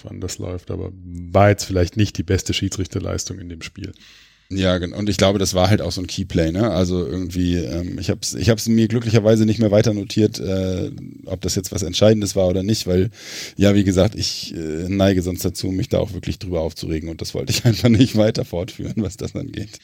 anders 0.07 0.37
läuft, 0.37 0.71
aber 0.71 0.91
war 0.93 1.49
jetzt 1.49 1.65
vielleicht 1.65 1.97
nicht 1.97 2.17
die 2.17 2.23
beste 2.23 2.53
Schiedsrichterleistung 2.53 3.39
in 3.39 3.49
dem 3.49 3.61
Spiel. 3.61 3.93
Ja, 4.49 4.77
genau. 4.77 4.97
Und 4.97 5.09
ich 5.09 5.17
glaube, 5.17 5.39
das 5.39 5.53
war 5.53 5.69
halt 5.69 5.81
auch 5.81 5.91
so 5.91 6.01
ein 6.01 6.07
Keyplay, 6.07 6.51
ne? 6.51 6.69
Also 6.69 7.05
irgendwie, 7.05 7.55
ähm, 7.55 7.97
ich 7.99 8.09
habe 8.09 8.19
es 8.21 8.35
ich 8.35 8.49
hab's 8.49 8.67
mir 8.67 8.87
glücklicherweise 8.87 9.45
nicht 9.45 9.59
mehr 9.59 9.71
weiter 9.71 9.93
notiert, 9.93 10.39
äh, 10.39 10.91
ob 11.25 11.41
das 11.41 11.55
jetzt 11.55 11.71
was 11.71 11.81
Entscheidendes 11.81 12.35
war 12.35 12.47
oder 12.47 12.61
nicht, 12.61 12.85
weil, 12.85 13.09
ja, 13.57 13.73
wie 13.73 13.83
gesagt, 13.83 14.15
ich 14.15 14.53
äh, 14.53 14.89
neige 14.89 15.21
sonst 15.21 15.43
dazu, 15.43 15.67
mich 15.67 15.89
da 15.89 15.99
auch 15.99 16.13
wirklich 16.13 16.39
drüber 16.39 16.61
aufzuregen 16.61 17.09
und 17.09 17.21
das 17.21 17.33
wollte 17.33 17.51
ich 17.51 17.65
einfach 17.65 17.89
nicht 17.89 18.15
weiter 18.15 18.45
fortführen, 18.45 18.95
was 18.97 19.17
das 19.17 19.35
angeht. 19.35 19.79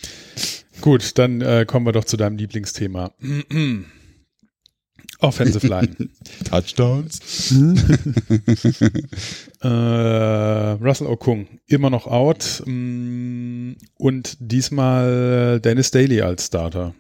Gut, 0.81 1.17
dann 1.17 1.41
äh, 1.41 1.65
kommen 1.65 1.85
wir 1.85 1.93
doch 1.93 2.05
zu 2.05 2.17
deinem 2.17 2.37
Lieblingsthema. 2.37 3.11
Offensive 5.19 5.67
Line. 5.67 5.95
Touchdowns. 6.49 7.51
äh, 9.61 9.67
Russell 9.67 11.07
Okung 11.07 11.47
immer 11.67 11.89
noch 11.89 12.07
out 12.07 12.63
mm, 12.65 13.73
und 13.97 14.37
diesmal 14.39 15.59
Dennis 15.59 15.91
Daly 15.91 16.21
als 16.21 16.47
Starter. 16.47 16.95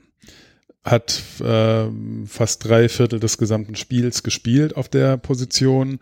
Hat 0.83 1.21
äh, 1.41 1.85
fast 2.25 2.65
drei 2.65 2.89
Viertel 2.89 3.19
des 3.19 3.37
gesamten 3.37 3.75
Spiels 3.75 4.21
gespielt 4.23 4.75
auf 4.75 4.89
der 4.89 5.17
Position. 5.17 5.99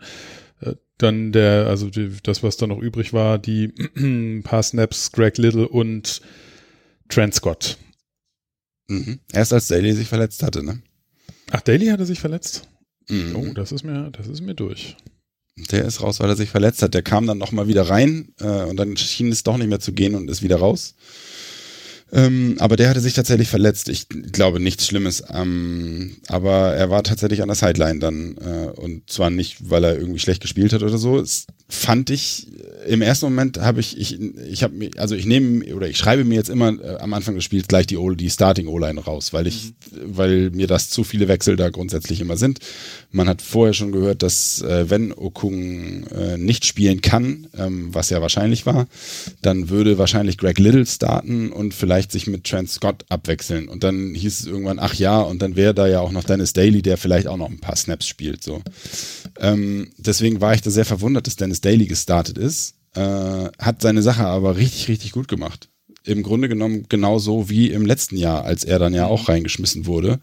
Äh, 0.60 0.74
dann 0.98 1.30
der, 1.30 1.68
also 1.68 1.88
die, 1.88 2.10
das, 2.24 2.42
was 2.42 2.56
da 2.56 2.66
noch 2.66 2.80
übrig 2.80 3.12
war, 3.12 3.38
die 3.38 3.68
paar 4.42 4.64
Snaps, 4.64 5.12
Greg 5.12 5.38
Little 5.38 5.68
und 5.68 6.20
Trent 7.08 7.34
Scott. 7.34 7.78
Mhm. 8.88 9.20
Erst 9.32 9.52
als 9.52 9.68
Daly 9.68 9.92
sich 9.92 10.08
verletzt 10.08 10.42
hatte, 10.42 10.64
ne? 10.64 10.82
Ach, 11.50 11.60
Daly 11.60 11.86
hatte 11.86 12.06
sich 12.06 12.20
verletzt? 12.20 12.68
Mhm. 13.08 13.36
Oh, 13.36 13.52
das 13.54 13.72
ist 13.72 13.84
mir, 13.84 14.10
das 14.10 14.28
ist 14.28 14.40
mir 14.42 14.54
durch. 14.54 14.96
Der 15.70 15.84
ist 15.84 16.02
raus, 16.02 16.20
weil 16.20 16.28
er 16.28 16.36
sich 16.36 16.50
verletzt 16.50 16.82
hat. 16.82 16.94
Der 16.94 17.02
kam 17.02 17.26
dann 17.26 17.38
nochmal 17.38 17.68
wieder 17.68 17.82
rein 17.88 18.32
äh, 18.38 18.64
und 18.64 18.76
dann 18.76 18.96
schien 18.96 19.32
es 19.32 19.42
doch 19.42 19.56
nicht 19.56 19.68
mehr 19.68 19.80
zu 19.80 19.92
gehen 19.92 20.14
und 20.14 20.30
ist 20.30 20.42
wieder 20.42 20.56
raus. 20.56 20.94
Ähm, 22.10 22.56
aber 22.58 22.76
der 22.76 22.88
hatte 22.88 23.00
sich 23.00 23.12
tatsächlich 23.14 23.48
verletzt. 23.48 23.88
Ich 23.88 24.08
glaube 24.08 24.60
nichts 24.60 24.86
Schlimmes. 24.86 25.22
Ähm, 25.30 26.16
aber 26.28 26.74
er 26.74 26.90
war 26.90 27.02
tatsächlich 27.02 27.42
an 27.42 27.48
der 27.48 27.56
Sideline 27.56 27.98
dann. 27.98 28.36
Äh, 28.38 28.70
und 28.80 29.10
zwar 29.10 29.30
nicht, 29.30 29.68
weil 29.68 29.84
er 29.84 29.98
irgendwie 29.98 30.20
schlecht 30.20 30.40
gespielt 30.40 30.72
hat 30.72 30.82
oder 30.82 30.96
so. 30.96 31.18
Es 31.18 31.46
fand 31.68 32.08
ich, 32.10 32.48
im 32.88 33.02
ersten 33.02 33.26
Moment 33.26 33.58
habe 33.58 33.80
ich, 33.80 33.98
ich, 33.98 34.18
ich 34.20 34.62
habe 34.62 34.74
mir, 34.74 34.90
also 34.96 35.14
ich 35.14 35.26
nehme 35.26 35.74
oder 35.74 35.88
ich 35.88 35.98
schreibe 35.98 36.24
mir 36.24 36.36
jetzt 36.36 36.50
immer 36.50 36.70
äh, 36.80 36.96
am 36.98 37.14
Anfang 37.14 37.34
des 37.34 37.44
Spiels 37.44 37.68
gleich 37.68 37.86
die, 37.86 37.96
o, 37.96 38.10
die 38.14 38.30
Starting 38.30 38.66
O-Line 38.66 39.00
raus, 39.00 39.32
weil 39.32 39.46
ich, 39.46 39.74
mhm. 39.92 40.16
weil 40.16 40.50
mir 40.50 40.66
das 40.66 40.90
zu 40.90 41.04
viele 41.04 41.28
Wechsel 41.28 41.56
da 41.56 41.68
grundsätzlich 41.68 42.20
immer 42.20 42.36
sind. 42.36 42.58
Man 43.10 43.28
hat 43.28 43.42
vorher 43.42 43.74
schon 43.74 43.92
gehört, 43.92 44.22
dass 44.22 44.62
äh, 44.62 44.90
wenn 44.90 45.12
Okung 45.12 46.06
äh, 46.08 46.36
nicht 46.38 46.64
spielen 46.64 47.00
kann, 47.02 47.46
ähm, 47.56 47.94
was 47.94 48.10
ja 48.10 48.20
wahrscheinlich 48.20 48.66
war, 48.66 48.88
dann 49.42 49.68
würde 49.68 49.98
wahrscheinlich 49.98 50.38
Greg 50.38 50.58
Little 50.58 50.86
starten 50.86 51.52
und 51.52 51.74
vielleicht 51.74 52.08
vielleicht 52.08 52.12
sich 52.12 52.26
mit 52.26 52.44
Trent 52.44 52.70
Scott 52.70 53.04
abwechseln. 53.08 53.68
Und 53.68 53.84
dann 53.84 54.14
hieß 54.14 54.40
es 54.40 54.46
irgendwann, 54.46 54.78
ach 54.78 54.94
ja, 54.94 55.20
und 55.20 55.42
dann 55.42 55.56
wäre 55.56 55.74
da 55.74 55.86
ja 55.86 56.00
auch 56.00 56.12
noch 56.12 56.24
Dennis 56.24 56.52
Daly, 56.52 56.82
der 56.82 56.96
vielleicht 56.96 57.26
auch 57.26 57.36
noch 57.36 57.48
ein 57.48 57.60
paar 57.60 57.76
Snaps 57.76 58.06
spielt. 58.06 58.42
So. 58.42 58.62
Ähm, 59.38 59.90
deswegen 59.98 60.40
war 60.40 60.54
ich 60.54 60.62
da 60.62 60.70
sehr 60.70 60.84
verwundert, 60.84 61.26
dass 61.26 61.36
Dennis 61.36 61.60
Daly 61.60 61.86
gestartet 61.86 62.38
ist. 62.38 62.74
Äh, 62.94 63.50
hat 63.58 63.82
seine 63.82 64.02
Sache 64.02 64.24
aber 64.24 64.56
richtig, 64.56 64.88
richtig 64.88 65.12
gut 65.12 65.28
gemacht 65.28 65.68
im 66.08 66.22
Grunde 66.22 66.48
genommen 66.48 66.86
genauso 66.88 67.50
wie 67.50 67.70
im 67.70 67.84
letzten 67.84 68.16
Jahr, 68.16 68.44
als 68.44 68.64
er 68.64 68.78
dann 68.78 68.94
ja 68.94 69.06
mhm. 69.06 69.12
auch 69.12 69.28
reingeschmissen 69.28 69.86
wurde 69.86 70.18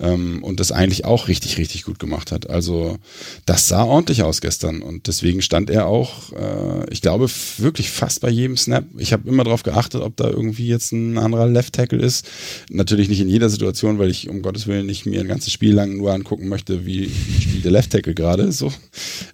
ähm, 0.00 0.42
und 0.42 0.58
das 0.58 0.72
eigentlich 0.72 1.04
auch 1.04 1.28
richtig, 1.28 1.58
richtig 1.58 1.84
gut 1.84 1.98
gemacht 1.98 2.32
hat. 2.32 2.50
Also 2.50 2.98
das 3.46 3.68
sah 3.68 3.84
ordentlich 3.84 4.22
aus 4.24 4.40
gestern 4.40 4.82
und 4.82 5.06
deswegen 5.06 5.40
stand 5.40 5.70
er 5.70 5.86
auch, 5.86 6.32
äh, 6.32 6.90
ich 6.90 7.02
glaube, 7.02 7.28
wirklich 7.58 7.90
fast 7.90 8.20
bei 8.20 8.30
jedem 8.30 8.56
Snap. 8.56 8.84
Ich 8.96 9.12
habe 9.12 9.28
immer 9.28 9.44
darauf 9.44 9.62
geachtet, 9.62 10.02
ob 10.02 10.16
da 10.16 10.28
irgendwie 10.28 10.66
jetzt 10.66 10.92
ein 10.92 11.18
anderer 11.18 11.46
Left 11.46 11.74
Tackle 11.74 12.00
ist. 12.00 12.28
Natürlich 12.68 13.08
nicht 13.08 13.20
in 13.20 13.28
jeder 13.28 13.48
Situation, 13.48 13.98
weil 13.98 14.10
ich 14.10 14.28
um 14.28 14.42
Gottes 14.42 14.66
Willen 14.66 14.86
nicht 14.86 15.06
mir 15.06 15.20
ein 15.20 15.28
ganzes 15.28 15.52
Spiel 15.52 15.74
lang 15.74 15.96
nur 15.96 16.12
angucken 16.12 16.48
möchte, 16.48 16.84
wie 16.84 17.10
spielt 17.40 17.64
der 17.64 17.72
Left 17.72 17.92
Tackle 17.92 18.14
gerade 18.14 18.50
so. 18.50 18.72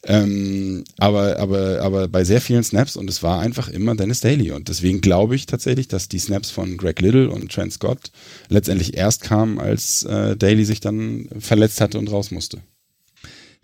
Ähm, 0.04 0.84
aber, 0.98 1.38
aber, 1.38 1.80
aber 1.80 2.08
bei 2.08 2.24
sehr 2.24 2.42
vielen 2.42 2.62
Snaps 2.62 2.96
und 2.96 3.08
es 3.08 3.22
war 3.22 3.40
einfach 3.40 3.68
immer 3.68 3.94
Dennis 3.94 4.20
Daly 4.20 4.50
und 4.50 4.68
deswegen 4.68 5.00
glaube 5.00 5.34
ich 5.34 5.46
tatsächlich, 5.46 5.88
dass 5.94 6.08
die 6.08 6.18
Snaps 6.18 6.50
von 6.50 6.76
Greg 6.76 7.00
Little 7.00 7.30
und 7.30 7.50
Trent 7.50 7.72
Scott 7.72 8.10
letztendlich 8.48 8.96
erst 8.96 9.22
kamen, 9.22 9.58
als 9.58 10.02
äh, 10.02 10.36
Daly 10.36 10.64
sich 10.64 10.80
dann 10.80 11.28
verletzt 11.38 11.80
hatte 11.80 11.98
und 11.98 12.10
raus 12.10 12.30
musste. 12.30 12.60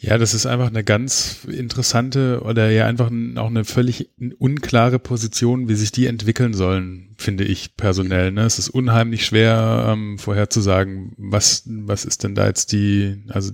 Ja, 0.02 0.16
das 0.16 0.32
ist 0.32 0.46
einfach 0.46 0.68
eine 0.68 0.82
ganz 0.82 1.44
interessante 1.44 2.40
oder 2.42 2.70
ja 2.70 2.86
einfach 2.86 3.10
auch 3.36 3.48
eine 3.48 3.66
völlig 3.66 4.08
unklare 4.38 4.98
Position, 4.98 5.68
wie 5.68 5.74
sich 5.74 5.92
die 5.92 6.06
entwickeln 6.06 6.54
sollen, 6.54 7.14
finde 7.18 7.44
ich 7.44 7.76
personell. 7.76 8.32
Ne? 8.32 8.44
Es 8.44 8.58
ist 8.58 8.70
unheimlich 8.70 9.26
schwer 9.26 9.88
ähm, 9.88 10.18
vorherzusagen, 10.18 11.12
was, 11.18 11.64
was 11.66 12.06
ist 12.06 12.24
denn 12.24 12.34
da 12.34 12.46
jetzt 12.46 12.72
die, 12.72 13.24
also 13.28 13.52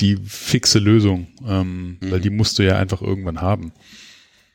die 0.00 0.16
fixe 0.16 0.80
Lösung, 0.80 1.28
ähm, 1.46 1.98
mhm. 2.00 2.10
weil 2.10 2.20
die 2.20 2.30
musst 2.30 2.58
du 2.58 2.64
ja 2.64 2.76
einfach 2.76 3.00
irgendwann 3.00 3.40
haben. 3.40 3.72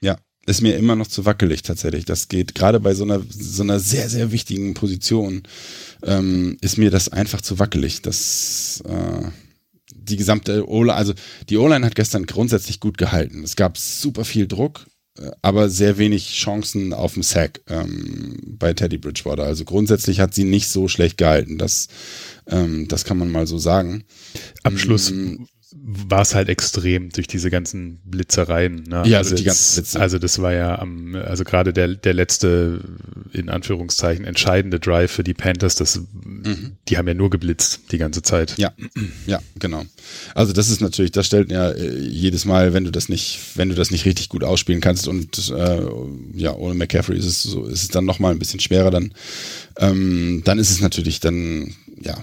Ja, 0.02 0.18
ist 0.46 0.62
mir 0.62 0.78
immer 0.78 0.96
noch 0.96 1.08
zu 1.08 1.26
wackelig 1.26 1.64
tatsächlich. 1.64 2.06
Das 2.06 2.28
geht 2.28 2.56
gerade 2.56 2.80
bei 2.80 2.94
so 2.94 3.04
einer 3.04 3.22
so 3.30 3.64
einer 3.64 3.80
sehr 3.80 4.10
sehr 4.10 4.32
wichtigen 4.32 4.74
Position 4.74 5.44
ähm, 6.04 6.58
ist 6.62 6.78
mir 6.78 6.92
das 6.92 7.10
einfach 7.10 7.42
zu 7.42 7.60
wackelig. 7.60 8.02
Das 8.02 8.84
äh, 8.88 9.30
die 9.92 10.18
gesamte 10.18 10.68
O-Line, 10.70 10.94
also 10.94 11.14
die 11.50 11.58
O-Line 11.58 11.86
hat 11.86 11.96
gestern 11.96 12.26
grundsätzlich 12.26 12.80
gut 12.80 12.98
gehalten. 12.98 13.44
Es 13.44 13.56
gab 13.56 13.78
super 13.78 14.26
viel 14.26 14.48
Druck, 14.48 14.86
äh, 15.18 15.32
aber 15.42 15.70
sehr 15.70 15.98
wenig 15.98 16.34
Chancen 16.34 16.94
auf 16.94 17.14
dem 17.14 17.24
Sack 17.24 17.62
ähm, 17.68 18.38
bei 18.46 18.74
Teddy 18.74 18.98
Bridgewater. 18.98 19.44
Also 19.44 19.66
grundsätzlich 19.66 20.20
hat 20.20 20.34
sie 20.34 20.44
nicht 20.44 20.68
so 20.68 20.88
schlecht 20.88 21.18
gehalten. 21.18 21.58
Das, 21.58 21.88
ähm, 22.48 22.88
das 22.88 23.06
kann 23.06 23.18
man 23.18 23.32
mal 23.32 23.48
so 23.48 23.58
sagen. 23.58 24.04
Am 24.64 24.78
Schluss 24.78 25.12
mm, 25.12 25.46
war 25.78 26.22
es 26.22 26.34
halt 26.34 26.50
extrem 26.50 27.10
durch 27.10 27.28
diese 27.28 27.50
ganzen 27.50 28.00
Blitzereien. 28.06 28.84
Ne? 28.88 29.04
Ja, 29.06 29.20
also, 29.20 29.36
die 29.36 29.44
ganzen 29.44 29.76
Blitze. 29.76 30.00
Also 30.00 30.20
das 30.20 30.42
war 30.42 30.54
ja 30.54 30.80
am, 30.80 31.16
also 31.16 31.44
gerade 31.44 31.74
der, 31.74 31.90
der 31.90 32.14
letzte, 32.14 32.80
in 33.34 33.50
Anführungszeichen, 33.50 34.26
entscheidende 34.26 34.80
Drive 34.80 35.12
für 35.12 35.24
die 35.24 35.34
Panthers, 35.34 35.76
das, 35.76 35.98
mhm. 35.98 36.78
die 36.88 36.98
haben 36.98 37.08
ja 37.08 37.14
nur 37.14 37.30
geblitzt 37.30 37.92
die 37.92 37.98
ganze 37.98 38.22
Zeit. 38.22 38.58
Ja, 38.58 38.74
ja, 39.28 39.40
genau. 39.60 39.84
Also 40.34 40.54
das 40.54 40.70
ist 40.70 40.82
natürlich, 40.82 41.12
das 41.12 41.28
stellt 41.28 41.52
ja 41.52 41.70
äh, 41.72 41.98
jedes 42.00 42.46
Mal, 42.46 42.74
wenn 42.74 42.86
du 42.86 42.92
das 42.92 43.10
nicht, 43.10 43.40
wenn 43.56 43.70
du 43.70 43.76
das 43.76 43.92
nicht 43.92 44.06
richtig 44.06 44.30
gut 44.30 44.44
ausspielen 44.44 44.82
kannst 44.82 45.08
und 45.08 45.50
äh, 45.50 45.82
ja, 46.34 46.56
ohne 46.56 46.76
McCaffrey 46.76 47.18
ist 47.18 47.26
es 47.26 47.44
so, 47.44 47.66
ist 47.66 47.84
es 47.84 47.88
dann 47.90 48.06
nochmal 48.06 48.32
ein 48.32 48.40
bisschen 48.40 48.60
schwerer, 48.60 48.92
dann, 48.92 49.14
ähm, 49.80 50.42
dann 50.46 50.60
ist 50.60 50.72
es 50.72 50.82
natürlich 50.82 51.20
dann 51.20 51.76
ja, 52.02 52.18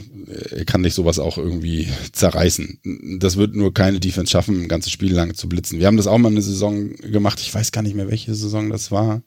kann 0.67 0.83
nicht 0.83 0.95
sowas 0.95 1.19
auch 1.19 1.39
irgendwie 1.39 1.89
zerreißen. 2.13 2.79
Das 3.19 3.37
wird 3.37 3.55
nur 3.55 3.75
keine 3.75 4.01
Defense 4.01 4.31
schaffen, 4.31 4.63
ein 4.63 4.69
ganzes 4.69 4.93
Spiel 4.93 5.13
lang 5.13 5.35
zu 5.35 5.49
blitzen. 5.49 5.79
Wir 5.79 5.87
haben 5.87 5.97
das 5.97 6.07
auch 6.07 6.19
mal 6.19 6.31
eine 6.31 6.43
Saison 6.43 6.95
gemacht. 6.97 7.41
Ich 7.41 7.55
weiß 7.55 7.73
gar 7.73 7.83
nicht 7.83 7.97
mehr, 7.97 8.11
welche 8.11 8.35
Saison 8.35 8.71
das 8.71 8.91
war. 8.91 9.23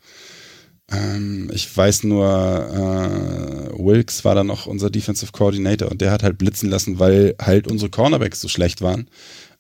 Ähm, 0.92 1.50
ich 1.54 1.76
weiß 1.76 2.04
nur, 2.04 2.26
äh, 2.26 3.80
Wilkes 3.80 4.24
war 4.24 4.36
dann 4.36 4.48
noch 4.48 4.68
unser 4.68 4.90
Defensive 4.90 5.32
Coordinator 5.32 5.90
und 5.90 6.02
der 6.02 6.12
hat 6.12 6.22
halt 6.22 6.38
blitzen 6.38 6.70
lassen, 6.70 7.00
weil 7.00 7.36
halt 7.42 7.68
unsere 7.68 7.90
Cornerbacks 7.90 8.40
so 8.40 8.48
schlecht 8.48 8.82
waren. 8.82 9.10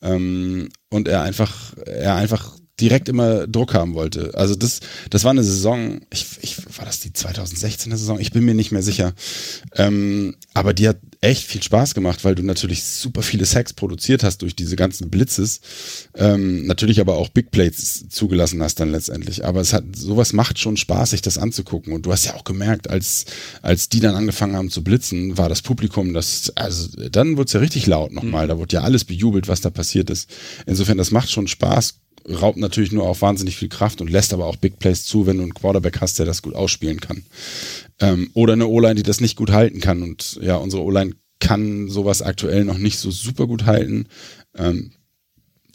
Ähm, 0.01 0.69
und 0.89 1.07
er 1.07 1.23
einfach, 1.23 1.75
er 1.85 2.15
einfach 2.15 2.57
direkt 2.79 3.07
immer 3.07 3.47
Druck 3.47 3.73
haben 3.73 3.93
wollte. 3.93 4.31
Also 4.33 4.55
das, 4.55 4.81
das 5.09 5.23
war 5.23 5.31
eine 5.31 5.43
Saison, 5.43 6.01
ich, 6.11 6.25
ich, 6.41 6.57
war 6.77 6.85
das 6.85 6.99
die 6.99 7.11
2016er 7.11 7.95
Saison? 7.95 8.19
Ich 8.19 8.31
bin 8.31 8.43
mir 8.43 8.53
nicht 8.53 8.71
mehr 8.71 8.83
sicher. 8.83 9.13
Ähm, 9.75 10.35
aber 10.53 10.73
die 10.73 10.89
hat 10.89 10.97
echt 11.21 11.45
viel 11.45 11.63
Spaß 11.63 11.93
gemacht, 11.93 12.25
weil 12.25 12.35
du 12.35 12.43
natürlich 12.43 12.83
super 12.83 13.21
viele 13.21 13.45
Sacks 13.45 13.71
produziert 13.73 14.23
hast 14.23 14.41
durch 14.41 14.55
diese 14.55 14.75
ganzen 14.75 15.09
Blitzes. 15.09 15.61
Ähm, 16.15 16.65
natürlich 16.65 16.99
aber 16.99 17.15
auch 17.15 17.29
Big 17.29 17.51
Plates 17.51 18.09
zugelassen 18.09 18.61
hast 18.61 18.79
dann 18.81 18.91
letztendlich. 18.91 19.45
Aber 19.45 19.61
es 19.61 19.71
hat, 19.71 19.83
sowas 19.95 20.33
macht 20.33 20.59
schon 20.59 20.75
Spaß, 20.75 21.11
sich 21.11 21.21
das 21.21 21.37
anzugucken. 21.37 21.93
Und 21.93 22.05
du 22.05 22.11
hast 22.11 22.25
ja 22.25 22.35
auch 22.35 22.43
gemerkt, 22.43 22.89
als, 22.89 23.25
als 23.61 23.87
die 23.87 24.01
dann 24.01 24.15
angefangen 24.15 24.55
haben 24.55 24.69
zu 24.69 24.83
blitzen, 24.83 25.37
war 25.37 25.47
das 25.47 25.61
Publikum, 25.61 26.13
das, 26.13 26.51
also 26.55 26.89
dann 27.09 27.37
wurde 27.37 27.47
es 27.47 27.53
ja 27.53 27.61
richtig 27.61 27.87
laut 27.87 28.11
nochmal. 28.11 28.45
Mhm. 28.45 28.49
Da 28.49 28.57
wurde 28.57 28.75
ja 28.75 28.81
alles 28.81 29.05
bejubelt, 29.05 29.47
was 29.47 29.61
da 29.61 29.69
passiert 29.69 30.09
ist. 30.09 30.29
Insofern, 30.65 30.97
das 30.97 31.11
macht 31.11 31.31
schon 31.31 31.47
Spaß 31.47 31.95
raubt 32.29 32.57
natürlich 32.57 32.91
nur 32.91 33.07
auch 33.07 33.21
wahnsinnig 33.21 33.57
viel 33.57 33.69
Kraft 33.69 34.01
und 34.01 34.09
lässt 34.09 34.33
aber 34.33 34.45
auch 34.45 34.55
Big 34.55 34.79
Plays 34.79 35.05
zu, 35.05 35.27
wenn 35.27 35.37
du 35.37 35.43
einen 35.43 35.53
Quarterback 35.53 36.01
hast, 36.01 36.19
der 36.19 36.25
das 36.25 36.41
gut 36.41 36.55
ausspielen 36.55 36.99
kann. 36.99 37.23
Ähm, 37.99 38.29
oder 38.33 38.53
eine 38.53 38.67
O-Line, 38.67 38.95
die 38.95 39.03
das 39.03 39.21
nicht 39.21 39.35
gut 39.35 39.51
halten 39.51 39.79
kann. 39.79 40.01
Und 40.01 40.39
ja, 40.41 40.57
unsere 40.57 40.83
O-Line 40.83 41.13
kann 41.39 41.89
sowas 41.89 42.21
aktuell 42.21 42.65
noch 42.65 42.77
nicht 42.77 42.97
so 42.97 43.11
super 43.11 43.47
gut 43.47 43.65
halten. 43.65 44.07
Ähm, 44.55 44.91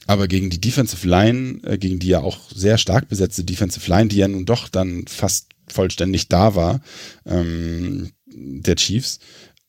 aber 0.07 0.27
gegen 0.27 0.51
die 0.51 0.61
Defensive 0.61 1.07
Line, 1.07 1.61
äh, 1.65 1.79
gegen 1.79 2.01
die 2.01 2.09
ja 2.09 2.21
auch 2.21 2.51
sehr 2.53 2.79
stark 2.79 3.09
besetzte 3.09 3.45
Defensive 3.45 3.89
Line, 3.89 4.09
die 4.09 4.17
ja 4.17 4.29
nun 4.29 4.45
doch 4.45 4.69
dann 4.69 5.05
fast 5.07 5.51
vollständig 5.69 6.29
da 6.29 6.57
war, 6.57 6.81
ähm, 7.27 8.11
der 8.27 8.77
Chiefs, 8.77 9.21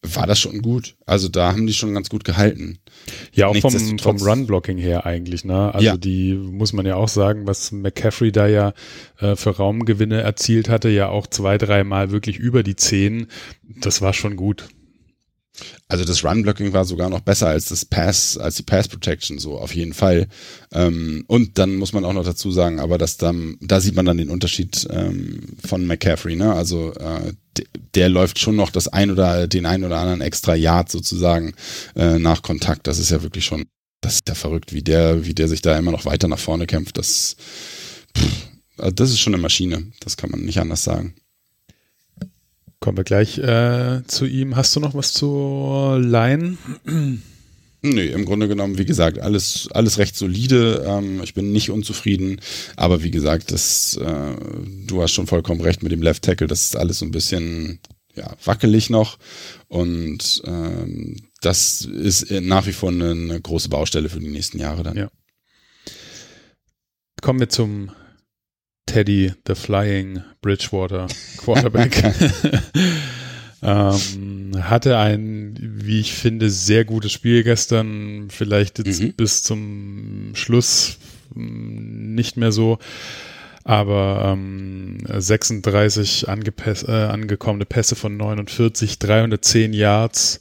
war 0.03 0.25
das 0.25 0.39
schon 0.39 0.61
gut. 0.61 0.95
Also 1.05 1.29
da 1.29 1.51
haben 1.51 1.67
die 1.67 1.73
schon 1.73 1.93
ganz 1.93 2.09
gut 2.09 2.23
gehalten. 2.23 2.79
Ja, 3.33 3.47
auch 3.47 3.55
vom, 3.57 3.99
vom 3.99 4.17
Run-Blocking 4.17 4.77
her 4.77 5.05
eigentlich, 5.05 5.45
ne? 5.45 5.73
Also 5.73 5.85
ja. 5.85 5.97
die 5.97 6.33
muss 6.33 6.73
man 6.73 6.85
ja 6.85 6.95
auch 6.95 7.07
sagen, 7.07 7.45
was 7.45 7.71
McCaffrey 7.71 8.31
da 8.31 8.47
ja 8.47 8.73
äh, 9.19 9.35
für 9.35 9.51
Raumgewinne 9.51 10.21
erzielt 10.21 10.69
hatte, 10.69 10.89
ja 10.89 11.09
auch 11.09 11.27
zwei, 11.27 11.57
dreimal 11.57 12.11
wirklich 12.11 12.37
über 12.37 12.63
die 12.63 12.75
zehn. 12.75 13.27
Das 13.63 14.01
war 14.01 14.13
schon 14.13 14.35
gut. 14.35 14.69
Also 15.87 16.05
das 16.05 16.23
Run-Blocking 16.23 16.73
war 16.73 16.85
sogar 16.85 17.09
noch 17.09 17.19
besser 17.19 17.47
als 17.47 17.65
das 17.65 17.83
Pass, 17.83 18.37
als 18.37 18.55
die 18.55 18.63
Pass-Protection, 18.63 19.37
so 19.37 19.57
auf 19.59 19.75
jeden 19.75 19.93
Fall. 19.93 20.27
Ähm, 20.71 21.25
und 21.27 21.57
dann 21.57 21.75
muss 21.75 21.93
man 21.93 22.05
auch 22.05 22.13
noch 22.13 22.23
dazu 22.23 22.51
sagen, 22.51 22.79
aber 22.79 22.97
dass 22.97 23.17
dann, 23.17 23.57
da 23.59 23.81
sieht 23.81 23.95
man 23.95 24.05
dann 24.05 24.17
den 24.17 24.29
Unterschied 24.29 24.87
ähm, 24.89 25.41
von 25.63 25.85
McCaffrey, 25.85 26.35
ne? 26.35 26.53
Also 26.53 26.93
äh, 26.93 27.33
der 27.95 28.07
läuft 28.07 28.39
schon 28.39 28.55
noch 28.55 28.69
das 28.69 28.87
ein 28.87 29.11
oder 29.11 29.47
den 29.47 29.65
ein 29.65 29.83
oder 29.83 29.97
anderen 29.97 30.21
extra 30.21 30.55
Yard 30.55 30.89
sozusagen 30.89 31.53
äh, 31.95 32.17
nach 32.17 32.41
Kontakt. 32.41 32.87
Das 32.87 32.97
ist 32.97 33.11
ja 33.11 33.21
wirklich 33.21 33.43
schon, 33.43 33.65
das 34.01 34.15
ist 34.15 34.29
ja 34.29 34.35
verrückt, 34.35 34.71
wie 34.71 34.83
der, 34.83 35.25
wie 35.25 35.33
der 35.33 35.49
sich 35.49 35.61
da 35.61 35.77
immer 35.77 35.91
noch 35.91 36.05
weiter 36.05 36.29
nach 36.29 36.39
vorne 36.39 36.65
kämpft. 36.65 36.97
Das, 36.97 37.35
pff, 38.17 38.47
also 38.77 38.91
das 38.91 39.11
ist 39.11 39.19
schon 39.19 39.33
eine 39.33 39.41
Maschine. 39.41 39.91
Das 39.99 40.15
kann 40.15 40.31
man 40.31 40.41
nicht 40.41 40.59
anders 40.59 40.83
sagen. 40.83 41.13
Kommen 42.81 42.97
wir 42.97 43.03
gleich 43.03 43.37
äh, 43.37 44.01
zu 44.07 44.25
ihm. 44.25 44.55
Hast 44.55 44.75
du 44.75 44.79
noch 44.79 44.95
was 44.95 45.13
zur 45.13 45.99
Line? 45.99 46.57
Nee, 47.83 48.07
im 48.07 48.25
Grunde 48.25 48.47
genommen, 48.47 48.79
wie 48.79 48.85
gesagt, 48.85 49.19
alles, 49.19 49.69
alles 49.71 49.99
recht 49.99 50.15
solide. 50.15 50.83
Ähm, 50.87 51.21
ich 51.23 51.35
bin 51.35 51.51
nicht 51.51 51.69
unzufrieden, 51.69 52.41
aber 52.75 53.03
wie 53.03 53.11
gesagt, 53.11 53.51
das, 53.51 53.97
äh, 53.97 54.35
du 54.87 55.01
hast 55.01 55.11
schon 55.11 55.27
vollkommen 55.27 55.61
recht 55.61 55.83
mit 55.83 55.91
dem 55.91 56.01
Left 56.01 56.23
Tackle. 56.23 56.47
Das 56.47 56.63
ist 56.63 56.75
alles 56.75 56.99
so 56.99 57.05
ein 57.05 57.11
bisschen 57.11 57.79
ja, 58.15 58.35
wackelig 58.43 58.89
noch 58.89 59.17
und 59.67 60.41
ähm, 60.45 61.17
das 61.41 61.81
ist 61.81 62.29
nach 62.29 62.65
wie 62.65 62.73
vor 62.73 62.89
eine, 62.89 63.11
eine 63.11 63.41
große 63.41 63.69
Baustelle 63.69 64.09
für 64.09 64.19
die 64.19 64.29
nächsten 64.29 64.59
Jahre 64.59 64.83
dann. 64.83 64.97
Ja. 64.97 65.09
Kommen 67.21 67.39
wir 67.39 67.49
zum 67.49 67.91
Teddy, 68.85 69.33
the 69.47 69.55
Flying 69.55 70.21
Bridgewater 70.41 71.07
Quarterback. 71.37 72.03
ähm, 73.63 74.51
hatte 74.59 74.97
ein, 74.97 75.55
wie 75.59 75.99
ich 75.99 76.13
finde, 76.13 76.49
sehr 76.49 76.85
gutes 76.85 77.11
Spiel 77.11 77.43
gestern, 77.43 78.29
vielleicht 78.29 78.79
jetzt 78.79 79.01
mhm. 79.01 79.13
bis 79.13 79.43
zum 79.43 80.31
Schluss 80.33 80.97
hm, 81.33 82.15
nicht 82.15 82.37
mehr 82.37 82.51
so, 82.51 82.79
aber 83.63 84.33
ähm, 84.33 84.97
36 85.07 86.27
angepäss, 86.27 86.83
äh, 86.83 86.91
angekommene 86.91 87.65
Pässe 87.65 87.95
von 87.95 88.17
49, 88.17 88.97
310 88.97 89.73
Yards, 89.73 90.39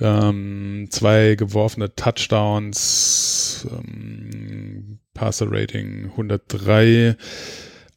ähm, 0.00 0.88
zwei 0.90 1.34
geworfene 1.36 1.94
Touchdowns, 1.94 3.66
ähm, 3.70 4.98
Passer 5.16 5.46
Rating 5.50 6.10
103, 6.10 7.16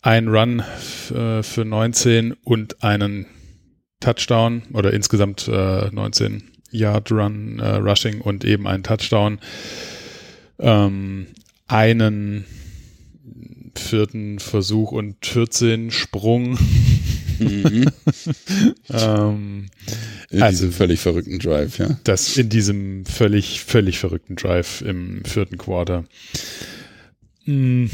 ein 0.01 0.27
Run 0.29 0.63
äh, 1.13 1.43
für 1.43 1.65
19 1.65 2.33
und 2.43 2.81
einen 2.81 3.27
Touchdown 3.99 4.63
oder 4.73 4.93
insgesamt 4.93 5.47
äh, 5.49 5.89
19 5.91 6.43
Yard 6.71 7.11
Run 7.11 7.59
äh, 7.59 7.75
Rushing 7.75 8.21
und 8.21 8.45
eben 8.45 8.67
einen 8.67 8.83
Touchdown. 8.83 9.39
Ähm, 10.59 11.27
einen 11.67 12.45
vierten 13.77 14.39
Versuch 14.39 14.91
und 14.91 15.25
14 15.25 15.91
Sprung. 15.91 16.57
Mhm. 17.39 17.85
ähm, 18.89 19.65
in 20.29 20.41
also, 20.41 20.65
diesem 20.65 20.71
völlig 20.71 20.99
verrückten 20.99 21.39
Drive, 21.39 21.79
ja. 21.79 21.97
Das 22.03 22.37
in 22.37 22.49
diesem 22.49 23.05
völlig, 23.05 23.61
völlig 23.61 23.99
verrückten 23.99 24.35
Drive 24.35 24.81
im 24.81 25.23
vierten 25.25 25.57
Quarter. 25.57 26.05
Mhm. 27.49 27.89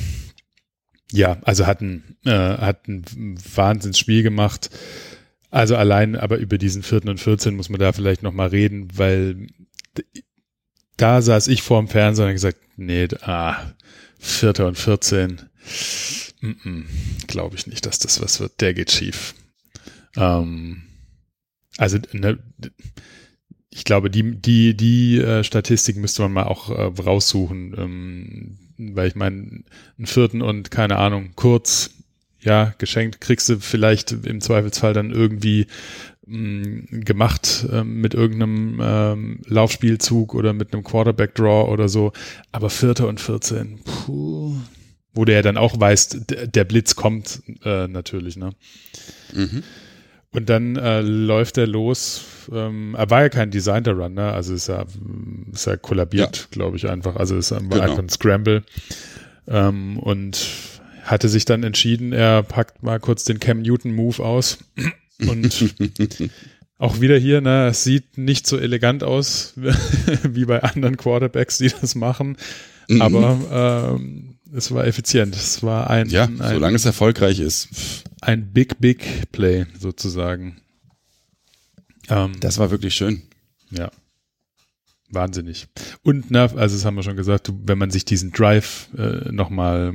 Ja, 1.11 1.37
also 1.43 1.65
hat 1.65 1.81
ein, 1.81 2.17
äh, 2.25 2.31
hat 2.31 2.87
ein 2.87 3.05
Wahnsinnsspiel 3.55 4.21
gemacht. 4.21 4.69
Also 5.49 5.77
allein 5.77 6.17
aber 6.17 6.37
über 6.37 6.57
diesen 6.57 6.83
vierten 6.83 7.07
und 7.07 7.19
14 7.19 7.55
muss 7.55 7.69
man 7.69 7.79
da 7.79 7.93
vielleicht 7.93 8.21
nochmal 8.21 8.49
reden, 8.49 8.89
weil 8.97 9.47
da 10.97 11.21
saß 11.21 11.47
ich 11.47 11.61
vorm 11.61 11.87
Fernseher 11.87 12.25
und 12.25 12.33
gesagt, 12.33 12.57
nee, 12.75 13.07
ah, 13.21 13.73
vierter 14.19 14.67
und 14.67 14.77
14, 14.77 15.41
mm 16.41 16.47
-mm, 16.47 16.85
glaube 17.27 17.55
ich 17.55 17.67
nicht, 17.67 17.85
dass 17.85 17.99
das 17.99 18.21
was 18.21 18.41
wird. 18.41 18.59
Der 18.59 18.73
geht 18.73 18.91
schief. 18.91 19.35
Ähm, 20.17 20.83
also, 21.77 21.99
ne, 22.11 22.39
ich 23.69 23.85
glaube, 23.85 24.09
die, 24.09 24.41
die, 24.41 24.75
die 24.75 25.19
äh, 25.19 25.43
Statistik 25.43 25.95
müsste 25.97 26.23
man 26.23 26.33
mal 26.33 26.43
auch 26.43 26.69
äh, 26.69 27.01
raussuchen, 27.01 27.75
ähm, 27.77 28.64
weil 28.77 29.07
ich 29.07 29.15
meine, 29.15 29.63
einen 29.97 30.05
vierten 30.07 30.41
und 30.41 30.71
keine 30.71 30.97
Ahnung, 30.97 31.31
kurz 31.35 31.91
ja, 32.41 32.73
geschenkt 32.77 33.21
kriegst 33.21 33.49
du 33.49 33.59
vielleicht 33.59 34.11
im 34.11 34.39
Zweifelsfall 34.39 34.93
dann 34.93 35.11
irgendwie 35.11 35.65
mh, 36.27 36.37
mm, 36.37 37.01
gemacht 37.03 37.65
äh, 37.71 37.83
mit 37.83 38.13
irgendeinem 38.13 38.79
ähm, 38.81 39.39
Laufspielzug 39.47 40.35
oder 40.35 40.53
mit 40.53 40.73
einem 40.73 40.83
Quarterback-Draw 40.83 41.69
oder 41.71 41.89
so. 41.89 42.13
Aber 42.51 42.69
Vierter 42.69 43.07
und 43.07 43.19
14, 43.19 43.79
puh, 43.83 44.55
wo 45.13 45.25
der 45.25 45.37
ja 45.37 45.41
dann 45.41 45.57
auch 45.57 45.79
weiß, 45.79 46.25
der 46.27 46.63
Blitz 46.65 46.95
kommt 46.95 47.41
äh, 47.63 47.87
natürlich, 47.87 48.37
ne? 48.37 48.51
Mhm. 49.33 49.63
Und 50.35 50.49
dann 50.49 50.75
äh, 50.75 51.01
läuft 51.01 51.57
er 51.57 51.67
los. 51.67 52.23
Ähm, 52.51 52.95
er 52.97 53.09
war 53.09 53.21
ja 53.23 53.29
kein 53.29 53.51
Designter 53.51 53.93
Run, 53.93 54.13
ne? 54.13 54.31
Also 54.31 54.53
ist 54.53 54.69
er, 54.69 54.85
ist 55.51 55.67
er 55.67 55.77
kollabiert, 55.77 56.37
ja. 56.37 56.43
glaube 56.51 56.77
ich, 56.77 56.89
einfach. 56.89 57.15
Also 57.15 57.37
ist 57.37 57.51
er 57.51 57.59
genau. 57.59 57.79
einfach 57.79 57.99
ein 57.99 58.09
Scramble. 58.09 58.63
Ähm, 59.47 59.97
und 59.99 60.47
hatte 61.03 61.29
sich 61.29 61.45
dann 61.45 61.63
entschieden, 61.63 62.13
er 62.13 62.43
packt 62.43 62.83
mal 62.83 62.99
kurz 62.99 63.23
den 63.23 63.39
Cam 63.39 63.61
Newton 63.61 63.93
Move 63.93 64.23
aus 64.23 64.57
und 65.27 65.73
auch 66.77 66.99
wieder 66.99 67.17
hier, 67.17 67.41
ne, 67.41 67.67
es 67.67 67.83
sieht 67.83 68.17
nicht 68.17 68.47
so 68.47 68.57
elegant 68.57 69.03
aus 69.03 69.53
wie 70.23 70.45
bei 70.45 70.63
anderen 70.63 70.97
Quarterbacks, 70.97 71.59
die 71.59 71.69
das 71.69 71.95
machen, 71.95 72.37
mhm. 72.89 73.01
aber 73.01 73.95
ähm, 73.97 74.34
es 74.53 74.71
war 74.71 74.85
effizient. 74.85 75.35
Es 75.35 75.63
war 75.63 75.89
ein, 75.89 76.09
ja, 76.09 76.25
ein, 76.25 76.37
solange 76.37 76.75
es 76.75 76.85
erfolgreich 76.85 77.39
ist. 77.39 78.03
Ein 78.21 78.51
Big 78.51 78.79
Big 78.79 79.31
Play 79.31 79.65
sozusagen. 79.79 80.61
Ähm, 82.09 82.33
das 82.39 82.57
war 82.57 82.71
wirklich 82.71 82.95
schön. 82.95 83.23
Ja. 83.71 83.91
Wahnsinnig. 85.09 85.67
Und, 86.03 86.31
na, 86.31 86.43
also 86.43 86.75
das 86.75 86.85
haben 86.85 86.95
wir 86.95 87.03
schon 87.03 87.15
gesagt, 87.15 87.51
wenn 87.65 87.77
man 87.77 87.91
sich 87.91 88.05
diesen 88.05 88.31
Drive 88.31 88.89
äh, 88.97 89.31
nochmal 89.31 89.93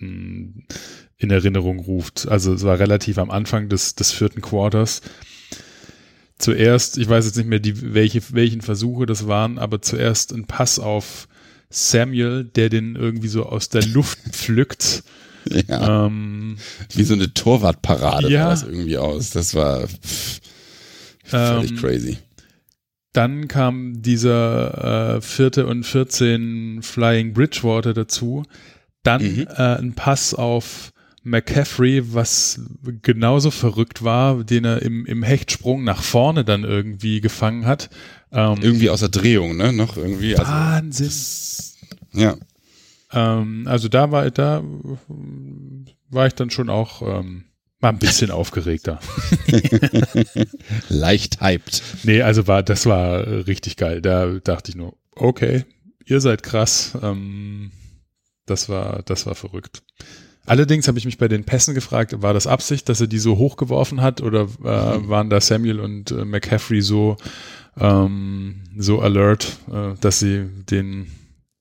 in 0.00 1.30
Erinnerung 1.30 1.80
ruft. 1.80 2.28
Also 2.28 2.54
es 2.54 2.62
war 2.62 2.78
relativ 2.78 3.18
am 3.18 3.30
Anfang 3.30 3.68
des, 3.68 3.94
des 3.94 4.12
vierten 4.12 4.40
Quarters. 4.40 5.02
Zuerst, 6.38 6.98
ich 6.98 7.08
weiß 7.08 7.26
jetzt 7.26 7.36
nicht 7.36 7.48
mehr, 7.48 7.58
die, 7.58 7.94
welche, 7.94 8.22
welchen 8.32 8.60
Versuche 8.60 9.06
das 9.06 9.26
waren, 9.26 9.58
aber 9.58 9.82
zuerst 9.82 10.32
ein 10.32 10.46
Pass 10.46 10.78
auf 10.78 11.26
Samuel, 11.70 12.44
der 12.44 12.68
den 12.68 12.96
irgendwie 12.96 13.28
so 13.28 13.46
aus 13.46 13.68
der 13.68 13.84
Luft 13.86 14.18
pflückt. 14.30 15.02
Ja. 15.68 16.06
Ähm, 16.06 16.58
Wie 16.94 17.04
so 17.04 17.14
eine 17.14 17.32
Torwartparade 17.32 18.30
ja. 18.30 18.44
sah 18.44 18.50
das 18.50 18.62
irgendwie 18.64 18.98
aus. 18.98 19.30
Das 19.30 19.54
war 19.54 19.86
pff, 19.86 20.40
völlig 21.24 21.70
ähm, 21.70 21.76
crazy. 21.76 22.18
Dann 23.12 23.48
kam 23.48 24.02
dieser 24.02 25.16
äh, 25.16 25.20
vierte 25.20 25.66
und 25.66 25.84
14 25.84 26.80
Flying 26.82 27.32
Bridgewater 27.32 27.94
dazu, 27.94 28.44
dann 29.02 29.22
mhm. 29.22 29.46
äh, 29.48 29.76
ein 29.76 29.94
Pass 29.94 30.34
auf 30.34 30.92
McCaffrey, 31.22 32.14
was 32.14 32.60
genauso 33.02 33.50
verrückt 33.50 34.02
war, 34.04 34.44
den 34.44 34.64
er 34.64 34.82
im, 34.82 35.04
im 35.06 35.22
Hechtsprung 35.22 35.84
nach 35.84 36.02
vorne 36.02 36.44
dann 36.44 36.64
irgendwie 36.64 37.20
gefangen 37.20 37.66
hat. 37.66 37.90
Ähm, 38.32 38.58
irgendwie 38.60 38.90
aus 38.90 39.00
der 39.00 39.08
Drehung, 39.08 39.56
ne? 39.56 39.72
Noch 39.72 39.96
irgendwie. 39.96 40.36
Also, 40.36 40.50
Wahnsinn. 40.50 41.06
Das, 41.06 41.76
ja. 42.12 42.36
Ähm, 43.12 43.66
also 43.66 43.88
da 43.88 44.10
war 44.10 44.30
da 44.30 44.62
war 46.10 46.26
ich 46.26 46.34
dann 46.34 46.50
schon 46.50 46.68
auch 46.68 47.02
ähm, 47.02 47.44
mal 47.80 47.90
ein 47.90 47.98
bisschen 47.98 48.30
aufgeregter. 48.32 49.00
Leicht 50.88 51.40
hyped. 51.40 51.82
Nee, 52.04 52.22
also 52.22 52.46
war 52.46 52.62
das 52.62 52.86
war 52.86 53.26
richtig 53.46 53.76
geil. 53.76 54.02
Da 54.02 54.26
dachte 54.44 54.70
ich 54.70 54.76
nur, 54.76 54.94
okay, 55.14 55.64
ihr 56.04 56.20
seid 56.20 56.42
krass. 56.42 56.96
Ähm, 57.02 57.72
das 58.48 58.68
war, 58.68 59.02
das 59.02 59.26
war 59.26 59.34
verrückt. 59.34 59.82
Allerdings 60.48 60.88
habe 60.88 60.98
ich 60.98 61.04
mich 61.04 61.18
bei 61.18 61.28
den 61.28 61.44
Pässen 61.44 61.74
gefragt, 61.74 62.22
war 62.22 62.32
das 62.32 62.46
Absicht, 62.46 62.88
dass 62.88 63.00
er 63.00 63.06
die 63.06 63.18
so 63.18 63.36
hochgeworfen 63.36 64.00
hat 64.00 64.22
oder 64.22 64.48
äh, 64.64 64.98
mhm. 64.98 65.08
waren 65.08 65.30
da 65.30 65.40
Samuel 65.40 65.78
und 65.78 66.10
äh, 66.10 66.24
McCaffrey 66.24 66.80
so, 66.80 67.16
ähm, 67.78 68.62
so 68.76 69.00
alert, 69.00 69.58
äh, 69.70 69.94
dass 70.00 70.20
sie 70.20 70.46
den 70.70 71.10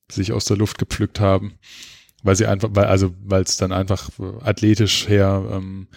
sich 0.09 0.31
aus 0.31 0.45
der 0.45 0.55
Luft 0.55 0.77
gepflückt 0.77 1.19
haben? 1.19 1.53
Weil 2.23 2.38
sie 2.38 2.45
einfach, 2.45 2.69
weil, 2.71 2.85
also, 2.85 3.13
weil 3.23 3.43
es 3.43 3.57
dann 3.57 3.73
einfach 3.73 4.09
athletisch 4.41 5.07
her 5.07 5.43
ähm, 5.51 5.88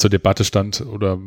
zur 0.00 0.10
Debatte 0.10 0.44
stand 0.44 0.80
oder 0.80 1.18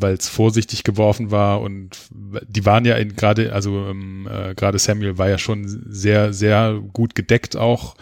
weil 0.00 0.14
es 0.14 0.28
vorsichtig 0.28 0.84
geworfen 0.84 1.30
war 1.30 1.60
und 1.60 1.98
die 2.46 2.64
waren 2.64 2.84
ja 2.84 2.94
in 2.96 3.16
gerade, 3.16 3.52
also 3.52 3.88
ähm, 3.88 4.28
äh, 4.30 4.54
gerade 4.54 4.78
Samuel 4.78 5.18
war 5.18 5.28
ja 5.28 5.38
schon 5.38 5.66
sehr, 5.66 6.32
sehr 6.32 6.80
gut 6.92 7.14
gedeckt 7.14 7.56
auch 7.56 7.96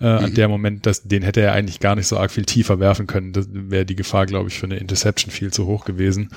äh, 0.00 0.04
mhm. 0.04 0.24
an 0.24 0.34
der 0.34 0.48
Moment, 0.48 0.86
dass 0.86 1.02
den 1.02 1.22
hätte 1.22 1.40
er 1.40 1.52
eigentlich 1.52 1.80
gar 1.80 1.94
nicht 1.94 2.06
so 2.06 2.16
arg 2.18 2.30
viel 2.30 2.44
tiefer 2.44 2.80
werfen 2.80 3.06
können. 3.06 3.32
Das 3.32 3.46
wäre 3.50 3.84
die 3.84 3.96
Gefahr, 3.96 4.26
glaube 4.26 4.48
ich, 4.48 4.58
für 4.58 4.66
eine 4.66 4.78
Interception 4.78 5.30
viel 5.30 5.52
zu 5.52 5.66
hoch 5.66 5.84
gewesen. 5.84 6.30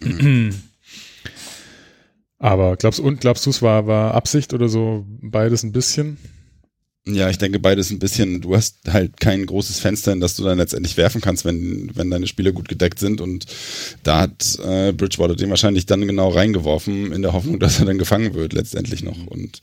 Mhm. 0.00 0.54
Aber 2.38 2.76
glaubst 2.76 3.00
und 3.00 3.20
glaubst 3.20 3.46
du, 3.46 3.50
es 3.50 3.62
war, 3.62 3.86
war 3.86 4.14
Absicht 4.14 4.52
oder 4.52 4.68
so 4.68 5.06
beides 5.06 5.62
ein 5.62 5.72
bisschen? 5.72 6.18
Ja, 7.06 7.28
ich 7.28 7.36
denke 7.36 7.58
beides 7.58 7.90
ein 7.90 7.98
bisschen. 7.98 8.40
Du 8.40 8.56
hast 8.56 8.78
halt 8.88 9.20
kein 9.20 9.44
großes 9.44 9.78
Fenster, 9.78 10.12
in 10.12 10.20
das 10.20 10.36
du 10.36 10.42
dann 10.42 10.56
letztendlich 10.56 10.96
werfen 10.96 11.20
kannst, 11.20 11.44
wenn, 11.44 11.90
wenn 11.94 12.10
deine 12.10 12.26
Spieler 12.26 12.52
gut 12.52 12.66
gedeckt 12.66 12.98
sind. 12.98 13.20
Und 13.20 13.44
da 14.02 14.22
hat 14.22 14.58
äh, 14.64 14.92
Bridgewater 14.92 15.36
den 15.36 15.50
wahrscheinlich 15.50 15.84
dann 15.84 16.06
genau 16.06 16.30
reingeworfen, 16.30 17.12
in 17.12 17.20
der 17.20 17.34
Hoffnung, 17.34 17.58
dass 17.60 17.78
er 17.78 17.84
dann 17.84 17.98
gefangen 17.98 18.32
wird, 18.32 18.54
letztendlich 18.54 19.02
noch. 19.02 19.26
Und 19.26 19.60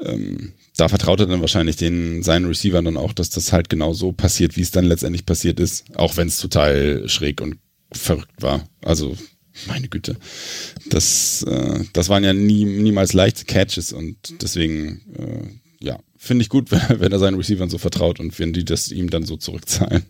ähm, 0.00 0.54
da 0.76 0.88
vertraut 0.88 1.20
er 1.20 1.26
dann 1.26 1.40
wahrscheinlich 1.40 1.76
den 1.76 2.24
seinen 2.24 2.46
Receivern 2.46 2.84
dann 2.84 2.96
auch, 2.96 3.12
dass 3.12 3.30
das 3.30 3.52
halt 3.52 3.68
genau 3.68 3.92
so 3.92 4.10
passiert, 4.10 4.56
wie 4.56 4.62
es 4.62 4.72
dann 4.72 4.84
letztendlich 4.84 5.24
passiert 5.24 5.60
ist, 5.60 5.84
auch 5.94 6.16
wenn 6.16 6.26
es 6.26 6.38
total 6.38 7.08
schräg 7.08 7.40
und 7.40 7.58
verrückt 7.92 8.42
war. 8.42 8.66
Also 8.80 9.16
meine 9.68 9.86
Güte, 9.86 10.16
das, 10.88 11.44
äh, 11.44 11.84
das 11.92 12.08
waren 12.08 12.24
ja 12.24 12.32
nie, 12.32 12.64
niemals 12.64 13.12
leichte 13.12 13.44
Catches 13.44 13.92
und 13.92 14.16
deswegen 14.42 15.02
äh, 15.16 15.61
finde 16.22 16.42
ich 16.42 16.48
gut, 16.48 16.70
wenn 16.88 17.12
er 17.12 17.18
seinen 17.18 17.36
Receivern 17.36 17.68
so 17.68 17.78
vertraut 17.78 18.20
und 18.20 18.38
wenn 18.38 18.52
die 18.52 18.64
das 18.64 18.90
ihm 18.90 19.10
dann 19.10 19.24
so 19.24 19.36
zurückzahlen. 19.36 20.04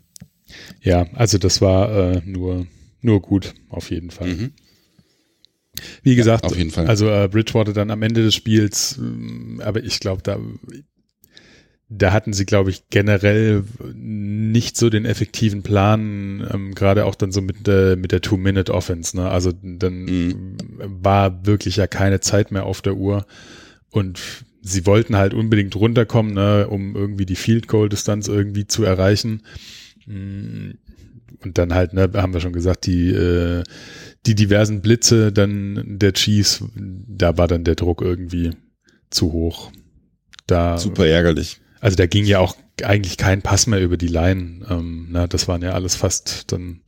Ja, 0.82 1.06
also 1.14 1.38
das 1.38 1.62
war 1.62 1.90
äh, 1.90 2.22
nur, 2.26 2.66
nur 3.00 3.22
gut, 3.22 3.54
auf 3.70 3.90
jeden 3.90 4.10
Fall. 4.10 4.28
Mhm. 4.28 4.52
Wie 6.02 6.14
gesagt, 6.14 6.44
ja, 6.44 6.50
auf 6.50 6.56
jeden 6.56 6.70
Fall. 6.70 6.86
also 6.86 7.08
äh, 7.08 7.28
Bridgewater 7.28 7.72
dann 7.72 7.90
am 7.90 8.02
Ende 8.02 8.22
des 8.22 8.34
Spiels, 8.34 9.00
äh, 9.00 9.62
aber 9.62 9.82
ich 9.82 10.00
glaube, 10.00 10.22
da 10.22 10.38
da 11.94 12.12
hatten 12.12 12.32
sie, 12.32 12.46
glaube 12.46 12.70
ich, 12.70 12.88
generell 12.88 13.64
nicht 13.94 14.78
so 14.78 14.88
den 14.88 15.04
effektiven 15.04 15.62
Plan, 15.62 16.48
ähm, 16.50 16.74
gerade 16.74 17.04
auch 17.04 17.14
dann 17.14 17.32
so 17.32 17.42
mit, 17.42 17.68
äh, 17.68 17.96
mit 17.96 18.12
der 18.12 18.22
Two-Minute-Offense. 18.22 19.14
Ne? 19.14 19.28
Also 19.28 19.52
dann 19.52 20.04
mhm. 20.04 20.56
war 20.80 21.44
wirklich 21.44 21.76
ja 21.76 21.86
keine 21.86 22.20
Zeit 22.20 22.50
mehr 22.50 22.64
auf 22.64 22.80
der 22.80 22.96
Uhr 22.96 23.26
und 23.90 24.18
sie 24.62 24.86
wollten 24.86 25.16
halt 25.16 25.34
unbedingt 25.34 25.76
runterkommen, 25.76 26.34
ne, 26.34 26.68
um 26.68 26.96
irgendwie 26.96 27.26
die 27.26 27.36
Field 27.36 27.68
Goal 27.68 27.88
Distanz 27.88 28.28
irgendwie 28.28 28.66
zu 28.66 28.84
erreichen. 28.84 29.42
Mm, 30.06 30.70
und 31.44 31.58
dann 31.58 31.74
halt, 31.74 31.92
ne, 31.92 32.10
haben 32.14 32.32
wir 32.32 32.40
schon 32.40 32.52
gesagt, 32.52 32.86
die 32.86 33.10
äh, 33.10 33.64
die 34.26 34.34
diversen 34.34 34.82
Blitze 34.82 35.32
dann 35.32 35.82
der 35.98 36.12
Chiefs, 36.12 36.64
da 36.74 37.36
war 37.38 37.48
dann 37.48 37.64
der 37.64 37.74
Druck 37.74 38.02
irgendwie 38.02 38.50
zu 39.10 39.32
hoch. 39.32 39.72
Da, 40.46 40.78
Super 40.78 41.06
ärgerlich. 41.06 41.60
Also 41.80 41.96
da 41.96 42.06
ging 42.06 42.24
ja 42.24 42.38
auch 42.38 42.56
eigentlich 42.84 43.16
kein 43.16 43.42
Pass 43.42 43.66
mehr 43.66 43.82
über 43.82 43.96
die 43.96 44.08
Line. 44.08 44.64
Ähm, 44.70 45.08
na, 45.10 45.26
das 45.26 45.48
waren 45.48 45.62
ja 45.62 45.72
alles 45.72 45.96
fast 45.96 46.52
dann 46.52 46.82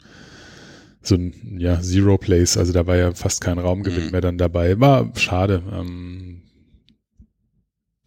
so 1.02 1.16
ein 1.16 1.58
ja, 1.58 1.80
Zero 1.82 2.16
Place, 2.16 2.56
also 2.56 2.72
da 2.72 2.86
war 2.86 2.96
ja 2.96 3.12
fast 3.12 3.42
kein 3.42 3.58
Raumgewinn 3.58 4.06
mhm. 4.06 4.10
mehr 4.12 4.20
dann 4.20 4.38
dabei. 4.38 4.78
War 4.80 5.12
schade. 5.16 5.62
Ähm, 5.72 6.33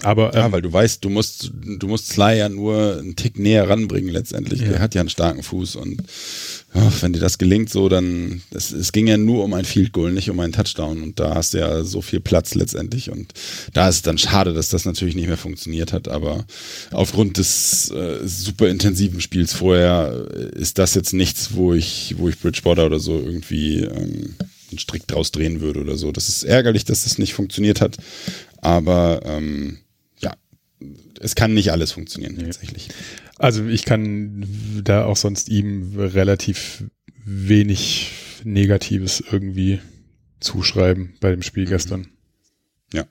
aber 0.04 0.34
ähm, 0.36 0.40
ja, 0.40 0.52
weil 0.52 0.62
du 0.62 0.72
weißt, 0.72 1.04
du 1.04 1.10
musst, 1.10 1.52
du 1.54 1.88
musst 1.88 2.10
Sly 2.10 2.38
ja 2.38 2.50
nur 2.50 3.00
einen 3.00 3.16
Tick 3.16 3.40
näher 3.40 3.68
ranbringen 3.68 4.12
letztendlich. 4.12 4.62
Ja. 4.62 4.70
Der 4.70 4.80
hat 4.80 4.94
ja 4.94 5.02
einen 5.02 5.10
starken 5.10 5.42
Fuß 5.42 5.76
und 5.76 6.04
oh, 6.76 6.92
wenn 7.02 7.14
dir 7.14 7.20
das 7.20 7.40
gelingt, 7.40 7.72
so 7.72 7.90
dann, 7.90 8.44
es, 8.52 8.72
es 8.72 8.92
ging 8.92 9.08
ja 9.08 9.18
nur 9.18 9.44
um 9.44 9.56
ein 9.56 9.66
Field 9.66 9.94
Goal, 9.94 10.12
nicht 10.12 10.30
um 10.30 10.40
einen 10.40 10.54
Touchdown 10.54 11.02
und 11.02 11.20
da 11.20 11.34
hast 11.34 11.56
du 11.56 11.60
ja 11.60 11.84
so 11.84 12.04
viel 12.04 12.20
Platz 12.20 12.54
letztendlich 12.54 13.10
und 13.10 13.34
da 13.74 13.90
ist 13.90 13.96
es 13.96 14.02
dann 14.04 14.20
schade, 14.20 14.54
dass 14.54 14.70
das 14.70 14.86
natürlich 14.86 15.16
nicht 15.16 15.28
mehr 15.28 15.38
funktioniert 15.38 15.94
hat, 15.94 16.08
aber 16.08 16.46
aufgrund 16.92 17.40
des 17.40 17.90
äh, 17.90 18.20
super 18.24 18.70
intensiven 18.70 19.20
Spiels 19.20 19.54
vorher 19.54 20.28
ist 20.54 20.78
das 20.78 20.94
jetzt 20.94 21.14
nichts, 21.14 21.56
wo 21.56 21.74
ich, 21.74 22.14
wo 22.20 22.30
ich 22.30 22.40
Bridgewater 22.40 22.86
oder 22.86 23.00
so 23.00 23.18
irgendwie 23.18 23.80
ähm, 23.80 24.36
einen 24.70 24.80
Strick 24.80 25.08
draus 25.08 25.32
drehen 25.32 25.62
würde 25.62 25.80
oder 25.80 25.98
so. 25.98 26.12
Das 26.12 26.30
ist 26.30 26.44
ärgerlich, 26.44 26.86
dass 26.86 27.04
das 27.04 27.18
nicht 27.18 27.34
funktioniert 27.34 27.82
hat, 27.82 27.98
aber 28.62 29.22
ähm, 29.26 29.80
es 31.20 31.36
kann 31.36 31.54
nicht 31.54 31.72
alles 31.72 31.92
funktionieren 31.92 32.36
nee. 32.36 32.44
tatsächlich. 32.44 32.90
Also 33.38 33.66
ich 33.66 33.86
kann 33.86 34.46
da 34.84 35.06
auch 35.06 35.18
sonst 35.18 35.50
ihm 35.50 35.94
relativ 35.98 36.84
wenig 37.26 38.12
Negatives 38.44 39.24
irgendwie 39.32 39.80
zuschreiben 40.40 41.16
bei 41.20 41.32
dem 41.32 41.42
Spiel 41.42 41.66
mhm. 41.66 41.70
gestern. 41.70 42.08
Ja. 42.94 43.06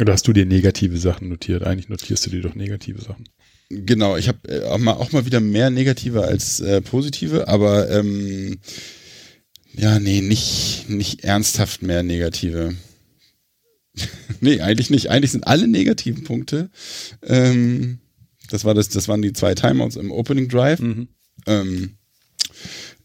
Oder 0.00 0.14
hast 0.14 0.26
du 0.26 0.32
dir 0.32 0.46
negative 0.46 0.98
Sachen 0.98 1.28
notiert? 1.28 1.62
Eigentlich 1.62 1.88
notierst 1.88 2.26
du 2.26 2.30
dir 2.30 2.40
doch 2.40 2.54
negative 2.54 3.02
Sachen. 3.02 3.28
Genau, 3.68 4.16
ich 4.16 4.28
habe 4.28 4.48
äh, 4.48 4.64
auch, 4.64 4.78
mal, 4.78 4.92
auch 4.92 5.12
mal 5.12 5.26
wieder 5.26 5.40
mehr 5.40 5.70
negative 5.70 6.24
als 6.24 6.60
äh, 6.60 6.80
positive, 6.80 7.48
aber 7.48 7.90
ähm, 7.90 8.58
ja, 9.74 9.98
nee, 9.98 10.20
nicht, 10.20 10.86
nicht 10.88 11.24
ernsthaft 11.24 11.82
mehr 11.82 12.02
negative. 12.02 12.74
nee, 14.40 14.60
eigentlich 14.60 14.90
nicht. 14.90 15.10
Eigentlich 15.10 15.32
sind 15.32 15.46
alle 15.46 15.68
negativen 15.68 16.24
Punkte. 16.24 16.70
Ähm, 17.22 18.00
das 18.50 18.64
war 18.64 18.74
das, 18.74 18.88
das 18.88 19.08
waren 19.08 19.22
die 19.22 19.32
zwei 19.32 19.54
Timeouts 19.54 19.96
im 19.96 20.10
Opening 20.10 20.48
Drive. 20.48 20.80
Mhm. 20.80 21.08
Ähm, 21.46 21.96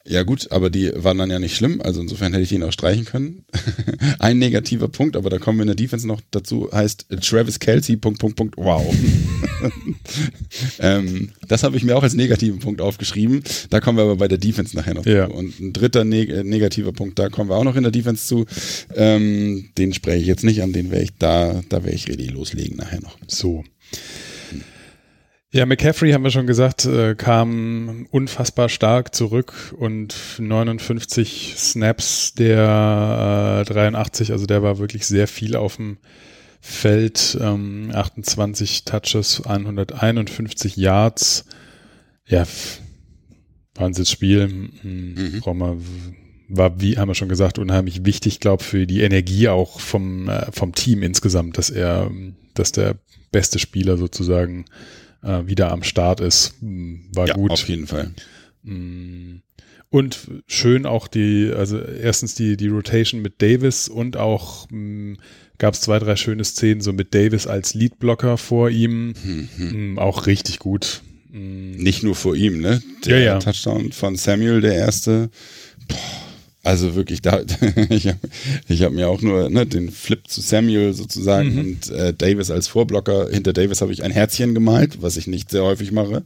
ja 0.08 0.24
gut, 0.24 0.52
aber 0.52 0.70
die 0.70 0.92
waren 0.96 1.18
dann 1.18 1.30
ja 1.30 1.40
nicht 1.40 1.56
schlimm, 1.56 1.82
also 1.82 2.02
insofern 2.02 2.32
hätte 2.34 2.44
ich 2.44 2.52
ihn 2.52 2.64
auch 2.64 2.72
streichen 2.72 3.06
können. 3.06 3.46
Ein 4.20 4.40
negativer 4.40 4.88
Punkt, 4.88 5.16
aber 5.16 5.30
da 5.30 5.38
kommen 5.38 5.60
wir 5.60 5.64
in 5.64 5.68
der 5.68 5.76
Defense 5.76 6.08
noch 6.08 6.22
dazu, 6.32 6.70
heißt 6.72 7.08
Travis 7.22 7.60
Kelsey, 7.60 7.98
Punkt, 7.98 8.20
Punkt, 8.20 8.38
Punkt, 8.38 8.56
wow. 8.58 8.86
ähm, 10.80 11.32
das 11.48 11.64
habe 11.64 11.78
ich 11.78 11.84
mir 11.84 11.98
auch 11.98 12.04
als 12.04 12.14
negativen 12.14 12.60
Punkt 12.60 12.82
aufgeschrieben. 12.82 13.44
Da 13.70 13.80
kommen 13.80 13.98
wir 13.98 14.04
aber 14.04 14.18
bei 14.18 14.28
der 14.28 14.38
Defense 14.38 14.76
nachher 14.76 14.94
noch 14.94 15.06
ja. 15.06 15.28
zu. 15.28 15.34
Und 15.34 15.60
ein 15.60 15.74
dritter 15.74 16.04
neg 16.04 16.30
äh, 16.30 16.44
negativer 16.44 16.94
Punkt, 16.94 17.20
da 17.20 17.30
kommen 17.30 17.50
wir 17.50 17.56
auch 17.56 17.64
noch 17.64 17.76
in 17.76 17.84
der 17.84 17.92
Defense 17.92 18.28
zu. 18.28 18.46
Ähm, 18.96 19.70
den 19.78 19.94
spreche 19.94 20.22
ich 20.22 20.28
jetzt 20.28 20.44
nicht 20.44 20.62
an, 20.62 20.74
den 20.74 20.92
wäre 20.92 21.04
ich 21.04 21.18
da, 21.18 21.62
da 21.70 21.84
wäre 21.84 21.96
ich 21.96 22.08
ready 22.08 22.28
loslegen 22.28 22.78
nachher 22.78 23.02
noch. 23.02 23.18
So. 23.28 23.64
Ja, 25.52 25.66
McCaffrey 25.66 26.12
haben 26.12 26.24
wir 26.24 26.30
schon 26.30 26.46
gesagt, 26.46 26.86
äh, 26.86 27.16
kam 27.16 28.06
unfassbar 28.12 28.68
stark 28.68 29.16
zurück 29.16 29.74
und 29.78 30.14
59 30.40 31.54
Snaps 31.58 32.34
der 32.34 33.62
äh, 33.62 33.74
83, 33.74 34.34
also 34.34 34.46
der 34.46 34.62
war 34.62 34.78
wirklich 34.78 35.06
sehr 35.06 35.28
viel 35.28 35.56
auf 35.56 35.78
dem 35.78 36.00
Feld, 36.60 37.38
ähm, 37.40 37.92
28 37.94 38.84
Touches, 38.84 39.46
151 39.46 40.76
Yards. 40.76 41.46
Ja, 42.26 42.46
Wahnsinnsspiel. 43.76 44.48
Mhm. 44.48 45.42
mhm. 45.44 46.16
war, 46.50 46.82
wie 46.82 46.98
haben 46.98 47.08
wir 47.08 47.16
schon 47.16 47.30
gesagt, 47.30 47.58
unheimlich 47.58 48.06
wichtig, 48.06 48.42
glaube 48.42 48.64
für 48.64 48.86
die 48.86 49.02
Energie 49.02 49.48
auch 49.48 49.80
vom, 49.80 50.28
äh, 50.28 50.52
vom 50.52 50.76
Team 50.76 51.04
insgesamt, 51.04 51.58
dass 51.58 51.70
er, 51.70 52.12
dass 52.54 52.74
der 52.74 52.96
beste 53.32 53.60
Spieler 53.60 53.96
sozusagen 53.96 54.66
äh, 55.24 55.46
wieder 55.46 55.72
am 55.72 55.84
Start 55.84 56.20
ist, 56.20 56.56
hm, 56.60 57.10
war 57.14 57.28
ja, 57.28 57.34
gut. 57.34 57.52
Auf 57.52 57.68
jeden 57.68 57.88
Fall. 57.88 58.12
Hm. 58.64 59.42
Und 59.90 60.20
schön 60.48 60.86
auch 60.86 61.08
die, 61.08 61.52
also 61.56 61.80
erstens 61.80 62.36
die, 62.36 62.58
die 62.58 62.68
Rotation 62.68 63.22
mit 63.22 63.42
Davis 63.42 63.88
und 63.88 64.18
auch 64.18 64.70
hm, 64.70 65.18
gab 65.58 65.74
es 65.74 65.82
zwei, 65.82 66.00
drei 66.00 66.16
schöne 66.16 66.44
Szenen, 66.44 66.82
so 66.82 66.92
mit 66.94 67.16
Davis 67.16 67.48
als 67.48 67.74
Leadblocker 67.74 68.38
vor 68.38 68.70
ihm. 68.70 69.14
Mhm. 69.58 69.98
auch 69.98 70.28
richtig 70.28 70.60
gut. 70.60 71.02
Nicht 71.30 72.04
nur 72.04 72.16
vor 72.16 72.36
ihm, 72.36 72.62
ne? 72.62 72.82
Der 73.06 73.20
ja, 73.20 73.26
ja. 73.26 73.40
Touchdown 73.40 73.92
von 73.92 74.16
Samuel, 74.16 74.62
der 74.62 74.76
erste. 74.76 75.30
Boah 75.88 76.27
also 76.68 76.96
wirklich, 76.96 77.22
da, 77.22 77.42
ich 77.90 78.08
habe 78.08 78.20
hab 78.70 78.92
mir 78.92 79.08
auch 79.08 79.22
nur 79.22 79.50
ne, 79.50 79.66
den 79.66 79.90
Flip 79.90 80.28
zu 80.28 80.42
Samuel 80.42 80.94
sozusagen 80.94 81.54
mhm. 81.54 81.60
und 81.60 81.90
äh, 81.92 82.14
Davis 82.14 82.52
als 82.52 82.68
Vorblocker. 82.68 83.30
Hinter 83.30 83.54
Davis 83.54 83.80
habe 83.80 83.94
ich 83.94 84.04
ein 84.04 84.12
Herzchen 84.12 84.54
gemalt, 84.54 85.02
was 85.02 85.16
ich 85.16 85.28
nicht 85.28 85.50
sehr 85.50 85.64
häufig 85.64 85.94
mache. 85.94 86.24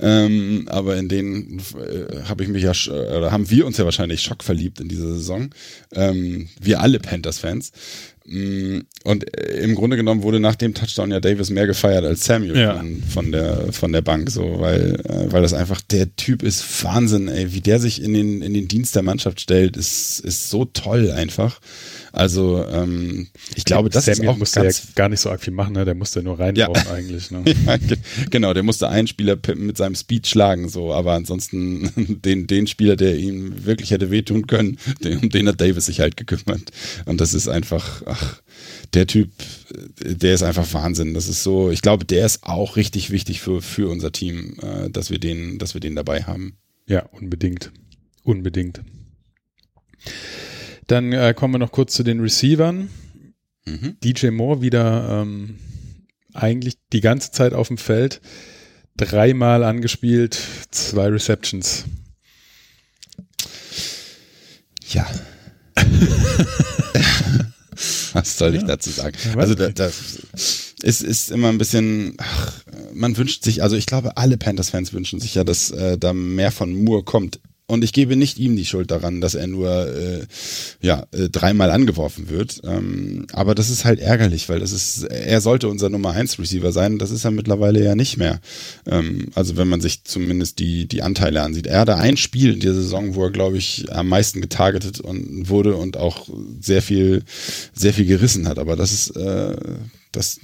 Ähm, 0.00 0.68
aber 0.70 0.96
in 0.96 1.10
denen 1.10 1.58
äh, 1.58 2.22
habe 2.26 2.44
ich 2.44 2.48
mich 2.48 2.62
ja, 2.62 2.72
oder 2.90 3.30
haben 3.30 3.50
wir 3.50 3.66
uns 3.66 3.76
ja 3.76 3.84
wahrscheinlich 3.84 4.22
schockverliebt 4.22 4.80
in 4.80 4.88
dieser 4.88 5.08
Saison. 5.08 5.50
Ähm, 5.92 6.48
wir 6.58 6.80
alle 6.80 6.98
Panthers-Fans. 6.98 7.72
Mm, 8.26 8.80
und 9.04 9.36
äh, 9.36 9.60
im 9.62 9.74
Grunde 9.74 9.96
genommen 9.96 10.22
wurde 10.22 10.40
nach 10.40 10.54
dem 10.54 10.72
Touchdown 10.72 11.10
ja 11.10 11.20
Davis 11.20 11.50
mehr 11.50 11.66
gefeiert 11.66 12.04
als 12.04 12.24
Samuel 12.24 12.56
ja. 12.56 12.82
von, 13.12 13.32
der, 13.32 13.72
von 13.72 13.92
der 13.92 14.00
Bank, 14.00 14.30
so, 14.30 14.60
weil, 14.60 15.00
äh, 15.04 15.30
weil 15.30 15.42
das 15.42 15.52
einfach, 15.52 15.82
der 15.82 16.16
Typ 16.16 16.42
ist 16.42 16.84
Wahnsinn, 16.84 17.28
ey, 17.28 17.52
wie 17.52 17.60
der 17.60 17.78
sich 17.78 18.02
in 18.02 18.14
den, 18.14 18.40
in 18.40 18.54
den 18.54 18.66
Dienst 18.66 18.96
der 18.96 19.02
Mannschaft 19.02 19.40
stellt, 19.40 19.76
ist, 19.76 20.20
ist 20.20 20.48
so 20.48 20.64
toll 20.64 21.10
einfach. 21.10 21.60
Also 22.14 22.64
ähm, 22.70 23.26
ich 23.56 23.64
glaube, 23.64 23.90
das 23.90 24.04
Samuel 24.04 24.22
ist 24.22 24.28
auch 24.28 24.36
musste 24.36 24.62
ganz 24.62 24.78
ja 24.78 24.84
gar 24.94 25.08
nicht 25.08 25.18
so 25.18 25.30
arg 25.30 25.40
viel 25.40 25.52
machen, 25.52 25.72
ne? 25.72 25.84
Der 25.84 25.96
musste 25.96 26.22
nur 26.22 26.38
reinlaufen 26.38 26.84
ja. 26.86 26.92
eigentlich. 26.92 27.32
Ne? 27.32 27.42
ja, 27.66 27.76
genau, 28.30 28.54
der 28.54 28.62
musste 28.62 28.88
einen 28.88 29.08
Spieler 29.08 29.36
mit 29.56 29.76
seinem 29.76 29.96
Speed 29.96 30.28
schlagen, 30.28 30.68
so, 30.68 30.94
aber 30.94 31.14
ansonsten 31.14 32.20
den, 32.24 32.46
den 32.46 32.68
Spieler, 32.68 32.94
der 32.94 33.16
ihm 33.16 33.64
wirklich 33.64 33.90
hätte 33.90 34.12
wehtun 34.12 34.46
können, 34.46 34.78
den, 35.02 35.18
um 35.18 35.28
den 35.28 35.48
hat 35.48 35.60
Davis 35.60 35.86
sich 35.86 35.98
halt 35.98 36.16
gekümmert. 36.16 36.70
Und 37.04 37.20
das 37.20 37.34
ist 37.34 37.48
einfach, 37.48 38.02
ach, 38.06 38.40
der 38.94 39.08
Typ, 39.08 39.30
der 40.00 40.34
ist 40.34 40.44
einfach 40.44 40.72
Wahnsinn. 40.72 41.14
Das 41.14 41.26
ist 41.26 41.42
so, 41.42 41.72
ich 41.72 41.82
glaube, 41.82 42.04
der 42.04 42.26
ist 42.26 42.44
auch 42.44 42.76
richtig 42.76 43.10
wichtig 43.10 43.40
für, 43.40 43.60
für 43.60 43.90
unser 43.90 44.12
Team, 44.12 44.56
äh, 44.62 44.88
dass 44.88 45.10
wir 45.10 45.18
den, 45.18 45.58
dass 45.58 45.74
wir 45.74 45.80
den 45.80 45.96
dabei 45.96 46.22
haben. 46.22 46.58
Ja, 46.86 47.06
unbedingt. 47.06 47.72
Unbedingt. 48.22 48.82
Dann 50.86 51.12
äh, 51.12 51.34
kommen 51.34 51.54
wir 51.54 51.58
noch 51.58 51.72
kurz 51.72 51.94
zu 51.94 52.02
den 52.02 52.20
Receivern. 52.20 52.90
Mhm. 53.66 53.96
DJ 54.02 54.28
Moore 54.28 54.60
wieder 54.60 55.22
ähm, 55.22 55.58
eigentlich 56.34 56.74
die 56.92 57.00
ganze 57.00 57.30
Zeit 57.30 57.54
auf 57.54 57.68
dem 57.68 57.78
Feld. 57.78 58.20
Dreimal 58.96 59.64
angespielt, 59.64 60.38
zwei 60.70 61.08
Receptions. 61.08 61.84
Ja. 64.88 65.06
Was 68.12 68.38
soll 68.38 68.54
ich 68.54 68.62
dazu 68.62 68.90
sagen? 68.90 69.16
Also 69.36 69.56
da, 69.56 69.70
da, 69.70 69.86
es 69.86 71.02
ist 71.02 71.30
immer 71.32 71.48
ein 71.48 71.58
bisschen, 71.58 72.14
ach, 72.18 72.62
man 72.92 73.16
wünscht 73.16 73.42
sich, 73.42 73.62
also 73.62 73.74
ich 73.74 73.86
glaube, 73.86 74.16
alle 74.16 74.36
Panthers-Fans 74.36 74.92
wünschen 74.92 75.18
sich 75.18 75.34
ja, 75.34 75.42
dass 75.42 75.72
äh, 75.72 75.98
da 75.98 76.12
mehr 76.12 76.52
von 76.52 76.84
Moore 76.84 77.02
kommt 77.02 77.40
und 77.66 77.82
ich 77.82 77.94
gebe 77.94 78.14
nicht 78.14 78.38
ihm 78.38 78.56
die 78.56 78.66
Schuld 78.66 78.90
daran, 78.90 79.22
dass 79.22 79.34
er 79.34 79.46
nur 79.46 79.70
äh, 79.88 80.26
ja, 80.82 81.06
äh, 81.12 81.30
dreimal 81.30 81.70
angeworfen 81.70 82.28
wird. 82.28 82.60
Ähm, 82.62 83.26
aber 83.32 83.54
das 83.54 83.70
ist 83.70 83.86
halt 83.86 84.00
ärgerlich, 84.00 84.50
weil 84.50 84.60
das 84.60 84.72
ist, 84.72 85.04
er 85.04 85.40
sollte 85.40 85.68
unser 85.68 85.88
Nummer 85.88 86.10
1 86.10 86.38
Receiver 86.38 86.72
sein. 86.72 86.98
Das 86.98 87.10
ist 87.10 87.24
er 87.24 87.30
mittlerweile 87.30 87.82
ja 87.82 87.94
nicht 87.94 88.18
mehr. 88.18 88.40
Ähm, 88.86 89.28
also 89.34 89.56
wenn 89.56 89.68
man 89.68 89.80
sich 89.80 90.04
zumindest 90.04 90.58
die, 90.58 90.86
die 90.86 91.02
Anteile 91.02 91.40
ansieht. 91.40 91.66
Er 91.66 91.80
hatte 91.80 91.96
ein 91.96 92.18
Spiel 92.18 92.52
in 92.52 92.60
dieser 92.60 92.74
Saison, 92.74 93.14
wo 93.14 93.24
er, 93.24 93.30
glaube 93.30 93.56
ich, 93.56 93.86
am 93.90 94.08
meisten 94.08 94.42
getargetet 94.42 95.00
und 95.00 95.48
wurde 95.48 95.76
und 95.76 95.96
auch 95.96 96.28
sehr 96.60 96.82
viel, 96.82 97.22
sehr 97.72 97.94
viel 97.94 98.04
gerissen 98.04 98.46
hat. 98.46 98.58
Aber 98.58 98.76
das 98.76 98.92
ist, 98.92 99.16
äh, 99.16 99.56
das 100.16 100.40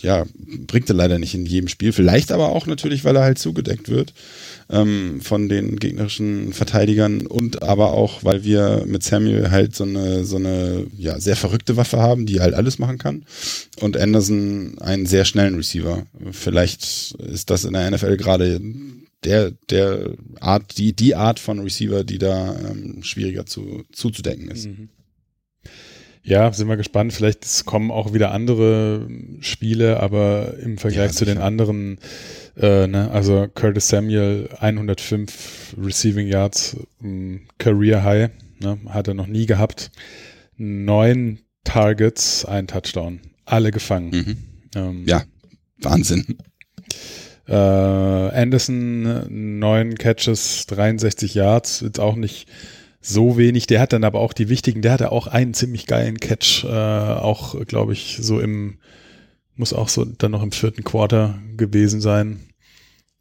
ja, 0.00 0.24
bringt 0.66 0.88
er 0.88 0.94
leider 0.94 1.18
nicht 1.18 1.34
in 1.34 1.46
jedem 1.46 1.68
Spiel. 1.68 1.92
Vielleicht 1.92 2.32
aber 2.32 2.50
auch 2.50 2.66
natürlich, 2.66 3.04
weil 3.04 3.16
er 3.16 3.22
halt 3.22 3.38
zugedeckt 3.38 3.88
wird 3.88 4.12
ähm, 4.70 5.20
von 5.20 5.48
den 5.48 5.78
gegnerischen 5.78 6.52
Verteidigern 6.52 7.26
und 7.26 7.62
aber 7.62 7.92
auch, 7.92 8.24
weil 8.24 8.44
wir 8.44 8.84
mit 8.86 9.02
Samuel 9.02 9.50
halt 9.50 9.76
so 9.76 9.84
eine, 9.84 10.24
so 10.24 10.36
eine 10.36 10.86
ja, 10.96 11.20
sehr 11.20 11.36
verrückte 11.36 11.76
Waffe 11.76 11.98
haben, 11.98 12.26
die 12.26 12.40
halt 12.40 12.54
alles 12.54 12.78
machen 12.78 12.98
kann. 12.98 13.24
Und 13.80 13.96
Anderson 13.96 14.78
einen 14.80 15.06
sehr 15.06 15.24
schnellen 15.24 15.56
Receiver. 15.56 16.06
Vielleicht 16.30 17.12
ist 17.18 17.50
das 17.50 17.64
in 17.64 17.74
der 17.74 17.90
NFL 17.90 18.16
gerade 18.16 18.60
der, 19.24 19.52
der 19.70 20.14
Art, 20.40 20.78
die, 20.78 20.94
die 20.94 21.14
Art 21.14 21.38
von 21.38 21.60
Receiver, 21.60 22.04
die 22.04 22.18
da 22.18 22.56
ähm, 22.58 23.02
schwieriger 23.02 23.46
zu, 23.46 23.84
zuzudenken 23.92 24.50
ist. 24.50 24.66
Mhm. 24.66 24.88
Ja, 26.24 26.52
sind 26.52 26.68
wir 26.68 26.76
gespannt. 26.76 27.12
Vielleicht 27.12 27.64
kommen 27.64 27.90
auch 27.90 28.14
wieder 28.14 28.30
andere 28.30 29.08
Spiele, 29.40 30.00
aber 30.00 30.56
im 30.58 30.78
Vergleich 30.78 31.10
ja, 31.10 31.16
zu 31.16 31.24
den 31.24 31.38
anderen, 31.38 31.98
äh, 32.56 32.86
ne, 32.86 33.10
also 33.10 33.48
Curtis 33.52 33.88
Samuel 33.88 34.48
105 34.60 35.74
Receiving 35.82 36.28
Yards, 36.28 36.76
ähm, 37.02 37.42
Career 37.58 38.04
High, 38.04 38.30
ne, 38.60 38.78
hat 38.88 39.08
er 39.08 39.14
noch 39.14 39.26
nie 39.26 39.46
gehabt. 39.46 39.90
Neun 40.56 41.40
Targets, 41.64 42.44
ein 42.44 42.68
Touchdown, 42.68 43.20
alle 43.44 43.72
gefangen. 43.72 44.10
Mhm. 44.10 44.36
Ähm, 44.76 45.02
ja, 45.06 45.24
Wahnsinn. 45.78 46.38
Äh, 47.48 47.54
Anderson 47.54 49.58
neun 49.58 49.96
Catches, 49.96 50.66
63 50.66 51.34
Yards, 51.34 51.80
jetzt 51.80 51.98
auch 51.98 52.14
nicht 52.14 52.46
so 53.02 53.36
wenig. 53.36 53.66
Der 53.66 53.80
hat 53.80 53.92
dann 53.92 54.04
aber 54.04 54.20
auch 54.20 54.32
die 54.32 54.48
wichtigen, 54.48 54.80
der 54.80 54.92
hatte 54.92 55.12
auch 55.12 55.26
einen 55.26 55.52
ziemlich 55.52 55.86
geilen 55.86 56.18
Catch, 56.18 56.64
äh, 56.64 56.68
auch 56.68 57.66
glaube 57.66 57.92
ich 57.92 58.18
so 58.20 58.40
im, 58.40 58.78
muss 59.56 59.72
auch 59.72 59.88
so 59.88 60.04
dann 60.04 60.30
noch 60.30 60.42
im 60.42 60.52
vierten 60.52 60.84
Quarter 60.84 61.38
gewesen 61.56 62.00
sein. 62.00 62.40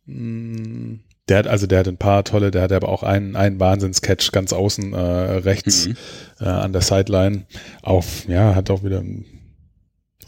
Mm, 0.05 0.99
der 1.27 1.39
hat, 1.39 1.47
also 1.47 1.67
der 1.67 1.79
hat 1.79 1.88
ein 1.88 1.97
paar 1.97 2.23
tolle, 2.23 2.51
der 2.51 2.61
hat 2.61 2.71
aber 2.71 2.89
auch 2.89 3.03
einen, 3.03 3.36
einen 3.36 3.59
Wahnsinns-Catch 3.59 4.32
ganz 4.32 4.53
außen 4.53 4.93
äh, 4.93 4.97
rechts 4.97 5.88
mhm. 5.88 5.95
äh, 6.39 6.45
an 6.45 6.73
der 6.73 6.82
Sideline. 6.82 7.45
Auf, 7.82 8.27
ja, 8.27 8.55
hat 8.55 8.69
auch 8.69 8.84
wieder 8.84 8.99
ein 8.99 9.25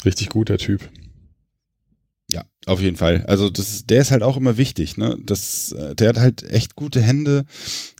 richtig 0.06 0.30
guter 0.30 0.58
Typ. 0.58 0.90
Auf 2.66 2.80
jeden 2.80 2.96
Fall. 2.96 3.26
Also 3.28 3.50
das, 3.50 3.86
der 3.86 4.02
ist 4.02 4.12
halt 4.12 4.24
auch 4.24 4.38
immer 4.38 4.58
wichtig. 4.58 4.96
Ne? 4.96 5.18
Das, 5.22 5.74
äh, 5.74 5.96
der 5.96 6.10
hat 6.10 6.20
halt 6.20 6.44
echt 6.44 6.76
gute 6.76 7.02
Hände. 7.02 7.46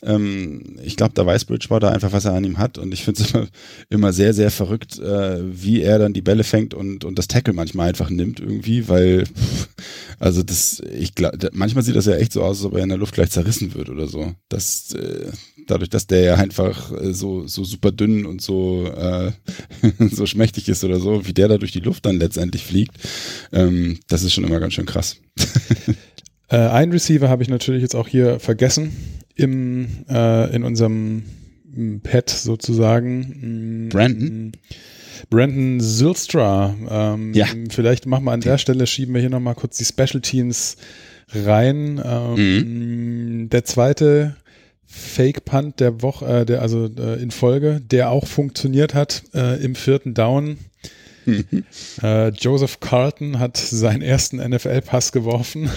Ähm, 0.02 0.78
ich 0.82 0.96
glaube, 0.96 1.14
da 1.16 1.26
weiß 1.26 1.46
Bridgewater 1.46 1.92
einfach, 1.92 2.14
was 2.14 2.26
er 2.26 2.34
an 2.34 2.46
ihm 2.46 2.58
hat. 2.58 2.78
Und 2.78 2.94
ich 2.94 3.04
finde 3.04 3.24
es 3.24 3.32
immer, 3.34 3.48
immer 3.90 4.14
sehr, 4.14 4.34
sehr 4.34 4.52
verrückt, 4.52 5.00
äh, 5.00 5.40
wie 5.44 5.82
er 5.82 6.00
dann 6.00 6.14
die 6.14 6.22
Bälle 6.22 6.46
fängt 6.46 6.74
und, 6.74 7.04
und 7.04 7.20
das 7.20 7.28
Tackle 7.28 7.54
manchmal 7.54 7.90
einfach 7.90 8.10
nimmt 8.10 8.40
irgendwie, 8.40 8.88
weil, 8.88 9.26
also 10.20 10.44
das, 10.44 10.82
ich 10.98 11.14
glaube, 11.14 11.50
manchmal 11.52 11.84
sieht 11.84 11.96
das 11.96 12.06
ja 12.06 12.16
echt 12.16 12.32
so 12.32 12.42
aus, 12.42 12.58
als 12.58 12.66
ob 12.66 12.76
er 12.76 12.84
in 12.84 12.90
der 12.90 12.98
Luft 12.98 13.16
gleich 13.16 13.32
zerrissen 13.32 13.74
wird 13.74 13.90
oder 13.90 14.08
so. 14.08 14.34
Das, 14.48 14.94
äh, 14.94 15.32
dadurch, 15.68 15.90
dass 15.90 16.08
der 16.08 16.22
ja 16.22 16.36
einfach 16.36 16.92
äh, 16.92 17.14
so, 17.14 17.48
so 17.48 17.64
super 17.64 17.92
dünn 17.92 18.26
und 18.26 18.42
so, 18.42 18.88
äh, 18.88 19.32
so 20.12 20.26
schmächtig 20.26 20.70
ist 20.70 20.84
oder 20.84 21.00
so, 21.00 21.26
wie 21.26 21.34
der 21.34 21.48
da 21.48 21.58
durch 21.58 21.72
die 21.72 21.80
Luft 21.80 22.06
dann 22.06 22.18
letztendlich 22.18 22.64
fliegt, 22.64 22.96
ähm, 23.52 24.00
das 24.08 24.24
ist 24.24 24.34
schon 24.34 24.44
immer 24.44 24.53
ganz 24.60 24.74
schön 24.74 24.86
krass. 24.86 25.18
äh, 26.50 26.58
ein 26.58 26.92
Receiver 26.92 27.30
habe 27.30 27.44
ich 27.44 27.50
natürlich 27.50 27.82
jetzt 27.82 27.96
auch 27.96 28.08
hier 28.08 28.40
vergessen 28.40 28.92
im, 29.36 30.06
äh, 30.10 30.56
in 30.56 30.64
unserem 30.64 31.24
Pad 32.04 32.30
sozusagen. 32.30 33.88
Mm, 33.88 33.90
Brandon? 33.90 34.52
Brandon 35.30 35.80
Zylstra. 35.80 36.76
Ähm, 36.90 37.34
ja. 37.34 37.48
Vielleicht 37.70 38.06
machen 38.06 38.26
wir 38.26 38.32
an 38.32 38.42
der 38.42 38.58
Stelle, 38.58 38.88
schieben 38.88 39.14
wir 39.14 39.22
hier 39.22 39.30
nochmal 39.30 39.56
kurz 39.56 39.78
die 39.78 39.86
Special 39.86 40.22
Teams 40.22 40.78
rein. 41.34 42.02
Ähm, 42.04 43.44
mhm. 43.44 43.50
Der 43.50 43.64
zweite 43.64 44.36
Fake 44.86 45.46
Punt 45.46 45.80
der 45.80 46.02
Woche, 46.02 46.26
äh, 46.26 46.46
der 46.46 46.62
also 46.62 46.86
äh, 46.86 47.22
in 47.22 47.32
Folge, 47.32 47.82
der 47.82 48.12
auch 48.12 48.28
funktioniert 48.28 48.94
hat 48.94 49.24
äh, 49.34 49.64
im 49.64 49.76
vierten 49.76 50.14
Down. 50.14 50.58
Äh, 52.02 52.30
Joseph 52.30 52.80
Carlton 52.80 53.40
hat 53.40 53.58
seinen 53.58 54.02
ersten 54.02 54.38
NFL-Pass 54.38 55.12
geworfen. 55.12 55.70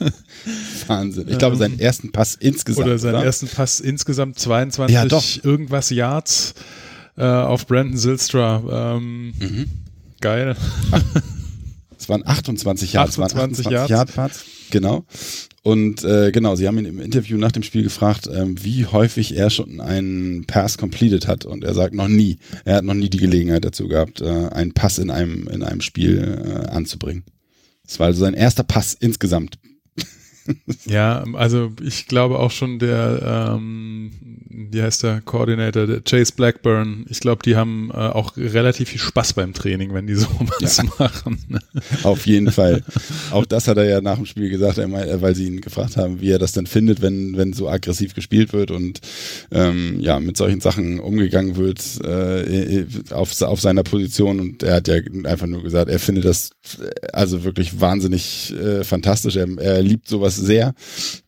Wahnsinn. 0.86 1.28
Ich 1.28 1.38
glaube, 1.38 1.56
seinen 1.56 1.74
ähm, 1.74 1.80
ersten 1.80 2.12
Pass 2.12 2.34
insgesamt. 2.34 2.86
Oder 2.86 2.98
seinen 2.98 3.16
oder? 3.16 3.24
ersten 3.24 3.48
Pass 3.48 3.80
insgesamt 3.80 4.38
22 4.38 4.94
ja, 4.94 5.50
irgendwas 5.50 5.90
Yards 5.90 6.54
äh, 7.16 7.24
auf 7.24 7.66
Brandon 7.66 7.96
Zilstra. 7.96 8.96
Ähm, 8.96 9.34
mhm. 9.38 9.70
Geil. 10.20 10.56
Es 11.98 12.08
waren 12.08 12.26
28 12.26 12.92
Yards. 12.92 13.18
28, 13.18 13.66
28 13.66 13.70
Yards. 13.90 14.14
Yard. 14.14 14.32
Genau. 14.70 15.04
Und 15.62 16.04
äh, 16.04 16.32
genau, 16.32 16.56
sie 16.56 16.66
haben 16.66 16.78
ihn 16.78 16.86
im 16.86 17.00
Interview 17.00 17.36
nach 17.36 17.52
dem 17.52 17.62
Spiel 17.62 17.82
gefragt, 17.82 18.28
ähm, 18.32 18.62
wie 18.62 18.86
häufig 18.86 19.36
er 19.36 19.50
schon 19.50 19.80
einen 19.80 20.46
Pass 20.46 20.78
completed 20.78 21.26
hat. 21.26 21.44
Und 21.44 21.64
er 21.64 21.74
sagt 21.74 21.94
noch 21.94 22.08
nie. 22.08 22.38
Er 22.64 22.76
hat 22.76 22.84
noch 22.84 22.94
nie 22.94 23.10
die 23.10 23.18
Gelegenheit 23.18 23.64
dazu 23.64 23.88
gehabt, 23.88 24.20
äh, 24.20 24.48
einen 24.48 24.72
Pass 24.72 24.98
in 24.98 25.10
einem, 25.10 25.48
in 25.48 25.62
einem 25.62 25.80
Spiel 25.80 26.38
äh, 26.44 26.68
anzubringen. 26.68 27.24
Das 27.84 27.98
war 27.98 28.06
also 28.06 28.20
sein 28.20 28.34
erster 28.34 28.62
Pass 28.62 28.94
insgesamt 28.94 29.58
ja, 30.86 31.24
also 31.34 31.72
ich 31.82 32.06
glaube 32.06 32.38
auch 32.38 32.50
schon 32.50 32.78
der, 32.78 33.56
ähm, 33.56 34.12
wie 34.50 34.82
heißt 34.82 35.04
der 35.04 35.20
Coordinator, 35.20 35.86
der 35.86 36.00
Chase 36.00 36.32
Blackburn, 36.34 37.06
ich 37.08 37.20
glaube, 37.20 37.42
die 37.44 37.54
haben 37.54 37.90
äh, 37.92 37.96
auch 37.96 38.36
relativ 38.36 38.88
viel 38.88 39.00
Spaß 39.00 39.34
beim 39.34 39.54
Training, 39.54 39.94
wenn 39.94 40.08
die 40.08 40.14
sowas 40.16 40.76
ja. 40.78 40.84
machen. 40.98 41.38
Auf 42.02 42.26
jeden 42.26 42.50
Fall. 42.50 42.82
Auch 43.30 43.46
das 43.46 43.68
hat 43.68 43.76
er 43.76 43.84
ja 43.84 44.00
nach 44.00 44.16
dem 44.16 44.26
Spiel 44.26 44.50
gesagt, 44.50 44.78
weil 44.78 45.34
sie 45.34 45.46
ihn 45.46 45.60
gefragt 45.60 45.96
haben, 45.96 46.20
wie 46.20 46.30
er 46.30 46.40
das 46.40 46.52
denn 46.52 46.66
findet, 46.66 47.00
wenn, 47.00 47.36
wenn 47.36 47.52
so 47.52 47.68
aggressiv 47.68 48.14
gespielt 48.14 48.52
wird 48.52 48.72
und 48.72 49.00
ähm, 49.52 50.00
ja, 50.00 50.18
mit 50.18 50.36
solchen 50.36 50.60
Sachen 50.60 50.98
umgegangen 50.98 51.56
wird 51.56 51.80
äh, 52.04 52.84
auf, 53.10 53.40
auf 53.42 53.60
seiner 53.60 53.84
Position. 53.84 54.40
Und 54.40 54.64
er 54.64 54.76
hat 54.76 54.88
ja 54.88 54.96
einfach 55.24 55.46
nur 55.46 55.62
gesagt, 55.62 55.88
er 55.88 56.00
findet 56.00 56.24
das 56.24 56.50
also 57.12 57.44
wirklich 57.44 57.80
wahnsinnig 57.80 58.52
äh, 58.52 58.82
fantastisch. 58.82 59.36
Er, 59.36 59.46
er 59.58 59.80
liebt 59.82 60.08
sowas 60.08 60.34
sehr. 60.34 60.74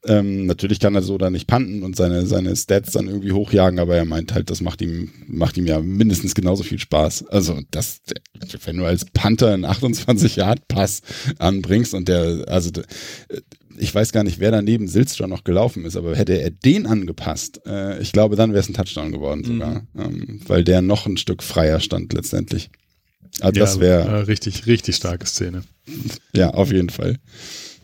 Ähm, 0.06 0.46
natürlich 0.46 0.80
kann 0.80 0.96
er 0.96 1.02
so 1.02 1.18
da 1.18 1.30
nicht 1.30 1.46
panten 1.46 1.84
und 1.84 1.94
seine, 1.94 2.26
seine 2.26 2.56
Stats 2.56 2.92
dann 2.92 3.11
irgendwie 3.12 3.32
hochjagen, 3.32 3.78
aber 3.78 3.96
er 3.96 4.04
meint 4.04 4.34
halt, 4.34 4.50
das 4.50 4.60
macht 4.60 4.82
ihm, 4.82 5.10
macht 5.26 5.56
ihm 5.56 5.66
ja 5.66 5.80
mindestens 5.80 6.34
genauso 6.34 6.62
viel 6.62 6.78
Spaß. 6.78 7.26
Also 7.28 7.60
das, 7.70 8.00
wenn 8.64 8.78
du 8.78 8.84
als 8.84 9.04
Panther 9.04 9.52
einen 9.52 9.64
28 9.64 10.36
Yard 10.36 10.66
Pass 10.68 11.02
anbringst 11.38 11.94
und 11.94 12.08
der, 12.08 12.44
also 12.48 12.70
ich 13.78 13.94
weiß 13.94 14.12
gar 14.12 14.24
nicht, 14.24 14.40
wer 14.40 14.50
daneben 14.50 14.88
Silstra 14.88 15.26
noch 15.26 15.44
gelaufen 15.44 15.84
ist, 15.84 15.96
aber 15.96 16.14
hätte 16.16 16.34
er 16.40 16.50
den 16.50 16.86
angepasst, 16.86 17.60
äh, 17.66 18.00
ich 18.00 18.12
glaube, 18.12 18.36
dann 18.36 18.50
wäre 18.50 18.60
es 18.60 18.68
ein 18.68 18.74
Touchdown 18.74 19.12
geworden 19.12 19.44
sogar, 19.44 19.82
mhm. 19.92 20.00
ähm, 20.00 20.40
weil 20.46 20.64
der 20.64 20.82
noch 20.82 21.06
ein 21.06 21.16
Stück 21.16 21.42
freier 21.42 21.80
stand 21.80 22.12
letztendlich. 22.12 22.70
Also 23.40 23.58
ja, 23.58 23.64
das 23.64 23.80
wäre 23.80 24.08
äh, 24.08 24.20
richtig, 24.22 24.66
richtig 24.66 24.96
starke 24.96 25.26
Szene. 25.26 25.62
Ja, 26.34 26.50
auf 26.50 26.70
jeden 26.70 26.90
Fall. 26.90 27.16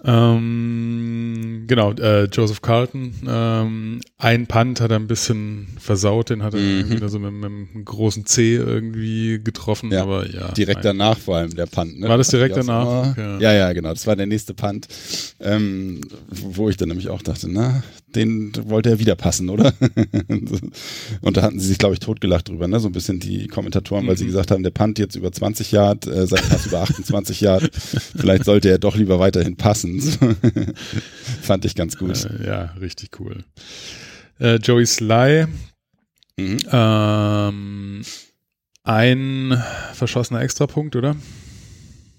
Ähm, 0.05 1.28
genau, 1.69 1.93
äh, 1.93 2.25
Joseph 2.25 2.61
Carlton. 2.62 3.14
Ähm, 3.27 4.01
ein 4.19 4.47
Punt 4.47 4.81
hat 4.81 4.91
er 4.91 4.99
ein 4.99 5.07
bisschen 5.07 5.69
versaut, 5.79 6.31
den 6.31 6.43
hat 6.43 6.55
er 6.55 6.61
mhm. 6.61 6.91
wieder 6.91 7.09
so 7.09 7.19
mit, 7.19 7.33
mit, 7.33 7.45
einem 7.45 7.85
großen 7.85 8.27
C 8.27 8.57
irgendwie 8.57 9.41
getroffen, 9.43 9.93
ja, 9.93 10.03
aber 10.03 10.29
ja. 10.29 10.51
Direkt 10.53 10.85
nein. 10.85 10.99
danach 10.99 11.19
vor 11.19 11.37
allem 11.37 11.55
der 11.55 11.66
Punt. 11.66 12.01
Ne? 12.01 12.09
War 12.09 12.19
das 12.19 12.29
direkt 12.29 12.57
danach? 12.57 13.16
Ja. 13.16 13.39
ja. 13.39 13.53
ja, 13.53 13.73
genau. 13.73 13.91
Das 13.91 14.07
war 14.07 14.16
der 14.16 14.27
nächste 14.27 14.55
Punt, 14.55 14.89
ähm, 15.41 16.01
wo 16.31 16.69
ich 16.69 16.77
dann 16.77 16.89
nämlich 16.89 17.09
auch 17.09 17.23
dachte, 17.23 17.49
na, 17.49 17.83
den 18.15 18.53
wollte 18.69 18.91
er 18.91 18.99
wieder 18.99 19.17
passen, 19.17 19.51
oder? 19.51 19.73
und 21.21 21.37
da 21.37 21.43
hatten 21.43 21.61
sie 21.61 21.69
sich, 21.69 21.79
glaube 21.79 21.95
ich, 21.95 22.01
totgelacht 22.01 22.49
drüber, 22.49 22.67
ne? 22.69 22.81
So 22.81 22.89
ein 22.89 22.93
bisschen 22.93 23.21
die 23.21 23.49
Kommentatoren, 23.49 24.07
weil 24.07 24.15
mhm. 24.15 24.19
sie 24.19 24.27
gesagt 24.27 24.51
haben, 24.51 24.63
der 24.63 24.71
Punt 24.71 24.99
jetzt 24.99 25.15
über 25.15 25.31
20 25.31 25.73
Yard, 25.73 26.07
äh, 26.07 26.27
sein 26.27 26.43
Pass 26.49 26.67
über 26.67 26.81
28 26.81 27.41
Yard. 27.41 27.71
Vielleicht 28.17 28.45
sollte 28.45 28.71
er 28.71 28.79
doch 28.79 28.97
lieber 28.97 29.19
weiterhin 29.19 29.57
passen. 29.57 30.01
Fand 31.43 31.65
ich 31.65 31.75
ganz 31.75 31.97
gut. 31.97 32.25
Äh, 32.25 32.47
ja, 32.47 32.65
richtig 32.81 33.11
cool. 33.21 33.45
Äh, 34.41 34.57
Joey 34.57 34.87
Sly, 34.87 35.47
mhm. 36.39 36.59
ähm, 36.71 38.03
ein 38.85 39.63
verschossener 39.93 40.41
Extrapunkt, 40.41 40.97
oder? 40.97 41.17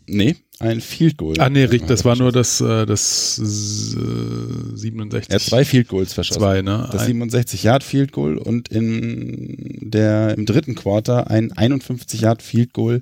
Nee, 0.06 0.36
ein 0.60 0.82
Field 0.82 1.18
Goal. 1.18 1.36
Ah, 1.39 1.49
nee, 1.49 1.64
richtig, 1.64 1.88
das 1.88 2.03
war 2.03 2.16
nur 2.18 2.32
das, 2.34 2.60
äh, 2.60 2.86
das 2.86 3.39
äh, 3.39 4.76
67. 4.76 5.30
Er 5.30 5.36
hat 5.36 5.41
zwei 5.41 5.64
Field 5.64 5.88
Goals 5.88 6.14
verschossen. 6.14 6.41
Zwei, 6.41 6.62
ne? 6.62 6.88
Das 6.91 7.01
Ein- 7.01 7.07
67 7.07 7.64
Yard 7.64 7.84
Field 7.84 8.12
Goal 8.12 8.38
und 8.38 8.68
in 8.68 9.80
der 9.82 10.38
im 10.38 10.45
dritten 10.45 10.76
Quarter 10.76 11.30
ein 11.30 11.51
51 11.53 12.22
Yard 12.22 12.41
Field 12.41 12.74
Goal 12.74 12.99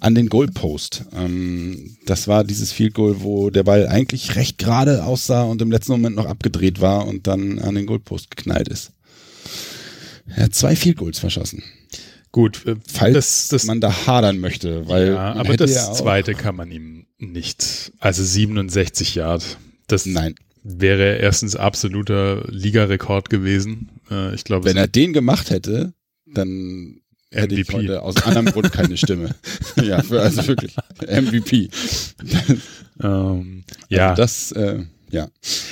an 0.00 0.14
den 0.14 0.28
Goalpost. 0.28 1.04
Ähm, 1.16 1.96
das 2.04 2.28
war 2.28 2.44
dieses 2.44 2.72
Field 2.72 2.94
Goal, 2.94 3.16
wo 3.22 3.48
der 3.50 3.62
Ball 3.64 3.88
eigentlich 3.88 4.36
recht 4.36 4.58
gerade 4.58 5.04
aussah 5.04 5.44
und 5.44 5.62
im 5.62 5.70
letzten 5.70 5.92
Moment 5.92 6.16
noch 6.16 6.26
abgedreht 6.26 6.80
war 6.80 7.06
und 7.06 7.26
dann 7.26 7.58
an 7.58 7.74
den 7.74 7.86
Goalpost 7.86 8.30
geknallt 8.30 8.68
ist. 8.68 8.92
Er 10.36 10.44
hat 10.44 10.54
zwei 10.54 10.76
Field 10.76 10.98
Goals 10.98 11.18
verschossen. 11.18 11.62
Gut, 12.32 12.66
äh, 12.66 12.76
Falls 12.86 13.14
das, 13.14 13.48
das, 13.48 13.64
man 13.66 13.80
da 13.80 14.06
hadern 14.06 14.38
möchte, 14.38 14.88
weil 14.88 15.08
ja, 15.08 15.32
aber 15.34 15.56
das 15.56 15.88
auch- 15.88 15.94
zweite 15.94 16.34
kann 16.34 16.56
man 16.56 16.70
ihm 16.70 17.06
nicht. 17.18 17.92
Also 17.98 18.22
67 18.22 19.14
Yard. 19.14 19.58
Das 19.86 20.04
Nein, 20.06 20.34
wäre 20.62 21.16
erstens 21.16 21.56
absoluter 21.56 22.44
Ligarekord 22.48 23.30
gewesen. 23.30 23.88
Äh, 24.10 24.34
ich 24.34 24.44
glaube, 24.44 24.66
wenn 24.66 24.76
er 24.76 24.86
den 24.88 25.12
gemacht 25.12 25.50
hätte, 25.50 25.94
dann 26.26 27.00
hätte 27.30 27.54
ich 27.54 27.72
heute 27.72 28.02
aus 28.02 28.16
anderem 28.22 28.46
Grund 28.46 28.72
keine 28.72 28.96
Stimme. 28.96 29.34
ja, 29.82 30.02
für, 30.02 30.20
also 30.20 30.46
wirklich 30.46 30.76
MVP. 31.00 31.70
ähm, 33.02 33.64
ja, 33.88 34.10
Also 34.10 34.22
das, 34.22 34.52
äh, 34.52 34.84
ja. 35.10 35.28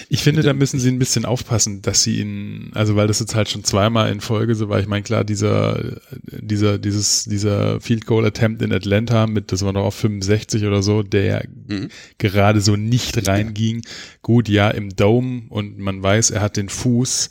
ich 0.08 0.22
finde, 0.22 0.42
da 0.42 0.52
müssen 0.52 0.80
sie 0.80 0.90
ein 0.90 0.98
bisschen 0.98 1.24
aufpassen, 1.24 1.82
dass 1.82 2.02
sie 2.02 2.20
ihn, 2.20 2.70
also 2.74 2.96
weil 2.96 3.06
das 3.06 3.20
jetzt 3.20 3.34
halt 3.34 3.48
schon 3.48 3.64
zweimal 3.64 4.10
in 4.10 4.20
Folge 4.20 4.54
so 4.54 4.68
war. 4.68 4.80
Ich 4.80 4.86
meine, 4.86 5.02
klar, 5.02 5.24
dieser, 5.24 5.98
dieser, 6.22 6.78
dieses, 6.78 7.24
dieser 7.24 7.80
Field 7.80 8.06
Goal 8.06 8.24
Attempt 8.24 8.62
in 8.62 8.72
Atlanta 8.72 9.26
mit, 9.26 9.52
das 9.52 9.62
war 9.62 9.72
noch 9.72 9.84
auf 9.84 9.94
65 9.94 10.64
oder 10.64 10.82
so, 10.82 11.02
der 11.02 11.44
Mhm. 11.68 11.88
gerade 12.18 12.60
so 12.60 12.76
nicht 12.76 13.26
reinging. 13.26 13.82
Gut, 14.22 14.48
ja, 14.48 14.70
im 14.70 14.94
Dome 14.94 15.42
und 15.48 15.78
man 15.78 16.02
weiß, 16.02 16.30
er 16.30 16.40
hat 16.40 16.56
den 16.56 16.68
Fuß. 16.68 17.28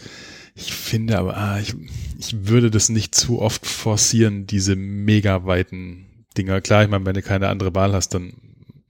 Ich 0.56 0.74
finde 0.74 1.18
aber, 1.18 1.38
ah, 1.38 1.60
ich, 1.60 1.74
ich 2.20 2.48
würde 2.48 2.72
das 2.72 2.90
nicht 2.90 3.16
zu 3.16 3.42
oft 3.42 3.66
forcieren, 3.66 4.48
diese 4.48 4.76
mega 4.76 5.46
weiten 5.46 6.06
Dinger. 6.38 6.62
Klar, 6.62 6.84
ich 6.84 6.90
meine, 6.90 7.06
wenn 7.06 7.14
du 7.14 7.22
keine 7.22 7.50
andere 7.50 7.74
Wahl 7.76 7.94
hast, 7.94 8.14
dann 8.14 8.34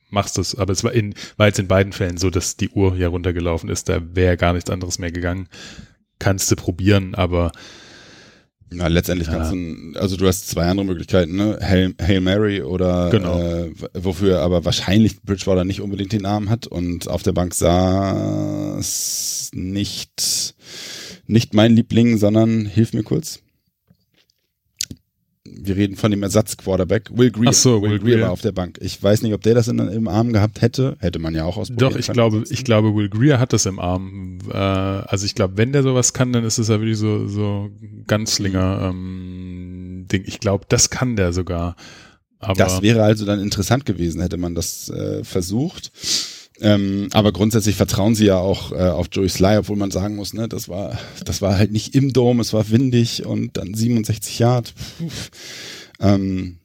machst 0.09 0.37
du 0.37 0.41
es. 0.41 0.55
Aber 0.55 0.71
es 0.73 0.83
war, 0.83 0.93
in, 0.93 1.13
war 1.37 1.47
jetzt 1.47 1.59
in 1.59 1.67
beiden 1.67 1.93
Fällen 1.93 2.17
so, 2.17 2.29
dass 2.29 2.57
die 2.57 2.69
Uhr 2.69 2.95
ja 2.95 3.07
runtergelaufen 3.09 3.69
ist. 3.69 3.89
Da 3.89 4.01
wäre 4.15 4.37
gar 4.37 4.53
nichts 4.53 4.69
anderes 4.69 4.99
mehr 4.99 5.11
gegangen. 5.11 5.47
Kannst 6.19 6.49
du 6.51 6.55
probieren, 6.55 7.13
aber 7.15 7.51
Na, 8.71 8.87
letztendlich 8.87 9.27
Ja. 9.27 9.35
kannst 9.35 9.53
du, 9.53 9.99
also 9.99 10.17
du 10.17 10.27
hast 10.27 10.49
zwei 10.49 10.65
andere 10.65 10.85
Möglichkeiten, 10.87 11.35
ne? 11.35 11.59
Hail, 11.61 11.93
Hail 12.01 12.19
Mary 12.19 12.61
oder 12.63 13.09
Genau. 13.11 13.39
äh, 13.39 13.71
wofür 13.93 14.39
aber 14.41 14.65
wahrscheinlich 14.65 15.21
Bridgewater 15.21 15.63
nicht 15.65 15.81
unbedingt 15.81 16.11
den 16.13 16.23
Namen 16.23 16.49
hat 16.49 16.65
und 16.67 17.07
auf 17.07 17.21
der 17.21 17.33
Bank 17.33 17.53
saß 17.53 19.51
nicht, 19.53 20.55
nicht 21.27 21.53
mein 21.53 21.75
Liebling, 21.75 22.17
sondern 22.17 22.65
hilf 22.65 22.93
mir 22.93 23.03
kurz. 23.03 23.39
Wir 25.65 25.75
reden 25.75 25.95
von 25.95 26.11
dem 26.11 26.23
Ersatz-Quarterback, 26.23 27.09
Will 27.13 27.31
Greer. 27.31 27.49
Ach 27.49 27.53
so, 27.53 27.81
Will 27.81 27.99
Greer. 27.99 28.21
war 28.21 28.31
auf 28.31 28.41
der 28.41 28.51
Bank. 28.51 28.77
Ich 28.81 29.01
weiß 29.01 29.21
nicht, 29.21 29.33
ob 29.33 29.41
der 29.41 29.55
das 29.55 29.67
in, 29.67 29.79
im 29.79 30.07
Arm 30.07 30.33
gehabt 30.33 30.61
hätte. 30.61 30.97
Hätte 30.99 31.19
man 31.19 31.33
ja 31.33 31.45
auch 31.45 31.57
ausprobieren 31.57 31.91
Doch, 31.91 31.99
ich 31.99 32.07
glaube, 32.07 32.43
ich 32.49 32.63
glaube, 32.63 32.95
Will 32.95 33.09
Greer 33.09 33.39
hat 33.39 33.53
das 33.53 33.65
im 33.65 33.79
Arm. 33.79 34.39
Äh, 34.51 34.55
also 34.55 35.25
ich 35.25 35.35
glaube, 35.35 35.57
wenn 35.57 35.71
der 35.71 35.83
sowas 35.83 36.13
kann, 36.13 36.33
dann 36.33 36.43
ist 36.43 36.57
es 36.57 36.67
ja 36.67 36.79
wirklich 36.79 36.97
so, 36.97 37.27
so 37.27 37.69
Ganzlinger 38.07 38.89
ähm, 38.91 40.05
Ding. 40.11 40.23
Ich 40.25 40.39
glaube, 40.39 40.65
das 40.69 40.89
kann 40.89 41.15
der 41.15 41.33
sogar. 41.33 41.75
Aber 42.39 42.55
Das 42.55 42.81
wäre 42.81 43.03
also 43.03 43.25
dann 43.25 43.39
interessant 43.39 43.85
gewesen, 43.85 44.21
hätte 44.21 44.37
man 44.37 44.55
das 44.55 44.89
äh, 44.89 45.23
versucht. 45.23 45.91
Ähm, 46.61 47.09
aber 47.11 47.33
grundsätzlich 47.33 47.75
vertrauen 47.75 48.15
sie 48.15 48.25
ja 48.25 48.37
auch 48.37 48.71
äh, 48.71 48.75
auf 48.75 49.07
Joey 49.11 49.29
Sly, 49.29 49.57
obwohl 49.57 49.75
man 49.75 49.91
sagen 49.91 50.15
muss, 50.15 50.33
ne, 50.33 50.47
das 50.47 50.69
war, 50.69 50.97
das 51.25 51.41
war 51.41 51.57
halt 51.57 51.71
nicht 51.71 51.95
im 51.95 52.13
Dom, 52.13 52.39
es 52.39 52.53
war 52.53 52.69
windig 52.69 53.25
und 53.25 53.57
dann 53.57 53.73
67 53.73 54.39
Yard. 54.39 54.73
Ähm, 55.99 56.57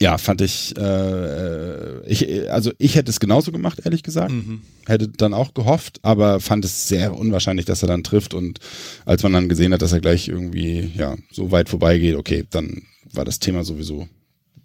ja, 0.00 0.18
fand 0.18 0.40
ich, 0.40 0.76
äh, 0.76 2.00
ich, 2.08 2.50
also 2.50 2.72
ich 2.78 2.96
hätte 2.96 3.08
es 3.08 3.20
genauso 3.20 3.52
gemacht, 3.52 3.82
ehrlich 3.84 4.02
gesagt. 4.02 4.32
Mhm. 4.32 4.62
Hätte 4.84 5.06
dann 5.08 5.32
auch 5.32 5.54
gehofft, 5.54 6.00
aber 6.02 6.40
fand 6.40 6.64
es 6.64 6.88
sehr 6.88 7.16
unwahrscheinlich, 7.16 7.66
dass 7.66 7.82
er 7.82 7.86
dann 7.86 8.02
trifft. 8.02 8.34
Und 8.34 8.58
als 9.04 9.22
man 9.22 9.32
dann 9.32 9.48
gesehen 9.48 9.72
hat, 9.72 9.80
dass 9.80 9.92
er 9.92 10.00
gleich 10.00 10.26
irgendwie 10.26 10.90
ja 10.96 11.16
so 11.30 11.52
weit 11.52 11.68
vorbeigeht, 11.68 12.16
okay, 12.16 12.44
dann 12.50 12.82
war 13.12 13.24
das 13.24 13.38
Thema 13.38 13.62
sowieso 13.62 14.08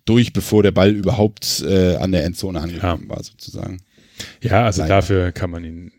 durch, 0.06 0.34
bevor 0.34 0.64
der 0.64 0.72
Ball 0.72 0.96
überhaupt 0.96 1.64
äh, 1.68 1.98
an 1.98 2.12
der 2.12 2.26
Endzone 2.26 2.60
angekommen 2.60 3.08
war, 3.08 3.24
sozusagen. 3.24 3.78
Ja, 4.42 4.66
also 4.66 4.82
Leider. 4.82 4.96
dafür 4.96 5.32
kann 5.32 5.50
man 5.52 5.64
ihn 5.64 5.92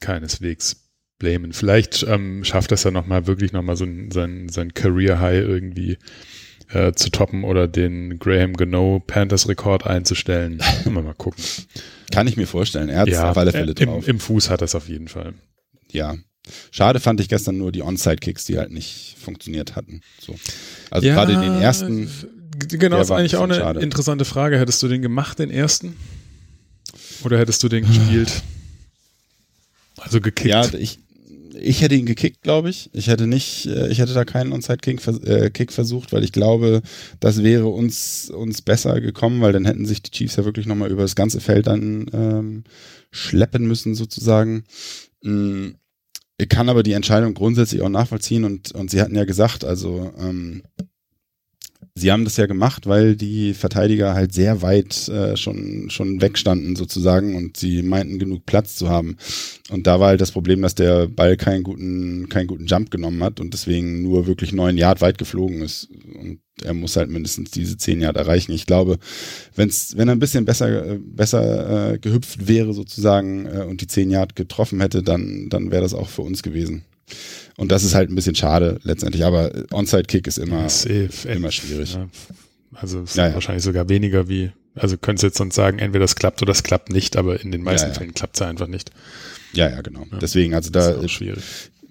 keineswegs 0.00 0.88
blamen. 1.18 1.52
Vielleicht 1.52 2.02
ähm, 2.02 2.44
schafft 2.44 2.72
das 2.72 2.84
ja 2.84 2.90
nochmal 2.90 3.26
wirklich 3.26 3.52
nochmal 3.52 3.76
so 3.76 3.84
ein, 3.84 4.10
sein, 4.10 4.48
sein 4.48 4.74
Career 4.74 5.20
High 5.20 5.42
irgendwie 5.42 5.98
äh, 6.70 6.92
zu 6.92 7.10
toppen 7.10 7.44
oder 7.44 7.68
den 7.68 8.18
Graham 8.18 8.54
Gano 8.54 9.02
Panthers 9.06 9.48
Rekord 9.48 9.86
einzustellen. 9.86 10.62
Mal 10.84 11.02
mal 11.02 11.14
gucken. 11.14 11.42
Kann 12.12 12.26
ich 12.28 12.36
mir 12.36 12.46
vorstellen. 12.46 12.88
Er 12.88 13.00
hat 13.00 13.08
ja, 13.08 13.30
auf 13.30 13.36
alle 13.36 13.52
Fälle 13.52 13.72
äh, 13.72 13.82
im, 13.82 13.88
drauf. 13.88 14.08
im 14.08 14.20
Fuß 14.20 14.50
hat 14.50 14.62
das 14.62 14.74
auf 14.74 14.88
jeden 14.88 15.08
Fall. 15.08 15.34
ja. 15.90 16.16
Schade 16.70 17.00
fand 17.00 17.18
ich 17.20 17.28
gestern 17.28 17.58
nur 17.58 17.72
die 17.72 17.82
Onside-Kicks, 17.82 18.44
die 18.44 18.56
halt 18.56 18.70
nicht 18.70 19.16
funktioniert 19.18 19.74
hatten. 19.74 20.00
So. 20.20 20.36
Also 20.92 21.04
Ja, 21.08 21.14
gerade 21.14 21.32
den 21.32 21.60
ersten, 21.60 22.08
Genau, 22.68 23.00
ist 23.00 23.10
eigentlich 23.10 23.34
auch 23.36 23.42
eine 23.42 23.56
schade. 23.56 23.80
interessante 23.80 24.24
Frage. 24.24 24.56
Hättest 24.58 24.80
du 24.82 24.86
den 24.86 25.02
gemacht, 25.02 25.40
den 25.40 25.50
ersten? 25.50 25.96
Oder 27.24 27.38
hättest 27.38 27.62
du 27.62 27.68
den 27.68 27.86
gespielt? 27.86 28.42
Also 29.98 30.20
gekickt. 30.20 30.50
ja, 30.50 30.64
ich, 30.74 30.98
ich 31.60 31.80
hätte 31.80 31.94
ihn 31.94 32.06
gekickt, 32.06 32.42
glaube 32.42 32.70
ich. 32.70 32.90
Ich 32.92 33.06
hätte 33.08 33.26
nicht, 33.26 33.66
äh, 33.66 33.88
ich 33.88 33.98
hätte 33.98 34.14
da 34.14 34.24
keinen 34.24 34.52
Onside-Kick 34.52 35.00
äh, 35.26 35.72
versucht, 35.72 36.12
weil 36.12 36.24
ich 36.24 36.32
glaube, 36.32 36.82
das 37.20 37.42
wäre 37.42 37.66
uns, 37.66 38.30
uns 38.30 38.62
besser 38.62 39.00
gekommen, 39.00 39.40
weil 39.40 39.52
dann 39.52 39.64
hätten 39.64 39.86
sich 39.86 40.02
die 40.02 40.10
Chiefs 40.10 40.36
ja 40.36 40.44
wirklich 40.44 40.66
nochmal 40.66 40.90
über 40.90 41.02
das 41.02 41.16
ganze 41.16 41.40
Feld 41.40 41.66
dann 41.66 42.06
ähm, 42.12 42.64
schleppen 43.10 43.66
müssen, 43.66 43.94
sozusagen. 43.94 44.64
Mm, 45.22 45.70
Ich 46.38 46.48
kann 46.48 46.68
aber 46.68 46.82
die 46.82 46.92
Entscheidung 46.92 47.34
grundsätzlich 47.34 47.80
auch 47.82 47.88
nachvollziehen 47.88 48.44
und, 48.44 48.72
und 48.72 48.90
sie 48.90 49.00
hatten 49.00 49.16
ja 49.16 49.24
gesagt, 49.24 49.64
also 49.64 50.12
ähm, 50.18 50.62
sie 51.96 52.12
haben 52.12 52.24
das 52.24 52.36
ja 52.36 52.46
gemacht, 52.46 52.86
weil 52.86 53.16
die 53.16 53.54
Verteidiger 53.54 54.14
halt 54.14 54.32
sehr 54.32 54.60
weit 54.62 55.08
äh, 55.08 55.36
schon, 55.36 55.88
schon 55.88 56.20
wegstanden 56.20 56.76
sozusagen 56.76 57.34
und 57.34 57.56
sie 57.56 57.82
meinten 57.82 58.18
genug 58.18 58.44
Platz 58.44 58.76
zu 58.76 58.90
haben. 58.90 59.16
Und 59.70 59.86
da 59.86 59.98
war 59.98 60.08
halt 60.08 60.20
das 60.20 60.30
Problem, 60.30 60.60
dass 60.60 60.74
der 60.74 61.08
Ball 61.08 61.36
keinen 61.38 61.62
guten, 61.62 62.28
keinen 62.28 62.46
guten 62.46 62.66
Jump 62.66 62.90
genommen 62.90 63.24
hat 63.24 63.40
und 63.40 63.54
deswegen 63.54 64.02
nur 64.02 64.26
wirklich 64.26 64.52
neun 64.52 64.76
Yard 64.76 65.00
weit 65.00 65.16
geflogen 65.16 65.62
ist. 65.62 65.88
Und 66.20 66.40
er 66.62 66.74
muss 66.74 66.96
halt 66.96 67.10
mindestens 67.10 67.50
diese 67.50 67.78
zehn 67.78 68.02
Yard 68.02 68.16
erreichen. 68.16 68.52
Ich 68.52 68.66
glaube, 68.66 68.98
wenn's, 69.54 69.96
wenn 69.96 70.08
er 70.08 70.14
ein 70.14 70.20
bisschen 70.20 70.44
besser, 70.44 70.86
äh, 70.86 70.98
besser 70.98 71.94
äh, 71.94 71.98
gehüpft 71.98 72.46
wäre 72.46 72.74
sozusagen 72.74 73.46
äh, 73.46 73.64
und 73.64 73.80
die 73.80 73.86
zehn 73.86 74.10
Yard 74.10 74.36
getroffen 74.36 74.80
hätte, 74.80 75.02
dann, 75.02 75.48
dann 75.48 75.70
wäre 75.70 75.82
das 75.82 75.94
auch 75.94 76.10
für 76.10 76.22
uns 76.22 76.42
gewesen. 76.42 76.84
Und 77.56 77.72
das 77.72 77.84
ist 77.84 77.94
halt 77.94 78.10
ein 78.10 78.14
bisschen 78.14 78.34
schade 78.34 78.78
letztendlich, 78.82 79.24
aber 79.24 79.50
Onside-Kick 79.70 80.26
ist 80.26 80.38
immer, 80.38 80.68
Safe. 80.68 81.08
immer 81.28 81.50
schwierig. 81.50 81.94
Ja. 81.94 82.08
Also 82.72 83.02
es 83.02 83.14
Ja, 83.14 83.28
ja. 83.28 83.34
wahrscheinlich 83.34 83.64
sogar 83.64 83.88
weniger 83.88 84.28
wie, 84.28 84.50
also 84.74 84.98
könntest 84.98 85.22
du 85.22 85.26
jetzt 85.28 85.38
sonst 85.38 85.54
sagen, 85.54 85.78
entweder 85.78 86.04
das 86.04 86.16
klappt 86.16 86.42
oder 86.42 86.50
das 86.50 86.62
klappt 86.62 86.90
nicht, 86.90 87.16
aber 87.16 87.40
in 87.40 87.52
den 87.52 87.62
meisten. 87.62 87.92
Fällen 87.94 88.12
klappt 88.14 88.36
es 88.36 88.42
einfach 88.42 88.66
nicht. 88.66 88.90
Ja, 89.52 89.70
ja, 89.70 89.80
genau. 89.80 90.04
Deswegen, 90.20 90.52
also 90.54 90.70
da, 90.70 90.90
ist 90.90 91.12
schwierig. 91.12 91.42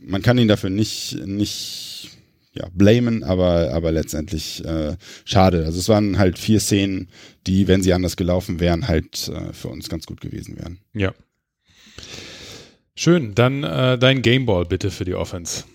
man 0.06 0.22
kann 0.22 0.38
ihn 0.38 0.48
dafür 0.48 0.70
nicht, 0.70 1.18
nicht, 1.26 2.10
ja, 2.54 2.68
blamen, 2.74 3.24
aber, 3.24 3.72
aber 3.74 3.92
letztendlich 3.92 4.64
äh, 4.64 4.96
schade. 5.24 5.66
Also 5.66 5.80
es 5.80 5.90
waren 5.90 6.20
halt 6.20 6.38
vier 6.38 6.60
Szenen, 6.60 7.10
die, 7.48 7.68
wenn 7.68 7.82
sie 7.82 7.94
anders 7.94 8.16
gelaufen 8.18 8.60
wären, 8.60 8.88
halt 8.88 9.28
äh, 9.30 9.52
für 9.54 9.70
uns 9.70 9.90
ganz 9.90 10.06
gut 10.06 10.22
gewesen 10.22 10.58
wären. 10.58 10.78
Ja. 10.94 11.14
Schön, 12.98 13.36
dann 13.36 13.64
äh, 13.64 13.98
dein 13.98 14.22
Gameball 14.22 14.66
bitte 14.66 14.90
für 14.90 15.04
die 15.04 15.16
Offense. 15.16 15.66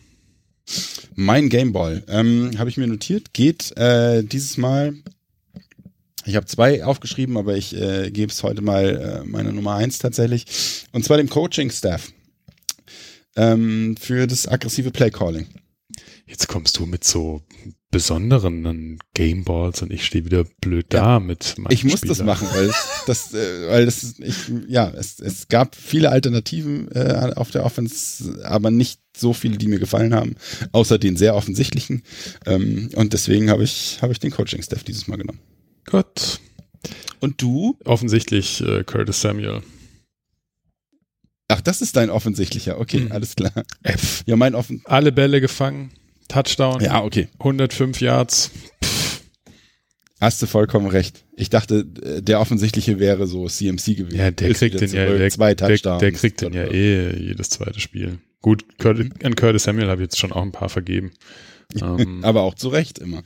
Mein 1.14 1.50
Gameball, 1.50 2.02
ähm, 2.08 2.52
habe 2.58 2.70
ich 2.70 2.78
mir 2.78 2.86
notiert, 2.86 3.34
geht 3.34 3.76
äh, 3.76 4.22
dieses 4.24 4.56
Mal, 4.56 4.94
ich 6.24 6.36
habe 6.36 6.46
zwei 6.46 6.82
aufgeschrieben, 6.82 7.36
aber 7.36 7.56
ich 7.56 7.76
äh, 7.76 8.10
gebe 8.10 8.32
es 8.32 8.42
heute 8.42 8.62
mal 8.62 9.22
äh, 9.22 9.28
meine 9.28 9.52
Nummer 9.52 9.74
eins 9.74 9.98
tatsächlich, 9.98 10.46
und 10.92 11.04
zwar 11.04 11.18
dem 11.18 11.28
Coaching-Staff 11.28 12.10
ähm, 13.36 13.96
für 14.00 14.26
das 14.26 14.48
aggressive 14.48 14.90
Playcalling. 14.90 15.46
Jetzt 16.26 16.48
kommst 16.48 16.78
du 16.78 16.86
mit 16.86 17.04
so 17.04 17.42
besonderen 17.90 18.98
Gameballs 19.14 19.82
und 19.82 19.92
ich 19.92 20.04
stehe 20.06 20.24
wieder 20.24 20.44
blöd 20.60 20.86
da 20.90 21.18
mit 21.18 21.58
meinem 21.58 21.72
Ich 21.72 21.82
muss 21.84 21.98
Spieler. 21.98 22.14
das 22.14 22.24
machen, 22.24 22.48
weil 22.52 22.66
es, 22.66 22.76
das, 23.06 23.34
äh, 23.34 23.68
weil 23.68 23.84
das, 23.84 24.14
ich, 24.20 24.36
ja, 24.68 24.88
es, 24.90 25.18
es 25.18 25.48
gab 25.48 25.74
viele 25.74 26.10
Alternativen 26.10 26.90
äh, 26.92 27.32
auf 27.34 27.50
der 27.50 27.64
Offense, 27.64 28.44
aber 28.44 28.70
nicht 28.70 29.00
so 29.16 29.32
viele, 29.32 29.58
die 29.58 29.66
mir 29.66 29.80
gefallen 29.80 30.14
haben, 30.14 30.36
außer 30.72 30.98
den 30.98 31.16
sehr 31.16 31.34
offensichtlichen. 31.34 32.02
Ähm, 32.46 32.90
und 32.94 33.12
deswegen 33.12 33.50
habe 33.50 33.64
ich, 33.64 33.98
habe 34.02 34.12
ich 34.12 34.20
den 34.20 34.30
Coaching-Staff 34.30 34.84
dieses 34.84 35.08
Mal 35.08 35.16
genommen. 35.16 35.40
Gut. 35.90 36.40
Und 37.18 37.42
du? 37.42 37.76
Offensichtlich 37.84 38.60
äh, 38.62 38.84
Curtis 38.84 39.20
Samuel. 39.20 39.62
Ach, 41.48 41.60
das 41.60 41.82
ist 41.82 41.96
dein 41.96 42.10
offensichtlicher. 42.10 42.78
Okay, 42.78 43.00
Mhm. 43.00 43.12
alles 43.12 43.34
klar. 43.34 43.52
F. 43.82 44.22
Ja, 44.26 44.36
mein 44.36 44.54
offen. 44.54 44.82
Alle 44.84 45.10
Bälle 45.10 45.40
gefangen, 45.40 45.90
Touchdown, 46.30 46.80
Ja, 46.80 47.02
okay. 47.02 47.28
105 47.38 48.00
Yards. 48.00 48.50
Hast 50.20 50.42
du 50.42 50.46
vollkommen 50.46 50.86
recht. 50.86 51.24
Ich 51.34 51.48
dachte, 51.48 51.86
äh, 52.02 52.20
der 52.22 52.40
offensichtliche 52.40 52.98
wäre 52.98 53.26
so 53.26 53.48
CMC 53.48 53.94
gewesen. 53.96 54.18
Ja, 54.18 54.30
der 54.30 54.48
Ist 54.50 54.58
kriegt 54.58 54.80
den 54.80 54.90
ja, 54.92 55.06
der, 55.06 55.30
zwei 55.30 55.54
der, 55.54 55.68
Touchdowns. 55.68 56.00
der 56.00 56.12
kriegt 56.12 56.40
den 56.42 56.52
ja 56.52 56.64
eh 56.66 57.16
jedes 57.16 57.48
zweite 57.50 57.80
Spiel. 57.80 58.18
Gut, 58.42 58.78
Curtis, 58.78 59.06
an 59.22 59.34
Curtis 59.34 59.64
Samuel 59.64 59.88
habe 59.88 60.02
ich 60.02 60.06
jetzt 60.06 60.18
schon 60.18 60.32
auch 60.32 60.42
ein 60.42 60.52
paar 60.52 60.68
vergeben. 60.68 61.12
ähm, 61.80 62.20
Aber 62.22 62.42
auch 62.42 62.54
zu 62.54 62.68
Recht 62.68 62.98
immer. 62.98 63.22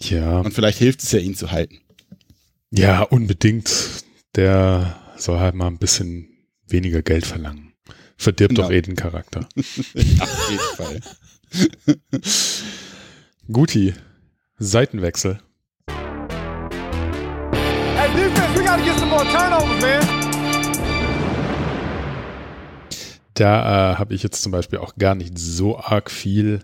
ja, 0.00 0.40
Und 0.40 0.52
vielleicht 0.54 0.78
hilft 0.78 1.02
es 1.02 1.12
ja, 1.12 1.18
ihn 1.18 1.34
zu 1.34 1.50
halten. 1.50 1.78
ja, 2.70 3.02
unbedingt. 3.02 3.70
Der 4.34 4.98
soll 5.16 5.38
halt 5.38 5.54
mal 5.54 5.66
ein 5.66 5.78
bisschen 5.78 6.28
weniger 6.68 7.02
Geld 7.02 7.24
verlangen. 7.26 7.72
Verdirbt 8.18 8.54
Genau. 8.54 8.68
doch 8.68 8.74
eh 8.74 8.80
den 8.82 8.96
Charakter. 8.96 9.46
Auf 9.56 10.50
jeden 10.50 10.76
Fall. 10.76 11.00
Guti, 13.52 13.94
Seitenwechsel. 14.58 15.38
Hey, 17.96 18.08
defense, 18.14 18.58
we 18.58 18.64
gotta 18.64 18.82
get 18.82 18.98
some 18.98 19.10
more 19.10 19.24
turnovers, 19.24 19.80
man. 19.82 20.02
Da 23.34 23.92
äh, 23.92 23.96
habe 23.96 24.14
ich 24.14 24.22
jetzt 24.22 24.42
zum 24.42 24.52
Beispiel 24.52 24.78
auch 24.78 24.96
gar 24.96 25.14
nicht 25.14 25.38
so 25.38 25.78
arg 25.78 26.10
viel 26.10 26.62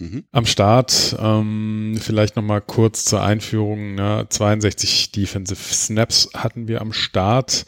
Mhm. 0.00 0.24
am 0.30 0.46
Start. 0.46 1.16
Ähm, 1.18 1.98
vielleicht 2.00 2.36
noch 2.36 2.42
mal 2.44 2.60
kurz 2.60 3.04
zur 3.04 3.20
Einführung. 3.22 3.96
Ne? 3.96 4.26
62 4.28 5.10
Defensive 5.10 5.60
Snaps 5.74 6.30
hatten 6.34 6.68
wir 6.68 6.80
am 6.80 6.92
Start. 6.92 7.66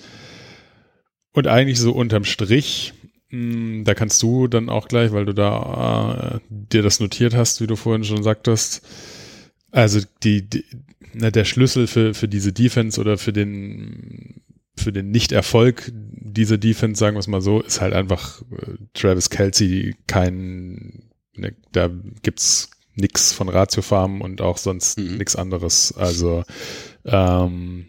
Und 1.32 1.48
eigentlich 1.48 1.80
so 1.80 1.92
unterm 1.92 2.24
Strich, 2.24 2.92
da 3.30 3.94
kannst 3.94 4.22
du 4.22 4.48
dann 4.48 4.68
auch 4.68 4.88
gleich, 4.88 5.12
weil 5.12 5.24
du 5.24 5.32
da 5.34 6.36
äh, 6.36 6.40
dir 6.48 6.82
das 6.82 6.98
notiert 7.00 7.34
hast, 7.34 7.60
wie 7.60 7.66
du 7.66 7.76
vorhin 7.76 8.04
schon 8.04 8.22
sagtest, 8.22 8.82
also 9.70 10.00
die, 10.22 10.48
die 10.48 10.64
na, 11.12 11.30
der 11.30 11.44
Schlüssel 11.44 11.86
für, 11.86 12.14
für 12.14 12.28
diese 12.28 12.52
Defense 12.52 13.00
oder 13.00 13.18
für 13.18 13.32
den 13.32 14.42
für 14.76 14.92
den 14.92 15.10
Nicht-Erfolg 15.10 15.92
dieser 15.92 16.56
Defense, 16.56 16.98
sagen 16.98 17.14
wir 17.16 17.20
es 17.20 17.26
mal 17.26 17.42
so, 17.42 17.60
ist 17.60 17.80
halt 17.80 17.92
einfach 17.92 18.40
äh, 18.50 18.76
Travis 18.94 19.28
Kelsey 19.28 19.94
kein, 20.06 21.10
ne, 21.36 21.54
da 21.72 21.90
gibt's 22.22 22.70
nix 22.94 23.32
von 23.32 23.48
Ratio 23.48 23.82
Farm 23.82 24.20
und 24.22 24.40
auch 24.40 24.56
sonst 24.58 24.98
Mhm. 24.98 25.18
nix 25.18 25.36
anderes. 25.36 25.92
Also 25.96 26.44
ähm, 27.04 27.86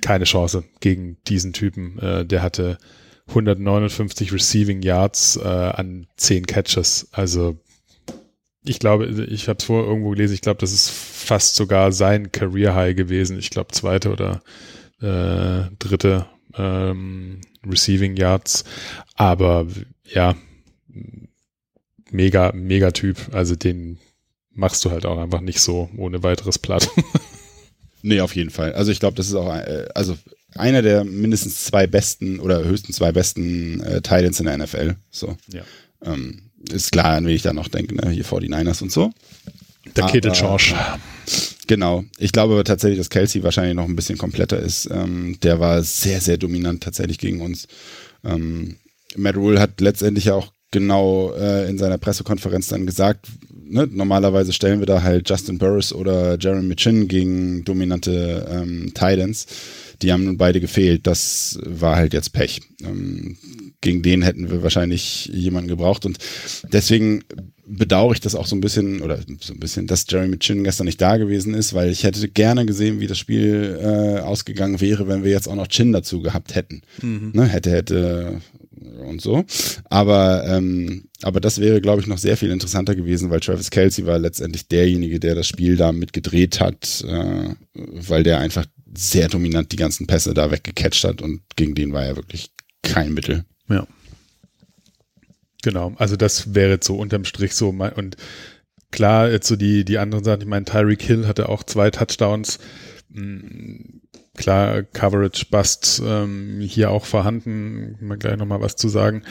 keine 0.00 0.24
Chance 0.24 0.64
gegen 0.80 1.16
diesen 1.28 1.52
Typen. 1.52 1.98
Äh, 2.00 2.26
der 2.26 2.42
hatte 2.42 2.78
159 3.28 4.32
Receiving 4.32 4.82
Yards 4.82 5.36
äh, 5.36 5.48
an 5.48 6.06
10 6.16 6.46
Catches. 6.46 7.08
Also 7.12 7.56
ich 8.64 8.78
glaube, 8.78 9.06
ich 9.06 9.48
habe 9.48 9.58
es 9.58 9.64
vorher 9.64 9.86
irgendwo 9.86 10.10
gelesen, 10.10 10.34
ich 10.34 10.40
glaube, 10.40 10.60
das 10.60 10.72
ist 10.72 10.90
fast 10.90 11.56
sogar 11.56 11.92
sein 11.92 12.32
Career 12.32 12.74
High 12.74 12.96
gewesen. 12.96 13.38
Ich 13.38 13.50
glaube, 13.50 13.72
zweite 13.72 14.10
oder 14.10 14.42
äh, 15.00 15.70
dritte 15.78 16.26
ähm, 16.56 17.40
Receiving 17.66 18.16
Yards. 18.16 18.64
Aber 19.16 19.66
ja, 20.04 20.34
mega, 22.10 22.52
mega 22.54 22.90
Typ. 22.90 23.18
Also 23.32 23.54
den 23.54 23.98
machst 24.50 24.84
du 24.84 24.90
halt 24.90 25.04
auch 25.04 25.18
einfach 25.18 25.40
nicht 25.40 25.60
so 25.60 25.90
ohne 25.96 26.22
weiteres 26.22 26.58
platt. 26.58 26.88
Nee, 28.06 28.20
auf 28.20 28.36
jeden 28.36 28.50
Fall. 28.50 28.74
Also 28.74 28.92
ich 28.92 29.00
glaube, 29.00 29.16
das 29.16 29.28
ist 29.28 29.34
auch 29.34 29.50
äh, 29.50 29.88
also 29.94 30.14
einer 30.56 30.82
der 30.82 31.04
mindestens 31.04 31.64
zwei 31.64 31.86
besten 31.86 32.40
oder 32.40 32.64
höchstens 32.64 32.96
zwei 32.96 33.12
besten 33.12 33.80
äh, 33.80 34.00
Titans 34.00 34.40
in 34.40 34.46
der 34.46 34.58
NFL. 34.58 34.96
So. 35.10 35.36
Ja. 35.52 35.62
Ähm, 36.04 36.50
ist 36.70 36.92
klar, 36.92 37.16
an 37.16 37.26
wen 37.26 37.34
ich 37.34 37.42
da 37.42 37.52
noch 37.52 37.68
denke, 37.68 37.94
ne? 37.94 38.10
Hier 38.10 38.24
49ers 38.24 38.82
und 38.82 38.90
so. 38.90 39.12
Der 39.96 40.06
Kid 40.06 40.34
Charge. 40.34 40.74
Genau. 41.66 42.04
Ich 42.18 42.32
glaube 42.32 42.54
aber 42.54 42.64
tatsächlich, 42.64 42.98
dass 42.98 43.10
Kelsey 43.10 43.42
wahrscheinlich 43.42 43.74
noch 43.74 43.88
ein 43.88 43.96
bisschen 43.96 44.18
kompletter 44.18 44.58
ist. 44.58 44.88
Ähm, 44.90 45.38
der 45.42 45.60
war 45.60 45.82
sehr, 45.82 46.20
sehr 46.20 46.36
dominant 46.36 46.82
tatsächlich 46.82 47.18
gegen 47.18 47.40
uns. 47.40 47.68
Ähm, 48.24 48.76
Matt 49.16 49.36
Rule 49.36 49.60
hat 49.60 49.80
letztendlich 49.80 50.26
ja 50.26 50.34
auch 50.34 50.52
genau 50.70 51.32
äh, 51.34 51.68
in 51.68 51.78
seiner 51.78 51.98
Pressekonferenz 51.98 52.68
dann 52.68 52.86
gesagt, 52.86 53.26
ne, 53.52 53.88
normalerweise 53.90 54.52
stellen 54.52 54.80
wir 54.80 54.86
da 54.86 55.02
halt 55.02 55.28
Justin 55.28 55.58
Burris 55.58 55.92
oder 55.92 56.36
Jeremy 56.38 56.74
Chin 56.76 57.08
gegen 57.08 57.64
dominante 57.64 58.46
ähm, 58.50 58.92
Titans. 58.94 59.46
Die 60.02 60.12
haben 60.12 60.24
nun 60.24 60.36
beide 60.36 60.60
gefehlt. 60.60 61.06
Das 61.06 61.58
war 61.64 61.96
halt 61.96 62.14
jetzt 62.14 62.32
Pech. 62.32 62.60
Ähm, 62.82 63.36
gegen 63.80 64.02
den 64.02 64.22
hätten 64.22 64.50
wir 64.50 64.62
wahrscheinlich 64.62 65.26
jemanden 65.26 65.68
gebraucht 65.68 66.06
und 66.06 66.18
deswegen 66.72 67.22
bedauere 67.66 68.12
ich 68.12 68.20
das 68.20 68.34
auch 68.34 68.46
so 68.46 68.56
ein 68.56 68.60
bisschen 68.60 69.02
oder 69.02 69.18
so 69.40 69.52
ein 69.52 69.60
bisschen, 69.60 69.86
dass 69.86 70.06
Jeremy 70.08 70.38
Chin 70.38 70.64
gestern 70.64 70.86
nicht 70.86 71.00
da 71.00 71.16
gewesen 71.16 71.54
ist, 71.54 71.74
weil 71.74 71.90
ich 71.90 72.04
hätte 72.04 72.28
gerne 72.28 72.66
gesehen, 72.66 73.00
wie 73.00 73.06
das 73.06 73.18
Spiel 73.18 73.78
äh, 73.80 74.20
ausgegangen 74.20 74.80
wäre, 74.80 75.08
wenn 75.08 75.24
wir 75.24 75.30
jetzt 75.30 75.48
auch 75.48 75.54
noch 75.54 75.68
Chin 75.68 75.92
dazu 75.92 76.20
gehabt 76.20 76.54
hätten. 76.54 76.82
Ne, 77.32 77.46
hätte, 77.46 77.70
hätte 77.70 78.40
und 79.06 79.20
so. 79.20 79.44
Aber, 79.84 80.44
ähm, 80.46 81.04
aber 81.22 81.40
das 81.40 81.60
wäre, 81.60 81.80
glaube 81.80 82.00
ich, 82.00 82.06
noch 82.06 82.18
sehr 82.18 82.36
viel 82.36 82.50
interessanter 82.50 82.94
gewesen, 82.94 83.30
weil 83.30 83.40
Travis 83.40 83.70
Kelsey 83.70 84.06
war 84.06 84.18
letztendlich 84.18 84.68
derjenige, 84.68 85.20
der 85.20 85.34
das 85.34 85.46
Spiel 85.46 85.76
da 85.76 85.92
mitgedreht 85.92 86.60
hat, 86.60 87.04
äh, 87.06 87.54
weil 87.74 88.22
der 88.22 88.38
einfach 88.38 88.66
sehr 88.96 89.28
dominant 89.28 89.72
die 89.72 89.76
ganzen 89.76 90.06
Pässe 90.06 90.34
da 90.34 90.50
weggecatcht 90.50 91.04
hat 91.04 91.22
und 91.22 91.42
gegen 91.56 91.74
den 91.74 91.92
war 91.92 92.04
er 92.04 92.16
wirklich 92.16 92.50
kein 92.82 93.12
Mittel. 93.14 93.44
Ja. 93.68 93.86
Genau, 95.62 95.94
also 95.96 96.16
das 96.16 96.54
wäre 96.54 96.72
jetzt 96.72 96.86
so 96.86 96.96
unterm 96.96 97.24
Strich 97.24 97.54
so 97.54 97.70
und 97.70 98.16
klar, 98.90 99.30
jetzt 99.30 99.48
so 99.48 99.56
die, 99.56 99.84
die 99.84 99.98
anderen 99.98 100.24
Sachen, 100.24 100.42
ich 100.42 100.46
meine, 100.46 100.66
Tyreek 100.66 101.02
Hill 101.02 101.26
hatte 101.26 101.48
auch 101.48 101.62
zwei 101.62 101.90
Touchdowns. 101.90 102.58
Mm, 103.08 104.00
Klar, 104.36 104.82
Coverage 104.82 105.46
Bust 105.48 106.02
ähm, 106.04 106.60
hier 106.60 106.90
auch 106.90 107.04
vorhanden, 107.04 107.96
mal 108.00 108.18
gleich 108.18 108.36
nochmal 108.36 108.60
was 108.60 108.74
zu 108.74 108.88
sagen. 108.88 109.22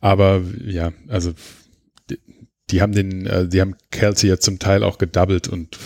Aber 0.00 0.40
ja, 0.64 0.92
also 1.08 1.32
die, 2.08 2.20
die 2.70 2.80
haben 2.80 2.92
den, 2.92 3.26
äh, 3.26 3.48
die 3.48 3.60
haben 3.60 3.74
Kelsey 3.90 4.28
ja 4.30 4.38
zum 4.38 4.60
Teil 4.60 4.84
auch 4.84 4.98
gedoubled 4.98 5.48
und 5.48 5.76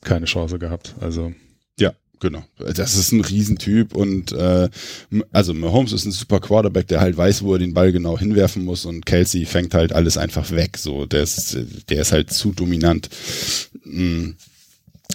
keine 0.00 0.26
Chance 0.26 0.60
gehabt. 0.60 0.94
Also 1.00 1.30
Ja, 1.30 1.34
genau. 2.20 2.44
Das 2.58 2.96
ist 2.96 3.12
ein 3.12 3.20
Riesentyp 3.20 3.94
und 3.94 4.32
äh, 4.32 4.68
also 5.32 5.54
Mahomes 5.54 5.92
ist 5.92 6.04
ein 6.04 6.12
super 6.12 6.40
Quarterback, 6.40 6.88
der 6.88 7.00
halt 7.00 7.16
weiß, 7.16 7.42
wo 7.42 7.54
er 7.54 7.58
den 7.58 7.74
Ball 7.74 7.92
genau 7.92 8.18
hinwerfen 8.18 8.64
muss 8.64 8.84
und 8.84 9.06
Kelsey 9.06 9.44
fängt 9.44 9.74
halt 9.74 9.92
alles 9.92 10.16
einfach 10.16 10.50
weg. 10.50 10.78
So, 10.78 11.06
der 11.06 11.22
ist, 11.22 11.56
der 11.88 12.02
ist 12.02 12.12
halt 12.12 12.32
zu 12.32 12.52
dominant. 12.52 13.08
Mm. 13.84 14.30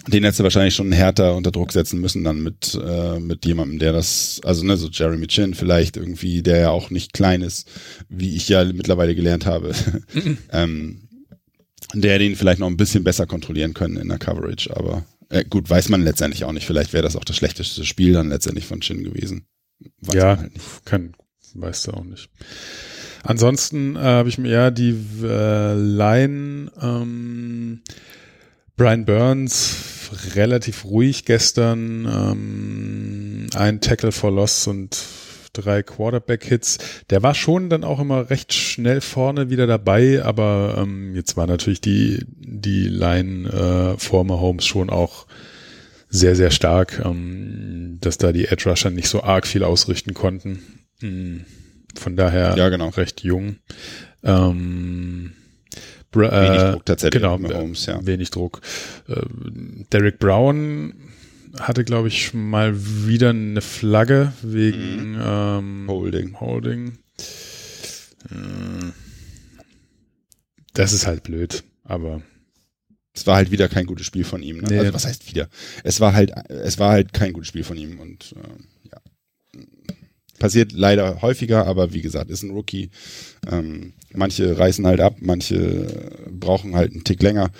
Den 0.08 0.24
hättest 0.24 0.40
du 0.40 0.44
wahrscheinlich 0.44 0.74
schon 0.74 0.90
härter 0.90 1.36
unter 1.36 1.52
Druck 1.52 1.70
setzen 1.70 2.00
müssen, 2.00 2.24
dann 2.24 2.42
mit, 2.42 2.76
äh, 2.82 3.20
mit 3.20 3.46
jemandem, 3.46 3.78
der 3.78 3.92
das, 3.92 4.40
also 4.42 4.64
ne, 4.64 4.76
so 4.76 4.88
Jeremy 4.88 5.28
Chin 5.28 5.54
vielleicht 5.54 5.96
irgendwie, 5.96 6.42
der 6.42 6.58
ja 6.58 6.70
auch 6.70 6.90
nicht 6.90 7.12
klein 7.12 7.40
ist, 7.40 7.70
wie 8.08 8.34
ich 8.34 8.48
ja 8.48 8.64
mittlerweile 8.64 9.14
gelernt 9.14 9.46
habe. 9.46 9.72
ähm, 10.50 11.02
der 11.94 12.18
den 12.18 12.36
vielleicht 12.36 12.58
noch 12.58 12.68
ein 12.68 12.76
bisschen 12.76 13.04
besser 13.04 13.26
kontrollieren 13.26 13.74
können 13.74 13.96
in 13.96 14.08
der 14.08 14.18
Coverage, 14.18 14.74
aber 14.74 15.04
äh, 15.32 15.44
gut, 15.44 15.68
weiß 15.68 15.88
man 15.88 16.02
letztendlich 16.02 16.44
auch 16.44 16.52
nicht. 16.52 16.66
Vielleicht 16.66 16.92
wäre 16.92 17.02
das 17.02 17.16
auch 17.16 17.24
das 17.24 17.36
schlechteste 17.36 17.84
Spiel 17.84 18.12
dann 18.12 18.28
letztendlich 18.28 18.66
von 18.66 18.80
Chin 18.80 19.02
gewesen. 19.02 19.46
Weiß 20.00 20.14
ja, 20.14 20.38
halt 20.38 20.52
kann, 20.84 21.16
weißt 21.54 21.86
du 21.86 21.92
auch 21.92 22.04
nicht. 22.04 22.28
Ansonsten 23.22 23.96
äh, 23.96 24.00
habe 24.00 24.28
ich 24.28 24.36
mir 24.36 24.50
ja 24.50 24.70
die 24.70 24.94
äh, 25.22 25.74
Line 25.74 26.70
ähm, 26.80 27.80
Brian 28.76 29.06
Burns 29.06 29.74
relativ 30.34 30.84
ruhig 30.84 31.24
gestern, 31.24 32.04
ähm, 32.04 33.46
ein 33.54 33.80
Tackle 33.80 34.12
for 34.12 34.30
Loss 34.30 34.66
und 34.66 34.98
drei 35.52 35.82
Quarterback-Hits. 35.82 36.78
Der 37.10 37.22
war 37.22 37.34
schon 37.34 37.68
dann 37.70 37.84
auch 37.84 38.00
immer 38.00 38.30
recht 38.30 38.52
schnell 38.52 39.00
vorne 39.00 39.50
wieder 39.50 39.66
dabei, 39.66 40.22
aber 40.24 40.76
ähm, 40.78 41.14
jetzt 41.14 41.36
war 41.36 41.46
natürlich 41.46 41.80
die, 41.80 42.24
die 42.28 42.84
Line 42.88 43.48
äh, 43.96 43.98
vor 43.98 44.24
Mahomes 44.24 44.64
schon 44.66 44.90
auch 44.90 45.26
sehr, 46.08 46.36
sehr 46.36 46.50
stark, 46.50 47.00
ähm, 47.04 47.98
dass 48.00 48.18
da 48.18 48.32
die 48.32 48.46
Edge 48.48 48.68
Rusher 48.68 48.90
nicht 48.90 49.08
so 49.08 49.22
arg 49.22 49.46
viel 49.46 49.64
ausrichten 49.64 50.12
konnten. 50.14 50.62
Mm, 51.00 51.38
Von 51.96 52.16
daher 52.16 52.54
Ja, 52.56 52.68
genau. 52.68 52.90
recht 52.90 53.22
jung. 53.22 53.56
Ähm, 54.22 55.32
Bra 56.10 56.30
Wenig 56.30 56.60
äh, 56.62 56.70
Druck 56.72 56.84
tatsächlich 56.86 57.22
Genau, 57.22 57.38
Mahomes, 57.38 57.86
ja. 57.86 58.04
wenig 58.04 58.30
Druck. 58.30 58.60
Äh, 59.08 59.22
Derek 59.90 60.18
Brown 60.18 60.92
hatte, 61.58 61.84
glaube 61.84 62.08
ich, 62.08 62.32
mal 62.34 62.74
wieder 63.06 63.30
eine 63.30 63.60
Flagge 63.60 64.32
wegen 64.42 65.16
ähm, 65.20 65.86
Holding. 65.88 66.40
Holding. 66.40 66.98
Äh, 68.30 68.92
Das 70.74 70.92
ist 70.92 71.06
halt 71.06 71.22
blöd, 71.22 71.64
aber 71.84 72.22
es 73.14 73.26
war 73.26 73.36
halt 73.36 73.50
wieder 73.50 73.68
kein 73.68 73.86
gutes 73.86 74.06
Spiel 74.06 74.24
von 74.24 74.42
ihm. 74.42 74.58
Ne? 74.58 74.68
Nee. 74.70 74.78
Also 74.78 74.94
was 74.94 75.04
heißt 75.04 75.26
wieder? 75.28 75.48
Es 75.84 76.00
war 76.00 76.14
halt, 76.14 76.32
es 76.48 76.78
war 76.78 76.92
halt 76.92 77.12
kein 77.12 77.32
gutes 77.34 77.48
Spiel 77.48 77.64
von 77.64 77.76
ihm 77.76 78.00
und 78.00 78.34
äh, 78.36 78.88
ja. 78.90 79.60
Passiert 80.38 80.72
leider 80.72 81.20
häufiger, 81.20 81.66
aber 81.66 81.92
wie 81.92 82.00
gesagt, 82.00 82.30
ist 82.30 82.42
ein 82.42 82.50
Rookie. 82.50 82.90
Ähm, 83.50 83.92
manche 84.14 84.58
reißen 84.58 84.86
halt 84.86 85.00
ab, 85.00 85.16
manche 85.20 86.10
brauchen 86.30 86.74
halt 86.74 86.92
einen 86.92 87.04
Tick 87.04 87.22
länger. 87.22 87.50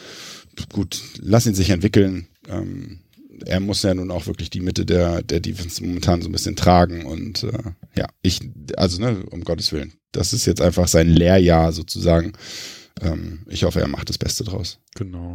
Gut, 0.72 1.00
lass 1.18 1.46
ihn 1.46 1.54
sich 1.54 1.70
entwickeln. 1.70 2.28
Ähm, 2.48 3.00
er 3.46 3.60
muss 3.60 3.82
ja 3.82 3.94
nun 3.94 4.10
auch 4.10 4.26
wirklich 4.26 4.50
die 4.50 4.60
Mitte 4.60 4.84
der, 4.84 5.22
der 5.22 5.40
Defense 5.40 5.82
momentan 5.84 6.22
so 6.22 6.28
ein 6.28 6.32
bisschen 6.32 6.56
tragen 6.56 7.04
und 7.06 7.44
äh, 7.44 7.72
ja, 7.96 8.06
ich, 8.22 8.40
also 8.76 9.00
ne, 9.00 9.24
um 9.30 9.42
Gottes 9.44 9.72
Willen. 9.72 9.92
Das 10.12 10.32
ist 10.32 10.46
jetzt 10.46 10.60
einfach 10.60 10.88
sein 10.88 11.08
Lehrjahr 11.08 11.72
sozusagen. 11.72 12.32
Ähm, 13.00 13.40
ich 13.48 13.64
hoffe, 13.64 13.80
er 13.80 13.88
macht 13.88 14.08
das 14.08 14.18
Beste 14.18 14.44
draus. 14.44 14.78
Genau. 14.94 15.34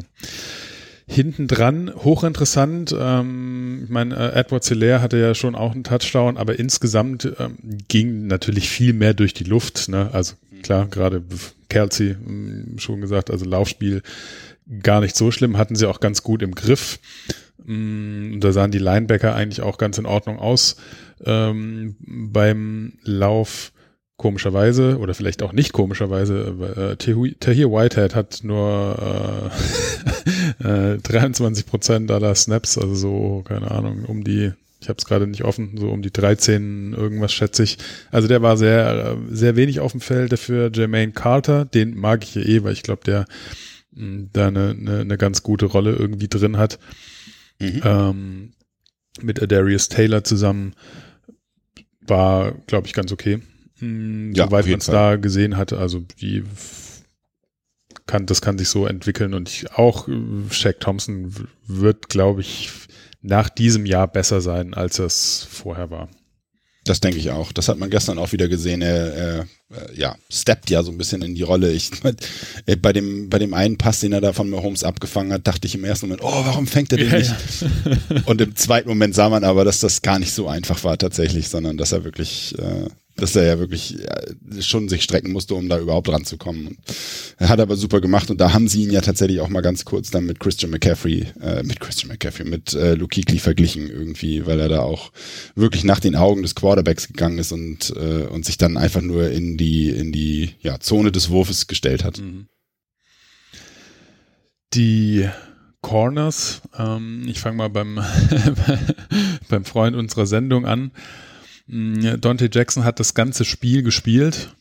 Hinten 1.10 1.48
dran, 1.48 1.91
hochinteressant. 1.95 2.94
Ähm, 2.98 3.82
ich 3.86 3.90
meine, 3.90 4.15
äh, 4.15 4.40
Edward 4.40 4.65
Hilaire 4.65 5.02
hatte 5.02 5.18
ja 5.18 5.34
schon 5.34 5.56
auch 5.56 5.72
einen 5.72 5.84
Touchdown, 5.84 6.38
aber 6.38 6.60
insgesamt 6.60 7.32
ähm, 7.40 7.57
ging 7.88 8.28
natürlich 8.28 8.69
viel 8.69 8.94
mehr 8.94 9.14
durch 9.14 9.34
die 9.34 9.45
Luft. 9.45 9.90
Ne? 9.90 10.10
Also 10.14 10.36
klar, 10.64 10.88
gerade 10.88 11.24
Kelsey 11.69 12.15
mh, 12.15 12.80
schon 12.80 13.02
gesagt, 13.02 13.32
also 13.32 13.45
Laufspiel 13.45 14.02
gar 14.84 14.99
nicht 14.99 15.15
so 15.15 15.32
schlimm, 15.32 15.57
hatten 15.57 15.76
sie 15.76 15.88
auch 15.88 16.02
ganz 16.02 16.24
gut 16.24 16.41
im 16.41 16.53
Griff. 16.53 16.99
Und 17.68 18.39
da 18.39 18.52
sahen 18.53 18.72
die 18.72 18.77
Linebacker 18.80 19.35
eigentlich 19.35 19.61
auch 19.61 19.77
ganz 19.77 19.98
in 19.98 20.06
Ordnung 20.06 20.39
aus 20.39 20.77
ähm, 21.26 21.95
beim 21.99 22.94
Lauf 23.03 23.72
komischerweise 24.15 24.98
oder 24.98 25.14
vielleicht 25.14 25.44
auch 25.44 25.53
nicht 25.53 25.73
komischerweise, 25.73 26.56
äh, 26.76 26.95
Tahu- 26.95 27.35
Tahir 27.39 27.69
Whitehead 27.72 28.15
hat 28.15 28.39
nur 28.44 29.52
äh, 30.64 30.94
äh, 30.94 30.98
23 30.98 31.65
Prozent 31.68 32.10
aller 32.11 32.34
Snaps, 32.34 32.77
also 32.77 32.95
so, 32.95 33.44
keine 33.48 33.69
Ahnung, 33.69 34.06
um 34.06 34.23
die, 34.23 34.53
ich 34.81 34.89
habe 34.89 34.98
es 34.98 35.06
gerade 35.06 35.27
nicht 35.27 35.44
offen, 35.44 35.77
so 35.77 35.89
um 35.89 36.02
die 36.02 36.11
13 36.11 36.94
irgendwas 36.94 37.31
schätze 37.31 37.64
ich. 37.64 37.77
Also 38.11 38.27
der 38.27 38.41
war 38.41 38.57
sehr, 38.57 39.18
äh, 39.30 39.35
sehr 39.35 39.56
wenig 39.56 39.80
auf 39.81 39.91
dem 39.91 40.02
Feld 40.02 40.31
dafür. 40.31 40.72
Jermaine 40.73 41.11
Carter, 41.11 41.65
den 41.65 41.95
mag 41.95 42.23
ich 42.23 42.34
ja 42.35 42.41
eh, 42.41 42.64
weil 42.64 42.73
ich 42.73 42.84
glaube, 42.84 43.03
der 43.06 43.26
mh, 43.91 44.30
da 44.34 44.48
eine, 44.48 44.69
eine, 44.80 44.99
eine 45.02 45.18
ganz 45.18 45.44
gute 45.44 45.68
Rolle 45.68 45.91
irgendwie 45.91 46.27
drin 46.27 46.57
hat. 46.57 46.80
Ähm, 47.84 48.53
mit 49.21 49.41
Adarius 49.41 49.89
Taylor 49.89 50.23
zusammen 50.23 50.73
war, 52.01 52.53
glaube 52.67 52.88
ich, 52.88 52.93
ganz 52.93 53.11
okay. 53.11 53.41
Mm, 53.79 54.34
Ja, 54.34 54.45
soweit 54.45 54.65
man 54.67 54.79
es 54.79 54.85
da 54.85 55.15
gesehen 55.15 55.57
hat, 55.57 55.73
also 55.73 55.99
die 56.21 56.43
kann, 58.05 58.25
das 58.25 58.41
kann 58.41 58.57
sich 58.57 58.69
so 58.69 58.85
entwickeln 58.85 59.34
und 59.34 59.49
ich 59.49 59.71
auch 59.73 60.07
Shaq 60.49 60.79
Thompson 60.79 61.34
wird, 61.65 62.09
glaube 62.09 62.41
ich, 62.41 62.69
nach 63.21 63.49
diesem 63.49 63.85
Jahr 63.85 64.07
besser 64.07 64.39
sein, 64.39 64.73
als 64.73 64.99
es 64.99 65.43
vorher 65.49 65.89
war. 65.91 66.09
Das 66.88 66.99
denke 67.01 67.19
ich 67.19 67.30
auch. 67.31 67.51
Das 67.51 67.68
hat 67.68 67.77
man 67.77 67.89
gestern 67.89 68.18
auch 68.18 68.31
wieder 68.31 68.47
gesehen. 68.47 68.81
Er, 68.81 69.39
äh, 69.39 69.45
ja, 69.95 70.15
steppt 70.30 70.69
ja 70.69 70.81
so 70.84 70.91
ein 70.91 70.97
bisschen 70.97 71.22
in 71.22 71.35
die 71.35 71.43
Rolle. 71.43 71.72
Ich, 71.72 71.91
äh, 72.65 72.76
bei, 72.76 72.93
dem, 72.93 73.30
bei 73.30 73.39
dem 73.39 73.53
einen 73.53 73.77
Pass, 73.77 73.99
den 73.99 74.14
er 74.14 74.22
da 74.22 74.34
von 74.34 74.49
Mahomes 74.49 74.84
abgefangen 74.84 75.34
hat, 75.34 75.45
dachte 75.45 75.68
ich 75.68 75.76
im 75.76 75.84
ersten 75.84 76.07
Moment, 76.07 76.23
oh, 76.23 76.45
warum 76.45 76.65
fängt 76.65 76.91
er 76.93 76.97
den 76.97 77.11
Ja, 77.11 77.18
nicht? 77.18 78.26
Und 78.26 78.41
im 78.41 78.55
zweiten 78.55 78.88
Moment 78.88 79.15
sah 79.15 79.30
man 79.30 79.43
aber, 79.43 79.65
dass 79.65 79.80
das 79.80 80.01
gar 80.01 80.19
nicht 80.19 80.34
so 80.34 80.47
einfach 80.47 80.84
war 80.84 80.97
tatsächlich, 80.97 81.49
sondern 81.49 81.77
dass 81.77 81.91
er 81.91 82.03
wirklich, 82.03 82.55
äh, 82.57 82.88
dass 83.18 83.35
er 83.35 83.45
ja 83.45 83.60
wirklich 83.60 83.99
äh, 83.99 84.61
schon 84.61 84.88
sich 84.88 85.03
strecken 85.03 85.31
musste, 85.31 85.56
um 85.56 85.68
da 85.68 85.80
überhaupt 85.80 86.10
ranzukommen. 86.10 86.77
Er 87.38 87.49
hat 87.49 87.60
aber 87.60 87.76
super 87.76 87.99
gemacht 87.99 88.30
und 88.30 88.39
da 88.39 88.53
haben 88.53 88.68
sie 88.68 88.84
ihn 88.84 88.91
ja 88.91 89.02
tatsächlich 89.02 89.41
auch 89.41 89.49
mal 89.49 89.61
ganz 89.61 89.84
kurz 89.85 90.11
dann 90.11 90.26
mit 90.26 90.39
Christian 90.39 90.72
McCaffrey, 90.72 91.26
äh, 91.41 91.64
mit 91.64 91.80
Christian 91.80 92.10
McCaffrey, 92.10 92.45
mit 92.45 92.73
äh, 92.73 92.94
Luke 92.94 93.15
Kuechly 93.15 93.39
verglichen 93.39 93.89
irgendwie, 93.89 94.45
weil 94.45 94.60
er 94.60 94.69
da 94.69 94.80
auch 94.80 95.11
wirklich 95.56 95.84
nach 95.84 95.99
den 95.99 96.15
Augen 96.15 96.44
des 96.44 96.56
Quarterbacks 96.56 97.07
gegangen 97.07 97.39
ist 97.39 97.52
und 97.52 97.94
äh, 97.95 98.27
und 98.27 98.45
sich 98.45 98.57
dann 98.57 98.77
einfach 98.77 99.02
nur 99.02 99.30
in 99.30 99.57
die 99.57 99.89
in 99.89 100.11
die 100.11 100.52
ja, 100.61 100.80
Zone 100.80 101.11
des 101.11 101.30
Wurfes 101.30 101.68
gestellt 101.68 102.03
hat. 102.03 102.22
Die 104.73 105.27
Corners, 105.81 106.61
ähm, 106.77 107.23
ich 107.27 107.39
fange 107.39 107.57
mal 107.57 107.69
beim, 107.69 107.99
beim 109.49 109.64
Freund 109.64 109.95
unserer 109.95 110.26
Sendung 110.26 110.65
an. 110.65 110.91
Mm, 111.68 112.19
Dante 112.19 112.49
Jackson 112.52 112.84
hat 112.84 112.99
das 112.99 113.14
ganze 113.14 113.45
Spiel 113.45 113.84
gespielt. 113.84 114.56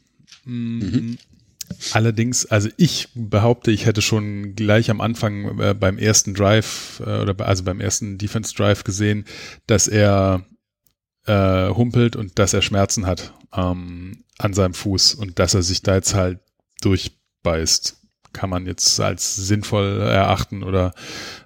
Mm, 0.45 1.15
Allerdings, 1.93 2.47
also 2.47 2.69
ich 2.77 3.09
behaupte, 3.15 3.71
ich 3.71 3.87
hätte 3.87 4.03
schon 4.03 4.55
gleich 4.55 4.91
am 4.91 5.01
Anfang 5.01 5.59
äh, 5.61 5.75
beim 5.75 5.99
ersten 5.99 6.35
Drive 6.35 7.03
äh, 7.05 7.21
oder 7.21 7.35
also 7.45 7.65
beim 7.65 7.81
ersten 7.81 8.19
Defense 8.19 8.55
Drive 8.55 8.85
gesehen, 8.85 9.25
dass 9.67 9.89
er 9.89 10.45
äh, 11.27 11.69
humpelt 11.69 12.17
und 12.17 12.39
dass 12.39 12.53
er 12.53 12.63
Schmerzen 12.63 13.07
hat 13.07 13.35
ähm, 13.55 14.25
an 14.39 14.55
seinem 14.55 14.75
Fuß 14.75 15.15
und 15.15 15.39
dass 15.39 15.55
er 15.55 15.63
sich 15.63 15.83
da 15.83 15.97
jetzt 15.97 16.15
halt 16.15 16.41
durchbeißt. 16.83 17.97
Kann 18.33 18.51
man 18.51 18.67
jetzt 18.67 19.01
als 19.01 19.35
sinnvoll 19.35 20.01
erachten 20.01 20.63
oder 20.63 20.93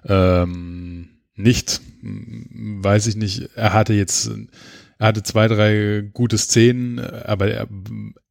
ähm, 0.05 1.09
nicht, 1.35 1.81
weiß 2.01 3.07
ich 3.07 3.15
nicht. 3.15 3.49
Er 3.55 3.73
hatte 3.73 3.93
jetzt, 3.93 4.29
er 5.01 5.07
hatte 5.07 5.23
zwei, 5.23 5.47
drei 5.47 6.07
gute 6.13 6.37
Szenen, 6.37 6.99
aber 6.99 7.49
er 7.49 7.67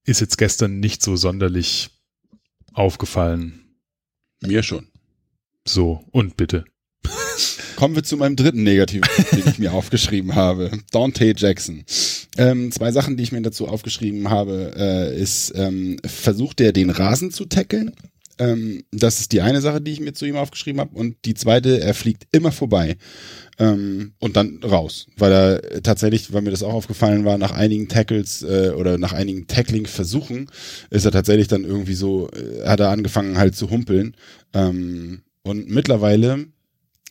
ist 0.05 0.21
jetzt 0.21 0.39
gestern 0.39 0.79
nicht 0.79 1.03
so 1.03 1.17
sonderlich 1.17 1.91
aufgefallen. 2.73 3.75
Mir 4.41 4.63
schon. 4.63 4.87
So, 5.67 6.05
und 6.13 6.37
bitte. 6.37 6.65
Kommen 7.75 7.97
wir 7.97 8.05
zu 8.05 8.17
meinem 8.17 8.37
dritten 8.37 8.63
Negativen, 8.63 9.09
den 9.33 9.49
ich 9.49 9.59
mir 9.59 9.73
aufgeschrieben 9.73 10.37
habe. 10.37 10.71
Dante 10.93 11.35
Jackson. 11.37 11.83
Ähm, 12.37 12.71
zwei 12.71 12.93
Sachen, 12.93 13.17
die 13.17 13.25
ich 13.25 13.33
mir 13.33 13.43
dazu 13.43 13.67
aufgeschrieben 13.67 14.31
habe, 14.31 14.73
äh, 14.77 15.21
ist, 15.21 15.53
ähm, 15.57 15.97
versucht 16.07 16.61
er 16.61 16.73
den 16.73 16.91
Rasen 16.91 17.33
zu 17.33 17.47
tackeln? 17.47 17.97
Ähm, 18.41 18.83
das 18.91 19.21
ist 19.21 19.33
die 19.33 19.43
eine 19.43 19.61
Sache, 19.61 19.81
die 19.81 19.93
ich 19.93 20.01
mir 20.01 20.15
zu 20.15 20.25
ihm 20.25 20.37
aufgeschrieben 20.37 20.81
habe. 20.81 20.97
Und 20.99 21.17
die 21.27 21.35
zweite, 21.35 21.81
er 21.81 21.95
fliegt 21.95 22.27
immer 22.33 22.51
vorbei. 22.51 22.97
Ähm, 23.59 24.15
und 24.19 24.37
dann 24.37 24.61
raus. 24.65 25.07
Weil 25.19 25.33
er 25.33 25.83
tatsächlich, 25.83 26.33
weil 26.33 26.43
mir 26.43 26.51
das 26.51 26.63
auch 26.63 26.73
aufgefallen 26.73 27.25
war, 27.25 27.37
nach 27.37 27.53
einigen 27.53 27.89
Tackles 27.89 28.43
äh, 28.43 28.71
oder 28.71 28.97
nach 28.97 29.13
einigen 29.13 29.47
Tackling-Versuchen 29.47 30.51
ist 30.89 31.05
er 31.05 31.13
tatsächlich 31.13 31.49
dann 31.49 31.65
irgendwie 31.65 31.95
so, 31.95 32.31
äh, 32.31 32.67
hat 32.67 32.81
er 32.81 32.89
angefangen 32.89 33.37
halt 33.37 33.55
zu 33.55 33.71
humpeln. 33.71 34.17
Ähm, 34.55 35.21
und 35.43 35.69
mittlerweile 35.69 36.47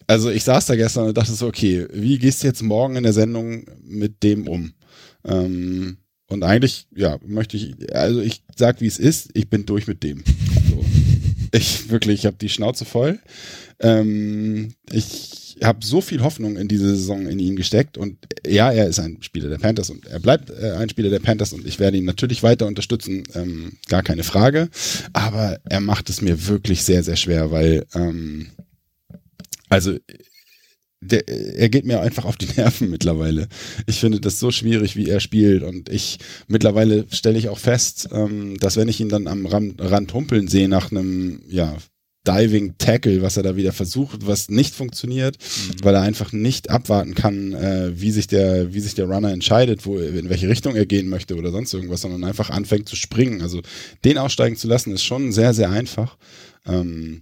also 0.08 0.32
ich 0.32 0.44
saß 0.44 0.66
da 0.66 0.76
gestern 0.76 1.10
und 1.10 1.18
dachte 1.18 1.34
so, 1.34 1.46
okay, 1.46 1.86
wie 1.94 2.18
gehst 2.18 2.42
du 2.42 2.48
jetzt 2.48 2.64
morgen 2.64 2.96
in 2.96 3.04
der 3.04 3.14
Sendung 3.14 3.66
mit 3.84 4.24
dem 4.24 4.48
um? 4.48 4.74
Ähm, 5.24 5.98
und 6.30 6.44
eigentlich, 6.44 6.88
ja, 6.96 7.20
möchte 7.26 7.58
ich, 7.58 7.76
also 7.94 8.20
ich 8.22 8.44
sag, 8.56 8.82
wie 8.82 8.88
es 8.88 8.98
ist, 8.98 9.30
ich 9.34 9.50
bin 9.50 9.68
durch 9.68 9.86
mit 9.86 10.02
dem. 10.02 10.24
Ich 11.52 11.90
wirklich, 11.90 12.20
ich 12.20 12.26
habe 12.26 12.38
die 12.38 12.50
Schnauze 12.50 12.86
voll. 12.86 13.20
Ähm, 13.80 14.74
ich 14.92 15.58
habe 15.64 15.86
so 15.86 16.02
viel 16.02 16.22
Hoffnung 16.22 16.58
in 16.58 16.68
diese 16.68 16.96
Saison 16.96 17.28
in 17.28 17.40
ihn 17.40 17.56
gesteckt 17.56 17.98
und 17.98 18.18
ja, 18.48 18.72
er 18.72 18.88
ist 18.88 19.00
ein 19.00 19.22
Spieler 19.22 19.50
der 19.50 19.58
Panthers 19.58 19.90
und 19.90 20.06
er 20.06 20.20
bleibt 20.20 20.50
äh, 20.50 20.74
ein 20.74 20.90
Spieler 20.90 21.10
der 21.10 21.20
Panthers 21.20 21.54
und 21.54 21.66
ich 21.66 21.80
werde 21.80 21.98
ihn 21.98 22.06
natürlich 22.06 22.44
weiter 22.44 22.66
unterstützen, 22.68 23.24
ähm, 23.36 23.74
gar 23.88 24.04
keine 24.04 24.24
Frage. 24.24 24.70
Aber 25.14 25.60
er 25.66 25.82
macht 25.82 26.10
es 26.10 26.22
mir 26.22 26.48
wirklich 26.48 26.84
sehr, 26.84 27.04
sehr 27.04 27.16
schwer, 27.16 27.52
weil 27.52 27.86
ähm, 27.94 28.48
also 29.70 29.98
der, 31.02 31.28
er 31.28 31.70
geht 31.70 31.86
mir 31.86 32.02
einfach 32.02 32.26
auf 32.26 32.38
die 32.38 32.50
Nerven 32.58 32.90
mittlerweile. 32.92 33.48
Ich 33.88 34.00
finde 34.00 34.20
das 34.20 34.40
so 34.40 34.52
schwierig, 34.52 34.96
wie 34.96 35.10
er 35.10 35.20
spielt. 35.20 35.64
Und 35.64 35.90
ich 35.90 36.20
mittlerweile 36.48 37.06
stelle 37.12 37.38
ich 37.38 37.50
auch 37.50 37.60
fest, 37.60 38.10
ähm, 38.12 38.58
dass 38.60 38.78
wenn 38.78 38.88
ich 38.88 39.00
ihn 39.00 39.10
dann 39.10 39.28
am 39.28 39.46
Rand, 39.46 39.82
Rand 39.82 40.14
humpeln 40.14 40.48
sehe 40.48 40.68
nach 40.68 40.92
einem, 40.92 41.42
ja, 41.48 41.78
Diving 42.28 42.76
Tackle, 42.78 43.22
was 43.22 43.38
er 43.38 43.44
da 43.44 43.56
wieder 43.56 43.72
versucht, 43.72 44.28
was 44.28 44.50
nicht 44.50 44.76
funktioniert, 44.76 45.38
weil 45.82 45.96
er 45.96 46.02
einfach 46.02 46.34
nicht 46.34 46.70
abwarten 46.70 47.16
kann, 47.16 47.54
äh, 47.54 48.00
wie 48.00 48.12
sich 48.12 48.28
der, 48.28 48.74
wie 48.74 48.82
sich 48.82 48.94
der 48.94 49.06
Runner 49.06 49.32
entscheidet, 49.32 49.86
wo, 49.86 49.98
in 49.98 50.30
welche 50.30 50.50
Richtung 50.50 50.76
er 50.76 50.86
gehen 50.86 51.08
möchte 51.08 51.38
oder 51.38 51.52
sonst 51.52 51.74
irgendwas, 51.74 52.02
sondern 52.02 52.26
einfach 52.26 52.50
anfängt 52.50 52.90
zu 52.90 52.98
springen. 52.98 53.42
Also 53.42 53.62
den 54.04 54.18
aussteigen 54.18 54.58
zu 54.58 54.68
lassen, 54.68 54.94
ist 54.94 55.04
schon 55.04 55.32
sehr, 55.32 55.54
sehr 55.54 55.72
einfach. 55.72 56.18
Ähm, 56.68 57.22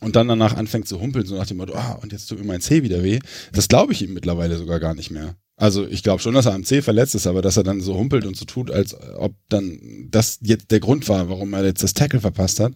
und 0.00 0.16
dann 0.16 0.28
danach 0.28 0.56
anfängt 0.56 0.88
zu 0.88 1.00
humpeln, 1.00 1.26
so 1.26 1.36
nach 1.36 1.46
dem 1.46 1.56
Motto, 1.56 1.74
ah, 1.74 1.98
und 2.02 2.12
jetzt 2.12 2.26
tut 2.26 2.38
mir 2.38 2.44
mein 2.44 2.60
C 2.60 2.82
wieder 2.82 3.02
weh. 3.02 3.18
Das 3.52 3.68
glaube 3.68 3.92
ich 3.92 4.02
ihm 4.02 4.14
mittlerweile 4.14 4.56
sogar 4.56 4.80
gar 4.80 4.94
nicht 4.94 5.10
mehr. 5.10 5.36
Also 5.56 5.86
ich 5.86 6.02
glaube 6.02 6.20
schon, 6.20 6.34
dass 6.34 6.46
er 6.46 6.54
am 6.54 6.64
C 6.64 6.82
verletzt 6.82 7.14
ist, 7.14 7.26
aber 7.26 7.40
dass 7.40 7.56
er 7.56 7.62
dann 7.62 7.80
so 7.80 7.96
humpelt 7.96 8.26
und 8.26 8.36
so 8.36 8.44
tut, 8.44 8.70
als 8.70 8.94
ob 9.16 9.34
dann 9.48 10.08
das 10.10 10.38
jetzt 10.42 10.70
der 10.70 10.80
Grund 10.80 11.08
war, 11.08 11.30
warum 11.30 11.54
er 11.54 11.64
jetzt 11.64 11.82
das 11.82 11.94
Tackle 11.94 12.20
verpasst 12.20 12.60
hat. 12.60 12.74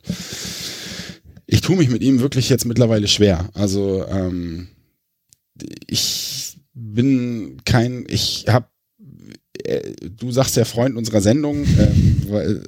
Ich 1.47 1.61
tue 1.61 1.77
mich 1.77 1.91
mit 1.91 2.03
ihm 2.03 2.21
wirklich 2.21 2.49
jetzt 2.49 2.65
mittlerweile 2.65 3.07
schwer. 3.07 3.51
Also 3.53 4.07
ähm, 4.07 4.69
ich 5.87 6.57
bin 6.73 7.59
kein, 7.65 8.07
ich 8.09 8.47
habe 8.49 8.67
du 10.03 10.33
sagst 10.33 10.57
ja 10.57 10.65
Freund 10.65 10.97
unserer 10.97 11.21
Sendung, 11.21 11.67
weil, 12.29 12.63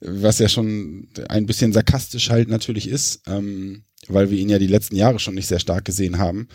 was 0.00 0.38
ja 0.38 0.48
schon 0.48 1.08
ein 1.28 1.46
bisschen 1.46 1.72
sarkastisch 1.72 2.30
halt 2.30 2.48
natürlich 2.48 2.88
ist. 2.88 3.22
Ähm, 3.26 3.82
weil 4.08 4.30
wir 4.30 4.38
ihn 4.38 4.48
ja 4.48 4.58
die 4.58 4.66
letzten 4.66 4.96
Jahre 4.96 5.18
schon 5.18 5.34
nicht 5.34 5.46
sehr 5.46 5.58
stark 5.58 5.84
gesehen 5.84 6.18
haben. 6.18 6.48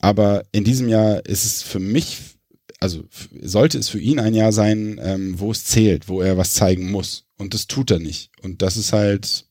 Aber 0.00 0.44
in 0.52 0.64
diesem 0.64 0.88
Jahr 0.88 1.24
ist 1.24 1.44
es 1.44 1.62
für 1.62 1.78
mich, 1.78 2.18
also 2.80 3.04
sollte 3.40 3.78
es 3.78 3.88
für 3.88 4.00
ihn 4.00 4.18
ein 4.18 4.34
Jahr 4.34 4.52
sein, 4.52 5.00
ähm, 5.02 5.38
wo 5.40 5.50
es 5.50 5.64
zählt, 5.64 6.08
wo 6.08 6.20
er 6.20 6.36
was 6.36 6.54
zeigen 6.54 6.90
muss. 6.90 7.24
Und 7.38 7.54
das 7.54 7.66
tut 7.66 7.90
er 7.90 8.00
nicht. 8.00 8.30
Und 8.42 8.62
das 8.62 8.76
ist 8.76 8.92
halt, 8.92 9.46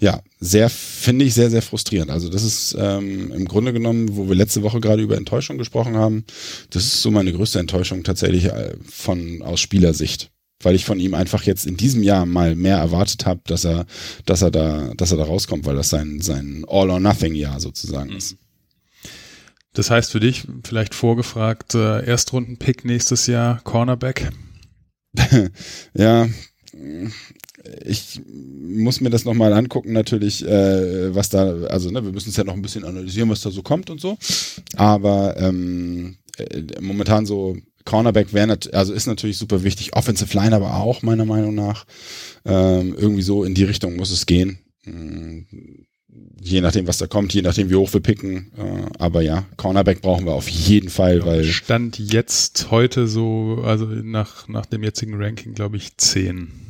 ja, 0.00 0.20
sehr, 0.38 0.70
finde 0.70 1.24
ich 1.24 1.34
sehr, 1.34 1.50
sehr 1.50 1.62
frustrierend. 1.62 2.10
Also 2.10 2.28
das 2.28 2.44
ist 2.44 2.76
ähm, 2.78 3.32
im 3.32 3.46
Grunde 3.46 3.72
genommen, 3.72 4.16
wo 4.16 4.28
wir 4.28 4.36
letzte 4.36 4.62
Woche 4.62 4.80
gerade 4.80 5.02
über 5.02 5.16
Enttäuschung 5.16 5.58
gesprochen 5.58 5.96
haben, 5.96 6.24
das 6.70 6.84
ist 6.84 7.02
so 7.02 7.10
meine 7.10 7.32
größte 7.32 7.58
Enttäuschung 7.58 8.04
tatsächlich 8.04 8.46
äh, 8.46 8.76
von 8.88 9.42
aus 9.42 9.60
Spielersicht. 9.60 10.30
Weil 10.60 10.74
ich 10.74 10.84
von 10.84 10.98
ihm 10.98 11.14
einfach 11.14 11.44
jetzt 11.44 11.66
in 11.66 11.76
diesem 11.76 12.02
Jahr 12.02 12.26
mal 12.26 12.56
mehr 12.56 12.78
erwartet 12.78 13.26
habe, 13.26 13.40
dass 13.44 13.64
er, 13.64 13.86
dass 14.24 14.42
er 14.42 14.50
da, 14.50 14.92
dass 14.96 15.12
er 15.12 15.18
da 15.18 15.24
rauskommt, 15.24 15.66
weil 15.66 15.76
das 15.76 15.88
sein, 15.88 16.20
sein 16.20 16.64
All-or-Nothing-Jahr 16.68 17.60
sozusagen 17.60 18.10
ist. 18.10 18.36
Das 19.72 19.90
heißt 19.90 20.10
für 20.10 20.18
dich 20.18 20.44
vielleicht 20.64 20.96
vorgefragt, 20.96 21.76
äh, 21.76 22.04
Erstrunden-Pick 22.04 22.84
nächstes 22.84 23.28
Jahr, 23.28 23.60
Cornerback? 23.62 24.30
ja, 25.94 26.28
ich 27.84 28.20
muss 28.26 29.00
mir 29.00 29.10
das 29.10 29.24
nochmal 29.24 29.52
angucken, 29.52 29.92
natürlich, 29.92 30.44
äh, 30.46 31.14
was 31.14 31.28
da, 31.28 31.62
also 31.64 31.90
ne, 31.90 32.04
wir 32.04 32.12
müssen 32.12 32.30
es 32.30 32.36
ja 32.36 32.44
noch 32.44 32.54
ein 32.54 32.62
bisschen 32.62 32.84
analysieren, 32.84 33.30
was 33.30 33.42
da 33.42 33.50
so 33.50 33.62
kommt 33.62 33.90
und 33.90 34.00
so. 34.00 34.18
Aber 34.76 35.36
ähm, 35.38 36.16
äh, 36.38 36.62
momentan 36.80 37.26
so 37.26 37.56
Cornerback 37.84 38.34
wäre 38.34 38.58
also 38.72 38.92
ist 38.92 39.06
natürlich 39.06 39.38
super 39.38 39.62
wichtig, 39.64 39.96
Offensive 39.96 40.36
Line 40.36 40.54
aber 40.54 40.76
auch 40.76 41.02
meiner 41.02 41.24
Meinung 41.24 41.54
nach. 41.54 41.86
Ähm, 42.44 42.94
irgendwie 42.98 43.22
so 43.22 43.44
in 43.44 43.54
die 43.54 43.64
Richtung 43.64 43.96
muss 43.96 44.10
es 44.10 44.26
gehen. 44.26 44.58
Ähm, 44.86 45.46
je 46.42 46.60
nachdem, 46.60 46.86
was 46.86 46.98
da 46.98 47.06
kommt, 47.06 47.32
je 47.32 47.42
nachdem, 47.42 47.70
wie 47.70 47.76
hoch 47.76 47.92
wir 47.92 48.00
picken. 48.00 48.52
Äh, 48.56 48.90
aber 48.98 49.22
ja, 49.22 49.46
Cornerback 49.56 50.02
brauchen 50.02 50.26
wir 50.26 50.34
auf 50.34 50.48
jeden 50.48 50.90
Fall, 50.90 51.24
weil. 51.24 51.44
Stand 51.44 51.98
jetzt 51.98 52.70
heute 52.70 53.06
so, 53.06 53.62
also 53.64 53.86
nach, 53.86 54.48
nach 54.48 54.66
dem 54.66 54.82
jetzigen 54.82 55.14
Ranking, 55.14 55.54
glaube 55.54 55.76
ich, 55.78 55.96
10. 55.96 56.67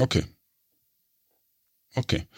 Okay. 0.00 0.24
Okay. 1.96 2.28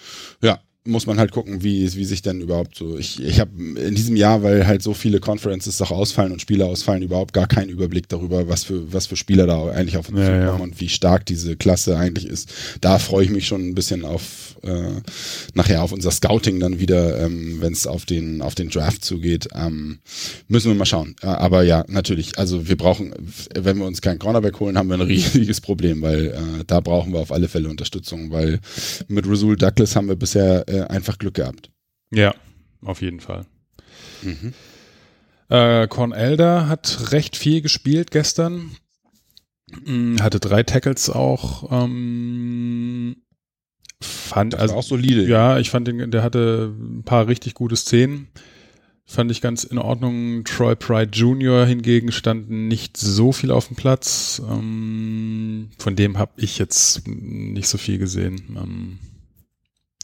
Ja, 0.41 0.63
muss 0.85 1.07
man 1.07 1.19
halt 1.19 1.31
gucken, 1.31 1.63
wie, 1.63 1.95
wie 1.95 2.05
sich 2.05 2.23
denn 2.23 2.41
überhaupt 2.41 2.75
so. 2.75 2.97
Ich, 2.97 3.23
ich 3.23 3.39
habe 3.39 3.51
in 3.61 3.95
diesem 3.95 4.17
Jahr, 4.17 4.43
weil 4.43 4.67
halt 4.67 4.83
so 4.83 4.95
viele 4.95 5.21
Conferences 5.21 5.77
doch 5.77 5.91
ausfallen 5.91 6.33
und 6.33 6.41
Spieler 6.41 6.67
ausfallen, 6.67 7.03
überhaupt 7.03 7.35
gar 7.35 7.47
keinen 7.47 7.69
Überblick 7.69 8.09
darüber, 8.09 8.49
was 8.49 8.65
für, 8.65 8.91
was 8.93 9.07
für 9.07 9.17
Spieler 9.17 9.47
da 9.47 9.71
eigentlich 9.71 9.99
auf 9.99 10.09
uns 10.09 10.19
ja, 10.19 10.25
zukommen 10.25 10.59
ja. 10.59 10.65
und 10.65 10.81
wie 10.81 10.89
stark 10.89 11.27
diese 11.27 11.57
Klasse 11.57 11.99
eigentlich 11.99 12.27
ist. 12.27 12.53
Da 12.81 12.99
freue 12.99 13.25
ich 13.25 13.31
mich 13.31 13.47
schon 13.47 13.69
ein 13.69 13.75
bisschen 13.75 14.07
auf 14.07 14.57
äh, 14.63 15.01
nachher 15.55 15.83
auf 15.83 15.93
unser 15.93 16.11
Scouting 16.11 16.61
dann 16.61 16.81
wieder, 16.81 17.25
ähm, 17.25 17.59
wenn 17.61 17.73
es 17.73 17.87
auf 17.87 18.05
den, 18.05 18.43
auf 18.43 18.55
den 18.55 18.71
Draft 18.71 19.05
zugeht. 19.05 19.49
Ähm, 19.55 19.99
müssen 20.49 20.71
wir 20.71 20.75
mal 20.75 20.87
schauen. 20.87 21.17
Äh, 21.23 21.27
aber 21.27 21.63
ja, 21.63 21.85
natürlich, 21.89 22.39
also 22.39 22.69
wir 22.69 22.77
brauchen, 22.77 23.15
wenn 23.55 23.79
wir 23.79 23.87
uns 23.87 24.01
keinen 24.01 24.19
Cornerback 24.19 24.61
holen, 24.61 24.77
haben 24.79 24.89
wir 24.89 24.95
ein 24.95 25.01
riesiges 25.03 25.61
Problem, 25.61 26.03
weil 26.03 26.27
äh, 26.27 26.65
da 26.67 26.81
brauchen 26.81 27.13
wir 27.13 27.21
auf 27.21 27.33
alle 27.33 27.49
Fälle 27.49 27.69
Unterstützung, 27.69 28.31
weil 28.31 28.61
mit 29.09 29.29
Rasul 29.29 29.57
Douglas 29.57 29.97
haben 29.97 30.09
wir 30.09 30.17
bisher 30.17 30.69
äh, 30.71 30.87
einfach 30.89 31.19
Glück 31.19 31.35
gehabt. 31.35 31.71
Ja, 32.11 32.35
auf 32.83 33.03
jeden 33.03 33.21
Fall. 33.21 33.47
Mhm. 34.23 34.55
Äh, 35.49 35.89
Con 35.89 36.13
Elder 36.13 36.69
hat 36.69 37.13
recht 37.13 37.37
viel 37.37 37.61
gespielt 37.61 38.11
gestern. 38.11 38.77
Hm, 39.85 40.23
hatte 40.23 40.41
drei 40.41 40.63
Tackles 40.63 41.11
auch. 41.11 41.71
Ähm, 41.71 43.17
fand 44.01 44.55
das 44.55 44.61
also 44.61 44.75
auch 44.77 44.83
solide. 44.83 45.27
Ja, 45.27 45.59
ich 45.59 45.71
fand 45.71 45.89
den, 45.89 46.11
der 46.11 46.23
hatte 46.23 46.73
ein 46.79 47.03
paar 47.05 47.27
richtig 47.29 47.55
gute 47.55 47.77
Szenen. 47.77 48.29
Fand 49.07 49.33
ich 49.33 49.41
ganz 49.41 49.65
in 49.65 49.79
Ordnung. 49.79 50.45
Troy 50.45 50.77
Pride 50.77 51.11
Jr. 51.11 51.67
hingegen 51.67 52.13
stand 52.13 52.49
nicht 52.49 52.97
so 52.97 53.33
viel 53.33 53.51
auf 53.51 53.67
dem 53.67 53.77
Platz. 53.77 54.41
Ähm, 54.49 55.71
von 55.79 55.97
dem 55.97 56.17
habe 56.17 56.33
ich 56.37 56.59
jetzt 56.59 57.09
nicht 57.09 57.67
so 57.67 57.77
viel 57.77 57.99
gesehen. 57.99 58.57
Ähm, 58.57 58.99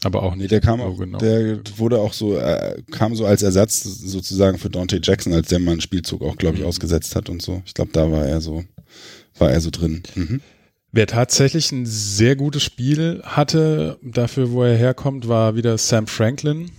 aber 0.03 0.23
auch 0.23 0.35
nicht. 0.35 0.51
Der 0.51 0.61
kam 0.61 0.79
auch, 0.79 0.97
genau. 0.97 1.17
der 1.17 1.59
wurde 1.77 1.99
auch 1.99 2.13
so, 2.13 2.37
äh, 2.37 2.81
kam 2.91 3.15
so 3.15 3.25
als 3.25 3.41
Ersatz 3.41 3.83
sozusagen 3.83 4.57
für 4.57 4.69
Dante 4.69 4.99
Jackson, 5.01 5.33
als 5.33 5.47
der 5.47 5.59
mal 5.59 5.71
einen 5.71 5.81
Spielzug 5.81 6.21
auch, 6.21 6.37
glaube 6.37 6.55
ich, 6.55 6.61
mhm. 6.61 6.67
ausgesetzt 6.67 7.15
hat 7.15 7.29
und 7.29 7.41
so. 7.41 7.61
Ich 7.65 7.73
glaube, 7.73 7.91
da 7.93 8.11
war 8.11 8.25
er 8.25 8.39
so, 8.39 8.63
war 9.39 9.51
er 9.51 9.59
so 9.59 9.71
drin. 9.71 10.03
Mhm. 10.15 10.41
Wer 10.91 11.07
tatsächlich 11.07 11.71
ein 11.71 11.85
sehr 11.85 12.35
gutes 12.35 12.63
Spiel 12.63 13.21
hatte, 13.23 13.99
dafür, 14.01 14.51
wo 14.51 14.63
er 14.63 14.75
herkommt, 14.75 15.27
war 15.27 15.55
wieder 15.55 15.77
Sam 15.77 16.07
Franklin. 16.07 16.71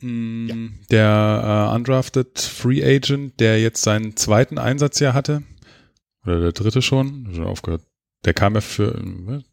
Mm, 0.00 0.48
ja. 0.48 0.56
Der 0.90 1.70
äh, 1.70 1.74
undrafted 1.76 2.38
Free 2.38 2.82
Agent, 2.84 3.38
der 3.40 3.60
jetzt 3.60 3.82
seinen 3.82 4.16
zweiten 4.16 4.58
Einsatzjahr 4.58 5.12
hatte. 5.12 5.42
Oder 6.24 6.40
der 6.40 6.52
dritte 6.52 6.82
schon. 6.82 7.28
Schon 7.34 7.44
aufgehört. 7.44 7.82
Der 8.24 8.32
kam 8.32 8.54
ja 8.54 8.62
für, 8.62 9.02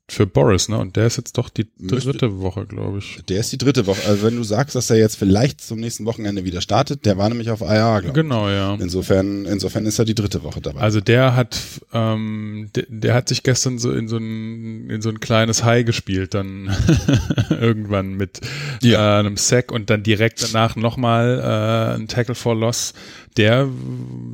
für 0.07 0.25
Boris, 0.25 0.69
ne? 0.69 0.77
Und 0.77 0.95
der 0.95 1.07
ist 1.07 1.17
jetzt 1.17 1.37
doch 1.37 1.49
die 1.49 1.67
dritte 1.77 2.39
Woche, 2.39 2.65
glaube 2.65 2.99
ich. 2.99 3.19
Der 3.27 3.41
ist 3.41 3.51
die 3.51 3.57
dritte 3.57 3.85
Woche. 3.85 4.07
Also 4.07 4.23
wenn 4.23 4.37
du 4.37 4.43
sagst, 4.43 4.75
dass 4.75 4.89
er 4.89 4.97
jetzt 4.97 5.17
vielleicht 5.17 5.59
zum 5.59 5.79
nächsten 5.79 6.05
Wochenende 6.05 6.45
wieder 6.45 6.61
startet, 6.61 7.05
der 7.05 7.17
war 7.17 7.27
nämlich 7.27 7.49
auf 7.49 7.59
IR, 7.59 7.99
glaube 8.01 8.13
Genau, 8.13 8.49
ja. 8.49 8.75
Insofern, 8.75 9.45
insofern 9.45 9.85
ist 9.85 9.99
er 9.99 10.05
die 10.05 10.15
dritte 10.15 10.43
Woche 10.43 10.61
dabei. 10.61 10.79
Also 10.79 11.01
der 11.01 11.35
hat, 11.35 11.59
ähm, 11.91 12.69
der, 12.73 12.85
der 12.87 13.13
hat 13.13 13.27
sich 13.27 13.43
gestern 13.43 13.77
so 13.77 13.91
in 13.91 14.07
so 14.07 14.17
ein, 14.17 14.89
in 14.89 15.01
so 15.01 15.09
ein 15.09 15.19
kleines 15.19 15.65
High 15.65 15.85
gespielt, 15.85 16.33
dann 16.33 16.73
irgendwann 17.49 18.13
mit 18.13 18.39
ja. 18.81 19.17
äh, 19.17 19.19
einem 19.19 19.35
Sack 19.35 19.73
und 19.73 19.89
dann 19.89 20.03
direkt 20.03 20.41
danach 20.41 20.77
nochmal 20.77 21.39
äh, 21.39 21.95
ein 21.95 22.07
Tackle 22.07 22.35
for 22.35 22.55
Loss. 22.55 22.93
Der, 23.35 23.67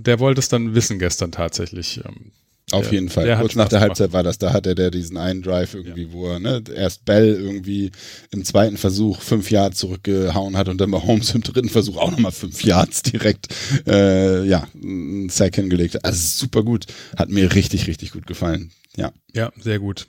der 0.05 0.19
wollte 0.19 0.39
es 0.39 0.49
dann 0.49 0.75
wissen 0.75 0.99
gestern 0.99 1.31
tatsächlich. 1.31 2.01
Ähm, 2.05 2.31
auf 2.71 2.83
der, 2.83 2.93
jeden 2.93 3.09
Fall. 3.09 3.37
Kurz 3.37 3.55
nach 3.55 3.69
der 3.69 3.79
Halbzeit 3.79 4.11
war 4.11 4.23
das, 4.23 4.39
da 4.39 4.51
hatte 4.51 4.75
der 4.75 4.91
diesen 4.91 5.15
einen 5.15 5.41
Drive 5.41 5.73
irgendwie, 5.73 6.03
ja. 6.03 6.11
wo 6.11 6.27
er 6.27 6.39
ne, 6.39 6.61
erst 6.75 7.05
Bell 7.05 7.33
irgendwie 7.33 7.91
im 8.31 8.43
zweiten 8.43 8.75
Versuch 8.75 9.21
fünf 9.21 9.49
Yards 9.49 9.79
zurückgehauen 9.79 10.57
hat 10.57 10.67
und 10.67 10.81
dann 10.81 10.91
bei 10.91 11.01
Holmes 11.01 11.33
im 11.33 11.43
dritten 11.43 11.69
Versuch 11.69 11.95
auch 11.95 12.11
nochmal 12.11 12.33
fünf 12.33 12.61
Yards 12.63 13.03
direkt 13.03 13.47
äh, 13.87 14.43
ja, 14.45 14.67
einen 14.75 15.29
Sack 15.29 15.55
hingelegt. 15.55 16.03
Also 16.03 16.45
super 16.45 16.63
gut. 16.63 16.87
Hat 17.15 17.29
mir 17.29 17.55
richtig, 17.55 17.87
richtig 17.87 18.11
gut 18.11 18.27
gefallen. 18.27 18.71
Ja. 18.97 19.13
Ja, 19.33 19.53
sehr 19.57 19.79
gut. 19.79 20.07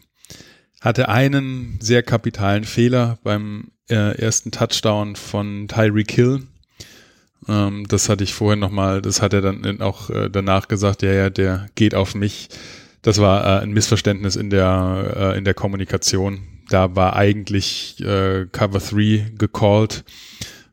Hatte 0.80 1.08
einen 1.08 1.78
sehr 1.80 2.02
kapitalen 2.02 2.64
Fehler 2.64 3.18
beim 3.22 3.68
äh, 3.88 4.18
ersten 4.18 4.50
Touchdown 4.50 5.14
von 5.14 5.68
Tyreek 5.68 6.10
Hill 6.10 6.42
ähm, 7.46 7.86
das 7.88 8.08
hatte 8.08 8.24
ich 8.24 8.34
vorhin 8.34 8.58
nochmal, 8.58 9.02
das 9.02 9.22
hat 9.22 9.32
er 9.32 9.40
dann 9.40 9.80
auch 9.80 10.10
äh, 10.10 10.28
danach 10.28 10.68
gesagt, 10.68 11.02
ja, 11.02 11.12
ja, 11.12 11.30
der 11.30 11.68
geht 11.74 11.94
auf 11.94 12.14
mich. 12.14 12.48
Das 13.02 13.18
war 13.18 13.44
äh, 13.44 13.62
ein 13.62 13.70
Missverständnis 13.70 14.36
in 14.36 14.50
der, 14.50 15.32
äh, 15.34 15.38
in 15.38 15.44
der 15.44 15.54
Kommunikation. 15.54 16.40
Da 16.68 16.96
war 16.96 17.14
eigentlich 17.16 18.00
äh, 18.00 18.46
Cover 18.50 18.80
3 18.80 19.32
gecallt. 19.38 20.04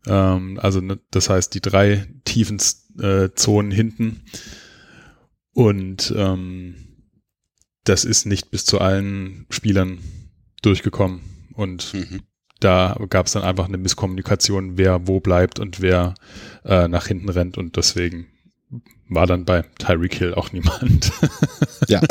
Ähm, 0.08 0.60
also 0.62 0.82
ne, 0.82 1.00
das 1.12 1.30
heißt 1.30 1.54
die 1.54 1.62
drei 1.62 2.08
tiefen 2.26 2.60
äh, 3.00 3.30
Zonen 3.36 3.72
hinten. 3.72 4.22
Und 5.54 6.14
ähm, 6.18 6.76
das 7.84 8.04
ist 8.04 8.26
nicht 8.26 8.50
bis 8.50 8.66
zu 8.66 8.82
allen 8.82 9.46
Spielern 9.50 10.00
durchgekommen. 10.62 11.22
Und 11.54 11.94
mhm 11.94 12.22
da 12.66 12.98
gab 13.10 13.28
es 13.28 13.34
dann 13.34 13.44
einfach 13.44 13.68
eine 13.68 13.78
Misskommunikation, 13.78 14.78
wer 14.78 15.08
wo 15.08 15.20
bleibt 15.20 15.60
und 15.60 15.82
wer 15.82 16.16
äh, 16.64 16.88
nach 16.88 17.06
hinten 17.06 17.30
rennt 17.30 17.58
und 17.58 17.78
deswegen 17.78 18.26
war 19.08 19.28
dann 19.28 19.46
bei 19.46 19.64
Tyreek 19.78 20.16
Hill 20.16 20.34
auch 20.34 20.52
niemand. 20.54 21.12
ja. 21.88 22.02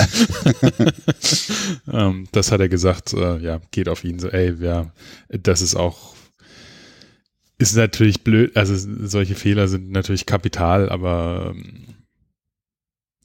ähm, 1.92 2.28
das 2.30 2.52
hat 2.52 2.60
er 2.60 2.68
gesagt, 2.68 3.12
äh, 3.14 3.38
ja, 3.38 3.60
geht 3.72 3.88
auf 3.88 4.04
ihn 4.04 4.20
so, 4.20 4.28
ey, 4.28 4.60
wer, 4.60 4.92
das 5.28 5.60
ist 5.60 5.74
auch, 5.74 6.14
ist 7.58 7.74
natürlich 7.74 8.22
blöd, 8.22 8.56
also 8.56 8.74
solche 9.06 9.34
Fehler 9.34 9.66
sind 9.66 9.90
natürlich 9.90 10.24
kapital, 10.24 10.88
aber 10.88 11.52
ähm, 11.54 11.94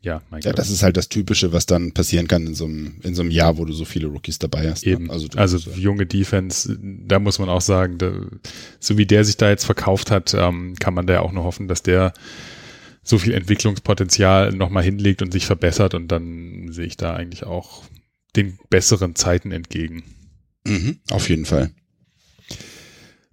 ja, 0.02 0.22
mein 0.30 0.42
ja, 0.42 0.52
Gott. 0.52 0.60
das 0.60 0.70
ist 0.70 0.82
halt 0.82 0.96
das 0.96 1.10
Typische, 1.10 1.52
was 1.52 1.66
dann 1.66 1.92
passieren 1.92 2.28
kann 2.28 2.48
in 2.48 2.56
so 2.56 2.66
einem, 2.66 3.00
in 3.04 3.16
so 3.16 3.22
einem 3.22 3.32
Jahr, 3.32 3.58
wo 3.58 3.66
du 3.66 3.74
so 3.74 3.84
viele 3.84 4.08
Rookies 4.08 4.40
dabei 4.40 4.72
hast. 4.72 4.86
Ne? 4.86 4.94
Eben. 4.94 5.06
Ne? 5.06 5.14
Also, 5.14 5.28
also 5.36 5.58
junge 5.72 6.06
Defense, 6.06 6.78
da 6.82 7.20
muss 7.20 7.38
man 7.38 7.50
auch 7.50 7.62
sagen, 7.62 7.98
da, 7.98 8.12
so 8.80 8.98
wie 8.98 9.06
der 9.06 9.26
sich 9.26 9.36
da 9.36 9.50
jetzt 9.50 9.66
verkauft 9.66 10.10
hat, 10.10 10.34
ähm, 10.34 10.76
kann 10.80 10.94
man 10.94 11.06
da 11.06 11.16
ja 11.16 11.22
auch 11.22 11.34
nur 11.34 11.44
hoffen, 11.44 11.68
dass 11.68 11.84
der 11.84 12.14
so 13.04 13.18
viel 13.18 13.34
Entwicklungspotenzial 13.34 14.52
nochmal 14.54 14.84
hinlegt 14.84 15.22
und 15.22 15.34
sich 15.34 15.46
verbessert 15.46 15.94
und 15.96 16.08
dann 16.08 16.72
sehe 16.72 16.86
ich 16.86 16.96
da 16.96 17.16
eigentlich 17.16 17.44
auch 17.44 17.84
den 18.36 18.58
besseren 18.70 19.16
Zeiten 19.16 19.52
entgegen. 19.52 20.04
Mhm, 20.66 21.00
auf 21.10 21.30
jeden 21.30 21.46
Fall. 21.46 21.72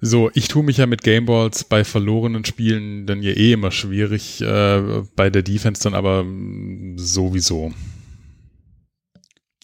So, 0.01 0.31
ich 0.35 0.48
tue 0.48 0.62
mich 0.62 0.77
ja 0.77 0.86
mit 0.86 1.02
Gameballs 1.02 1.64
bei 1.64 1.82
verlorenen 1.82 2.44
Spielen 2.44 3.06
dann 3.06 3.23
ja 3.23 3.32
eh 3.32 3.52
immer 3.52 3.70
schwierig, 3.70 4.43
äh, 4.43 5.02
bei 5.16 5.31
der 5.31 5.43
Defense 5.43 5.82
dann 5.82 5.94
aber 5.94 6.23
mm, 6.23 6.98
sowieso. 6.98 7.73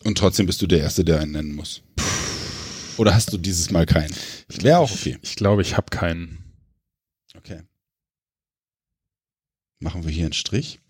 Und 0.05 0.17
trotzdem 0.19 0.47
bist 0.47 0.63
du 0.63 0.67
der 0.67 0.81
Erste, 0.81 1.05
der 1.05 1.21
einen 1.21 1.33
nennen 1.33 1.55
muss. 1.55 1.83
Oder 2.97 3.15
hast 3.15 3.33
du 3.33 3.39
dieses 3.39 3.71
Mal 3.71 3.85
keinen? 3.87 4.15
Wäre 4.49 4.79
auch 4.79 4.91
okay. 4.91 5.19
Ich, 5.23 5.37
glaube, 5.37 5.63
ich 5.63 5.77
habe 5.77 5.91
keinen. 5.91 6.39
Okay. 7.37 7.63
Machen 9.81 10.05
wir 10.05 10.11
hier 10.11 10.25
einen 10.25 10.33
Strich. 10.33 10.81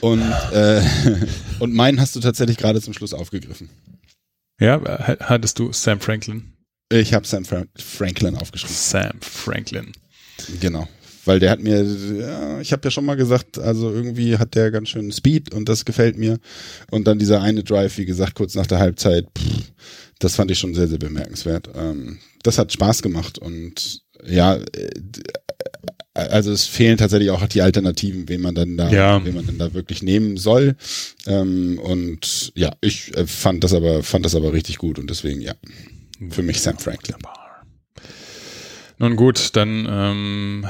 Und, 0.00 0.20
äh, 0.52 0.82
und 1.60 1.72
meinen 1.72 2.00
hast 2.00 2.16
du 2.16 2.20
tatsächlich 2.20 2.58
gerade 2.58 2.80
zum 2.82 2.92
Schluss 2.92 3.14
aufgegriffen. 3.14 3.70
Ja, 4.60 4.80
ha- 4.82 5.16
hattest 5.20 5.58
du 5.58 5.72
Sam 5.72 6.00
Franklin? 6.00 6.55
Ich 6.90 7.12
habe 7.14 7.26
Sam 7.26 7.44
Fra 7.44 7.64
Franklin 7.76 8.36
aufgeschrieben. 8.36 8.76
Sam 8.76 9.20
Franklin. 9.20 9.92
Genau. 10.60 10.88
Weil 11.24 11.40
der 11.40 11.50
hat 11.50 11.60
mir, 11.60 11.82
ja, 11.82 12.60
ich 12.60 12.70
habe 12.72 12.82
ja 12.84 12.90
schon 12.92 13.04
mal 13.04 13.16
gesagt, 13.16 13.58
also 13.58 13.92
irgendwie 13.92 14.38
hat 14.38 14.54
der 14.54 14.70
ganz 14.70 14.90
schön 14.90 15.10
Speed 15.10 15.52
und 15.52 15.68
das 15.68 15.84
gefällt 15.84 16.16
mir. 16.16 16.38
Und 16.92 17.08
dann 17.08 17.18
dieser 17.18 17.42
eine 17.42 17.64
Drive, 17.64 17.98
wie 17.98 18.04
gesagt, 18.04 18.36
kurz 18.36 18.54
nach 18.54 18.68
der 18.68 18.78
Halbzeit, 18.78 19.26
pff, 19.36 19.72
das 20.20 20.36
fand 20.36 20.52
ich 20.52 20.58
schon 20.60 20.74
sehr, 20.74 20.86
sehr 20.86 20.98
bemerkenswert. 20.98 21.68
Ähm, 21.74 22.18
das 22.44 22.58
hat 22.58 22.72
Spaß 22.72 23.02
gemacht 23.02 23.38
und 23.38 24.02
ja, 24.24 24.54
äh, 24.54 24.90
also 26.14 26.52
es 26.52 26.64
fehlen 26.64 26.96
tatsächlich 26.96 27.30
auch 27.30 27.44
die 27.48 27.60
Alternativen, 27.60 28.28
wen 28.28 28.40
man 28.40 28.54
dann 28.54 28.76
da, 28.76 28.88
Ja. 28.90 29.24
wen 29.24 29.34
man 29.34 29.46
dann 29.46 29.58
da 29.58 29.74
wirklich 29.74 30.02
nehmen 30.04 30.36
soll. 30.36 30.76
Ähm, 31.26 31.78
und 31.82 32.52
ja, 32.54 32.70
ich 32.80 33.14
äh, 33.16 33.26
fand 33.26 33.64
das 33.64 33.74
aber, 33.74 34.04
fand 34.04 34.24
das 34.24 34.36
aber 34.36 34.52
richtig 34.52 34.78
gut 34.78 34.98
und 35.00 35.10
deswegen 35.10 35.40
ja, 35.40 35.54
für 36.30 36.42
mich 36.42 36.60
Sam 36.60 36.78
Franklin. 36.78 37.16
Nun 38.98 39.16
gut, 39.16 39.54
dann 39.56 39.86
ähm, 39.90 40.66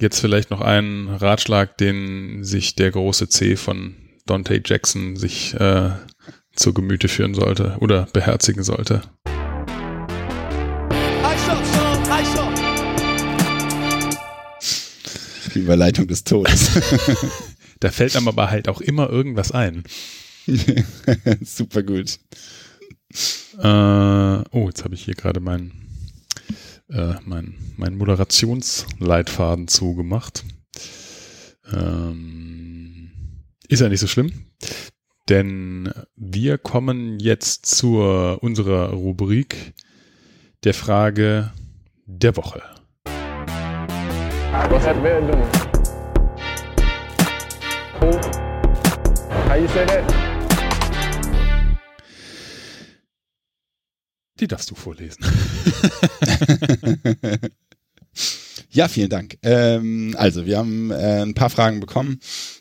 jetzt 0.00 0.20
vielleicht 0.20 0.50
noch 0.50 0.60
ein 0.60 1.08
Ratschlag, 1.08 1.78
den 1.78 2.44
sich 2.44 2.74
der 2.74 2.90
große 2.90 3.28
C 3.28 3.56
von 3.56 3.96
Dante 4.26 4.60
Jackson 4.64 5.16
sich 5.16 5.54
äh, 5.54 5.90
zu 6.54 6.74
Gemüte 6.74 7.08
führen 7.08 7.34
sollte 7.34 7.76
oder 7.80 8.06
beherzigen 8.12 8.62
sollte. 8.62 9.02
Die 15.54 15.58
Überleitung 15.58 16.06
des 16.06 16.24
Todes. 16.24 16.70
Da 17.82 17.90
fällt 17.90 18.14
einem 18.14 18.28
aber 18.28 18.48
halt 18.48 18.68
auch 18.68 18.80
immer 18.80 19.10
irgendwas 19.10 19.50
ein. 19.50 19.82
Super 21.44 21.82
gut. 21.82 22.20
Äh, 23.58 24.44
oh, 24.52 24.66
jetzt 24.66 24.84
habe 24.84 24.94
ich 24.94 25.04
hier 25.04 25.14
gerade 25.14 25.40
mein, 25.40 25.72
äh, 26.88 27.14
mein, 27.24 27.54
mein 27.76 27.96
Moderationsleitfaden 27.96 29.68
zugemacht. 29.68 30.44
Ähm, 31.70 33.10
ist 33.68 33.80
ja 33.80 33.88
nicht 33.88 34.00
so 34.00 34.06
schlimm, 34.06 34.32
denn 35.28 35.92
wir 36.16 36.58
kommen 36.58 37.18
jetzt 37.18 37.66
zur 37.66 38.42
unserer 38.42 38.90
Rubrik 38.90 39.74
der 40.64 40.74
Frage 40.74 41.52
der 42.06 42.36
Woche. 42.36 42.62
What's 44.70 44.84
that 44.84 44.96
man 45.02 45.26
doing? 45.26 45.42
Who? 48.00 48.18
How 49.48 49.56
you 49.56 49.68
say 49.68 49.84
that? 49.86 50.21
Die 54.42 54.48
darfst 54.48 54.70
du 54.70 54.74
vorlesen. 54.74 55.24
Ja, 58.74 58.88
vielen 58.88 59.10
Dank. 59.10 59.36
Ähm, 59.42 60.14
also, 60.18 60.46
wir 60.46 60.56
haben 60.56 60.90
äh, 60.90 61.20
ein 61.22 61.34
paar 61.34 61.50
Fragen 61.50 61.80
bekommen 61.80 62.20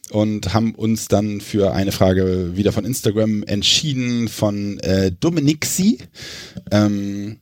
und 0.09 0.53
haben 0.53 0.75
uns 0.75 1.07
dann 1.07 1.39
für 1.39 1.73
eine 1.73 1.93
Frage 1.93 2.57
wieder 2.57 2.73
von 2.73 2.83
Instagram 2.83 3.43
entschieden 3.43 4.27
von 4.27 4.77
äh, 4.79 5.13
Dominixi. 5.13 5.99
Ähm, 6.69 7.39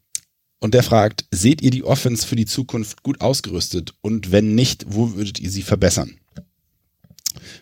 und 0.60 0.76
der 0.76 0.84
fragt, 0.84 1.26
seht 1.32 1.64
ihr 1.64 1.72
die 1.72 1.84
Offense 1.84 2.28
für 2.28 2.36
die 2.36 2.46
Zukunft 2.46 3.02
gut 3.02 3.22
ausgerüstet? 3.22 3.96
Und 4.02 4.32
wenn 4.32 4.54
nicht, 4.54 4.86
wo 4.88 5.16
würdet 5.16 5.40
ihr 5.40 5.50
sie 5.50 5.64
verbessern? 5.64 6.20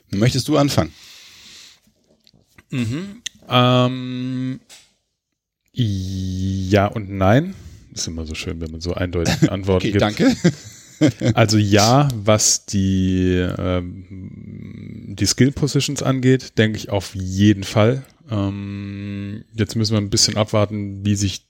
Möchtest 0.10 0.49
du 0.49 0.58
anfangen? 0.58 0.91
Ähm, 3.49 4.60
ja 5.84 6.88
und 6.88 7.10
nein. 7.10 7.54
Ist 7.94 8.08
immer 8.08 8.26
so 8.26 8.36
schön, 8.36 8.60
wenn 8.62 8.72
man 8.72 8.82
so 8.82 8.94
eindeutige 8.94 9.52
Antworten 9.52 9.88
Okay, 9.88 9.91
gibt. 9.91 10.02
danke. 10.02 10.36
Also 11.36 11.60
ja, 11.60 12.08
was 12.16 12.66
die, 12.66 13.36
ähm, 13.60 14.06
die 15.16 15.28
Skill 15.28 15.52
Positions 15.52 16.02
angeht, 16.02 16.58
denke 16.58 16.80
ich 16.80 16.90
auf 16.90 17.14
jeden 17.14 17.64
Fall. 17.64 18.02
Ähm, 18.32 19.44
jetzt 19.54 19.76
müssen 19.76 19.94
wir 19.94 20.02
ein 20.02 20.10
bisschen 20.10 20.38
abwarten, 20.38 21.06
wie 21.06 21.14
sich 21.14 21.45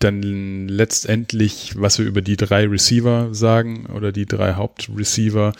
dann 0.00 0.66
letztendlich, 0.66 1.74
was 1.76 2.00
wir 2.00 2.06
über 2.06 2.22
die 2.22 2.36
drei 2.36 2.66
Receiver 2.66 3.32
sagen 3.32 3.86
oder 3.86 4.10
die 4.10 4.26
drei 4.26 4.54
Hauptreceiver, 4.54 5.52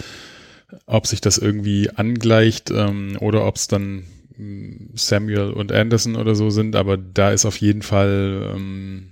ob 0.87 1.07
sich 1.07 1.21
das 1.21 1.39
irgendwie 1.39 1.91
angleicht 1.91 2.73
ähm, 2.73 3.17
oder 3.21 3.47
ob 3.47 3.55
es 3.55 3.69
dann 3.69 4.03
Samuel 4.95 5.53
und 5.53 5.73
Anderson 5.73 6.17
oder 6.17 6.35
so 6.35 6.51
sind, 6.51 6.77
aber 6.77 6.97
da 6.97 7.33
ist 7.33 7.45
auf 7.45 7.57
jeden 7.57 7.83
Fall, 7.83 8.53
ähm, 8.55 9.11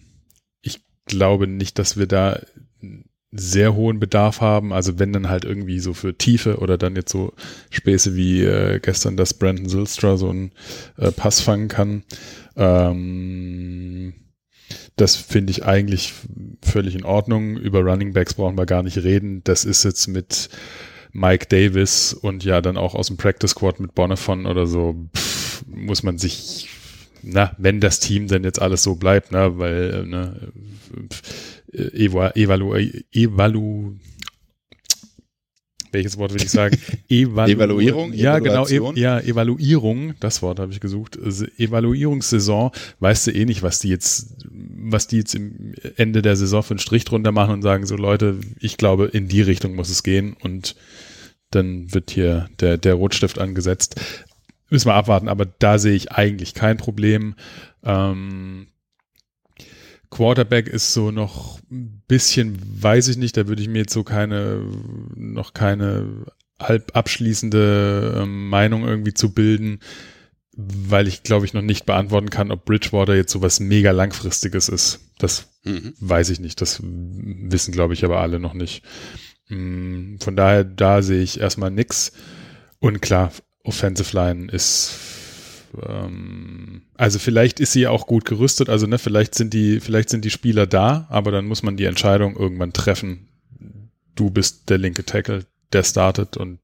ich 0.62 0.80
glaube 1.06 1.46
nicht, 1.46 1.78
dass 1.78 1.96
wir 1.96 2.06
da 2.06 2.40
sehr 3.32 3.74
hohen 3.74 4.00
Bedarf 4.00 4.40
haben. 4.40 4.72
Also 4.72 4.98
wenn 4.98 5.12
dann 5.12 5.28
halt 5.28 5.44
irgendwie 5.44 5.78
so 5.78 5.94
für 5.94 6.16
Tiefe 6.16 6.58
oder 6.58 6.76
dann 6.76 6.96
jetzt 6.96 7.12
so 7.12 7.32
Späße 7.70 8.16
wie 8.16 8.42
äh, 8.42 8.80
gestern, 8.80 9.16
dass 9.16 9.34
Brandon 9.34 9.68
Silstra 9.68 10.16
so 10.16 10.30
einen 10.30 10.52
äh, 10.96 11.12
Pass 11.12 11.40
fangen 11.40 11.68
kann. 11.68 12.02
Ähm, 12.56 14.14
das 14.96 15.16
finde 15.16 15.52
ich 15.52 15.64
eigentlich 15.64 16.12
völlig 16.62 16.94
in 16.94 17.04
Ordnung. 17.04 17.56
Über 17.56 17.80
Running 17.80 18.12
Backs 18.12 18.34
brauchen 18.34 18.58
wir 18.58 18.66
gar 18.66 18.82
nicht 18.82 18.98
reden. 18.98 19.42
Das 19.44 19.64
ist 19.64 19.84
jetzt 19.84 20.08
mit 20.08 20.50
Mike 21.12 21.46
Davis 21.48 22.12
und 22.12 22.44
ja 22.44 22.60
dann 22.60 22.76
auch 22.76 22.94
aus 22.94 23.08
dem 23.08 23.16
Practice 23.16 23.50
Squad 23.50 23.80
mit 23.80 23.94
Bonifon 23.94 24.46
oder 24.46 24.66
so, 24.66 24.94
pff, 25.14 25.64
muss 25.66 26.02
man 26.02 26.18
sich, 26.18 26.68
na, 27.22 27.54
wenn 27.58 27.80
das 27.80 28.00
Team 28.00 28.28
denn 28.28 28.44
jetzt 28.44 28.60
alles 28.60 28.82
so 28.82 28.94
bleibt, 28.94 29.32
ne, 29.32 29.58
weil, 29.58 30.04
äh, 30.04 30.06
ne, 30.06 30.52
pff, 31.08 31.22
Eva, 31.72 32.30
Evalu, 32.34 32.74
Evalu, 33.12 33.92
welches 35.92 36.18
Wort 36.18 36.32
will 36.32 36.42
ich 36.42 36.50
sagen? 36.50 36.76
Evalu 37.08 37.52
Evaluierung, 37.52 38.12
Ja, 38.12 38.38
genau. 38.38 38.66
E 38.66 39.00
ja, 39.00 39.20
Evaluierung, 39.20 40.14
das 40.20 40.42
Wort 40.42 40.58
habe 40.58 40.72
ich 40.72 40.80
gesucht. 40.80 41.18
Also 41.22 41.46
Evaluierungssaison, 41.58 42.70
weißt 43.00 43.26
du 43.26 43.30
eh 43.32 43.44
nicht, 43.44 43.62
was 43.62 43.80
die 43.80 43.88
jetzt, 43.88 44.36
was 44.50 45.06
die 45.06 45.18
jetzt 45.18 45.34
im 45.34 45.74
Ende 45.96 46.22
der 46.22 46.36
Saison 46.36 46.62
für 46.62 46.72
einen 46.72 46.78
Strich 46.78 47.04
drunter 47.04 47.32
machen 47.32 47.54
und 47.54 47.62
sagen, 47.62 47.86
so 47.86 47.96
Leute, 47.96 48.38
ich 48.60 48.76
glaube, 48.76 49.06
in 49.06 49.28
die 49.28 49.42
Richtung 49.42 49.74
muss 49.74 49.90
es 49.90 50.02
gehen 50.02 50.36
und 50.40 50.76
dann 51.50 51.92
wird 51.92 52.10
hier 52.10 52.48
der, 52.60 52.78
der 52.78 52.94
Rotstift 52.94 53.38
angesetzt. 53.38 54.00
Müssen 54.70 54.86
wir 54.86 54.94
abwarten, 54.94 55.28
aber 55.28 55.46
da 55.46 55.78
sehe 55.78 55.94
ich 55.94 56.12
eigentlich 56.12 56.54
kein 56.54 56.76
Problem. 56.76 57.34
Ähm, 57.82 58.68
Quarterback 60.10 60.66
ist 60.68 60.92
so 60.92 61.10
noch 61.10 61.60
ein 61.70 62.02
bisschen, 62.08 62.58
weiß 62.82 63.08
ich 63.08 63.16
nicht, 63.16 63.36
da 63.36 63.46
würde 63.48 63.62
ich 63.62 63.68
mir 63.68 63.78
jetzt 63.80 63.92
so 63.92 64.02
keine, 64.04 64.64
noch 65.14 65.54
keine 65.54 66.26
halb 66.58 66.94
abschließende 66.96 68.20
ähm, 68.22 68.48
Meinung 68.48 68.86
irgendwie 68.86 69.14
zu 69.14 69.32
bilden, 69.32 69.80
weil 70.56 71.08
ich 71.08 71.22
glaube 71.22 71.46
ich 71.46 71.54
noch 71.54 71.62
nicht 71.62 71.86
beantworten 71.86 72.28
kann, 72.28 72.50
ob 72.50 72.64
Bridgewater 72.64 73.14
jetzt 73.14 73.32
so 73.32 73.40
was 73.40 73.60
mega 73.60 73.92
langfristiges 73.92 74.68
ist. 74.68 75.00
Das 75.18 75.46
Mhm. 75.62 75.92
weiß 76.00 76.30
ich 76.30 76.40
nicht, 76.40 76.60
das 76.62 76.80
wissen 76.82 77.72
glaube 77.72 77.92
ich 77.92 78.02
aber 78.04 78.20
alle 78.20 78.40
noch 78.40 78.54
nicht. 78.54 78.82
Mm, 79.48 80.16
Von 80.18 80.34
daher, 80.34 80.64
da 80.64 81.02
sehe 81.02 81.22
ich 81.22 81.38
erstmal 81.38 81.70
nix. 81.70 82.12
Und 82.78 83.02
klar, 83.02 83.30
Offensive 83.62 84.16
Line 84.16 84.50
ist 84.50 84.96
ähm, 85.86 86.82
also 86.96 87.18
vielleicht 87.18 87.60
ist 87.60 87.72
sie 87.72 87.86
auch 87.86 88.06
gut 88.06 88.24
gerüstet, 88.24 88.68
also 88.68 88.86
ne, 88.86 88.98
vielleicht 88.98 89.34
sind 89.34 89.54
die, 89.54 89.80
vielleicht 89.80 90.08
sind 90.08 90.24
die 90.24 90.30
Spieler 90.30 90.66
da, 90.66 91.06
aber 91.10 91.30
dann 91.30 91.46
muss 91.46 91.62
man 91.62 91.76
die 91.76 91.84
Entscheidung 91.84 92.36
irgendwann 92.36 92.72
treffen. 92.72 93.28
Du 94.14 94.30
bist 94.30 94.68
der 94.70 94.78
linke 94.78 95.04
Tackle, 95.04 95.46
der 95.72 95.84
startet 95.84 96.36
und 96.36 96.58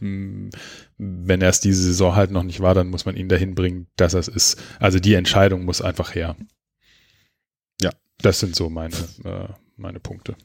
mh, 0.00 0.50
wenn 0.98 1.40
er 1.40 1.48
es 1.48 1.60
diese 1.60 1.82
Saison 1.82 2.14
halt 2.14 2.30
noch 2.30 2.44
nicht 2.44 2.60
war, 2.60 2.74
dann 2.74 2.88
muss 2.88 3.04
man 3.04 3.16
ihn 3.16 3.28
dahin 3.28 3.54
bringen, 3.54 3.86
dass 3.96 4.14
er 4.14 4.20
es 4.20 4.28
ist. 4.28 4.62
Also 4.78 4.98
die 4.98 5.14
Entscheidung 5.14 5.64
muss 5.64 5.82
einfach 5.82 6.14
her. 6.14 6.36
Ja. 7.80 7.90
Das 8.18 8.40
sind 8.40 8.54
so 8.54 8.70
meine, 8.70 8.94
äh, 9.24 9.48
meine 9.76 10.00
Punkte. 10.00 10.36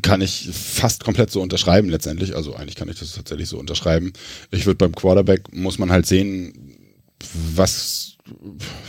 Kann 0.00 0.22
ich 0.22 0.48
fast 0.50 1.04
komplett 1.04 1.30
so 1.30 1.42
unterschreiben 1.42 1.90
letztendlich. 1.90 2.34
Also 2.34 2.54
eigentlich 2.54 2.76
kann 2.76 2.88
ich 2.88 2.98
das 2.98 3.12
tatsächlich 3.12 3.48
so 3.48 3.58
unterschreiben. 3.58 4.14
Ich 4.50 4.64
würde 4.64 4.78
beim 4.78 4.94
Quarterback 4.94 5.52
muss 5.52 5.78
man 5.78 5.92
halt 5.92 6.06
sehen, 6.06 6.81
was, 7.54 8.16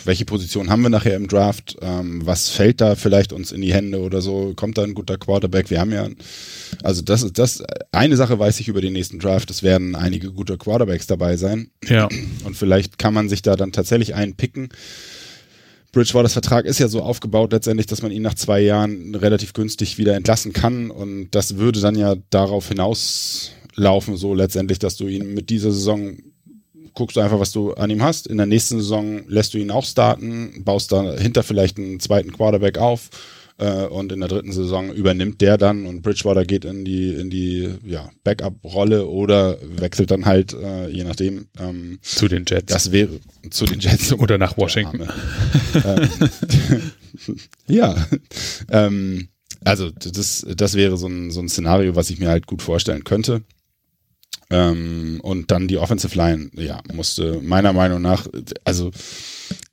welche 0.03 0.25
Position 0.25 0.69
haben 0.69 0.81
wir 0.81 0.89
nachher 0.89 1.15
im 1.15 1.27
Draft? 1.27 1.77
Ähm, 1.81 2.25
was 2.25 2.49
fällt 2.49 2.81
da 2.81 2.95
vielleicht 2.95 3.33
uns 3.33 3.51
in 3.51 3.61
die 3.61 3.73
Hände 3.73 3.99
oder 3.99 4.21
so? 4.21 4.53
Kommt 4.55 4.77
da 4.77 4.83
ein 4.83 4.93
guter 4.93 5.17
Quarterback? 5.17 5.69
Wir 5.69 5.79
haben 5.79 5.91
ja, 5.91 6.07
also 6.83 7.01
das 7.01 7.23
ist 7.23 7.37
das, 7.39 7.63
eine 7.91 8.15
Sache 8.17 8.39
weiß 8.39 8.59
ich 8.59 8.67
über 8.67 8.81
den 8.81 8.93
nächsten 8.93 9.19
Draft, 9.19 9.49
es 9.49 9.63
werden 9.63 9.95
einige 9.95 10.31
gute 10.31 10.57
Quarterbacks 10.57 11.07
dabei 11.07 11.37
sein. 11.37 11.69
Ja. 11.87 12.07
Und 12.43 12.55
vielleicht 12.55 12.97
kann 12.97 13.13
man 13.13 13.29
sich 13.29 13.41
da 13.41 13.55
dann 13.55 13.71
tatsächlich 13.71 14.15
einen 14.15 14.35
picken. 14.35 14.69
Bridgewaters 15.93 16.33
Vertrag 16.33 16.65
ist 16.65 16.79
ja 16.79 16.87
so 16.87 17.03
aufgebaut 17.03 17.51
letztendlich, 17.51 17.85
dass 17.85 18.01
man 18.01 18.11
ihn 18.11 18.23
nach 18.23 18.33
zwei 18.33 18.59
Jahren 18.61 19.13
relativ 19.13 19.53
günstig 19.53 19.99
wieder 19.99 20.15
entlassen 20.15 20.51
kann 20.51 20.89
und 20.89 21.29
das 21.31 21.57
würde 21.57 21.79
dann 21.81 21.95
ja 21.95 22.15
darauf 22.31 22.67
hinauslaufen, 22.67 24.17
so 24.17 24.33
letztendlich, 24.33 24.79
dass 24.79 24.97
du 24.97 25.07
ihn 25.07 25.35
mit 25.35 25.51
dieser 25.51 25.71
Saison 25.71 26.17
guckst 26.93 27.17
du 27.17 27.21
einfach, 27.21 27.39
was 27.39 27.51
du 27.51 27.73
an 27.73 27.89
ihm 27.89 28.03
hast. 28.03 28.27
In 28.27 28.37
der 28.37 28.45
nächsten 28.45 28.77
Saison 28.77 29.27
lässt 29.27 29.53
du 29.53 29.57
ihn 29.57 29.71
auch 29.71 29.85
starten, 29.85 30.63
baust 30.63 30.91
dahinter 30.91 31.43
vielleicht 31.43 31.77
einen 31.77 31.99
zweiten 31.99 32.31
Quarterback 32.31 32.77
auf 32.77 33.09
äh, 33.57 33.85
und 33.85 34.11
in 34.11 34.19
der 34.19 34.29
dritten 34.29 34.51
Saison 34.51 34.91
übernimmt 34.91 35.41
der 35.41 35.57
dann 35.57 35.85
und 35.85 36.01
Bridgewater 36.01 36.45
geht 36.45 36.65
in 36.65 36.85
die 36.85 37.13
in 37.13 37.29
die 37.29 37.69
ja, 37.85 38.09
Backup-Rolle 38.23 39.07
oder 39.07 39.57
wechselt 39.61 40.11
dann 40.11 40.25
halt, 40.25 40.53
äh, 40.53 40.89
je 40.89 41.03
nachdem. 41.03 41.47
Ähm, 41.59 41.99
zu 42.01 42.27
den 42.27 42.45
Jets. 42.47 42.71
Das 42.73 42.91
wäre 42.91 43.19
zu 43.49 43.65
den 43.65 43.79
Jets 43.79 44.13
oder 44.19 44.37
nach 44.37 44.57
Washington. 44.57 45.01
ähm, 45.85 46.09
ja. 47.67 48.07
Ähm, 48.69 49.29
also 49.63 49.91
das, 49.91 50.45
das 50.55 50.73
wäre 50.73 50.97
so 50.97 51.07
ein, 51.07 51.31
so 51.31 51.39
ein 51.39 51.47
Szenario, 51.47 51.95
was 51.95 52.09
ich 52.09 52.19
mir 52.19 52.29
halt 52.29 52.47
gut 52.47 52.61
vorstellen 52.61 53.03
könnte. 53.03 53.43
Ähm, 54.49 55.19
und 55.23 55.51
dann 55.51 55.67
die 55.67 55.77
Offensive 55.77 56.15
Line, 56.17 56.51
ja, 56.53 56.81
musste 56.93 57.39
meiner 57.41 57.73
Meinung 57.73 58.01
nach, 58.01 58.27
also 58.63 58.91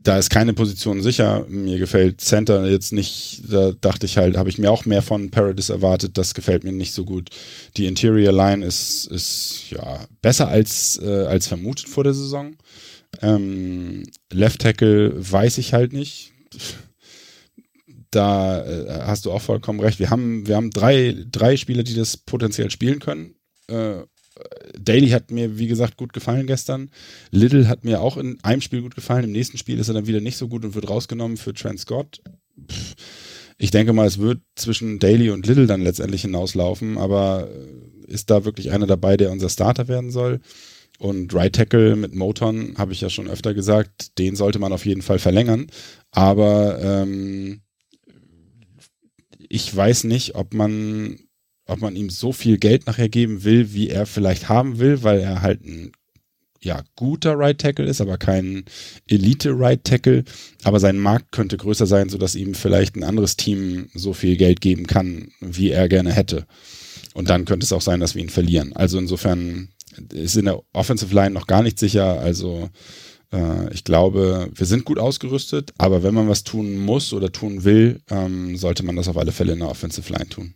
da 0.02 0.18
ist 0.18 0.30
keine 0.30 0.54
Position 0.54 1.02
sicher. 1.02 1.44
Mir 1.48 1.78
gefällt 1.78 2.20
Center 2.20 2.66
jetzt 2.66 2.92
nicht, 2.92 3.42
da 3.48 3.72
dachte 3.72 4.06
ich 4.06 4.16
halt, 4.16 4.36
habe 4.36 4.48
ich 4.48 4.58
mir 4.58 4.70
auch 4.70 4.86
mehr 4.86 5.02
von 5.02 5.30
Paradis 5.30 5.68
erwartet, 5.68 6.16
das 6.16 6.34
gefällt 6.34 6.64
mir 6.64 6.72
nicht 6.72 6.94
so 6.94 7.04
gut. 7.04 7.30
Die 7.76 7.86
Interior 7.86 8.32
Line 8.32 8.64
ist, 8.64 9.06
ist 9.06 9.64
ja 9.70 10.06
besser 10.22 10.48
als, 10.48 10.98
äh, 11.02 11.26
als 11.26 11.46
vermutet 11.46 11.88
vor 11.88 12.04
der 12.04 12.14
Saison. 12.14 12.56
Ähm, 13.20 14.04
Left 14.32 14.62
Tackle 14.62 15.12
weiß 15.16 15.58
ich 15.58 15.74
halt 15.74 15.92
nicht. 15.92 16.32
Da 18.10 18.64
äh, 18.64 19.02
hast 19.02 19.26
du 19.26 19.32
auch 19.32 19.42
vollkommen 19.42 19.80
recht. 19.80 19.98
Wir 19.98 20.10
haben, 20.10 20.46
wir 20.46 20.56
haben 20.56 20.70
drei, 20.70 21.16
drei 21.30 21.56
Spieler, 21.56 21.82
die 21.82 21.94
das 21.94 22.16
potenziell 22.16 22.70
spielen 22.70 22.98
können. 22.98 23.34
Äh, 23.68 24.02
Daly 24.78 25.08
hat 25.08 25.30
mir, 25.30 25.58
wie 25.58 25.66
gesagt, 25.66 25.96
gut 25.96 26.12
gefallen 26.12 26.46
gestern. 26.46 26.90
Little 27.30 27.68
hat 27.68 27.84
mir 27.84 28.00
auch 28.00 28.16
in 28.16 28.38
einem 28.42 28.60
Spiel 28.60 28.82
gut 28.82 28.94
gefallen. 28.94 29.24
Im 29.24 29.32
nächsten 29.32 29.58
Spiel 29.58 29.78
ist 29.78 29.88
er 29.88 29.94
dann 29.94 30.06
wieder 30.06 30.20
nicht 30.20 30.36
so 30.36 30.48
gut 30.48 30.64
und 30.64 30.74
wird 30.74 30.88
rausgenommen 30.88 31.36
für 31.36 31.52
Trent 31.52 31.80
Scott. 31.80 32.20
Ich 33.58 33.70
denke 33.70 33.92
mal, 33.92 34.06
es 34.06 34.18
wird 34.18 34.40
zwischen 34.54 34.98
Daly 34.98 35.30
und 35.30 35.46
Little 35.46 35.66
dann 35.66 35.82
letztendlich 35.82 36.22
hinauslaufen, 36.22 36.96
aber 36.96 37.48
äh, 37.50 38.12
ist 38.12 38.30
da 38.30 38.44
wirklich 38.44 38.70
einer 38.70 38.86
dabei, 38.86 39.16
der 39.16 39.30
unser 39.30 39.48
Starter 39.48 39.86
werden 39.88 40.10
soll? 40.10 40.40
Und 40.98 41.34
Right 41.34 41.54
Tackle 41.54 41.96
mit 41.96 42.14
Moton, 42.14 42.74
habe 42.76 42.92
ich 42.92 43.00
ja 43.00 43.10
schon 43.10 43.28
öfter 43.28 43.54
gesagt, 43.54 44.18
den 44.18 44.36
sollte 44.36 44.58
man 44.58 44.72
auf 44.72 44.86
jeden 44.86 45.02
Fall 45.02 45.18
verlängern. 45.18 45.66
Aber 46.10 46.80
ähm, 46.82 47.62
ich 49.48 49.74
weiß 49.74 50.04
nicht, 50.04 50.34
ob 50.34 50.54
man 50.54 51.18
ob 51.70 51.80
man 51.80 51.96
ihm 51.96 52.10
so 52.10 52.32
viel 52.32 52.58
Geld 52.58 52.86
nachher 52.86 53.08
geben 53.08 53.44
will, 53.44 53.72
wie 53.72 53.88
er 53.88 54.06
vielleicht 54.06 54.48
haben 54.48 54.78
will, 54.78 55.02
weil 55.02 55.20
er 55.20 55.42
halt 55.42 55.64
ein 55.64 55.92
ja, 56.62 56.82
guter 56.94 57.38
Right 57.38 57.58
Tackle 57.58 57.86
ist, 57.86 58.00
aber 58.00 58.18
kein 58.18 58.64
Elite 59.08 59.58
Right 59.58 59.82
Tackle. 59.82 60.24
Aber 60.62 60.78
sein 60.78 60.98
Markt 60.98 61.32
könnte 61.32 61.56
größer 61.56 61.86
sein, 61.86 62.08
sodass 62.08 62.34
ihm 62.34 62.54
vielleicht 62.54 62.96
ein 62.96 63.04
anderes 63.04 63.36
Team 63.36 63.88
so 63.94 64.12
viel 64.12 64.36
Geld 64.36 64.60
geben 64.60 64.86
kann, 64.86 65.28
wie 65.40 65.70
er 65.70 65.88
gerne 65.88 66.12
hätte. 66.12 66.46
Und 67.14 67.30
dann 67.30 67.44
könnte 67.46 67.64
es 67.64 67.72
auch 67.72 67.80
sein, 67.80 68.00
dass 68.00 68.14
wir 68.14 68.22
ihn 68.22 68.28
verlieren. 68.28 68.74
Also 68.74 68.98
insofern 68.98 69.68
ist 70.12 70.36
in 70.36 70.44
der 70.44 70.60
Offensive 70.72 71.14
Line 71.14 71.30
noch 71.30 71.46
gar 71.46 71.62
nicht 71.62 71.78
sicher. 71.78 72.20
Also 72.20 72.68
äh, 73.32 73.72
ich 73.72 73.84
glaube, 73.84 74.50
wir 74.54 74.66
sind 74.66 74.84
gut 74.84 74.98
ausgerüstet, 74.98 75.72
aber 75.78 76.02
wenn 76.02 76.14
man 76.14 76.28
was 76.28 76.44
tun 76.44 76.76
muss 76.78 77.12
oder 77.12 77.32
tun 77.32 77.64
will, 77.64 78.00
ähm, 78.10 78.56
sollte 78.56 78.84
man 78.84 78.96
das 78.96 79.08
auf 79.08 79.16
alle 79.16 79.32
Fälle 79.32 79.54
in 79.54 79.60
der 79.60 79.70
Offensive 79.70 80.12
Line 80.12 80.28
tun. 80.28 80.54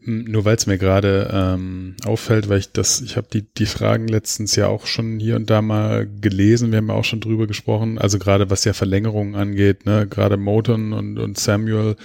Nur 0.00 0.44
weil 0.44 0.56
es 0.56 0.66
mir 0.66 0.78
gerade 0.78 1.30
ähm, 1.32 1.96
auffällt, 2.04 2.48
weil 2.48 2.60
ich 2.60 2.72
das, 2.72 3.00
ich 3.00 3.16
habe 3.16 3.26
die, 3.32 3.42
die 3.42 3.66
Fragen 3.66 4.06
letztens 4.06 4.54
ja 4.54 4.68
auch 4.68 4.86
schon 4.86 5.18
hier 5.18 5.36
und 5.36 5.50
da 5.50 5.62
mal 5.62 6.06
gelesen, 6.06 6.70
wir 6.70 6.78
haben 6.78 6.88
ja 6.88 6.94
auch 6.94 7.04
schon 7.04 7.20
drüber 7.20 7.46
gesprochen, 7.46 7.98
also 7.98 8.18
gerade 8.18 8.48
was 8.48 8.64
ja 8.64 8.72
Verlängerungen 8.72 9.34
angeht, 9.34 9.84
ne, 9.84 10.06
gerade 10.06 10.36
Moton 10.36 10.92
und, 10.92 11.18
und 11.18 11.38
Samuel, 11.38 11.96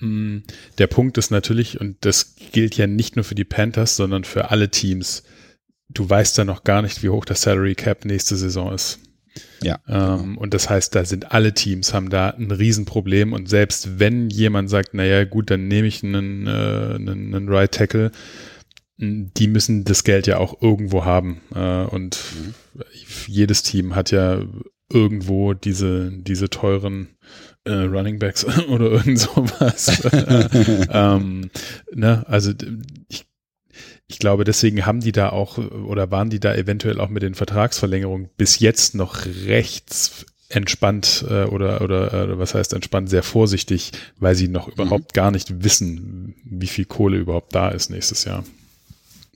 mh, 0.00 0.08
mm, 0.08 0.42
der 0.78 0.86
Punkt 0.86 1.18
ist 1.18 1.30
natürlich, 1.30 1.80
und 1.80 1.96
das 2.02 2.36
gilt 2.52 2.76
ja 2.76 2.86
nicht 2.86 3.16
nur 3.16 3.24
für 3.24 3.34
die 3.34 3.44
Panthers, 3.44 3.96
sondern 3.96 4.24
für 4.24 4.50
alle 4.50 4.70
Teams, 4.70 5.24
du 5.88 6.08
weißt 6.08 6.38
ja 6.38 6.44
noch 6.44 6.64
gar 6.64 6.82
nicht, 6.82 7.02
wie 7.02 7.08
hoch 7.08 7.24
das 7.24 7.42
Salary 7.42 7.74
Cap 7.74 8.04
nächste 8.04 8.36
Saison 8.36 8.72
ist. 8.72 9.00
Ja. 9.62 9.78
Ähm. 9.88 10.38
Und 10.38 10.54
das 10.54 10.68
heißt, 10.70 10.94
da 10.94 11.04
sind 11.04 11.32
alle 11.32 11.54
Teams 11.54 11.94
haben 11.94 12.10
da 12.10 12.30
ein 12.30 12.50
Riesenproblem 12.50 13.32
und 13.32 13.48
selbst 13.48 13.98
wenn 13.98 14.30
jemand 14.30 14.70
sagt, 14.70 14.94
naja, 14.94 15.24
gut, 15.24 15.50
dann 15.50 15.68
nehme 15.68 15.88
ich 15.88 16.02
einen, 16.02 16.46
äh, 16.46 16.50
einen, 16.50 17.34
einen 17.34 17.48
Right 17.48 17.72
Tackle, 17.72 18.10
die 18.98 19.48
müssen 19.48 19.84
das 19.84 20.04
Geld 20.04 20.26
ja 20.26 20.38
auch 20.38 20.62
irgendwo 20.62 21.04
haben. 21.04 21.42
Äh, 21.54 21.84
und 21.84 22.18
mhm. 22.34 22.54
jedes 23.26 23.62
Team 23.62 23.94
hat 23.94 24.10
ja 24.10 24.42
irgendwo 24.90 25.52
diese, 25.52 26.12
diese 26.12 26.48
teuren 26.48 27.08
äh, 27.64 27.72
Running 27.72 28.18
Backs 28.18 28.44
oder 28.68 28.90
irgend 28.90 29.18
sowas. 29.18 30.02
ähm, 30.90 31.50
ne? 31.92 32.24
Also 32.28 32.52
ich 33.08 33.26
ich 34.08 34.18
glaube, 34.18 34.44
deswegen 34.44 34.86
haben 34.86 35.00
die 35.00 35.12
da 35.12 35.30
auch 35.30 35.58
oder 35.58 36.10
waren 36.10 36.30
die 36.30 36.40
da 36.40 36.54
eventuell 36.54 37.00
auch 37.00 37.08
mit 37.08 37.22
den 37.22 37.34
Vertragsverlängerungen 37.34 38.28
bis 38.36 38.60
jetzt 38.60 38.94
noch 38.94 39.26
rechts 39.46 40.26
entspannt 40.48 41.24
äh, 41.28 41.44
oder, 41.44 41.80
oder 41.82 42.12
äh, 42.12 42.38
was 42.38 42.54
heißt 42.54 42.72
entspannt, 42.72 43.10
sehr 43.10 43.24
vorsichtig, 43.24 43.90
weil 44.18 44.36
sie 44.36 44.46
noch 44.48 44.68
mhm. 44.68 44.72
überhaupt 44.74 45.12
gar 45.12 45.32
nicht 45.32 45.64
wissen, 45.64 46.36
wie 46.44 46.68
viel 46.68 46.84
Kohle 46.84 47.18
überhaupt 47.18 47.54
da 47.54 47.68
ist 47.68 47.90
nächstes 47.90 48.24
Jahr. 48.24 48.44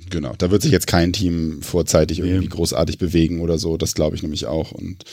Genau, 0.08 0.34
da 0.38 0.50
wird 0.50 0.62
sich 0.62 0.72
jetzt 0.72 0.86
kein 0.86 1.12
Team 1.12 1.62
vorzeitig 1.62 2.20
irgendwie 2.20 2.48
großartig 2.48 2.98
bewegen 2.98 3.40
oder 3.40 3.58
so, 3.58 3.76
das 3.76 3.94
glaube 3.94 4.16
ich 4.16 4.22
nämlich 4.22 4.46
auch. 4.46 4.72
Und 4.72 5.04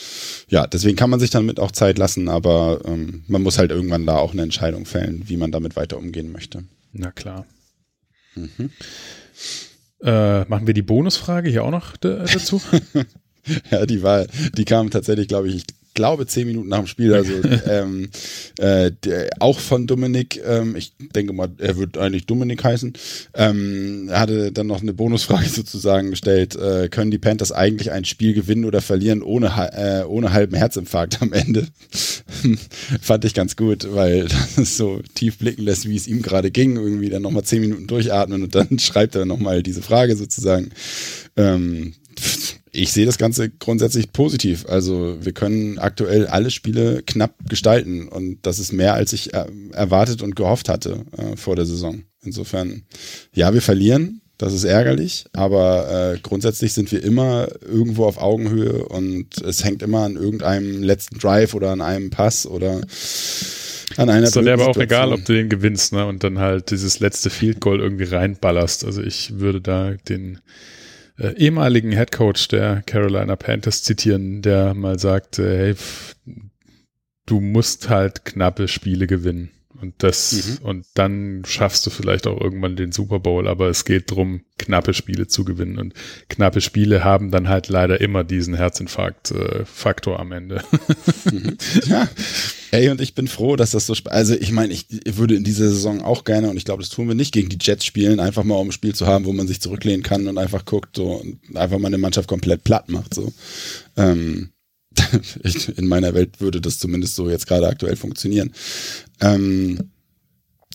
ja, 0.50 0.66
deswegen 0.66 0.96
kann 0.96 1.10
man 1.10 1.20
sich 1.20 1.30
damit 1.30 1.60
auch 1.60 1.72
Zeit 1.72 1.98
lassen, 1.98 2.30
aber 2.30 2.82
ähm, 2.86 3.24
man 3.28 3.42
muss 3.42 3.58
halt 3.58 3.72
irgendwann 3.72 4.06
da 4.06 4.18
auch 4.18 4.34
eine 4.34 4.44
Entscheidung 4.44 4.86
fällen, 4.86 5.24
wie 5.28 5.38
man 5.38 5.52
damit 5.52 5.76
weiter 5.76 5.98
umgehen 5.98 6.32
möchte. 6.32 6.64
Na 6.94 7.12
klar. 7.12 7.46
Mhm. 8.36 8.70
Äh, 10.02 10.46
machen 10.46 10.68
wir 10.68 10.74
die 10.74 10.84
Bonusfrage 10.84 11.50
hier 11.50 11.64
auch 11.64 11.72
noch 11.72 11.98
dazu? 11.98 12.62
ja, 13.72 13.86
die 13.86 14.04
war, 14.04 14.28
die 14.56 14.66
kam 14.66 14.90
tatsächlich, 14.92 15.28
glaube 15.28 15.50
ich, 15.50 15.64
glaube, 15.98 16.28
zehn 16.28 16.48
Minuten 16.48 16.70
nach 16.70 16.78
dem 16.78 16.88
Spiel. 16.88 17.14
Also 17.14 17.34
ähm, 17.68 18.10
äh, 18.60 18.92
der, 19.04 19.30
auch 19.40 19.60
von 19.60 19.88
Dominik, 19.88 20.42
ähm, 20.46 20.76
ich 20.78 20.94
denke 20.98 21.34
mal, 21.34 21.50
er 21.58 21.76
wird 21.76 21.98
eigentlich 21.98 22.26
Dominik 22.26 22.64
heißen, 22.64 22.94
ähm, 23.34 24.08
er 24.10 24.20
hatte 24.22 24.52
dann 24.54 24.68
noch 24.68 24.82
eine 24.82 24.94
Bonusfrage 24.94 25.50
sozusagen 25.50 26.12
gestellt, 26.12 26.56
äh, 26.56 26.88
können 26.88 27.12
die 27.12 27.18
Panthers 27.18 27.52
eigentlich 27.52 27.92
ein 27.92 28.06
Spiel 28.06 28.34
gewinnen 28.34 28.64
oder 28.64 28.80
verlieren 28.80 29.22
ohne, 29.22 29.48
äh, 29.74 30.06
ohne 30.06 30.32
halben 30.32 30.56
Herzinfarkt 30.56 31.22
am 31.22 31.34
Ende? 31.34 31.68
Fand 33.02 33.26
ich 33.26 33.34
ganz 33.34 33.56
gut, 33.56 33.88
weil 33.92 34.28
das 34.56 34.78
so 34.78 35.02
tief 35.16 35.40
blicken 35.40 35.64
lässt, 35.64 35.90
wie 35.90 35.96
es 35.96 36.08
ihm 36.08 36.22
gerade 36.22 36.52
ging, 36.52 36.78
irgendwie 36.78 37.10
dann 37.10 37.24
nochmal 37.24 37.44
zehn 37.44 37.62
Minuten 37.62 37.88
durchatmen 37.88 38.44
und 38.44 38.56
dann 38.56 38.80
schreibt 38.80 39.16
er 39.16 39.26
nochmal 39.26 39.64
diese 39.64 39.82
Frage 39.82 40.16
sozusagen. 40.16 40.70
Ähm, 41.36 41.94
ich 42.78 42.94
sehe 42.94 43.08
das 43.08 43.18
Ganze 43.18 43.50
grundsätzlich 43.50 44.14
positiv. 44.14 44.66
Also 44.68 45.18
wir 45.20 45.32
können 45.32 45.80
aktuell 45.80 46.28
alle 46.28 46.52
Spiele 46.52 47.02
knapp 47.06 47.34
gestalten 47.50 48.08
und 48.08 48.46
das 48.46 48.60
ist 48.60 48.72
mehr, 48.72 48.94
als 48.94 49.14
ich 49.14 49.34
erwartet 49.34 50.22
und 50.22 50.36
gehofft 50.36 50.70
hatte 50.70 51.06
äh, 51.18 51.36
vor 51.36 51.56
der 51.56 51.66
Saison. 51.66 52.04
Insofern, 52.22 52.84
ja, 53.34 53.54
wir 53.54 53.64
verlieren, 53.64 54.22
das 54.38 54.54
ist 54.54 54.64
ärgerlich, 54.64 55.26
aber 55.34 56.14
äh, 56.14 56.20
grundsätzlich 56.22 56.74
sind 56.74 56.92
wir 56.92 57.04
immer 57.04 57.48
irgendwo 57.68 58.06
auf 58.06 58.20
Augenhöhe 58.20 58.86
und 58.86 59.42
es 59.42 59.64
hängt 59.64 59.82
immer 59.82 60.04
an 60.04 60.16
irgendeinem 60.16 60.84
letzten 60.84 61.18
Drive 61.18 61.56
oder 61.56 61.72
an 61.72 61.82
einem 61.82 62.12
Pass 62.12 62.46
oder 62.46 62.82
an 63.96 64.10
einer 64.10 64.28
Ist 64.28 64.36
dann 64.36 64.48
aber 64.48 64.68
auch 64.68 64.78
egal, 64.78 65.14
ob 65.14 65.26
du 65.26 65.34
den 65.34 65.50
gewinnst, 65.50 65.94
ne? 65.94 66.06
Und 66.06 66.24
dann 66.24 66.38
halt 66.38 66.70
dieses 66.70 67.00
letzte 67.00 67.32
Field 67.32 67.60
Goal 67.60 67.80
irgendwie 67.80 68.04
reinballerst. 68.04 68.86
Also 68.86 69.02
ich 69.02 69.40
würde 69.40 69.62
da 69.62 69.96
den 70.08 70.40
äh, 71.18 71.34
ehemaligen 71.36 71.92
Head 71.92 72.12
Coach 72.12 72.48
der 72.48 72.82
Carolina 72.86 73.36
Panthers 73.36 73.84
zitieren, 73.84 74.42
der 74.42 74.74
mal 74.74 75.00
sagte, 75.00 75.58
hey, 75.58 75.76
du 77.26 77.40
musst 77.40 77.90
halt 77.90 78.26
knappe 78.26 78.68
Spiele 78.68 79.08
gewinnen. 79.08 79.52
Und 79.80 79.94
das, 80.00 80.32
mhm. 80.32 80.66
und 80.66 80.86
dann 80.96 81.44
schaffst 81.46 81.86
du 81.86 81.90
vielleicht 81.90 82.26
auch 82.26 82.40
irgendwann 82.40 82.76
den 82.76 82.92
Super 82.92 83.20
Bowl, 83.20 83.48
aber 83.48 83.70
es 83.70 83.86
geht 83.86 84.10
drum, 84.10 84.42
knappe 84.58 84.94
Spiele 84.94 85.28
zu 85.28 85.46
gewinnen. 85.46 85.78
Und 85.78 85.94
knappe 86.30 86.62
Spiele 86.62 87.04
haben 87.04 87.30
dann 87.30 87.48
halt 87.48 87.68
leider 87.68 88.02
immer 88.02 88.24
diesen 88.24 88.56
Herzinfarkt-Faktor 88.56 90.16
äh, 90.16 90.22
am 90.22 90.32
Ende. 90.32 90.64
Mhm. 91.32 91.58
Ja. 91.88 92.08
Ey, 92.72 92.90
und 92.90 93.02
ich 93.02 93.14
bin 93.14 93.28
froh, 93.28 93.58
dass 93.58 93.72
das 93.72 93.86
so, 93.86 93.94
also 94.06 94.34
ich 94.34 94.52
meine, 94.52 94.72
ich 94.72 94.88
würde 95.06 95.36
in 95.36 95.44
dieser 95.44 95.68
Saison 95.70 96.02
auch 96.02 96.24
gerne, 96.24 96.50
und 96.50 96.56
ich 96.58 96.64
glaube, 96.64 96.82
das 96.82 96.90
tun 96.90 97.08
wir 97.08 97.16
nicht, 97.16 97.34
gegen 97.34 97.50
die 97.50 97.58
Jets 97.60 97.86
spielen, 97.86 98.20
einfach 98.20 98.44
mal 98.44 98.56
um 98.56 98.70
ein 98.70 98.72
Spiel 98.72 98.96
zu 98.96 99.08
haben, 99.08 99.26
wo 99.26 99.34
man 99.34 99.48
sich 99.48 99.60
zurücklehnen 99.60 100.04
kann 100.04 100.28
und 100.28 100.38
einfach 100.38 100.64
guckt 100.64 100.96
so 100.96 101.16
und 101.16 101.40
einfach 101.56 101.80
mal 101.80 101.88
eine 101.88 101.98
Mannschaft 101.98 102.30
komplett 102.30 102.64
platt 102.64 102.90
macht. 102.90 103.14
So. 103.14 103.34
Ähm, 103.98 104.52
in 105.78 105.88
meiner 105.88 106.14
Welt 106.14 106.40
würde 106.42 106.62
das 106.62 106.80
zumindest 106.80 107.16
so 107.16 107.30
jetzt 107.30 107.48
gerade 107.48 107.68
aktuell 107.68 107.96
funktionieren. 107.96 108.52
Ähm, 109.22 109.92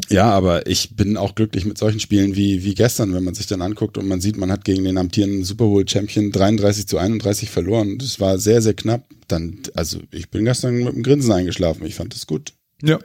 ja, 0.09 0.31
aber 0.31 0.67
ich 0.67 0.97
bin 0.97 1.17
auch 1.17 1.35
glücklich 1.35 1.65
mit 1.65 1.79
solchen 1.79 2.01
Spielen 2.01 2.35
wie, 2.35 2.65
wie 2.65 2.75
gestern, 2.75 3.15
wenn 3.15 3.25
man 3.25 3.35
sich 3.35 3.47
dann 3.47 3.63
anguckt 3.63 3.99
und 3.99 4.09
man 4.09 4.21
sieht, 4.21 4.37
man 4.37 4.51
hat 4.51 4.65
gegen 4.65 4.85
den 4.85 4.99
amtierenden 4.99 5.45
Super 5.45 5.67
Bowl 5.67 5.87
Champion 5.87 6.33
33 6.33 6.87
zu 6.87 6.99
31 6.99 7.51
verloren. 7.51 7.99
Das 7.99 8.19
war 8.19 8.39
sehr, 8.39 8.63
sehr 8.63 8.75
knapp. 8.75 9.05
Dann, 9.29 9.59
also 9.75 10.01
ich 10.11 10.31
bin 10.31 10.45
gestern 10.45 10.83
mit 10.83 10.95
dem 10.95 11.03
Grinsen 11.03 11.33
eingeschlafen. 11.33 11.85
Ich 11.87 11.95
fand 11.95 12.15
das 12.15 12.27
gut. 12.27 12.55
Ja. 12.83 12.99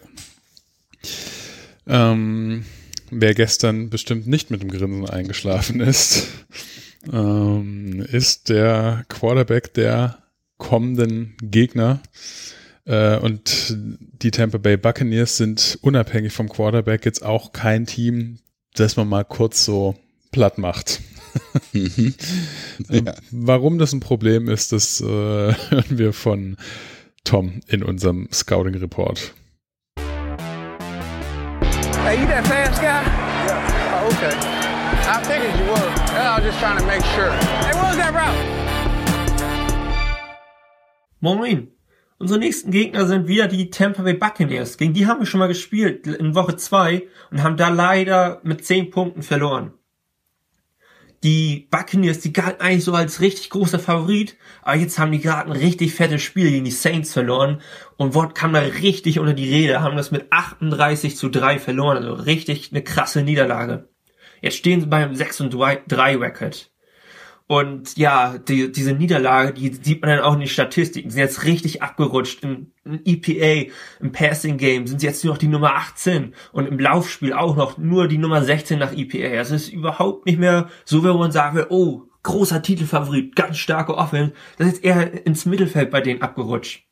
Ähm, 1.86 2.64
wer 3.12 3.34
gestern 3.34 3.90
bestimmt 3.90 4.28
nicht 4.28 4.50
mit 4.50 4.62
dem 4.62 4.72
Grinsen 4.72 5.10
eingeschlafen 5.10 5.82
ist, 5.82 6.28
ähm, 7.12 8.06
ist 8.12 8.50
der 8.50 9.06
Quarterback 9.10 9.74
der 9.74 10.20
kommenden 10.58 11.36
Gegner. 11.42 12.02
Äh, 12.86 13.18
und 13.18 13.76
die 13.78 14.32
Tampa 14.32 14.58
Bay 14.58 14.78
Buccaneers 14.78 15.38
sind 15.38 15.78
unabhängig 15.82 16.34
vom 16.34 16.50
Quarterback 16.50 17.06
jetzt 17.06 17.24
auch 17.24 17.52
kein 17.52 17.86
Team, 17.86 18.40
das 18.76 18.96
man 18.96 19.08
mal 19.08 19.26
kurz 19.26 19.66
so 19.66 19.96
platt 20.32 20.58
macht. 20.58 21.02
Mhm. 21.74 22.16
ja. 22.90 23.14
Warum 23.32 23.78
das 23.78 23.94
ein 23.94 24.00
Problem 24.00 24.50
ist, 24.50 24.72
das 24.72 25.02
äh, 25.02 25.06
hören 25.06 25.98
wir 25.98 26.14
von 26.14 26.58
Tom 27.24 27.62
in 27.68 27.84
unserem 27.84 28.30
Scouting 28.32 28.76
Report. 28.76 29.34
Hey, 32.04 32.22
you 32.22 32.28
that 32.28 32.48
fast 32.48 32.80
guy? 32.80 33.04
Yeah. 33.46 34.02
Oh, 34.02 34.08
okay. 34.08 34.32
I 35.10 35.22
figured 35.24 35.54
you 35.60 35.66
were. 35.66 35.90
I 36.18 36.38
was 36.38 36.46
just 36.46 36.60
trying 36.60 36.78
to 36.80 36.86
make 36.86 37.04
sure. 37.16 37.32
Hey, 37.32 37.74
what 37.76 37.90
was 37.90 37.98
that 37.98 38.14
route? 38.14 38.67
Moin. 41.20 41.72
Unsere 42.20 42.40
nächsten 42.40 42.70
Gegner 42.70 43.08
sind 43.08 43.28
wieder 43.28 43.48
die 43.48 43.72
Tampa 43.72 44.04
Bay 44.04 44.14
Buccaneers. 44.14 44.78
Gegen 44.78 44.94
die 44.94 45.08
haben 45.08 45.20
wir 45.20 45.26
schon 45.26 45.40
mal 45.40 45.48
gespielt 45.48 46.06
in 46.06 46.36
Woche 46.36 46.58
2 46.58 47.08
und 47.32 47.42
haben 47.42 47.58
da 47.58 47.70
leider 47.70 48.40
mit 48.44 48.64
10 48.64 48.92
Punkten 48.92 49.24
verloren. 49.24 49.74
Die 51.24 51.68
Buccaneers, 51.72 52.20
die 52.20 52.34
galten 52.34 52.62
eigentlich 52.62 52.84
so 52.84 52.94
als 52.94 53.20
richtig 53.20 53.50
großer 53.50 53.80
Favorit, 53.80 54.38
aber 54.62 54.78
jetzt 54.78 55.00
haben 55.00 55.12
die 55.12 55.20
gerade 55.20 55.50
ein 55.50 55.58
richtig 55.58 55.96
fettes 55.96 56.22
Spiel 56.22 56.52
gegen 56.52 56.66
die 56.66 56.72
Saints 56.72 57.14
verloren 57.14 57.62
und 57.98 58.14
Wort 58.14 58.36
kam 58.36 58.54
da 58.54 58.60
richtig 58.60 59.18
unter 59.18 59.34
die 59.34 59.50
Rede, 59.50 59.82
haben 59.82 59.98
das 59.98 60.12
mit 60.12 60.32
38 60.32 61.18
zu 61.18 61.30
3 61.30 61.58
verloren, 61.58 61.98
also 61.98 62.14
richtig 62.14 62.72
eine 62.72 62.84
krasse 62.84 63.24
Niederlage. 63.24 63.90
Jetzt 64.42 64.58
stehen 64.58 64.82
sie 64.82 64.88
beim 64.88 65.16
6 65.16 65.42
und 65.42 65.50
3 65.52 66.18
Record. 66.18 66.70
Und 67.48 67.98
ja, 67.98 68.38
die, 68.38 68.74
diese 68.74 68.92
Niederlage, 68.92 69.54
die 69.54 69.74
sieht 69.74 70.02
man 70.02 70.12
dann 70.12 70.20
auch 70.20 70.34
in 70.34 70.42
den 70.42 70.50
Statistiken, 70.50 71.10
sind 71.10 71.22
jetzt 71.22 71.46
richtig 71.46 71.82
abgerutscht. 71.82 72.44
Im, 72.44 72.74
im 72.84 73.00
EPA, 73.06 73.72
im 74.02 74.12
Passing 74.12 74.58
Game 74.58 74.86
sind 74.86 75.00
sie 75.00 75.08
jetzt 75.08 75.24
nur 75.24 75.34
noch 75.34 75.40
die 75.40 75.48
Nummer 75.48 75.76
18 75.76 76.34
und 76.52 76.68
im 76.68 76.78
Laufspiel 76.78 77.32
auch 77.32 77.56
noch 77.56 77.78
nur 77.78 78.10
die 78.10 78.18
Nummer 78.18 78.44
16 78.44 78.78
nach 78.78 78.92
EPA. 78.92 79.40
Es 79.40 79.52
ist 79.52 79.70
überhaupt 79.70 80.26
nicht 80.26 80.40
mehr 80.40 80.68
so, 80.84 81.06
wenn 81.06 81.16
man 81.16 81.32
sagen 81.32 81.56
will, 81.56 81.68
oh, 81.70 82.04
großer 82.24 82.62
Titelfavorit, 82.62 83.38
ganz 83.38 83.58
starke 83.58 83.96
Offense. 83.96 84.34
Das 84.58 84.68
ist 84.68 84.84
eher 84.84 85.26
ins 85.26 85.46
Mittelfeld 85.46 85.90
bei 85.90 86.02
denen 86.02 86.22
abgerutscht. 86.22 86.84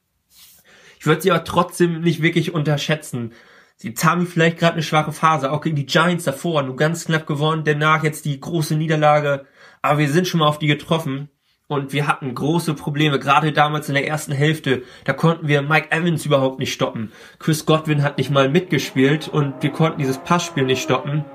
Ich 0.97 1.05
würde 1.05 1.21
sie 1.21 1.31
aber 1.31 1.43
trotzdem 1.43 1.99
nicht 1.99 2.21
wirklich 2.21 2.53
unterschätzen. 2.53 3.33
Sie 3.75 3.93
haben 4.01 4.25
vielleicht 4.25 4.57
gerade 4.57 4.73
eine 4.73 4.83
schwache 4.83 5.11
Phase, 5.11 5.51
auch 5.51 5.59
gegen 5.59 5.75
die 5.75 5.85
Giants 5.85 6.23
davor, 6.23 6.63
nur 6.63 6.77
ganz 6.77 7.03
knapp 7.03 7.27
gewonnen, 7.27 7.65
danach 7.65 8.05
jetzt 8.05 8.23
die 8.23 8.39
große 8.39 8.77
Niederlage 8.77 9.45
aber 9.85 9.99
wir 9.99 10.09
sind 10.09 10.27
schon 10.27 10.39
mal 10.39 10.47
auf 10.47 10.59
die 10.59 10.67
getroffen 10.67 11.29
und 11.67 11.93
wir 11.93 12.07
hatten 12.07 12.35
große 12.35 12.75
Probleme, 12.75 13.19
gerade 13.19 13.51
damals 13.51 13.89
in 13.89 13.95
der 13.95 14.07
ersten 14.07 14.31
Hälfte. 14.31 14.83
Da 15.03 15.13
konnten 15.13 15.47
wir 15.47 15.61
Mike 15.61 15.91
Evans 15.91 16.25
überhaupt 16.25 16.59
nicht 16.59 16.73
stoppen. 16.73 17.11
Chris 17.39 17.65
Godwin 17.65 18.03
hat 18.03 18.17
nicht 18.17 18.29
mal 18.29 18.49
mitgespielt 18.49 19.27
und 19.27 19.63
wir 19.63 19.71
konnten 19.71 19.99
dieses 19.99 20.19
Passspiel 20.19 20.65
nicht 20.65 20.83
stoppen. 20.83 21.25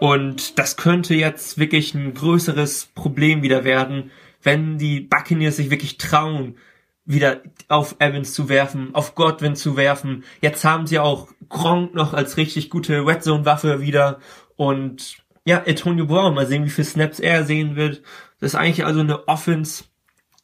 Und 0.00 0.58
das 0.58 0.76
könnte 0.76 1.14
jetzt 1.14 1.58
wirklich 1.58 1.94
ein 1.94 2.14
größeres 2.14 2.90
Problem 2.94 3.42
wieder 3.42 3.64
werden, 3.64 4.10
wenn 4.42 4.78
die 4.78 5.00
Buccaneers 5.00 5.56
sich 5.56 5.70
wirklich 5.70 5.98
trauen, 5.98 6.56
wieder 7.04 7.40
auf 7.68 7.96
Evans 8.00 8.34
zu 8.34 8.48
werfen, 8.50 8.94
auf 8.94 9.14
Godwin 9.14 9.56
zu 9.56 9.76
werfen. 9.76 10.24
Jetzt 10.42 10.64
haben 10.64 10.86
sie 10.86 10.98
auch 10.98 11.28
Gronk 11.48 11.94
noch 11.94 12.12
als 12.12 12.36
richtig 12.36 12.68
gute 12.68 13.04
Red 13.06 13.24
Zone 13.24 13.46
Waffe 13.46 13.80
wieder 13.80 14.20
und 14.56 15.16
ja, 15.48 15.64
Antonio 15.66 16.04
Brown, 16.04 16.34
mal 16.34 16.46
sehen, 16.46 16.66
wie 16.66 16.70
viele 16.70 16.86
Snaps 16.86 17.20
er 17.20 17.42
sehen 17.42 17.74
wird. 17.74 18.02
Das 18.38 18.52
ist 18.52 18.54
eigentlich 18.54 18.84
also 18.84 19.00
eine 19.00 19.28
Offense, 19.28 19.84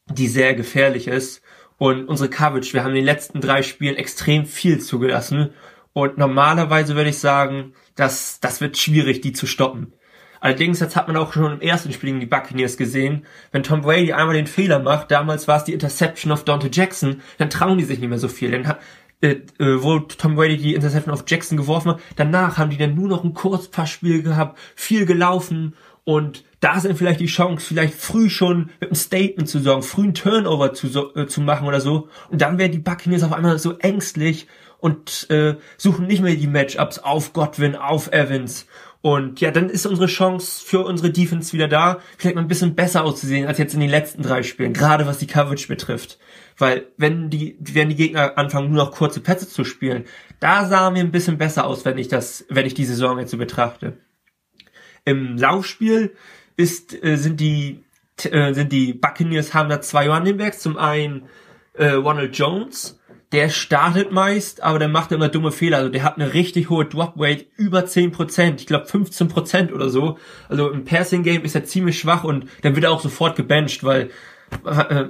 die 0.09 0.28
sehr 0.28 0.55
gefährlich 0.55 1.09
ist. 1.09 1.43
Und 1.76 2.09
unsere 2.09 2.31
Coverage, 2.31 2.72
wir 2.72 2.82
haben 2.82 2.93
in 2.93 2.97
den 2.97 3.05
letzten 3.05 3.43
drei 3.43 3.62
Spielen 3.62 3.97
extrem 3.97 4.47
viel 4.47 4.81
zugelassen. 4.81 5.51
Und 5.93 6.16
normalerweise 6.16 6.97
würde 6.97 7.10
ich 7.10 7.18
sagen, 7.18 7.74
dass 7.97 8.40
das 8.40 8.62
wird 8.62 8.78
schwierig, 8.78 9.20
die 9.20 9.35
zu 9.35 9.47
stoppen. 9.47 9.93
Allerdings, 10.40 10.81
jetzt 10.81 10.97
hat 10.97 11.06
man 11.09 11.18
auch 11.18 11.35
schon 11.35 11.52
im 11.52 11.60
ersten 11.60 11.93
Spiel 11.93 12.09
gegen 12.09 12.20
die 12.20 12.26
Buccaneers 12.26 12.78
gesehen, 12.78 13.26
wenn 13.52 13.62
Tom 13.62 13.82
Brady 13.82 14.14
einmal 14.14 14.36
den 14.36 14.47
Fehler 14.47 14.78
macht, 14.78 15.10
damals 15.10 15.48
war 15.48 15.59
es 15.59 15.64
die 15.64 15.74
Interception 15.74 16.32
of 16.32 16.44
Dante 16.44 16.70
Jackson, 16.72 17.20
dann 17.36 17.51
trauen 17.51 17.76
die 17.76 17.85
sich 17.85 17.98
nicht 17.98 18.09
mehr 18.09 18.18
so 18.18 18.28
viel. 18.28 18.51
Dann 18.51 18.74
äh, 19.20 19.36
äh, 19.59 19.82
wo 19.82 19.99
Tom 20.01 20.36
Brady 20.36 20.57
die 20.57 20.74
Interception 20.74 21.12
auf 21.12 21.24
Jackson 21.27 21.57
geworfen 21.57 21.93
hat. 21.93 22.01
Danach 22.16 22.59
haben 22.59 22.70
die 22.70 22.77
dann 22.77 22.95
nur 22.95 23.09
noch 23.09 23.24
ein 23.24 23.35
Kurzpassspiel 23.35 24.23
gehabt, 24.23 24.59
viel 24.74 25.07
gelaufen 25.07 25.74
und 26.05 26.45
da 26.61 26.78
sind 26.81 26.99
vielleicht 26.99 27.20
die 27.20 27.27
Chance, 27.27 27.66
vielleicht 27.66 27.95
früh 27.95 28.28
schon 28.28 28.70
mit 28.81 28.91
einem 28.91 28.95
Statement 28.95 29.49
zu 29.49 29.59
sorgen, 29.61 29.82
früh 29.82 30.05
einen 30.05 30.15
Turnover 30.15 30.74
zu, 30.74 31.15
äh, 31.15 31.27
zu 31.27 31.41
machen 31.41 31.66
oder 31.66 31.81
so. 31.81 32.09
Und 32.31 32.43
dann 32.43 32.59
werden 32.59 32.73
die 32.73 32.78
Buccaneers 32.78 33.23
auf 33.23 33.32
einmal 33.32 33.59
so 33.59 33.78
ängstlich 33.78 34.47
und 34.78 35.31
äh, 35.31 35.57
suchen 35.78 36.07
nicht 36.07 36.23
mehr 36.23 36.35
die 36.35 36.47
Matchups 36.47 36.99
auf 36.99 37.32
Godwin, 37.32 37.74
auf 37.74 38.12
Evans. 38.12 38.66
Und 39.05 39.43
ja, 39.43 39.51
dann 39.51 39.68
ist 39.68 39.85
unsere 39.85 40.06
Chance 40.06 40.64
für 40.64 40.82
unsere 40.82 41.10
Defense 41.10 41.52
wieder 41.52 41.68
da, 41.68 41.98
vielleicht 42.16 42.36
mal 42.36 42.40
ein 42.40 42.48
bisschen 42.48 42.74
besser 42.74 43.05
auszusehen 43.05 43.47
als 43.47 43.59
jetzt 43.59 43.74
in 43.74 43.81
den 43.81 43.90
letzten 43.90 44.22
drei 44.22 44.43
Spielen, 44.43 44.72
gerade 44.72 45.05
was 45.05 45.18
die 45.18 45.26
Coverage 45.26 45.68
betrifft. 45.68 46.18
Weil 46.56 46.86
wenn 46.97 47.28
die, 47.28 47.59
wenn 47.60 47.90
die 47.90 47.97
Gegner 47.97 48.39
anfangen, 48.39 48.72
nur 48.72 48.82
noch 48.82 48.93
kurze 48.93 49.20
Pässe 49.20 49.47
zu 49.47 49.62
spielen, 49.62 50.05
da 50.40 50.64
sahen 50.64 50.94
wir 50.94 51.02
ein 51.02 51.10
bisschen 51.10 51.36
besser 51.36 51.66
aus, 51.66 51.85
wenn 51.85 51.98
ich 51.98 52.09
das, 52.09 52.47
wenn 52.48 52.64
ich 52.64 52.72
die 52.72 52.86
Saison 52.86 53.18
jetzt 53.18 53.31
so 53.31 53.36
betrachte. 53.36 53.98
Im 55.05 55.36
Laufspiel 55.36 56.14
ist, 56.56 56.94
äh, 57.05 57.16
sind 57.16 57.40
die, 57.40 57.85
äh, 58.22 58.55
sind 58.55 58.72
die 58.72 58.94
Buccaneers 58.94 59.52
haben 59.52 59.68
da 59.68 59.82
zwei 59.82 60.09
Running 60.09 60.39
Backs. 60.39 60.60
Zum 60.60 60.78
einen 60.78 61.28
äh, 61.74 61.89
Ronald 61.89 62.39
Jones, 62.39 62.98
der 63.35 63.48
startet 63.48 64.12
meist, 64.12 64.62
aber 64.62 64.78
der 64.78 64.86
macht 64.86 65.11
immer 65.11 65.28
dumme 65.28 65.51
Fehler. 65.51 65.78
Also 65.78 65.90
der 65.90 66.05
hat 66.05 66.15
eine 66.16 66.35
richtig 66.35 66.70
hohe 66.70 66.85
Drop 66.85 67.15
Rate, 67.16 67.47
über 67.56 67.81
10%, 67.81 68.55
ich 68.59 68.66
glaube 68.69 68.86
15% 68.86 69.73
oder 69.73 69.89
so. 69.89 70.19
Also 70.48 70.70
im 70.70 70.85
Passing 70.85 71.24
Game 71.24 71.43
ist 71.43 71.56
er 71.56 71.65
ziemlich 71.65 71.98
schwach 71.98 72.23
und 72.23 72.47
dann 72.62 72.77
wird 72.77 72.85
er 72.85 72.93
auch 72.93 73.01
sofort 73.01 73.35
gebencht, 73.35 73.82
weil 73.82 74.11
äh, 74.65 75.06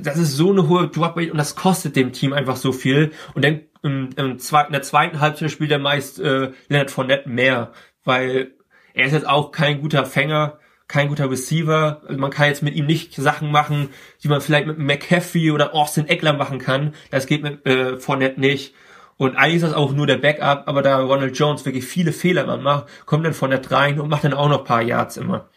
das 0.00 0.16
ist 0.16 0.32
so 0.32 0.50
eine 0.50 0.66
hohe 0.66 0.88
Drop 0.88 1.18
Rate 1.18 1.30
und 1.30 1.36
das 1.36 1.56
kostet 1.56 1.94
dem 1.94 2.12
Team 2.12 2.32
einfach 2.32 2.56
so 2.56 2.72
viel. 2.72 3.12
Und 3.34 3.44
dann 3.44 3.60
im, 3.82 4.08
im 4.16 4.38
in 4.38 4.72
der 4.72 4.82
zweiten 4.82 5.20
Halbzeit 5.20 5.50
spielt 5.50 5.70
er 5.70 5.78
meist 5.78 6.18
äh, 6.20 6.52
Leonard 6.70 6.90
Fournette 6.90 7.28
mehr, 7.28 7.72
weil 8.02 8.52
er 8.94 9.04
ist 9.04 9.12
jetzt 9.12 9.28
auch 9.28 9.52
kein 9.52 9.82
guter 9.82 10.06
Fänger, 10.06 10.58
kein 10.88 11.08
guter 11.08 11.30
Receiver. 11.30 12.02
Also 12.06 12.20
man 12.20 12.30
kann 12.30 12.48
jetzt 12.48 12.62
mit 12.62 12.74
ihm 12.74 12.86
nicht 12.86 13.14
Sachen 13.14 13.50
machen, 13.50 13.90
die 14.22 14.28
man 14.28 14.40
vielleicht 14.40 14.66
mit 14.66 14.78
McAfee 14.78 15.52
oder 15.52 15.74
Austin 15.74 16.08
Eckler 16.08 16.32
machen 16.32 16.58
kann. 16.58 16.94
Das 17.10 17.26
geht 17.26 17.42
mit 17.42 17.64
äh, 17.66 17.98
Fournette 17.98 18.40
nicht. 18.40 18.74
Und 19.16 19.36
eigentlich 19.36 19.56
ist 19.56 19.64
das 19.64 19.74
auch 19.74 19.92
nur 19.92 20.06
der 20.06 20.16
Backup, 20.16 20.64
aber 20.66 20.82
da 20.82 21.00
Ronald 21.00 21.36
Jones 21.36 21.64
wirklich 21.64 21.84
viele 21.84 22.12
Fehler 22.12 22.56
macht, 22.56 22.86
kommt 23.04 23.26
dann 23.26 23.34
Fournette 23.34 23.70
rein 23.72 24.00
und 24.00 24.08
macht 24.08 24.24
dann 24.24 24.32
auch 24.32 24.48
noch 24.48 24.64
paar 24.64 24.82
Yards 24.82 25.16
immer. 25.16 25.48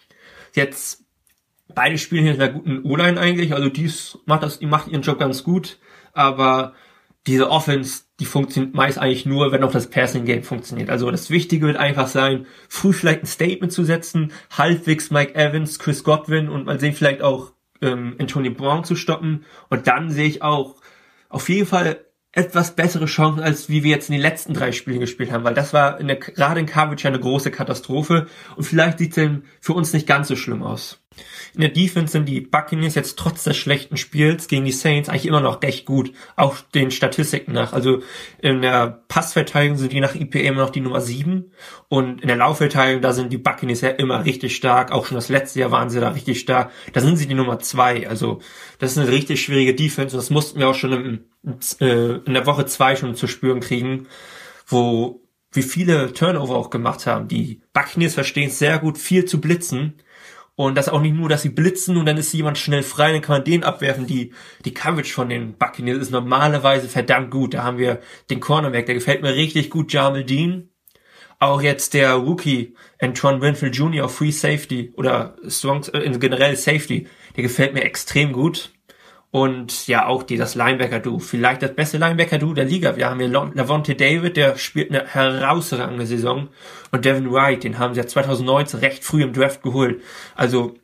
Jetzt 0.53 1.01
Beide 1.75 1.97
spielen 1.97 2.23
hier 2.23 2.33
in 2.33 2.41
einer 2.41 2.51
guten 2.51 2.83
O-Line 2.83 3.19
eigentlich, 3.19 3.53
also 3.53 3.69
dies 3.69 4.17
macht 4.25 4.43
das, 4.43 4.59
die 4.59 4.65
macht 4.65 4.87
ihren 4.87 5.01
Job 5.01 5.19
ganz 5.19 5.43
gut, 5.43 5.79
aber 6.13 6.73
diese 7.27 7.49
Offense, 7.49 8.03
die 8.19 8.26
funktioniert 8.26 8.73
meist 8.73 8.98
eigentlich 8.98 9.26
nur, 9.26 9.52
wenn 9.52 9.64
auch 9.64 9.72
das 9.72 9.89
Passing 9.89 10.26
Game 10.26 10.43
funktioniert. 10.43 10.89
Also 10.89 11.11
das 11.11 11.30
Wichtige 11.30 11.68
wird 11.68 11.77
einfach 11.77 12.07
sein, 12.07 12.48
früh 12.68 12.93
vielleicht 12.93 13.23
ein 13.23 13.27
Statement 13.27 13.72
zu 13.72 13.84
setzen, 13.84 14.31
halbwegs 14.52 15.11
Mike 15.11 15.35
Evans, 15.35 15.77
Chris 15.77 16.03
Godwin 16.03 16.49
und 16.49 16.65
man 16.65 16.80
sehen 16.80 16.93
vielleicht 16.93 17.22
auch 17.22 17.53
ähm, 17.81 18.15
Antonio 18.19 18.52
Brown 18.52 18.84
zu 18.84 18.95
stoppen. 18.95 19.45
Und 19.69 19.88
dann 19.88 20.10
sehe 20.10 20.27
ich 20.27 20.41
auch 20.41 20.77
auf 21.30 21.48
jeden 21.49 21.68
Fall 21.68 22.06
etwas 22.34 22.76
bessere 22.76 23.06
Chancen, 23.06 23.43
als 23.43 23.69
wie 23.69 23.84
wir 23.84 23.91
jetzt 23.91 24.10
in 24.10 24.14
den 24.14 24.22
letzten 24.22 24.53
drei 24.53 24.72
Spielen 24.72 24.99
gespielt 24.99 25.31
haben, 25.31 25.43
weil 25.43 25.53
das 25.53 25.73
war 25.73 25.99
in 25.99 26.07
der, 26.07 26.15
gerade 26.15 26.60
in 26.60 26.65
Coverage 26.65 27.07
eine 27.07 27.19
große 27.19 27.52
Katastrophe 27.52 28.27
und 28.56 28.64
vielleicht 28.64 28.99
sieht 28.99 29.18
es 29.18 29.30
für 29.60 29.73
uns 29.73 29.91
nicht 29.91 30.07
ganz 30.07 30.30
so 30.30 30.35
schlimm 30.35 30.64
aus. 30.64 31.00
In 31.53 31.61
der 31.61 31.69
Defense 31.69 32.13
sind 32.13 32.29
die 32.29 32.39
Buccaneers 32.39 32.95
jetzt 32.95 33.19
trotz 33.19 33.43
des 33.43 33.57
schlechten 33.57 33.97
Spiels 33.97 34.47
gegen 34.47 34.63
die 34.63 34.71
Saints 34.71 35.09
eigentlich 35.09 35.25
immer 35.25 35.41
noch 35.41 35.61
recht 35.61 35.85
gut, 35.85 36.13
auch 36.38 36.61
den 36.73 36.91
Statistiken 36.91 37.51
nach. 37.51 37.73
Also 37.73 38.01
in 38.39 38.61
der 38.61 39.03
Passverteidigung 39.09 39.77
sind 39.77 39.91
die 39.91 39.99
nach 39.99 40.15
IPA 40.15 40.39
immer 40.39 40.61
noch 40.61 40.69
die 40.69 40.79
Nummer 40.79 41.01
7 41.01 41.51
und 41.89 42.21
in 42.21 42.27
der 42.29 42.38
Laufverteidigung, 42.38 43.01
da 43.01 43.11
sind 43.11 43.33
die 43.33 43.38
Buccaneers 43.38 43.81
ja 43.81 43.89
immer 43.89 44.23
richtig 44.23 44.55
stark. 44.55 44.91
Auch 44.93 45.05
schon 45.05 45.15
das 45.15 45.27
letzte 45.27 45.59
Jahr 45.59 45.71
waren 45.71 45.89
sie 45.89 45.99
da 45.99 46.09
richtig 46.09 46.39
stark. 46.39 46.71
Da 46.93 47.01
sind 47.01 47.17
sie 47.17 47.27
die 47.27 47.33
Nummer 47.33 47.59
2. 47.59 48.07
Also 48.07 48.39
das 48.79 48.93
ist 48.93 48.97
eine 48.97 49.11
richtig 49.11 49.43
schwierige 49.43 49.75
Defense 49.75 50.15
und 50.15 50.21
das 50.21 50.29
mussten 50.29 50.59
wir 50.59 50.69
auch 50.69 50.75
schon 50.75 50.93
im, 50.93 51.25
äh, 51.81 52.15
in 52.25 52.33
der 52.33 52.45
Woche 52.45 52.65
2 52.65 52.95
schon 52.95 53.15
zu 53.15 53.27
spüren 53.27 53.59
kriegen, 53.59 54.07
wo 54.65 55.21
wie 55.51 55.63
viele 55.63 56.13
Turnover 56.13 56.55
auch 56.55 56.69
gemacht 56.69 57.05
haben. 57.05 57.27
Die 57.27 57.61
Buccaneers 57.73 58.13
verstehen 58.13 58.47
es 58.47 58.59
sehr 58.59 58.79
gut, 58.79 58.97
viel 58.97 59.25
zu 59.25 59.41
blitzen 59.41 59.95
und 60.55 60.75
das 60.75 60.89
auch 60.89 61.01
nicht 61.01 61.15
nur, 61.15 61.29
dass 61.29 61.41
sie 61.41 61.49
blitzen 61.49 61.97
und 61.97 62.05
dann 62.05 62.17
ist 62.17 62.33
jemand 62.33 62.57
schnell 62.57 62.83
frei, 62.83 63.13
dann 63.13 63.21
kann 63.21 63.37
man 63.37 63.43
den 63.43 63.63
abwerfen. 63.63 64.05
Die, 64.05 64.33
die 64.65 64.73
Coverage 64.73 65.13
von 65.13 65.29
den 65.29 65.53
Buccaneers 65.57 65.97
ist 65.97 66.11
normalerweise 66.11 66.87
verdammt 66.89 67.31
gut. 67.31 67.53
Da 67.53 67.63
haben 67.63 67.77
wir 67.77 67.99
den 68.29 68.39
Cornerback, 68.39 68.85
der 68.85 68.95
gefällt 68.95 69.21
mir 69.21 69.33
richtig 69.33 69.69
gut, 69.69 69.93
Jamel 69.93 70.23
Dean. 70.23 70.69
Auch 71.39 71.61
jetzt 71.61 71.95
der 71.95 72.13
Rookie, 72.13 72.75
Antoine 72.99 73.41
Winfield 73.41 73.75
Jr. 73.75 74.07
Free 74.07 74.29
Safety 74.29 74.93
oder 74.95 75.37
Strong, 75.47 75.85
äh, 75.93 76.07
generell 76.19 76.55
Safety, 76.55 77.07
der 77.35 77.43
gefällt 77.43 77.73
mir 77.73 77.83
extrem 77.83 78.31
gut. 78.31 78.71
Und 79.31 79.87
ja, 79.87 80.07
auch 80.07 80.23
die, 80.23 80.35
das 80.35 80.55
Linebacker-Du. 80.55 81.19
Vielleicht 81.19 81.61
das 81.61 81.73
beste 81.73 81.97
Linebacker-Du 81.97 82.53
der 82.53 82.65
Liga. 82.65 82.97
Wir 82.97 83.09
haben 83.09 83.19
hier 83.19 83.29
Lavonte 83.29 83.95
David, 83.95 84.35
der 84.35 84.57
spielt 84.57 84.89
eine 84.89 85.07
herausragende 85.07 86.05
Saison. 86.05 86.49
Und 86.91 87.05
Devin 87.05 87.31
Wright, 87.31 87.63
den 87.63 87.79
haben 87.79 87.93
sie 87.93 88.01
ja 88.01 88.07
2019 88.07 88.81
recht 88.81 89.05
früh 89.05 89.23
im 89.23 89.31
Draft 89.31 89.63
geholt. 89.63 90.01
Also, 90.35 90.75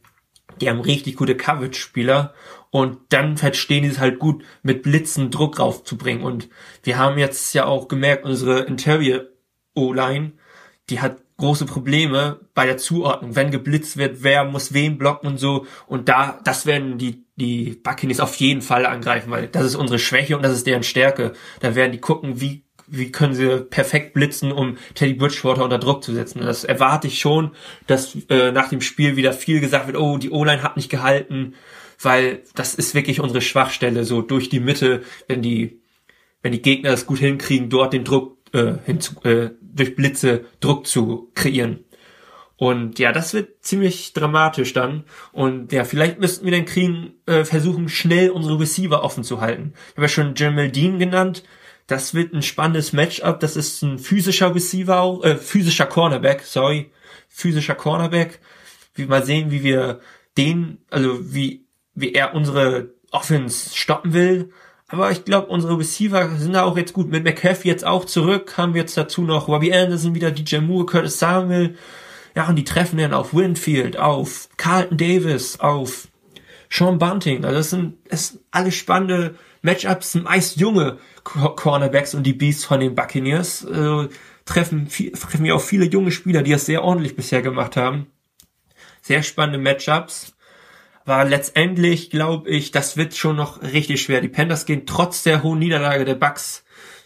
die 0.61 0.69
haben 0.69 0.79
richtig 0.79 1.17
gute 1.17 1.35
Coverage-Spieler. 1.35 2.33
Und 2.69 2.99
dann 3.09 3.35
verstehen 3.35 3.83
die 3.83 3.89
es 3.89 3.99
halt 3.99 4.17
gut, 4.17 4.45
mit 4.63 4.81
Blitzen 4.81 5.29
Druck 5.29 5.59
raufzubringen. 5.59 6.23
Und 6.23 6.47
wir 6.83 6.97
haben 6.97 7.17
jetzt 7.17 7.53
ja 7.53 7.65
auch 7.65 7.89
gemerkt, 7.89 8.23
unsere 8.23 8.61
Interior 8.61 9.23
O-Line, 9.73 10.31
die 10.89 11.01
hat 11.01 11.17
große 11.37 11.65
Probleme 11.65 12.39
bei 12.55 12.65
der 12.65 12.77
Zuordnung, 12.77 13.35
wenn 13.35 13.51
geblitzt 13.51 13.97
wird, 13.97 14.23
wer 14.23 14.43
muss 14.43 14.73
wen 14.73 14.97
blocken 14.97 15.27
und 15.27 15.37
so. 15.37 15.65
Und 15.85 16.09
da, 16.09 16.39
das 16.43 16.65
werden 16.65 16.97
die, 16.97 17.25
die 17.35 17.79
Buccaneers 17.83 18.19
auf 18.19 18.35
jeden 18.35 18.61
Fall 18.61 18.85
angreifen, 18.85 19.29
weil 19.29 19.47
das 19.47 19.65
ist 19.65 19.75
unsere 19.75 19.99
Schwäche 19.99 20.35
und 20.35 20.43
das 20.43 20.53
ist 20.53 20.65
deren 20.65 20.83
Stärke. 20.83 21.33
Da 21.59 21.75
werden 21.75 21.91
die 21.91 21.99
gucken, 21.99 22.41
wie, 22.41 22.63
wie 22.87 23.11
können 23.11 23.35
sie 23.35 23.59
perfekt 23.59 24.13
blitzen, 24.13 24.51
um 24.51 24.77
Teddy 24.95 25.13
Bridgewater 25.13 25.63
unter 25.63 25.77
Druck 25.77 26.03
zu 26.03 26.13
setzen. 26.13 26.39
Und 26.39 26.47
das 26.47 26.63
erwarte 26.63 27.07
ich 27.07 27.19
schon, 27.19 27.51
dass 27.85 28.17
äh, 28.29 28.51
nach 28.51 28.69
dem 28.69 28.81
Spiel 28.81 29.15
wieder 29.15 29.33
viel 29.33 29.59
gesagt 29.59 29.85
wird, 29.85 29.97
oh, 29.97 30.17
die 30.17 30.31
O-Line 30.31 30.63
hat 30.63 30.75
nicht 30.75 30.89
gehalten, 30.89 31.53
weil 32.01 32.43
das 32.55 32.73
ist 32.73 32.95
wirklich 32.95 33.19
unsere 33.19 33.41
Schwachstelle, 33.41 34.05
so 34.05 34.23
durch 34.23 34.49
die 34.49 34.59
Mitte, 34.59 35.03
wenn 35.27 35.43
die, 35.43 35.81
wenn 36.41 36.51
die 36.51 36.61
Gegner 36.63 36.89
das 36.89 37.05
gut 37.05 37.19
hinkriegen, 37.19 37.69
dort 37.69 37.93
den 37.93 38.03
Druck 38.03 38.37
äh, 38.53 38.73
hinzu, 38.85 39.21
äh, 39.23 39.51
durch 39.77 39.95
Blitze 39.95 40.45
Druck 40.59 40.85
zu 40.87 41.31
kreieren. 41.35 41.85
Und 42.57 42.97
ja, 42.97 43.11
das 43.11 43.33
wird 43.33 43.63
ziemlich 43.63 44.13
dramatisch 44.13 44.73
dann. 44.73 45.03
Und 45.31 45.71
ja, 45.71 45.83
vielleicht 45.83 46.19
müssten 46.19 46.43
wir 46.43 46.51
dann 46.51 46.65
kriegen, 46.65 47.13
äh, 47.27 47.45
versuchen, 47.45 47.87
schnell 47.87 48.31
unsere 48.31 48.59
Receiver 48.59 49.03
offen 49.03 49.23
zu 49.23 49.41
halten. 49.41 49.73
Ich 49.89 49.93
habe 49.93 50.01
ja 50.03 50.07
schon 50.09 50.33
Jamal 50.35 50.71
Dean 50.71 50.97
genannt. 50.97 51.43
Das 51.85 52.15
wird 52.15 52.33
ein 52.33 52.41
spannendes 52.41 52.93
Matchup. 52.93 53.39
Das 53.39 53.55
ist 53.55 53.83
ein 53.83 53.99
physischer 53.99 54.53
Receiver, 54.53 55.19
äh, 55.23 55.35
physischer 55.35 55.85
Cornerback, 55.85 56.41
sorry. 56.41 56.91
Physischer 57.29 57.75
Cornerback. 57.75 58.39
Wie 58.95 59.05
mal 59.05 59.23
sehen, 59.23 59.51
wie 59.51 59.63
wir 59.63 59.99
den, 60.35 60.79
also 60.89 61.33
wie, 61.33 61.67
wie 61.93 62.13
er 62.13 62.33
unsere 62.33 62.95
Offense 63.11 63.77
stoppen 63.77 64.13
will. 64.13 64.51
Aber 64.89 65.11
ich 65.11 65.25
glaube, 65.25 65.47
unsere 65.47 65.77
Receiver 65.77 66.29
sind 66.37 66.53
da 66.53 66.63
auch 66.63 66.77
jetzt 66.77 66.93
gut. 66.93 67.09
Mit 67.09 67.23
McCaffrey 67.23 67.67
jetzt 67.69 67.85
auch 67.85 68.05
zurück. 68.05 68.57
Haben 68.57 68.73
wir 68.73 68.81
jetzt 68.81 68.95
dazu 68.95 69.21
noch 69.21 69.47
Robbie 69.49 69.73
Anderson 69.73 70.15
wieder, 70.15 70.31
DJ 70.31 70.57
Moore, 70.57 70.85
Curtis 70.85 71.19
Samuel. 71.19 71.75
Ja, 72.35 72.47
und 72.47 72.55
die 72.55 72.63
treffen 72.63 72.97
dann 72.97 73.13
auf 73.13 73.33
Winfield, 73.33 73.97
auf 73.97 74.47
Carlton 74.57 74.97
Davis, 74.97 75.59
auf 75.59 76.07
Sean 76.69 76.99
Bunting. 76.99 77.43
Also 77.43 77.57
das 77.57 77.69
sind, 77.71 77.97
das 78.09 78.27
sind 78.29 78.41
alle 78.51 78.71
spannende 78.71 79.35
Matchups, 79.61 80.15
meist 80.15 80.57
junge 80.57 80.99
Cornerbacks 81.23 82.15
und 82.15 82.23
die 82.23 82.33
Beasts 82.33 82.63
von 82.63 82.79
den 82.79 82.95
Buccaneers. 82.95 83.65
Äh, 83.65 84.07
treffen, 84.45 84.87
viel, 84.87 85.11
treffen 85.11 85.43
wir 85.43 85.55
auch 85.55 85.61
viele 85.61 85.85
junge 85.85 86.11
Spieler, 86.11 86.43
die 86.43 86.51
das 86.51 86.65
sehr 86.65 86.83
ordentlich 86.83 87.15
bisher 87.15 87.41
gemacht 87.41 87.75
haben. 87.75 88.07
Sehr 89.01 89.23
spannende 89.23 89.59
Matchups 89.59 90.36
war 91.07 91.25
letztendlich, 91.25 92.09
glaube 92.09 92.49
ich, 92.49 92.71
das 92.71 92.97
wird 92.97 93.15
schon 93.15 93.37
noch 93.37 93.61
richtig 93.61 94.01
schwer. 94.01 94.21
Die 94.21 94.27
Panthers 94.27 94.65
gehen 94.65 94.85
trotz 94.85 95.23
der 95.23 95.41
hohen 95.41 95.59
Niederlage 95.59 96.05
der 96.05 96.15
Bucks 96.15 96.65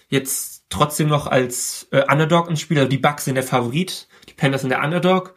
jetzt 0.09 0.65
trotzdem 0.69 1.07
noch 1.07 1.27
als 1.27 1.87
äh, 1.91 2.03
Underdog 2.11 2.49
ins 2.49 2.61
Spiel. 2.61 2.77
Also 2.77 2.89
die 2.89 2.97
Bucks 2.97 3.25
sind 3.25 3.35
der 3.35 3.43
Favorit, 3.43 4.07
die 4.27 4.33
Panthers 4.33 4.61
sind 4.61 4.71
der 4.71 4.83
Underdog. 4.83 5.35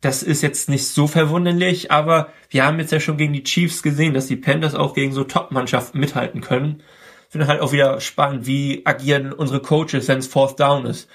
Das 0.00 0.22
ist 0.22 0.42
jetzt 0.42 0.68
nicht 0.68 0.86
so 0.86 1.06
verwunderlich, 1.06 1.90
aber 1.90 2.28
wir 2.50 2.64
haben 2.64 2.78
jetzt 2.78 2.92
ja 2.92 3.00
schon 3.00 3.16
gegen 3.16 3.32
die 3.32 3.42
Chiefs 3.42 3.82
gesehen, 3.82 4.14
dass 4.14 4.26
die 4.26 4.36
Panthers 4.36 4.74
auch 4.74 4.94
gegen 4.94 5.12
so 5.12 5.24
Top-Mannschaften 5.24 5.98
mithalten 5.98 6.40
können. 6.40 6.82
Finde 7.30 7.46
halt 7.46 7.60
auch 7.62 7.72
wieder 7.72 8.00
spannend, 8.00 8.46
wie 8.46 8.82
agieren 8.84 9.32
unsere 9.32 9.60
Coaches, 9.60 10.06
wenn 10.06 10.18
es 10.18 10.28
Fourth 10.28 10.60
Down 10.60 10.86
ist. 10.86 11.08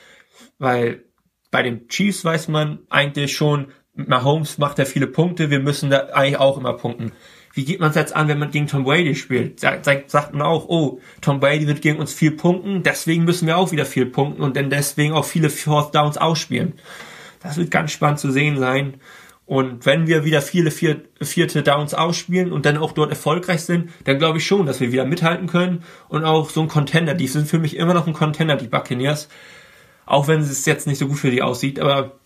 Weil 0.57 1.05
bei 1.51 1.63
den 1.63 1.87
Chiefs 1.87 2.25
weiß 2.25 2.47
man 2.47 2.79
eigentlich 2.89 3.35
schon, 3.35 3.71
Mahomes 4.07 4.57
macht 4.57 4.79
ja 4.79 4.85
viele 4.85 5.07
Punkte, 5.07 5.49
wir 5.49 5.59
müssen 5.59 5.89
da 5.89 6.07
eigentlich 6.13 6.39
auch 6.39 6.57
immer 6.57 6.73
punkten. 6.73 7.11
Wie 7.53 7.65
geht 7.65 7.79
man 7.79 7.89
es 7.89 7.95
jetzt 7.95 8.15
an, 8.15 8.27
wenn 8.27 8.39
man 8.39 8.51
gegen 8.51 8.67
Tom 8.67 8.83
Brady 8.83 9.15
spielt? 9.15 9.59
Sagt, 9.59 9.85
sagt 10.09 10.33
man 10.33 10.43
auch, 10.43 10.69
oh, 10.69 10.99
Tom 11.21 11.39
Brady 11.39 11.67
wird 11.67 11.81
gegen 11.81 11.99
uns 11.99 12.13
viel 12.13 12.31
punkten, 12.31 12.83
deswegen 12.83 13.25
müssen 13.25 13.47
wir 13.47 13.57
auch 13.57 13.71
wieder 13.71 13.85
viel 13.85 14.05
punkten 14.05 14.41
und 14.41 14.55
dann 14.55 14.69
deswegen 14.69 15.13
auch 15.13 15.25
viele 15.25 15.49
Fourth 15.49 15.93
Downs 15.95 16.17
ausspielen. 16.17 16.73
Das 17.41 17.57
wird 17.57 17.71
ganz 17.71 17.91
spannend 17.91 18.19
zu 18.19 18.31
sehen 18.31 18.57
sein. 18.57 18.95
Und 19.45 19.87
wenn 19.87 20.05
wir 20.05 20.25
wieder 20.25 20.43
viele 20.43 20.69
vier, 20.69 21.01
vierte 21.21 21.63
Downs 21.63 21.95
ausspielen 21.95 22.51
und 22.51 22.67
dann 22.67 22.77
auch 22.77 22.91
dort 22.91 23.09
erfolgreich 23.09 23.61
sind, 23.61 23.89
dann 24.03 24.19
glaube 24.19 24.37
ich 24.37 24.45
schon, 24.45 24.67
dass 24.67 24.79
wir 24.79 24.91
wieder 24.91 25.05
mithalten 25.05 25.47
können 25.47 25.83
und 26.07 26.23
auch 26.23 26.51
so 26.51 26.61
ein 26.61 26.67
Contender, 26.67 27.15
die 27.15 27.25
sind 27.25 27.47
für 27.47 27.57
mich 27.57 27.75
immer 27.75 27.95
noch 27.95 28.05
ein 28.05 28.13
Contender, 28.13 28.57
die 28.57 28.67
Buccaneers. 28.67 29.27
Auch 30.05 30.27
wenn 30.27 30.39
es 30.39 30.65
jetzt 30.67 30.85
nicht 30.85 30.99
so 30.99 31.07
gut 31.07 31.17
für 31.17 31.31
die 31.31 31.41
aussieht, 31.41 31.79
aber 31.79 32.18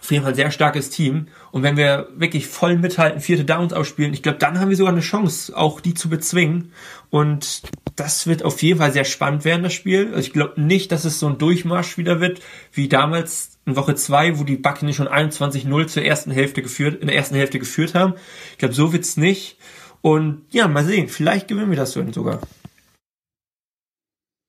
auf 0.00 0.10
jeden 0.10 0.22
Fall 0.22 0.32
ein 0.32 0.36
sehr 0.36 0.50
starkes 0.50 0.90
Team. 0.90 1.28
Und 1.52 1.62
wenn 1.62 1.76
wir 1.76 2.08
wirklich 2.16 2.46
voll 2.46 2.76
mithalten, 2.76 3.20
vierte 3.20 3.44
Downs 3.44 3.72
ausspielen, 3.72 4.14
ich 4.14 4.22
glaube, 4.22 4.38
dann 4.38 4.58
haben 4.58 4.70
wir 4.70 4.76
sogar 4.76 4.92
eine 4.92 5.02
Chance, 5.02 5.56
auch 5.56 5.80
die 5.80 5.94
zu 5.94 6.08
bezwingen. 6.08 6.72
Und 7.10 7.62
das 7.96 8.26
wird 8.26 8.42
auf 8.42 8.62
jeden 8.62 8.78
Fall 8.78 8.92
sehr 8.92 9.04
spannend 9.04 9.44
werden, 9.44 9.62
das 9.62 9.74
Spiel. 9.74 10.08
Also 10.08 10.20
ich 10.20 10.32
glaube 10.32 10.60
nicht, 10.60 10.90
dass 10.90 11.04
es 11.04 11.20
so 11.20 11.28
ein 11.28 11.38
Durchmarsch 11.38 11.98
wieder 11.98 12.20
wird, 12.20 12.40
wie 12.72 12.88
damals 12.88 13.58
in 13.66 13.76
Woche 13.76 13.94
zwei, 13.94 14.38
wo 14.38 14.44
die 14.44 14.56
Buccaneers 14.56 14.96
schon 14.96 15.08
21-0 15.08 15.86
zur 15.86 16.02
ersten 16.02 16.30
Hälfte 16.30 16.62
geführt, 16.62 17.00
in 17.00 17.08
der 17.08 17.16
ersten 17.16 17.34
Hälfte 17.34 17.58
geführt 17.58 17.94
haben. 17.94 18.14
Ich 18.52 18.58
glaube, 18.58 18.74
so 18.74 18.92
wird's 18.92 19.16
nicht. 19.16 19.58
Und 20.00 20.46
ja, 20.50 20.66
mal 20.66 20.84
sehen, 20.84 21.08
vielleicht 21.08 21.48
gewinnen 21.48 21.70
wir 21.70 21.76
das 21.76 21.92
sogar. 21.92 22.40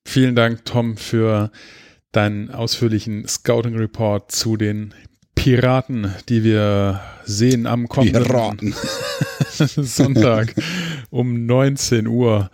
Vielen 0.08 0.36
Dank, 0.36 0.64
Tom, 0.66 0.96
für 0.96 1.52
deinen 2.12 2.52
ausführlichen 2.52 3.28
Scouting 3.28 3.78
Report 3.78 4.32
zu 4.32 4.58
den 4.58 4.94
Piraten, 5.36 6.14
die 6.30 6.44
wir 6.44 7.02
sehen 7.24 7.66
am 7.66 7.88
kommenden 7.88 8.74
Sonntag 9.52 10.54
um 11.10 11.46
19 11.46 12.08
Uhr. 12.08 12.50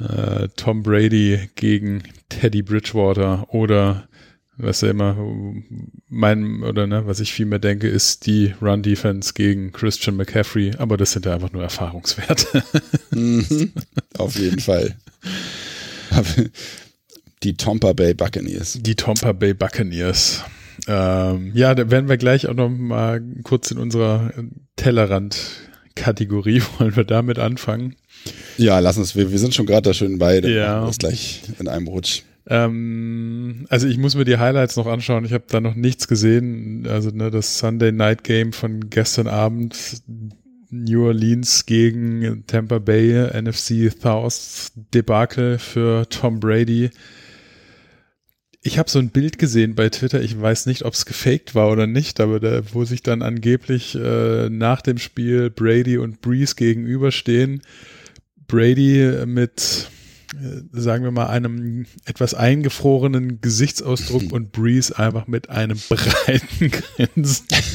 Äh, 0.00 0.48
Tom 0.56 0.82
Brady 0.82 1.50
gegen 1.54 2.02
Teddy 2.28 2.62
Bridgewater 2.62 3.46
oder 3.54 4.08
was 4.56 4.80
ja 4.80 4.90
immer 4.90 5.16
mein 6.08 6.62
oder 6.62 6.86
ne, 6.86 7.06
was 7.06 7.20
ich 7.20 7.32
viel 7.32 7.46
mehr 7.46 7.58
denke, 7.58 7.88
ist 7.88 8.26
die 8.26 8.54
Run 8.60 8.82
Defense 8.82 9.32
gegen 9.34 9.72
Christian 9.72 10.16
McCaffrey, 10.16 10.72
aber 10.78 10.96
das 10.96 11.12
sind 11.12 11.26
ja 11.26 11.34
einfach 11.34 11.52
nur 11.52 11.62
Erfahrungswerte. 11.62 12.62
mhm, 13.10 13.72
auf 14.18 14.38
jeden 14.38 14.60
Fall. 14.60 14.96
Die 17.42 17.56
Tampa 17.56 17.92
Bay 17.92 18.14
Buccaneers. 18.14 18.78
Die 18.80 18.94
Tampa 18.94 19.32
Bay 19.32 19.52
Buccaneers. 19.52 20.44
Ähm, 20.86 21.52
ja, 21.54 21.74
da 21.74 21.90
werden 21.90 22.08
wir 22.08 22.16
gleich 22.16 22.48
auch 22.48 22.54
noch 22.54 22.68
mal 22.68 23.22
kurz 23.42 23.70
in 23.70 23.78
unserer 23.78 24.32
Tellerrand-Kategorie, 24.76 26.62
wollen 26.78 26.96
wir 26.96 27.04
damit 27.04 27.38
anfangen? 27.38 27.96
Ja, 28.56 28.78
lass 28.78 28.98
uns, 28.98 29.16
wir, 29.16 29.30
wir 29.30 29.38
sind 29.38 29.54
schon 29.54 29.66
gerade 29.66 29.82
da 29.82 29.94
schön 29.94 30.18
bei, 30.18 30.40
dann 30.40 30.52
ja. 30.52 30.86
das 30.86 30.98
gleich 30.98 31.42
in 31.58 31.68
einem 31.68 31.88
Rutsch. 31.88 32.22
Ähm, 32.46 33.66
also 33.68 33.86
ich 33.86 33.98
muss 33.98 34.16
mir 34.16 34.24
die 34.24 34.38
Highlights 34.38 34.76
noch 34.76 34.86
anschauen, 34.86 35.24
ich 35.24 35.32
habe 35.32 35.44
da 35.48 35.60
noch 35.60 35.74
nichts 35.74 36.08
gesehen, 36.08 36.86
also 36.88 37.10
ne, 37.10 37.30
das 37.30 37.58
Sunday 37.58 37.92
Night 37.92 38.24
Game 38.24 38.52
von 38.52 38.90
gestern 38.90 39.28
Abend, 39.28 40.02
New 40.70 41.06
Orleans 41.06 41.66
gegen 41.66 42.44
Tampa 42.46 42.78
Bay, 42.78 43.28
NFC 43.40 43.92
South 44.00 44.72
Debakel 44.74 45.58
für 45.58 46.08
Tom 46.08 46.40
Brady 46.40 46.90
ich 48.62 48.78
habe 48.78 48.88
so 48.88 49.00
ein 49.00 49.10
Bild 49.10 49.38
gesehen 49.38 49.74
bei 49.74 49.88
Twitter, 49.88 50.22
ich 50.22 50.40
weiß 50.40 50.66
nicht, 50.66 50.84
ob 50.84 50.94
es 50.94 51.04
gefaked 51.04 51.56
war 51.56 51.70
oder 51.70 51.88
nicht, 51.88 52.20
aber 52.20 52.38
da, 52.38 52.62
wo 52.72 52.84
sich 52.84 53.02
dann 53.02 53.22
angeblich 53.22 53.96
äh, 53.96 54.48
nach 54.48 54.82
dem 54.82 54.98
Spiel 54.98 55.50
Brady 55.50 55.98
und 55.98 56.20
Breeze 56.20 56.54
gegenüberstehen. 56.54 57.62
Brady 58.46 59.26
mit, 59.26 59.90
äh, 60.34 60.62
sagen 60.72 61.02
wir 61.02 61.10
mal, 61.10 61.26
einem 61.26 61.86
etwas 62.04 62.34
eingefrorenen 62.34 63.40
Gesichtsausdruck 63.40 64.30
und 64.30 64.52
Breeze 64.52 64.96
einfach 64.96 65.26
mit 65.26 65.50
einem 65.50 65.78
breiten 65.88 66.70
Grinsen. 66.96 67.46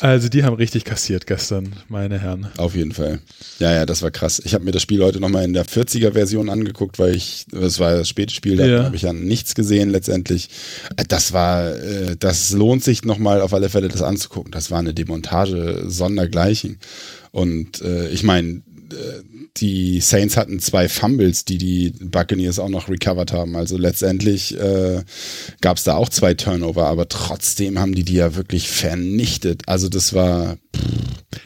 Also 0.00 0.28
die 0.28 0.44
haben 0.44 0.54
richtig 0.56 0.84
kassiert 0.84 1.26
gestern, 1.26 1.72
meine 1.88 2.18
Herren. 2.18 2.48
Auf 2.56 2.74
jeden 2.74 2.92
Fall. 2.92 3.20
Ja, 3.58 3.72
ja, 3.72 3.86
das 3.86 4.02
war 4.02 4.10
krass. 4.10 4.40
Ich 4.44 4.54
habe 4.54 4.64
mir 4.64 4.72
das 4.72 4.82
Spiel 4.82 5.02
heute 5.02 5.20
nochmal 5.20 5.44
in 5.44 5.52
der 5.52 5.64
40er-Version 5.64 6.48
angeguckt, 6.50 6.98
weil 6.98 7.14
ich, 7.14 7.46
das 7.50 7.78
war 7.78 7.96
das 7.96 8.08
späte 8.08 8.34
Spiel, 8.34 8.56
da 8.56 8.66
Ja. 8.66 8.84
habe 8.84 8.96
ich 8.96 9.02
ja 9.02 9.12
nichts 9.12 9.54
gesehen 9.54 9.90
letztendlich. 9.90 10.50
Äh, 10.96 11.04
Das 11.08 11.32
war, 11.32 11.74
äh, 11.76 12.16
das 12.18 12.50
lohnt 12.52 12.82
sich 12.84 13.04
nochmal 13.04 13.40
auf 13.40 13.54
alle 13.54 13.68
Fälle, 13.68 13.88
das 13.88 14.02
anzugucken. 14.02 14.50
Das 14.52 14.70
war 14.70 14.78
eine 14.78 14.94
Demontage 14.94 15.84
sondergleichen. 15.86 16.78
Und 17.30 17.80
äh, 17.82 18.08
ich 18.10 18.22
meine, 18.24 18.62
die 19.58 20.00
Saints 20.00 20.36
hatten 20.36 20.60
zwei 20.60 20.88
Fumbles, 20.88 21.44
die 21.44 21.58
die 21.58 21.92
Buccaneers 22.00 22.58
auch 22.58 22.70
noch 22.70 22.88
recovered 22.88 23.32
haben. 23.32 23.54
Also 23.56 23.76
letztendlich 23.76 24.58
äh, 24.58 25.02
gab 25.60 25.76
es 25.76 25.84
da 25.84 25.94
auch 25.94 26.08
zwei 26.08 26.34
Turnover, 26.34 26.86
aber 26.86 27.08
trotzdem 27.08 27.78
haben 27.78 27.94
die 27.94 28.04
die 28.04 28.14
ja 28.14 28.34
wirklich 28.34 28.68
vernichtet. 28.68 29.62
Also 29.66 29.88
das 29.88 30.14
war, 30.14 30.56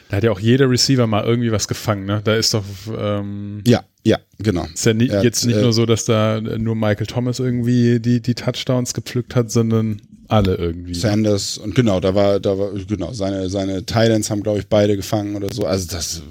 Da 0.09 0.17
hat 0.17 0.23
ja 0.23 0.31
auch 0.31 0.39
jeder 0.39 0.69
Receiver 0.69 1.05
mal 1.05 1.25
irgendwie 1.25 1.51
was 1.51 1.67
gefangen, 1.67 2.05
ne? 2.05 2.21
Da 2.23 2.35
ist 2.35 2.53
doch, 2.53 2.63
ähm, 2.97 3.61
ja, 3.67 3.83
ja, 4.05 4.19
genau. 4.39 4.65
ist 4.73 4.85
ja 4.85 4.93
ni 4.93 5.09
hat, 5.09 5.23
jetzt 5.23 5.45
nicht 5.45 5.57
äh, 5.57 5.61
nur 5.61 5.73
so, 5.73 5.85
dass 5.85 6.05
da 6.05 6.39
nur 6.39 6.75
Michael 6.75 7.07
Thomas 7.07 7.39
irgendwie 7.39 7.99
die, 7.99 8.21
die 8.21 8.35
Touchdowns 8.35 8.93
gepflückt 8.93 9.35
hat, 9.35 9.51
sondern 9.51 10.01
alle 10.27 10.55
irgendwie. 10.55 10.93
Sanders 10.93 11.57
und 11.57 11.75
genau, 11.75 11.99
da 11.99 12.15
war, 12.15 12.39
da 12.39 12.57
war, 12.57 12.71
genau, 12.87 13.13
seine, 13.13 13.49
seine 13.49 13.85
Titans 13.85 14.29
haben, 14.29 14.43
glaube 14.43 14.59
ich, 14.59 14.67
beide 14.67 14.95
gefangen 14.95 15.35
oder 15.35 15.47
so. 15.51 15.65
Also 15.65 15.87
das, 15.89 16.21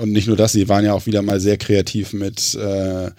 und 0.00 0.12
nicht 0.12 0.28
nur 0.28 0.36
das, 0.36 0.52
sie 0.52 0.68
waren 0.68 0.84
ja 0.84 0.92
auch 0.92 1.06
wieder 1.06 1.22
mal 1.22 1.40
sehr 1.40 1.56
kreativ 1.56 2.12
mit, 2.12 2.54
äh, 2.54 3.06
äh, 3.06 3.10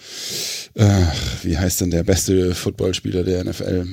wie 1.43 1.57
heißt 1.57 1.81
denn 1.81 1.91
der 1.91 2.03
beste 2.03 2.55
Footballspieler 2.55 3.23
der 3.23 3.43
NFL? 3.43 3.87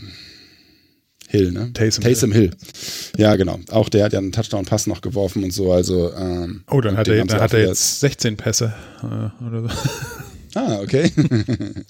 Hill, 1.29 1.53
ne? 1.53 1.73
Taysom 1.73 2.03
Taysom 2.03 2.33
Hill. 2.33 2.51
Ja, 3.17 3.37
genau. 3.37 3.61
Auch 3.71 3.89
der 3.89 4.05
hat 4.05 4.13
ja 4.13 4.19
einen 4.19 4.33
Touchdown-Pass 4.33 4.89
noch 4.89 5.01
geworfen 5.01 5.45
und 5.45 5.53
so, 5.53 5.73
also, 5.73 6.13
ähm, 6.13 6.65
Oh, 6.69 6.81
dann 6.81 6.97
hat 6.97 7.07
er, 7.07 7.25
dann 7.25 7.41
hat 7.41 7.53
er 7.53 7.69
jetzt 7.69 8.01
16 8.01 8.37
Pässe 8.37 8.75
äh, 9.03 9.45
oder 9.47 9.63
so. 9.63 9.69
Ah, 10.55 10.81
okay. 10.81 11.11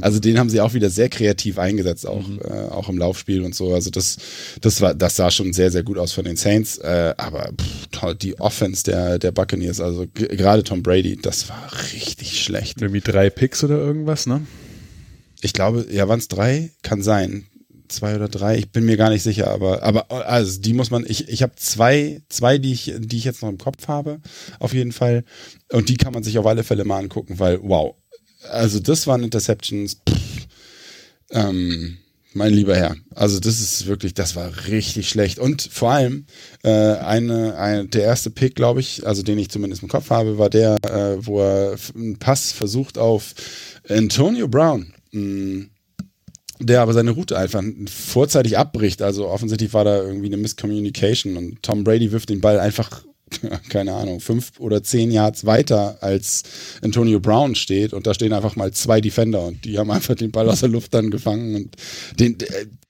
Also 0.00 0.20
den 0.20 0.38
haben 0.38 0.50
sie 0.50 0.60
auch 0.60 0.74
wieder 0.74 0.90
sehr 0.90 1.08
kreativ 1.08 1.58
eingesetzt, 1.58 2.06
auch, 2.06 2.26
Mhm. 2.26 2.40
äh, 2.44 2.52
auch 2.68 2.88
im 2.88 2.98
Laufspiel 2.98 3.42
und 3.42 3.54
so. 3.54 3.74
Also 3.74 3.90
das, 3.90 4.16
das 4.60 4.80
war, 4.80 4.94
das 4.94 5.16
sah 5.16 5.30
schon 5.30 5.52
sehr, 5.52 5.70
sehr 5.70 5.82
gut 5.82 5.98
aus 5.98 6.12
von 6.12 6.24
den 6.24 6.36
Saints. 6.36 6.78
Äh, 6.78 7.14
aber 7.16 7.50
pff, 7.60 8.14
die 8.18 8.38
Offense 8.40 8.84
der, 8.84 9.18
der 9.18 9.32
Buccaneers, 9.32 9.80
also 9.80 10.06
gerade 10.14 10.62
Tom 10.64 10.82
Brady, 10.82 11.16
das 11.20 11.48
war 11.48 11.70
richtig 11.92 12.42
schlecht. 12.42 12.80
irgendwie 12.80 13.00
drei 13.00 13.30
Picks 13.30 13.64
oder 13.64 13.78
irgendwas, 13.78 14.26
ne? 14.26 14.42
Ich 15.40 15.52
glaube, 15.52 15.86
ja, 15.90 16.08
waren 16.08 16.18
es 16.18 16.28
drei? 16.28 16.70
Kann 16.82 17.02
sein. 17.02 17.46
Zwei 17.88 18.16
oder 18.16 18.28
drei, 18.28 18.58
ich 18.58 18.70
bin 18.70 18.84
mir 18.84 18.96
gar 18.96 19.10
nicht 19.10 19.22
sicher, 19.22 19.50
aber, 19.50 19.82
aber 19.82 20.10
also 20.28 20.60
die 20.60 20.74
muss 20.74 20.90
man, 20.90 21.04
ich, 21.06 21.28
ich 21.28 21.42
habe 21.42 21.54
zwei, 21.56 22.20
zwei, 22.28 22.58
die 22.58 22.72
ich, 22.72 22.92
die 22.98 23.16
ich 23.16 23.24
jetzt 23.24 23.42
noch 23.42 23.48
im 23.48 23.58
Kopf 23.58 23.88
habe, 23.88 24.20
auf 24.58 24.74
jeden 24.74 24.92
Fall. 24.92 25.24
Und 25.72 25.88
die 25.88 25.96
kann 25.96 26.12
man 26.12 26.22
sich 26.22 26.38
auf 26.38 26.46
alle 26.46 26.64
Fälle 26.64 26.84
mal 26.84 26.98
angucken, 26.98 27.38
weil, 27.38 27.60
wow, 27.62 27.94
also 28.50 28.78
das 28.78 29.06
waren 29.06 29.22
Interceptions, 29.22 29.98
pff, 30.08 30.46
ähm, 31.30 31.98
mein 32.34 32.52
lieber 32.52 32.76
Herr. 32.76 32.96
Also 33.14 33.40
das 33.40 33.60
ist 33.60 33.86
wirklich, 33.86 34.14
das 34.14 34.36
war 34.36 34.52
richtig 34.68 35.08
schlecht. 35.08 35.38
Und 35.38 35.62
vor 35.62 35.92
allem, 35.92 36.26
äh, 36.62 36.70
eine, 36.70 37.56
eine, 37.56 37.86
der 37.86 38.02
erste 38.02 38.30
Pick, 38.30 38.54
glaube 38.54 38.80
ich, 38.80 39.06
also 39.06 39.22
den 39.22 39.38
ich 39.38 39.50
zumindest 39.50 39.82
im 39.82 39.88
Kopf 39.88 40.10
habe, 40.10 40.38
war 40.38 40.50
der, 40.50 40.76
äh, 40.84 41.26
wo 41.26 41.40
er 41.40 41.76
einen 41.94 42.18
Pass 42.18 42.52
versucht 42.52 42.98
auf 42.98 43.34
Antonio 43.88 44.46
Brown. 44.48 44.92
Mh, 45.12 45.66
der 46.60 46.80
aber 46.80 46.92
seine 46.92 47.12
Route 47.12 47.38
einfach 47.38 47.62
vorzeitig 47.90 48.58
abbricht. 48.58 49.02
Also 49.02 49.28
offensichtlich 49.28 49.72
war 49.72 49.84
da 49.84 50.02
irgendwie 50.02 50.26
eine 50.26 50.36
Miscommunication 50.36 51.36
und 51.36 51.62
Tom 51.62 51.84
Brady 51.84 52.12
wirft 52.12 52.30
den 52.30 52.40
Ball 52.40 52.58
einfach, 52.58 53.04
keine 53.68 53.94
Ahnung, 53.94 54.20
fünf 54.20 54.52
oder 54.58 54.82
zehn 54.82 55.10
Yards 55.10 55.44
weiter 55.44 55.98
als 56.00 56.42
Antonio 56.82 57.20
Brown 57.20 57.54
steht 57.54 57.92
und 57.92 58.06
da 58.06 58.14
stehen 58.14 58.32
einfach 58.32 58.56
mal 58.56 58.72
zwei 58.72 59.00
Defender 59.00 59.44
und 59.46 59.64
die 59.64 59.78
haben 59.78 59.90
einfach 59.90 60.14
den 60.14 60.32
Ball 60.32 60.48
aus 60.48 60.60
der 60.60 60.70
Luft 60.70 60.94
dann 60.94 61.10
gefangen 61.10 61.54
und 61.54 61.76
den, 62.18 62.38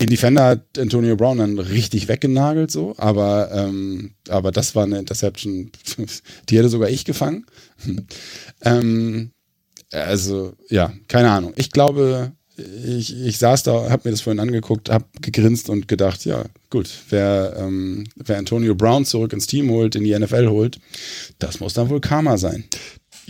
den 0.00 0.08
Defender 0.08 0.44
hat 0.44 0.78
Antonio 0.78 1.16
Brown 1.16 1.38
dann 1.38 1.58
richtig 1.58 2.08
weggenagelt 2.08 2.70
so, 2.70 2.94
aber, 2.98 3.50
ähm, 3.52 4.12
aber 4.28 4.52
das 4.52 4.74
war 4.74 4.84
eine 4.84 4.98
Interception, 4.98 5.70
die 6.48 6.58
hätte 6.58 6.68
sogar 6.68 6.88
ich 6.88 7.04
gefangen. 7.04 7.44
ähm, 8.64 9.32
also, 9.92 10.52
ja, 10.68 10.92
keine 11.08 11.30
Ahnung. 11.30 11.54
Ich 11.56 11.70
glaube, 11.70 12.32
ich, 12.58 13.16
ich 13.16 13.38
saß 13.38 13.62
da, 13.62 13.90
habe 13.90 14.02
mir 14.04 14.10
das 14.10 14.20
vorhin 14.20 14.40
angeguckt, 14.40 14.90
habe 14.90 15.04
gegrinst 15.20 15.68
und 15.68 15.88
gedacht, 15.88 16.24
ja, 16.24 16.44
gut, 16.70 16.90
wer, 17.10 17.54
ähm, 17.58 18.04
wer 18.16 18.38
Antonio 18.38 18.74
Brown 18.74 19.04
zurück 19.04 19.32
ins 19.32 19.46
Team 19.46 19.70
holt, 19.70 19.94
in 19.94 20.04
die 20.04 20.18
NFL 20.18 20.48
holt, 20.48 20.80
das 21.38 21.60
muss 21.60 21.74
dann 21.74 21.88
wohl 21.88 22.00
Karma 22.00 22.36
sein. 22.36 22.64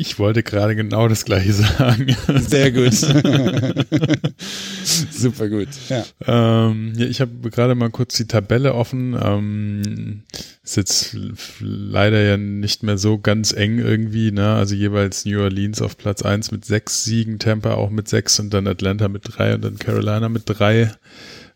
Ich 0.01 0.21
wollte 0.21 0.45
gerade 0.45 0.77
genau 0.77 1.09
das 1.09 1.25
gleiche 1.25 1.53
sagen. 1.53 2.17
Sehr 2.37 2.71
gut. 2.71 2.95
Super 4.85 5.49
gut. 5.49 5.67
Ja. 5.89 6.05
Ähm, 6.25 6.93
ja, 6.97 7.07
ich 7.07 7.21
habe 7.21 7.51
gerade 7.51 7.75
mal 7.75 7.91
kurz 7.91 8.17
die 8.17 8.29
Tabelle 8.29 8.75
offen. 8.75 9.19
Ähm, 9.21 10.23
ist 10.63 10.77
jetzt 10.77 11.17
leider 11.59 12.23
ja 12.23 12.37
nicht 12.37 12.85
mehr 12.85 12.97
so 12.97 13.19
ganz 13.19 13.53
eng 13.53 13.81
irgendwie, 13.81 14.31
ne? 14.31 14.55
Also 14.55 14.77
jeweils 14.77 15.25
New 15.25 15.41
Orleans 15.41 15.83
auf 15.83 15.99
Platz 15.99 16.23
eins 16.23 16.53
mit 16.53 16.65
sechs 16.65 17.03
Siegen, 17.03 17.41
Tampa 17.41 17.75
auch 17.75 17.91
mit 17.91 18.07
sechs 18.07 18.39
und 18.39 18.55
dann 18.55 18.69
Atlanta 18.69 19.09
mit 19.09 19.23
drei 19.25 19.57
und 19.57 19.65
dann 19.65 19.81
Carolina 19.81 20.29
mit 20.29 20.45
drei. 20.47 20.93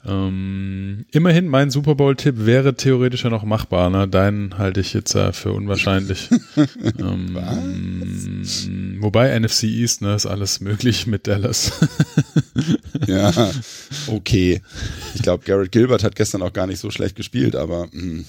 Ähm, 0.04 1.06
immerhin, 1.12 1.46
mein 1.46 1.70
Super 1.70 1.94
Bowl-Tipp 1.94 2.34
wäre 2.38 2.74
theoretisch 2.74 3.22
ja 3.22 3.30
noch 3.30 3.44
machbar. 3.44 3.88
Ne? 3.88 4.08
Deinen 4.08 4.58
halte 4.58 4.80
ich 4.80 4.94
jetzt 4.94 5.14
äh, 5.14 5.32
für 5.32 5.52
unwahrscheinlich. 5.52 6.28
ähm, 6.98 7.38
wobei 9.00 9.38
NFC 9.38 9.64
East, 9.64 10.02
ne, 10.02 10.14
ist 10.14 10.26
alles 10.26 10.60
möglich 10.60 11.06
mit 11.06 11.28
Dallas. 11.28 11.72
ja, 13.06 13.32
okay. 14.08 14.60
Ich 15.14 15.22
glaube, 15.22 15.44
Garrett 15.44 15.70
Gilbert 15.70 16.02
hat 16.02 16.16
gestern 16.16 16.42
auch 16.42 16.52
gar 16.52 16.66
nicht 16.66 16.80
so 16.80 16.90
schlecht 16.90 17.14
gespielt, 17.14 17.54
aber 17.54 17.88
mh, 17.92 18.24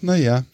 naja. 0.00 0.44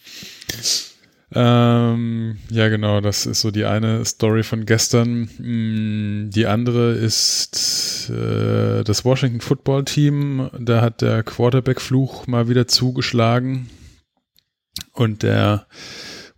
Ähm, 1.33 2.39
ja, 2.51 2.69
genau, 2.69 3.01
das 3.01 3.25
ist 3.27 3.41
so 3.41 3.51
die 3.53 3.65
eine 3.65 4.05
Story 4.05 4.43
von 4.43 4.67
gestern. 4.67 5.29
Mm, 5.39 6.31
Die 6.31 6.47
andere 6.47 6.93
ist 6.93 8.11
äh, 8.11 8.83
das 8.83 9.05
Washington 9.05 9.41
Football 9.41 9.85
Team. 9.85 10.51
Da 10.59 10.81
hat 10.81 11.03
der 11.03 11.23
Quarterback-Fluch 11.23 12.27
mal 12.27 12.49
wieder 12.49 12.67
zugeschlagen. 12.67 13.71
Und 14.93 15.23
der, 15.23 15.67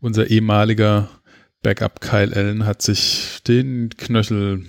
unser 0.01 0.29
ehemaliger 0.29 1.09
Backup 1.63 2.01
Kyle 2.01 2.35
Allen 2.35 2.67
hat 2.67 2.83
sich 2.83 3.41
den 3.47 3.91
Knöchel 3.97 4.67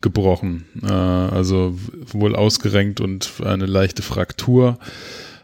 gebrochen. 0.00 0.64
Äh, 0.82 0.92
also 0.92 1.78
wohl 2.12 2.34
ausgerenkt 2.34 3.00
und 3.00 3.32
eine 3.44 3.66
leichte 3.66 4.02
Fraktur. 4.02 4.78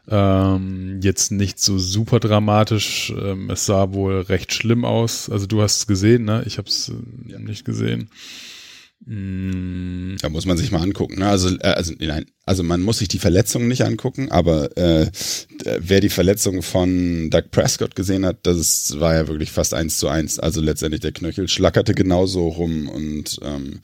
Ähm, 0.09 1.01
jetzt 1.03 1.33
nicht 1.33 1.59
so 1.61 1.79
super 1.79 2.21
dramatisch. 2.21 3.13
Ähm, 3.21 3.51
es 3.51 3.67
sah 3.67 3.93
wohl 3.93 4.21
recht 4.21 4.53
schlimm 4.53 4.85
aus. 4.85 5.29
Also 5.29 5.47
du 5.47 5.63
hast 5.63 5.79
es 5.79 5.87
gesehen, 5.87 6.25
ne? 6.25 6.45
Ich 6.47 6.59
habe 6.59 6.69
es 6.69 6.91
äh, 6.91 7.39
nicht 7.39 7.65
gesehen. 7.65 8.09
Mm, 9.05 10.17
Da 10.23 10.29
muss 10.31 10.47
man 10.47 10.57
sich 10.57 10.73
mal 10.73 10.81
angucken. 10.81 11.19
Ne? 11.19 11.29
Also, 11.29 11.55
äh, 11.59 11.69
also, 11.69 11.93
nein, 11.99 12.27
also 12.45 12.63
man 12.63 12.83
muss 12.83 12.99
sich 12.99 13.09
die 13.09 13.19
Verletzungen 13.19 13.69
nicht 13.69 13.85
angucken, 13.85 14.31
aber 14.31 14.77
äh, 14.77 15.11
wer 15.79 16.01
die 16.01 16.09
Verletzung 16.09 16.63
von 16.63 17.29
Doug 17.31 17.51
Prescott 17.51 17.95
gesehen 17.95 18.25
hat, 18.25 18.39
das 18.45 18.99
war 18.99 19.15
ja 19.15 19.29
wirklich 19.29 19.53
fast 19.53 19.75
eins 19.75 19.99
zu 19.99 20.09
eins. 20.09 20.39
Also 20.39 20.61
letztendlich 20.61 21.03
der 21.03 21.13
Knöchel 21.13 21.49
schlackerte 21.49 21.95
genauso 21.95 22.49
rum 22.49 22.89
und 22.89 23.39
ähm, 23.43 23.81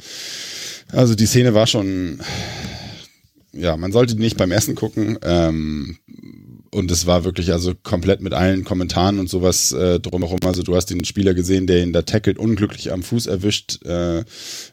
also 0.88 1.14
die 1.14 1.26
Szene 1.26 1.54
war 1.54 1.66
schon, 1.66 2.20
ja, 3.52 3.76
man 3.76 3.92
sollte 3.92 4.16
nicht 4.16 4.36
beim 4.36 4.52
Essen 4.52 4.74
gucken. 4.74 5.18
Ähm, 5.22 5.98
und 6.74 6.90
es 6.90 7.06
war 7.06 7.24
wirklich 7.24 7.52
also 7.52 7.74
komplett 7.74 8.22
mit 8.22 8.32
allen 8.32 8.64
Kommentaren 8.64 9.18
und 9.18 9.28
sowas 9.28 9.72
äh, 9.72 10.00
drumherum. 10.00 10.38
Also 10.46 10.62
du 10.62 10.74
hast 10.74 10.86
den 10.86 11.04
Spieler 11.04 11.34
gesehen, 11.34 11.66
der 11.66 11.82
ihn 11.82 11.92
da 11.92 12.00
tackelt, 12.00 12.38
unglücklich 12.38 12.90
am 12.90 13.02
Fuß 13.02 13.26
erwischt, 13.26 13.84
äh, 13.84 14.24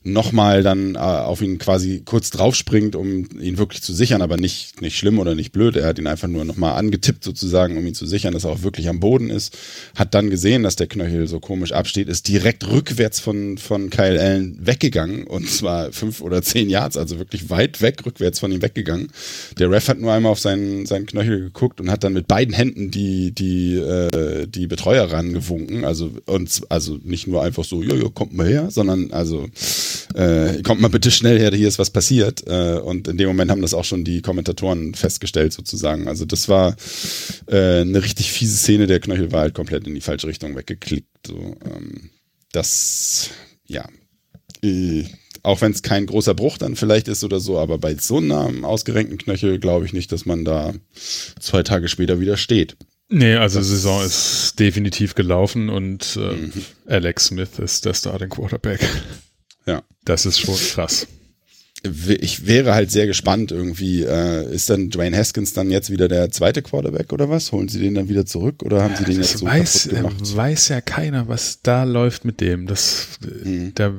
nochmal 0.03 0.63
dann 0.63 0.95
äh, 0.95 0.99
auf 0.99 1.41
ihn 1.41 1.57
quasi 1.57 2.01
kurz 2.05 2.29
draufspringt, 2.29 2.95
um 2.95 3.27
ihn 3.41 3.57
wirklich 3.57 3.81
zu 3.81 3.93
sichern, 3.93 4.21
aber 4.21 4.37
nicht, 4.37 4.81
nicht 4.81 4.97
schlimm 4.97 5.19
oder 5.19 5.35
nicht 5.35 5.51
blöd. 5.51 5.75
Er 5.75 5.87
hat 5.87 5.99
ihn 5.99 6.07
einfach 6.07 6.29
nur 6.29 6.45
nochmal 6.45 6.77
angetippt 6.77 7.21
sozusagen, 7.21 7.77
um 7.77 7.85
ihn 7.85 7.93
zu 7.93 8.05
sichern, 8.05 8.33
dass 8.33 8.45
er 8.45 8.51
auch 8.51 8.63
wirklich 8.63 8.87
am 8.87 9.01
Boden 9.01 9.29
ist. 9.29 9.57
Hat 9.93 10.13
dann 10.13 10.29
gesehen, 10.29 10.63
dass 10.63 10.77
der 10.77 10.87
Knöchel 10.87 11.27
so 11.27 11.41
komisch 11.41 11.73
absteht, 11.73 12.07
ist 12.07 12.29
direkt 12.29 12.65
rückwärts 12.65 13.19
von, 13.19 13.57
von 13.57 13.89
Kyle 13.89 14.21
Allen 14.21 14.57
weggegangen 14.65 15.27
und 15.27 15.49
zwar 15.49 15.91
fünf 15.91 16.21
oder 16.21 16.41
zehn 16.43 16.69
Yards, 16.69 16.95
also 16.95 17.19
wirklich 17.19 17.49
weit 17.49 17.81
weg, 17.81 18.05
rückwärts 18.05 18.39
von 18.39 18.53
ihm 18.53 18.61
weggegangen. 18.61 19.11
Der 19.57 19.69
Ref 19.69 19.89
hat 19.89 19.99
nur 19.99 20.13
einmal 20.13 20.31
auf 20.31 20.39
seinen, 20.39 20.85
seinen 20.85 21.05
Knöchel 21.05 21.41
geguckt 21.41 21.81
und 21.81 21.88
hat 21.91 22.03
dann 22.03 22.13
mit 22.13 22.27
beiden 22.27 22.53
Händen 22.53 22.91
die, 22.91 23.31
die, 23.31 23.75
äh, 23.75 24.47
die 24.47 24.67
Betreuer 24.67 25.11
rangewunken. 25.11 25.85
Also, 25.85 26.11
und, 26.25 26.61
also 26.69 26.99
nicht 27.03 27.27
nur 27.27 27.43
einfach 27.43 27.63
so, 27.63 27.81
ja, 27.81 27.95
ja, 27.95 28.09
kommt 28.09 28.33
mal 28.33 28.47
her, 28.47 28.71
sondern 28.71 29.11
also, 29.11 29.47
äh, 30.15 30.61
kommt 30.63 30.81
mal 30.81 30.89
bitte 30.89 31.11
schnell 31.11 31.39
her, 31.39 31.51
hier 31.51 31.67
ist 31.67 31.79
was 31.79 31.89
passiert. 31.89 32.47
Äh, 32.47 32.79
und 32.79 33.07
in 33.07 33.17
dem 33.17 33.27
Moment 33.27 33.51
haben 33.51 33.61
das 33.61 33.73
auch 33.73 33.85
schon 33.85 34.03
die 34.03 34.21
Kommentatoren 34.21 34.93
festgestellt, 34.93 35.53
sozusagen. 35.53 36.07
Also 36.07 36.25
das 36.25 36.49
war 36.49 36.75
äh, 37.47 37.81
eine 37.81 38.03
richtig 38.03 38.31
fiese 38.31 38.57
Szene, 38.57 38.87
der 38.87 38.99
Knöchel 38.99 39.31
war 39.31 39.41
halt 39.41 39.53
komplett 39.53 39.87
in 39.87 39.95
die 39.95 40.01
falsche 40.01 40.27
Richtung 40.27 40.55
weggeklickt. 40.55 41.27
So, 41.27 41.55
ähm, 41.65 42.09
das, 42.51 43.29
ja. 43.67 43.87
Äh, 44.63 45.05
auch 45.43 45.61
wenn 45.61 45.71
es 45.71 45.81
kein 45.81 46.05
großer 46.05 46.33
Bruch 46.33 46.57
dann 46.57 46.75
vielleicht 46.75 47.07
ist 47.07 47.23
oder 47.23 47.39
so, 47.39 47.59
aber 47.59 47.77
bei 47.77 47.95
so 47.95 48.17
einem 48.17 48.65
ausgerenkten 48.65 49.17
Knöchel 49.17 49.59
glaube 49.59 49.85
ich 49.85 49.93
nicht, 49.93 50.11
dass 50.11 50.25
man 50.25 50.45
da 50.45 50.73
zwei 51.39 51.63
Tage 51.63 51.87
später 51.87 52.19
wieder 52.19 52.37
steht. 52.37 52.77
Nee, 53.11 53.35
also 53.35 53.59
das 53.59 53.69
Saison 53.69 54.05
ist 54.05 54.59
definitiv 54.59 55.15
gelaufen 55.15 55.69
und 55.69 56.15
äh, 56.15 56.33
mhm. 56.33 56.53
Alex 56.85 57.25
Smith 57.25 57.57
ist 57.57 57.85
der 57.85 57.95
Starting 57.95 58.29
Quarterback. 58.29 58.81
Ja. 59.65 59.83
Das 60.05 60.25
ist 60.25 60.39
schon 60.39 60.55
krass. 60.55 61.07
Ich 61.83 62.45
wäre 62.45 62.73
halt 62.73 62.91
sehr 62.91 63.07
gespannt 63.07 63.51
irgendwie. 63.51 64.03
Äh, 64.03 64.53
ist 64.53 64.69
dann 64.69 64.89
Dwayne 64.89 65.15
Haskins 65.15 65.53
dann 65.53 65.71
jetzt 65.71 65.89
wieder 65.89 66.07
der 66.07 66.29
zweite 66.29 66.61
Quarterback 66.61 67.13
oder 67.13 67.29
was? 67.29 67.51
Holen 67.51 67.69
sie 67.69 67.79
den 67.79 67.95
dann 67.95 68.09
wieder 68.09 68.25
zurück 68.25 68.63
oder 68.63 68.83
haben 68.83 68.95
sie 68.95 69.05
den 69.05 69.17
jetzt 69.17 69.37
so 69.37 69.45
weiß, 69.45 69.83
kaputt 69.83 69.97
gemacht? 69.97 70.35
weiß 70.35 70.67
ja 70.69 70.81
keiner, 70.81 71.27
was 71.27 71.61
da 71.61 71.83
läuft 71.83 72.25
mit 72.25 72.41
dem. 72.41 72.67
Das, 72.67 73.07
mhm. 73.43 73.71
da, 73.75 73.93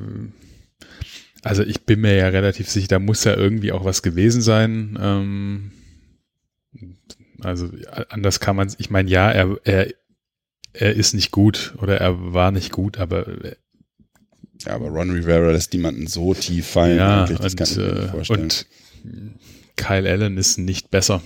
also 1.43 1.63
ich 1.63 1.83
bin 1.83 2.01
mir 2.01 2.15
ja 2.15 2.29
relativ 2.29 2.69
sicher, 2.69 2.89
da 2.89 2.99
muss 2.99 3.25
ja 3.25 3.35
irgendwie 3.35 3.73
auch 3.73 3.85
was 3.85 4.03
gewesen 4.03 4.43
sein. 4.43 4.99
Ähm, 5.01 5.73
also 7.41 7.71
anders 8.09 8.41
kann 8.41 8.57
man, 8.57 8.73
ich 8.79 8.91
meine, 8.91 9.11
ja, 9.11 9.31
er, 9.31 9.57
er, 9.65 9.93
er 10.73 10.95
ist 10.95 11.15
nicht 11.15 11.31
gut 11.31 11.75
oder 11.81 11.99
er 11.99 12.33
war 12.33 12.51
nicht 12.51 12.73
gut, 12.73 12.99
aber 12.99 13.27
ja, 14.65 14.75
aber 14.75 14.89
Ron 14.89 15.11
Rivera 15.11 15.51
lässt 15.51 15.73
niemanden 15.73 16.07
so 16.07 16.35
tief 16.35 16.67
fallen. 16.67 16.99
Ja, 16.99 17.25
und, 17.25 17.77
äh, 17.79 18.11
und 18.29 18.67
Kyle 19.77 20.11
Allen 20.11 20.37
ist 20.37 20.59
nicht 20.59 20.91
besser. 20.91 21.23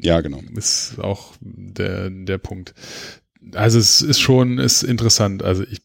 Ja, 0.00 0.20
genau. 0.20 0.40
Ist 0.56 0.98
auch 0.98 1.34
der, 1.40 2.10
der 2.10 2.38
Punkt 2.38 2.74
also 3.54 3.78
es 3.78 4.02
ist 4.02 4.20
schon 4.20 4.58
ist 4.58 4.82
interessant. 4.82 5.42
Also 5.42 5.64
ich, 5.64 5.80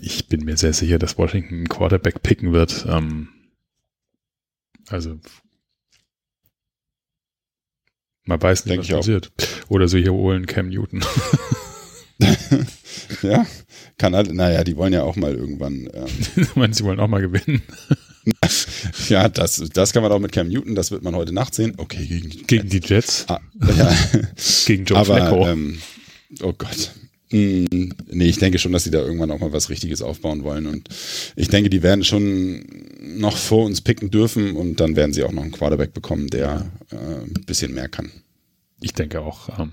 ich 0.00 0.28
bin 0.28 0.44
mir 0.44 0.56
sehr 0.56 0.72
sicher, 0.72 0.98
dass 0.98 1.18
Washington 1.18 1.54
einen 1.54 1.68
Quarterback 1.68 2.22
picken 2.22 2.52
wird. 2.52 2.86
Ähm, 2.88 3.28
also 4.88 5.18
man 8.24 8.40
weiß 8.40 8.64
nicht, 8.64 8.78
Denk 8.78 8.90
was 8.90 8.98
passiert. 8.98 9.32
Auch. 9.38 9.70
Oder 9.70 9.88
so 9.88 9.98
hier 9.98 10.12
holen 10.12 10.46
Cam 10.46 10.68
Newton. 10.68 11.04
ja, 13.22 13.46
kann 13.98 14.14
halt, 14.14 14.32
naja, 14.32 14.64
die 14.64 14.76
wollen 14.76 14.92
ja 14.92 15.02
auch 15.02 15.16
mal 15.16 15.34
irgendwann. 15.34 15.88
Ähm, 15.92 16.46
meine, 16.54 16.72
sie 16.72 16.84
wollen 16.84 17.00
auch 17.00 17.08
mal 17.08 17.20
gewinnen. 17.20 17.62
ja, 19.08 19.28
das, 19.28 19.62
das 19.72 19.92
kann 19.92 20.02
man 20.02 20.10
auch 20.10 20.20
mit 20.20 20.32
Cam 20.32 20.48
Newton, 20.48 20.74
das 20.74 20.90
wird 20.90 21.02
man 21.02 21.14
heute 21.14 21.34
Nacht 21.34 21.54
sehen. 21.54 21.74
Okay, 21.76 22.06
gegen 22.06 22.30
die 22.30 22.38
Jets. 22.38 22.46
Gegen 22.46 22.68
die 22.70 22.80
Jets. 22.80 23.26
Ah, 23.28 23.40
ja. 23.76 23.94
gegen 24.64 24.84
Joe 24.86 24.98
Aber, 24.98 25.16
Flacco. 25.16 25.46
Ähm, 25.46 25.78
oh 26.42 26.52
Gott. 26.56 26.92
Mm, 27.30 27.90
nee, 28.10 28.26
ich 28.26 28.38
denke 28.38 28.58
schon, 28.58 28.72
dass 28.72 28.84
sie 28.84 28.90
da 28.90 29.00
irgendwann 29.00 29.30
auch 29.30 29.40
mal 29.40 29.52
was 29.52 29.70
Richtiges 29.70 30.02
aufbauen 30.02 30.44
wollen. 30.44 30.66
Und 30.66 30.88
ich 31.36 31.48
denke, 31.48 31.70
die 31.70 31.82
werden 31.82 32.04
schon 32.04 32.64
noch 33.00 33.36
vor 33.36 33.64
uns 33.64 33.80
picken 33.80 34.10
dürfen 34.10 34.54
und 34.56 34.80
dann 34.80 34.96
werden 34.96 35.12
sie 35.12 35.24
auch 35.24 35.32
noch 35.32 35.42
einen 35.42 35.52
Quarterback 35.52 35.92
bekommen, 35.92 36.28
der 36.28 36.70
äh, 36.90 36.96
ein 36.96 37.44
bisschen 37.46 37.74
mehr 37.74 37.88
kann. 37.88 38.10
Ich 38.80 38.92
denke 38.92 39.20
auch. 39.20 39.58
Ähm 39.58 39.70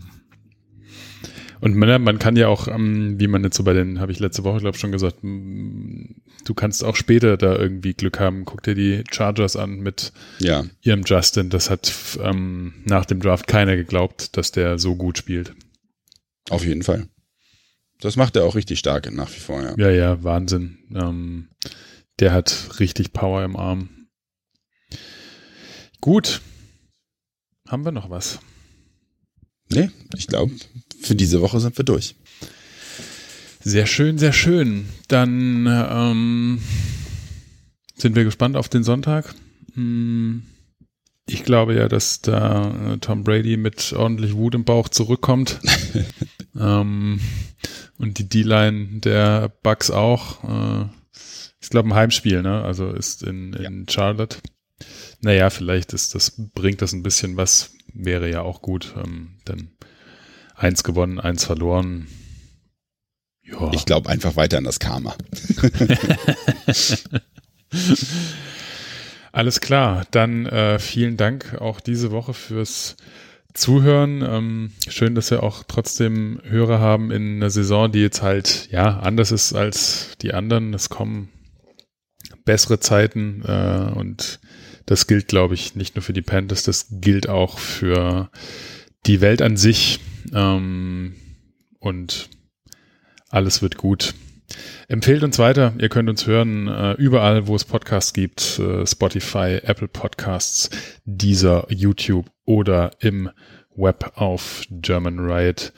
und 1.61 1.75
man, 1.75 2.01
man 2.01 2.17
kann 2.17 2.35
ja 2.35 2.47
auch, 2.47 2.67
ähm, 2.67 3.19
wie 3.19 3.27
man 3.27 3.43
jetzt 3.43 3.55
so 3.55 3.63
bei 3.63 3.73
den, 3.73 3.99
habe 3.99 4.11
ich 4.11 4.19
letzte 4.19 4.43
Woche, 4.43 4.59
glaube 4.59 4.75
ich, 4.75 4.81
schon 4.81 4.91
gesagt, 4.91 5.17
du 5.21 6.53
kannst 6.55 6.83
auch 6.83 6.95
später 6.95 7.37
da 7.37 7.55
irgendwie 7.55 7.93
Glück 7.93 8.19
haben. 8.19 8.45
Guck 8.45 8.63
dir 8.63 8.73
die 8.73 9.03
Chargers 9.11 9.55
an 9.55 9.79
mit 9.79 10.11
ja. 10.39 10.65
ihrem 10.81 11.03
Justin. 11.05 11.51
Das 11.51 11.69
hat 11.69 11.93
ähm, 12.23 12.73
nach 12.85 13.05
dem 13.05 13.19
Draft 13.19 13.47
keiner 13.47 13.75
geglaubt, 13.75 14.35
dass 14.37 14.51
der 14.51 14.79
so 14.79 14.95
gut 14.95 15.19
spielt. 15.19 15.53
Auf 16.49 16.65
jeden 16.65 16.83
Fall. 16.83 17.07
Das 17.99 18.15
macht 18.15 18.35
er 18.35 18.45
auch 18.45 18.55
richtig 18.55 18.79
stark 18.79 19.11
nach 19.11 19.29
wie 19.33 19.39
vor, 19.39 19.61
ja. 19.61 19.75
Ja, 19.77 19.89
ja, 19.91 20.23
Wahnsinn. 20.23 20.79
Ähm, 20.93 21.49
der 22.19 22.33
hat 22.33 22.79
richtig 22.79 23.13
Power 23.13 23.43
im 23.43 23.55
Arm. 23.55 23.89
Gut. 26.01 26.41
Haben 27.67 27.85
wir 27.85 27.91
noch 27.91 28.09
was? 28.09 28.39
Nee, 29.69 29.89
ich 30.17 30.27
glaube, 30.27 30.53
für 30.99 31.15
diese 31.15 31.41
Woche 31.41 31.59
sind 31.59 31.77
wir 31.77 31.85
durch. 31.85 32.15
Sehr 33.63 33.85
schön, 33.85 34.17
sehr 34.17 34.33
schön. 34.33 34.89
Dann 35.07 35.67
ähm, 35.67 36.61
sind 37.95 38.15
wir 38.15 38.23
gespannt 38.23 38.57
auf 38.57 38.67
den 38.67 38.83
Sonntag. 38.83 39.33
Hm, 39.75 40.43
ich 41.33 41.43
glaube 41.43 41.75
ja, 41.75 41.87
dass 41.87 42.21
da 42.21 42.93
äh, 42.93 42.97
Tom 42.97 43.23
Brady 43.23 43.57
mit 43.57 43.93
ordentlich 43.93 44.35
Wut 44.35 44.55
im 44.55 44.65
Bauch 44.65 44.89
zurückkommt. 44.89 45.59
ähm, 46.59 47.19
und 47.97 48.17
die 48.17 48.27
D-Line 48.27 48.99
der 48.99 49.49
Bucks 49.63 49.91
auch. 49.91 50.43
Äh, 50.43 50.85
ich 51.61 51.69
glaube 51.69 51.89
ein 51.89 51.95
Heimspiel, 51.95 52.41
ne? 52.41 52.63
Also 52.63 52.91
ist 52.91 53.23
in, 53.23 53.53
in 53.53 53.85
ja. 53.87 53.93
Charlotte. 53.93 54.37
Naja, 55.21 55.49
vielleicht 55.49 55.93
ist 55.93 56.15
das, 56.15 56.33
bringt 56.53 56.81
das 56.81 56.93
ein 56.93 57.03
bisschen 57.03 57.37
was, 57.37 57.73
wäre 57.93 58.29
ja 58.29 58.41
auch 58.41 58.61
gut. 58.61 58.93
Ähm, 58.97 59.37
dann 59.45 59.69
eins 60.55 60.83
gewonnen, 60.83 61.19
eins 61.19 61.45
verloren. 61.45 62.07
Ja. 63.43 63.71
Ich 63.73 63.85
glaube 63.85 64.09
einfach 64.09 64.35
weiter 64.35 64.57
an 64.57 64.63
das 64.63 64.79
Karma. 64.79 65.15
Alles 69.31 69.61
klar, 69.61 70.05
dann 70.11 70.45
äh, 70.45 70.77
vielen 70.77 71.15
Dank 71.15 71.55
auch 71.61 71.79
diese 71.79 72.11
Woche 72.11 72.33
fürs 72.33 72.97
Zuhören. 73.53 74.21
Ähm, 74.21 74.71
schön, 74.89 75.15
dass 75.15 75.31
wir 75.31 75.41
auch 75.43 75.63
trotzdem 75.65 76.41
Hörer 76.43 76.79
haben 76.79 77.11
in 77.11 77.37
einer 77.37 77.49
Saison, 77.49 77.91
die 77.91 78.01
jetzt 78.01 78.21
halt 78.21 78.67
ja 78.71 78.99
anders 78.99 79.31
ist 79.31 79.53
als 79.53 80.17
die 80.21 80.33
anderen. 80.33 80.73
Es 80.73 80.89
kommen 80.89 81.29
bessere 82.43 82.79
Zeiten 82.79 83.43
äh, 83.45 83.91
und 83.97 84.39
das 84.85 85.07
gilt, 85.07 85.27
glaube 85.29 85.53
ich, 85.53 85.75
nicht 85.75 85.95
nur 85.95 86.03
für 86.03 86.13
die 86.13 86.21
Panthers, 86.21 86.63
das 86.63 86.87
gilt 86.89 87.29
auch 87.29 87.59
für 87.59 88.29
die 89.05 89.21
Welt 89.21 89.41
an 89.41 89.55
sich. 89.55 89.99
Ähm, 90.33 91.15
und 91.79 92.29
alles 93.29 93.61
wird 93.61 93.77
gut. 93.77 94.13
Empfehlt 94.87 95.23
uns 95.23 95.39
weiter. 95.39 95.73
Ihr 95.79 95.89
könnt 95.89 96.09
uns 96.09 96.27
hören 96.27 96.67
äh, 96.67 96.93
überall, 96.93 97.47
wo 97.47 97.55
es 97.55 97.63
Podcasts 97.63 98.13
gibt. 98.13 98.59
Äh, 98.59 98.85
Spotify, 98.85 99.59
Apple 99.63 99.87
Podcasts, 99.87 100.69
dieser 101.05 101.65
YouTube 101.71 102.29
oder 102.45 102.91
im 102.99 103.29
Web 103.75 104.11
auf 104.15 104.63
germanriot.de. 104.69 105.71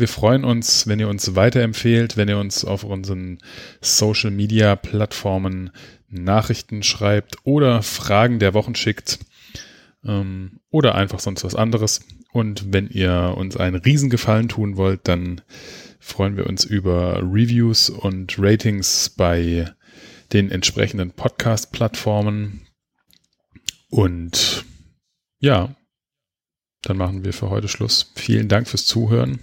Wir 0.00 0.08
freuen 0.08 0.44
uns, 0.44 0.86
wenn 0.86 1.00
ihr 1.00 1.08
uns 1.08 1.36
weiterempfehlt, 1.36 2.16
wenn 2.16 2.28
ihr 2.28 2.38
uns 2.38 2.64
auf 2.64 2.84
unseren 2.84 3.38
Social 3.80 4.30
Media 4.30 4.76
Plattformen 4.76 5.70
Nachrichten 6.08 6.82
schreibt 6.82 7.36
oder 7.44 7.82
Fragen 7.82 8.38
der 8.38 8.54
Wochen 8.54 8.74
schickt 8.74 9.20
ähm, 10.04 10.60
oder 10.70 10.94
einfach 10.94 11.20
sonst 11.20 11.44
was 11.44 11.54
anderes. 11.54 12.00
Und 12.32 12.72
wenn 12.72 12.88
ihr 12.88 13.34
uns 13.36 13.56
einen 13.56 13.76
Riesengefallen 13.76 14.48
tun 14.48 14.76
wollt, 14.76 15.00
dann 15.04 15.40
freuen 16.00 16.36
wir 16.36 16.46
uns 16.46 16.64
über 16.64 17.18
Reviews 17.18 17.90
und 17.90 18.34
Ratings 18.38 19.10
bei 19.10 19.72
den 20.32 20.50
entsprechenden 20.50 21.12
Podcast-Plattformen. 21.12 22.66
Und 23.90 24.64
ja, 25.38 25.74
dann 26.82 26.96
machen 26.96 27.24
wir 27.24 27.32
für 27.32 27.50
heute 27.50 27.68
Schluss. 27.68 28.12
Vielen 28.16 28.48
Dank 28.48 28.66
fürs 28.66 28.86
Zuhören. 28.86 29.38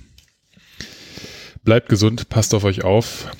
Bleibt 1.64 1.90
gesund, 1.90 2.30
passt 2.30 2.54
auf 2.54 2.64
euch 2.64 2.84
auf. 2.84 3.32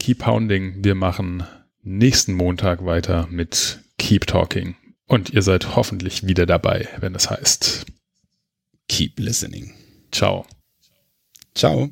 Keep 0.00 0.20
Pounding. 0.20 0.84
Wir 0.84 0.94
machen 0.94 1.44
nächsten 1.82 2.32
Montag 2.32 2.84
weiter 2.84 3.28
mit 3.30 3.80
Keep 3.98 4.26
Talking. 4.26 4.76
Und 5.06 5.30
ihr 5.30 5.42
seid 5.42 5.76
hoffentlich 5.76 6.26
wieder 6.26 6.46
dabei, 6.46 6.88
wenn 7.00 7.14
es 7.14 7.28
heißt 7.28 7.86
keep 8.92 9.18
listening. 9.18 9.72
Ciao. 10.10 10.46
Ciao. 11.54 11.90